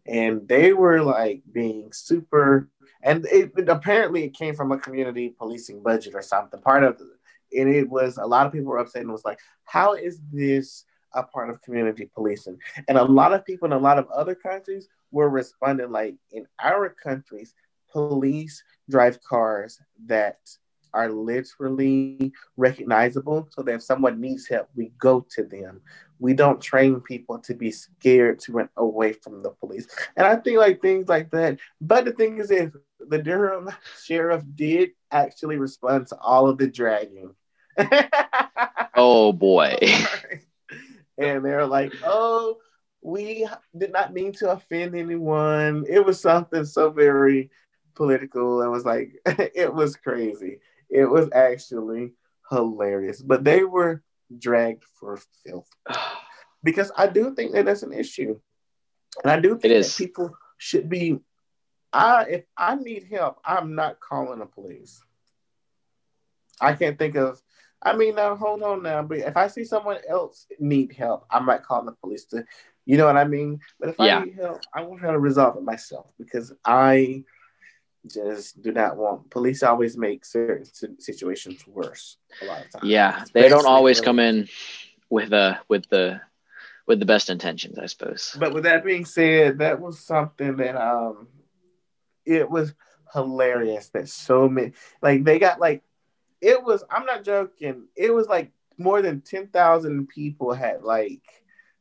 And 0.07 0.46
they 0.48 0.72
were 0.72 1.00
like 1.02 1.42
being 1.52 1.92
super 1.92 2.68
and 3.02 3.24
it, 3.26 3.52
it- 3.57 3.68
apparently 3.68 4.24
it 4.24 4.34
came 4.34 4.54
from 4.54 4.72
a 4.72 4.78
community 4.78 5.28
policing 5.28 5.82
budget 5.82 6.14
or 6.14 6.22
something. 6.22 6.61
Part 6.61 6.82
of 6.84 7.00
and 7.57 7.68
it 7.68 7.88
was 7.88 8.18
a 8.18 8.26
lot 8.26 8.46
of 8.46 8.52
people 8.52 8.68
were 8.72 8.78
upset 8.78 9.02
and 9.02 9.12
was 9.12 9.24
like, 9.24 9.38
how 9.64 9.94
is 9.94 10.20
this 10.32 10.84
a 11.14 11.22
part 11.22 11.50
of 11.50 11.62
community 11.62 12.11
policing? 12.12 12.59
And 12.88 12.98
a 12.98 13.04
lot 13.04 13.32
of 13.32 13.44
people 13.44 13.66
in 13.66 13.72
a 13.72 13.78
lot 13.78 13.98
of 13.98 14.09
other 14.11 14.34
countries 14.34 14.88
were 15.12 15.28
responding 15.28 15.92
like, 15.92 16.16
in 16.32 16.46
our 16.61 16.88
countries, 16.90 17.54
police 17.92 18.62
drive 18.90 19.22
cars 19.22 19.80
that 20.07 20.38
are 20.97 21.11
literally 21.11 22.32
recognizable 22.57 23.49
so 23.51 23.62
that 23.62 23.74
if 23.74 23.82
someone 23.82 24.20
needs 24.20 24.49
help, 24.49 24.68
we 24.75 24.92
go 24.99 25.26
to 25.34 25.45
them. 25.45 25.83
We 26.18 26.33
don't 26.33 26.61
train 26.61 27.00
people 27.00 27.38
to 27.41 27.54
be 27.54 27.70
scared 27.70 28.41
to 28.41 28.53
run 28.53 28.70
away 28.79 29.12
from 29.12 29.42
the 29.42 29.50
police. 29.50 29.87
And 30.16 30.26
I 30.26 30.37
think 30.37 30.58
like 30.58 30.80
things 30.80 31.08
like 31.08 31.30
that. 31.33 31.58
But 31.80 32.07
the 32.07 32.12
thing 32.12 32.38
is, 32.38 32.50
if 32.50 32.72
the 32.99 33.18
Durham 33.18 33.70
sheriff 34.03 34.42
did 34.54 34.91
actually 35.11 35.58
respond 35.58 36.07
to 36.08 36.16
all 36.18 36.49
of 36.49 36.58
the 36.58 36.66
dragging. 36.66 37.34
Oh 38.96 39.30
boy. 39.33 39.76
and 41.18 41.45
they're 41.45 41.66
like, 41.66 41.92
oh, 42.03 42.57
we 43.03 43.46
did 43.76 43.92
not 43.92 44.14
mean 44.14 44.33
to 44.33 44.53
offend 44.53 44.96
anyone. 44.96 45.84
It 45.87 46.04
was 46.04 46.18
something 46.20 46.64
so 46.64 46.91
very 46.91 47.50
political. 47.95 48.62
It 48.62 48.68
was 48.68 48.87
like, 48.87 49.12
it 49.26 49.72
was 49.72 49.96
crazy. 49.96 50.61
It 50.91 51.07
was 51.07 51.29
actually 51.33 52.13
hilarious. 52.50 53.21
But 53.22 53.45
they 53.45 53.64
were 53.64 54.03
dragged 54.37 54.84
for 54.99 55.18
filth 55.45 55.68
because 56.63 56.91
I 56.96 57.07
do 57.07 57.34
think 57.34 57.53
that 57.53 57.67
that's 57.67 57.83
an 57.83 57.92
issue. 57.92 58.38
And 59.22 59.30
I 59.33 59.41
do 59.41 59.50
think 59.50 59.64
It 59.67 59.71
is. 59.72 59.96
that 59.96 60.04
people 60.04 60.37
should 60.58 60.88
be. 60.88 61.21
I 61.92 62.25
if 62.29 62.45
I 62.57 62.75
need 62.75 63.07
help, 63.11 63.38
I'm 63.45 63.75
not 63.75 64.00
calling 64.00 64.41
the 64.41 64.46
police. 64.46 65.03
I 66.61 66.72
can't 66.75 66.99
think 66.99 67.17
of. 67.17 67.41
I 67.83 67.95
mean, 67.96 68.17
now 68.17 68.34
hold 68.34 68.63
on 68.63 68.83
now, 68.83 69.03
but 69.03 69.18
if 69.18 69.37
I 69.37 69.46
see 69.49 69.64
someone 69.64 69.99
else 70.08 70.46
need 70.58 70.92
help, 70.92 71.26
I 71.30 71.41
might 71.41 71.63
call 71.63 71.84
the 71.84 71.92
police 71.92 72.25
to, 72.26 72.45
you 72.87 72.96
know 72.96 73.07
what 73.07 73.17
I 73.18 73.25
mean. 73.25 73.61
But 73.79 73.91
if 73.91 73.96
Yeah. 73.99 74.21
I 74.21 74.25
need 74.25 74.34
help, 74.34 74.61
I 74.75 74.83
want 74.83 75.00
to 75.00 75.04
try 75.04 75.13
to 75.13 75.18
resolve 75.18 75.57
it 75.57 75.63
myself 75.63 76.07
because 76.18 76.53
I 76.64 77.25
just 78.08 78.61
do 78.62 78.72
not 78.72 78.96
want 78.96 79.30
police. 79.30 79.62
Always 79.62 79.96
make 79.96 80.24
certain 80.24 81.00
situations 81.00 81.66
worse 81.66 82.16
a 82.42 82.45
lot 82.45 82.64
of 82.64 82.70
times. 82.70 82.84
Yeah, 82.84 83.24
they 83.33 83.49
don't 83.49 83.66
always 83.66 84.00
come 84.00 84.18
in 84.18 84.49
with 85.11 85.33
uh 85.33 85.58
with 85.68 85.88
the 85.88 86.20
with 86.87 87.00
the 87.00 87.07
best 87.07 87.30
intentions, 87.30 87.78
I 87.78 87.87
suppose. 87.87 88.37
But 88.38 88.54
with 88.54 88.64
that 88.64 88.84
being 88.84 89.04
said, 89.04 89.58
that 89.58 89.80
was 89.80 89.99
something 89.99 90.57
that 90.57 90.76
um 90.76 91.28
it 92.24 92.50
was 92.50 92.74
hilarious 93.12 93.88
that 93.91 94.08
so 94.08 94.49
many 94.49 94.72
like 95.00 95.24
they 95.24 95.38
got 95.38 95.61
like 95.61 95.83
it 96.41 96.62
was 96.62 96.84
I'm 96.91 97.07
not 97.07 97.24
joking. 97.24 97.87
It 97.96 98.12
was 98.12 98.26
like 98.26 98.53
more 98.78 99.03
than 99.03 99.20
ten 99.20 99.49
thousand 99.49 100.08
people 100.08 100.53
had 100.53 100.83
like 100.83 101.22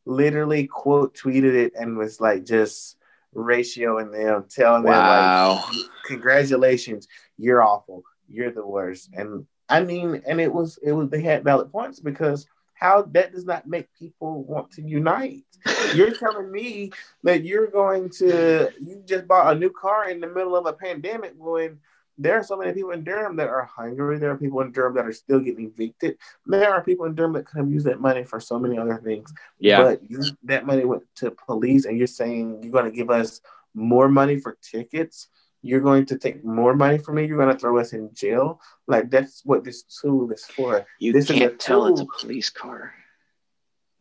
literally 0.05 0.67
quote 0.67 1.15
tweeted 1.15 1.55
it 1.55 1.73
and 1.77 1.97
was 1.97 2.21
like 2.21 2.45
just 2.45 2.97
ratioing 3.35 4.11
them, 4.11 4.45
telling 4.49 4.83
wow. 4.83 5.55
them 5.55 5.77
like 5.77 5.89
congratulations, 6.05 7.07
you're 7.37 7.61
awful, 7.63 8.03
you're 8.27 8.51
the 8.51 8.65
worst. 8.65 9.09
And 9.13 9.45
I 9.69 9.83
mean, 9.83 10.21
and 10.27 10.39
it 10.39 10.53
was 10.53 10.79
it 10.81 10.91
was 10.91 11.09
they 11.09 11.21
had 11.21 11.43
valid 11.43 11.71
points 11.71 11.99
because 11.99 12.47
how 12.73 13.03
that 13.13 13.31
does 13.31 13.45
not 13.45 13.67
make 13.67 13.87
people 13.97 14.43
want 14.43 14.71
to 14.71 14.81
unite. 14.81 15.45
You're 15.95 16.11
telling 16.11 16.51
me 16.51 16.91
that 17.23 17.43
you're 17.43 17.67
going 17.67 18.09
to 18.19 18.69
you 18.79 19.01
just 19.05 19.27
bought 19.27 19.55
a 19.55 19.57
new 19.57 19.71
car 19.71 20.09
in 20.09 20.19
the 20.19 20.27
middle 20.27 20.55
of 20.55 20.67
a 20.67 20.73
pandemic 20.73 21.33
when 21.37 21.79
there 22.17 22.39
are 22.39 22.43
so 22.43 22.57
many 22.57 22.73
people 22.73 22.91
in 22.91 23.03
Durham 23.03 23.35
that 23.37 23.49
are 23.49 23.65
hungry. 23.65 24.17
There 24.17 24.31
are 24.31 24.37
people 24.37 24.61
in 24.61 24.71
Durham 24.71 24.95
that 24.95 25.05
are 25.05 25.13
still 25.13 25.39
getting 25.39 25.65
evicted. 25.65 26.17
There 26.45 26.73
are 26.73 26.83
people 26.83 27.05
in 27.05 27.15
Durham 27.15 27.33
that 27.33 27.45
could 27.45 27.57
have 27.57 27.69
used 27.71 27.85
that 27.87 27.99
money 27.99 28.23
for 28.23 28.39
so 28.39 28.59
many 28.59 28.77
other 28.77 28.97
things. 29.03 29.33
Yeah. 29.59 29.83
But 29.83 30.09
you, 30.09 30.23
that 30.43 30.65
money 30.65 30.85
went 30.85 31.03
to 31.15 31.31
police, 31.31 31.85
and 31.85 31.97
you're 31.97 32.07
saying 32.07 32.63
you're 32.63 32.71
going 32.71 32.85
to 32.85 32.91
give 32.91 33.09
us 33.09 33.41
more 33.73 34.07
money 34.07 34.39
for 34.39 34.57
tickets. 34.61 35.27
You're 35.61 35.81
going 35.81 36.05
to 36.07 36.17
take 36.17 36.45
more 36.45 36.75
money 36.75 36.99
from 36.99 37.15
me. 37.15 37.25
You're 37.25 37.37
going 37.37 37.53
to 37.53 37.59
throw 37.59 37.77
us 37.79 37.91
in 37.91 38.13
jail. 38.13 38.61
Like 38.87 39.09
that's 39.09 39.43
what 39.43 39.63
this 39.63 39.83
tool 39.83 40.31
is 40.31 40.45
for. 40.45 40.85
You 40.99 41.11
this 41.11 41.27
can't 41.27 41.59
tell 41.59 41.87
it's 41.87 42.01
a 42.01 42.05
police 42.05 42.49
car. 42.49 42.93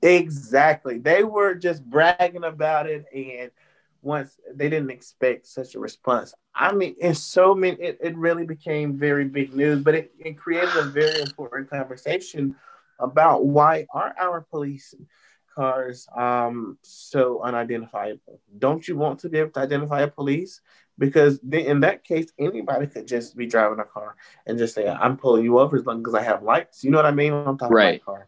Exactly. 0.03 0.99
They 0.99 1.25
were 1.25 1.55
just 1.55 1.83
bragging 1.83 2.45
about 2.45 2.87
it 2.87 3.07
and 3.15 3.51
once 4.03 4.37
they 4.55 4.69
didn't 4.69 4.91
expect 4.91 5.47
such 5.47 5.75
a 5.75 5.81
response. 5.81 6.35
I 6.55 6.73
mean, 6.73 6.95
it's 7.01 7.21
so 7.21 7.55
many, 7.55 7.81
it, 7.81 7.99
it 8.01 8.17
really 8.17 8.45
became 8.45 8.97
very 8.97 9.25
big 9.25 9.55
news, 9.55 9.83
but 9.83 9.95
it, 9.95 10.13
it 10.19 10.39
created 10.39 10.77
a 10.77 10.85
very 10.85 11.21
important 11.21 11.69
conversation 11.69 12.55
about 13.01 13.45
why 13.45 13.87
are 13.93 14.15
our 14.19 14.43
police 14.43 14.95
cars 15.55 16.07
um, 16.17 16.79
so 16.83 17.41
unidentifiable? 17.43 18.41
Don't 18.59 18.87
you 18.87 18.97
want 18.97 19.21
to 19.21 19.29
be 19.29 19.39
able 19.39 19.51
to 19.51 19.61
identify 19.61 20.03
a 20.03 20.09
police? 20.09 20.61
Because 20.97 21.41
then 21.43 21.67
in 21.67 21.81
that 21.81 22.05
case, 22.05 22.27
anybody 22.39 22.87
could 22.87 23.09
just 23.09 23.37
be 23.37 23.47
driving 23.47 23.81
a 23.81 23.85
car 23.85 24.15
and 24.47 24.57
just 24.59 24.75
say, 24.75 24.89
I'm 24.89 25.17
pulling 25.17 25.45
you 25.45 25.59
over 25.59 25.77
as 25.77 25.85
long 25.85 26.07
as 26.07 26.15
I 26.15 26.23
have 26.23 26.45
lights. 26.45 26.85
You 26.85 26.91
know 26.91 26.99
what 26.99 27.07
I 27.07 27.11
mean? 27.11 27.33
Right. 27.33 28.05
car. 28.05 28.27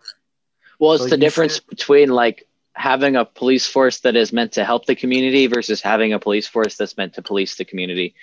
Well, 0.78 0.94
it's 0.94 1.04
so 1.04 1.10
the 1.10 1.16
difference 1.16 1.60
between 1.60 2.08
like 2.10 2.48
having 2.76 3.16
a 3.16 3.24
police 3.24 3.66
force 3.66 4.00
that 4.00 4.16
is 4.16 4.32
meant 4.32 4.52
to 4.52 4.64
help 4.64 4.84
the 4.84 4.94
community 4.94 5.46
versus 5.46 5.80
having 5.80 6.12
a 6.12 6.18
police 6.18 6.46
force 6.46 6.76
that's 6.76 6.96
meant 6.96 7.14
to 7.14 7.22
police 7.22 7.56
the 7.56 7.64
community. 7.64 8.14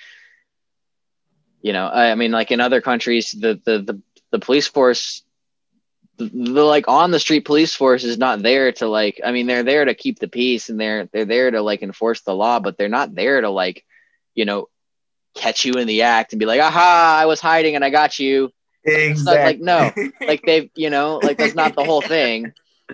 You 1.61 1.73
know, 1.73 1.87
I 1.87 2.13
mean, 2.15 2.31
like 2.31 2.51
in 2.51 2.61
other 2.61 2.79
countries, 2.79 3.31
the 3.31 3.59
the 3.65 3.79
the, 3.79 4.01
the 4.31 4.39
police 4.39 4.67
force, 4.67 5.23
the, 6.17 6.25
the 6.25 6.63
like 6.63 6.87
on 6.87 7.09
the 7.09 7.19
street 7.19 7.45
police 7.45 7.73
force 7.73 8.03
is 8.03 8.17
not 8.17 8.43
there 8.43 8.71
to 8.73 8.87
like. 8.87 9.21
I 9.25 9.31
mean, 9.31 9.47
they're 9.47 9.63
there 9.63 9.85
to 9.85 9.95
keep 9.95 10.19
the 10.19 10.27
peace 10.27 10.69
and 10.69 10.79
they're 10.79 11.09
they're 11.11 11.25
there 11.25 11.49
to 11.49 11.61
like 11.61 11.81
enforce 11.81 12.21
the 12.21 12.35
law, 12.35 12.59
but 12.59 12.77
they're 12.77 12.89
not 12.89 13.15
there 13.15 13.41
to 13.41 13.49
like, 13.49 13.83
you 14.35 14.45
know, 14.45 14.69
catch 15.33 15.65
you 15.65 15.73
in 15.73 15.87
the 15.87 16.03
act 16.03 16.33
and 16.33 16.39
be 16.39 16.45
like, 16.45 16.61
aha, 16.61 17.17
I 17.19 17.25
was 17.25 17.39
hiding 17.39 17.75
and 17.75 17.83
I 17.83 17.89
got 17.89 18.19
you. 18.19 18.51
Exactly. 18.83 19.43
Like 19.43 19.59
no, 19.61 20.11
like 20.27 20.43
they've 20.45 20.69
you 20.75 20.91
know, 20.91 21.19
like 21.23 21.37
that's 21.37 21.55
not 21.55 21.75
the 21.75 21.83
whole 21.83 22.01
thing. 22.01 22.53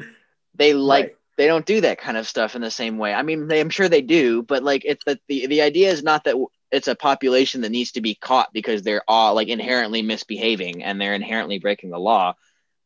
They 0.55 0.73
like 0.73 1.05
right 1.05 1.18
they 1.39 1.47
don't 1.47 1.65
do 1.65 1.79
that 1.79 1.99
kind 1.99 2.17
of 2.17 2.27
stuff 2.27 2.57
in 2.57 2.61
the 2.61 2.69
same 2.69 2.97
way. 2.97 3.13
I 3.13 3.21
mean, 3.21 3.47
they, 3.47 3.61
I'm 3.61 3.69
sure 3.69 3.87
they 3.87 4.01
do, 4.01 4.43
but 4.43 4.61
like 4.61 4.81
it's 4.83 5.05
the, 5.05 5.17
the 5.29 5.47
the 5.47 5.61
idea 5.61 5.89
is 5.89 6.03
not 6.03 6.25
that 6.25 6.35
it's 6.69 6.89
a 6.89 6.95
population 6.95 7.61
that 7.61 7.71
needs 7.71 7.93
to 7.93 8.01
be 8.01 8.13
caught 8.13 8.51
because 8.51 8.81
they're 8.81 9.05
all 9.07 9.35
like 9.35 9.47
inherently 9.47 10.01
misbehaving 10.01 10.83
and 10.83 10.99
they're 10.99 11.13
inherently 11.13 11.57
breaking 11.57 11.91
the 11.91 11.97
law. 11.97 12.33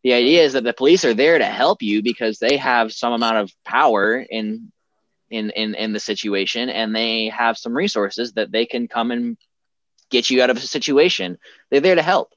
The 0.04 0.14
idea 0.14 0.44
is 0.44 0.54
that 0.54 0.64
the 0.64 0.72
police 0.72 1.04
are 1.04 1.16
there 1.16 1.40
to 1.40 1.46
help 1.46 1.82
you 1.82 2.04
because 2.04 2.38
they 2.38 2.58
have 2.58 2.94
some 2.94 3.14
amount 3.14 3.38
of 3.38 3.52
power 3.66 4.20
in 4.20 4.72
in 5.32 5.50
in 5.50 5.74
in 5.74 5.92
the 5.92 6.00
situation 6.00 6.70
and 6.70 6.96
they 6.96 7.30
have 7.30 7.58
some 7.58 7.76
resources 7.76 8.34
that 8.34 8.52
they 8.52 8.68
can 8.68 8.88
come 8.88 9.10
and 9.10 9.36
get 10.12 10.30
you 10.30 10.44
out 10.44 10.52
of 10.52 10.58
a 10.58 10.60
situation. 10.60 11.40
They're 11.72 11.82
there 11.82 11.96
to 11.96 12.04
help. 12.04 12.34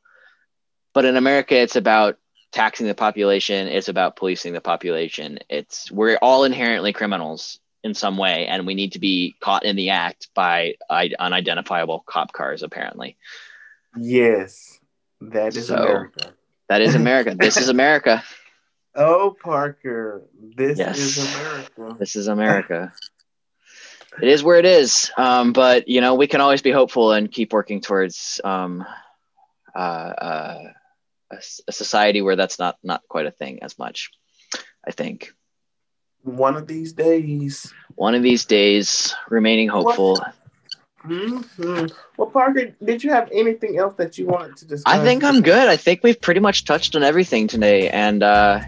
But 0.95 1.05
in 1.05 1.19
America, 1.19 1.57
it's 1.57 1.77
about 1.77 2.17
taxing 2.53 2.87
the 2.87 2.95
population 2.95 3.69
it's 3.69 3.89
about 3.89 4.17
policing 4.17 4.53
the 4.53 4.61
population. 4.61 5.39
It's 5.49 5.91
we're 5.91 6.17
all 6.17 6.45
inherently 6.45 6.93
criminals 6.93 7.61
in 7.85 7.95
some 7.95 8.17
way 8.17 8.47
and 8.47 8.67
we 8.67 8.75
need 8.75 8.93
to 8.93 8.99
be 8.99 9.37
caught 9.41 9.65
in 9.65 9.77
the 9.77 9.91
act 9.91 10.29
by 10.35 10.75
unidentifiable 10.91 12.05
cop 12.07 12.33
cars 12.33 12.63
apparently. 12.63 13.17
Yes. 13.97 14.79
That 15.21 15.57
is 15.57 15.69
so, 15.69 15.77
america. 15.77 16.35
that 16.69 16.81
is 16.81 16.95
america. 16.95 17.37
This 17.39 17.57
is 17.57 17.69
america. 17.69 18.23
Oh 18.95 19.37
parker. 19.43 20.25
This 20.57 20.79
yes. 20.79 20.99
is 20.99 21.35
america. 21.35 21.97
This 21.99 22.17
is 22.17 22.29
america. 22.29 22.93
It 24.23 24.29
is 24.29 24.43
where 24.43 24.59
it 24.59 24.65
is. 24.65 25.11
Um, 25.17 25.53
but 25.53 25.89
you 25.89 26.01
know 26.01 26.15
we 26.15 26.27
can 26.27 26.41
always 26.41 26.63
be 26.63 26.71
hopeful 26.71 27.13
and 27.13 27.31
keep 27.31 27.53
working 27.53 27.81
towards 27.81 28.41
um, 28.45 28.85
uh, 29.75 29.79
uh, 29.79 30.59
a, 31.31 31.39
a 31.69 31.73
society 31.73 32.23
where 32.23 32.37
that's 32.37 32.59
not 32.59 32.77
not 32.83 33.03
quite 33.09 33.27
a 33.27 33.31
thing 33.31 33.63
as 33.63 33.79
much. 33.79 34.11
I 34.87 34.93
think. 34.93 35.33
One 36.23 36.57
of 36.57 36.67
these 36.67 36.93
days. 36.93 37.73
One 37.95 38.15
of 38.15 38.23
these 38.23 38.45
days, 38.45 39.15
remaining 39.29 39.69
hopeful. 39.69 40.21
Mm-hmm. 41.05 41.87
Well, 42.17 42.31
Parker, 42.31 42.75
did 42.85 43.05
you 43.05 43.11
have 43.11 43.29
anything 43.33 43.79
else 43.79 43.95
that 43.95 44.19
you 44.19 44.27
wanted 44.27 44.57
to 44.57 44.65
discuss? 44.67 44.93
I 44.93 45.03
think 45.05 45.23
I'm 45.23 45.41
good. 45.41 45.69
I 45.69 45.77
think 45.77 46.01
we've 46.03 46.21
pretty 46.21 46.41
much 46.41 46.65
touched 46.65 46.97
on 46.97 47.05
everything 47.05 47.47
today, 47.47 47.89
and 47.91 48.23
uh, 48.23 48.61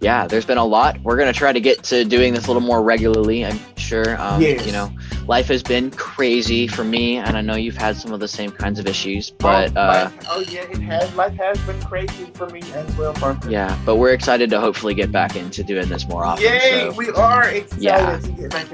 yeah, 0.00 0.26
there's 0.26 0.44
been 0.44 0.58
a 0.58 0.64
lot. 0.64 1.00
We're 1.02 1.16
gonna 1.16 1.32
try 1.32 1.52
to 1.52 1.60
get 1.60 1.82
to 1.84 2.04
doing 2.04 2.34
this 2.34 2.44
a 2.44 2.46
little 2.48 2.62
more 2.62 2.82
regularly. 2.82 3.44
I'm 3.44 3.58
sure. 3.76 4.20
Um, 4.20 4.42
yes. 4.42 4.66
You 4.66 4.72
know, 4.72 4.92
life 5.30 5.46
has 5.46 5.62
been 5.62 5.92
crazy 5.92 6.66
for 6.66 6.82
me, 6.82 7.16
and 7.16 7.36
I 7.36 7.40
know 7.40 7.54
you've 7.54 7.76
had 7.76 7.96
some 7.96 8.12
of 8.12 8.18
the 8.18 8.26
same 8.26 8.50
kinds 8.50 8.80
of 8.80 8.86
issues. 8.88 9.30
But 9.30 9.76
oh, 9.76 9.80
uh, 9.80 10.10
oh 10.28 10.40
yeah, 10.40 10.62
it 10.62 10.78
has. 10.78 11.14
Life 11.14 11.36
has 11.36 11.56
been 11.60 11.80
crazy 11.82 12.24
for 12.34 12.50
me 12.50 12.60
as 12.74 12.96
well, 12.96 13.14
Parker. 13.14 13.48
Yeah, 13.48 13.78
but 13.86 13.96
we're 13.96 14.12
excited 14.12 14.50
to 14.50 14.60
hopefully 14.60 14.92
get 14.92 15.12
back 15.12 15.36
into 15.36 15.62
doing 15.62 15.88
this 15.88 16.08
more 16.08 16.24
often. 16.24 16.44
Yay, 16.44 16.90
so, 16.90 16.92
we 16.96 17.10
are 17.10 17.48
excited. 17.48 17.80
Yeah, 17.80 18.20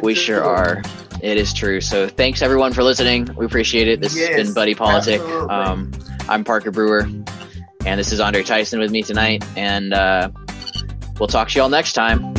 we 0.01 0.15
sure 0.15 0.39
it. 0.39 0.47
are. 0.47 0.83
It 1.23 1.37
is 1.37 1.53
true. 1.53 1.83
So 1.83 2.09
thanks 2.09 2.41
everyone 2.41 2.73
for 2.73 2.83
listening. 2.83 3.29
We 3.37 3.45
appreciate 3.45 3.87
it. 3.87 4.01
This 4.01 4.17
yes, 4.17 4.31
has 4.31 4.47
been 4.47 4.55
Buddy 4.55 4.75
Politic. 4.75 5.21
Um, 5.21 5.93
I'm 6.27 6.43
Parker 6.43 6.71
Brewer, 6.71 7.03
and 7.85 8.01
this 8.01 8.13
is 8.13 8.19
Andre 8.19 8.43
Tyson 8.43 8.81
with 8.81 8.91
me 8.91 9.03
tonight, 9.03 9.45
and. 9.59 9.93
Uh, 9.93 10.31
We'll 11.19 11.29
talk 11.29 11.49
to 11.49 11.59
y'all 11.59 11.71
next 11.71 11.95
time. 11.95 12.36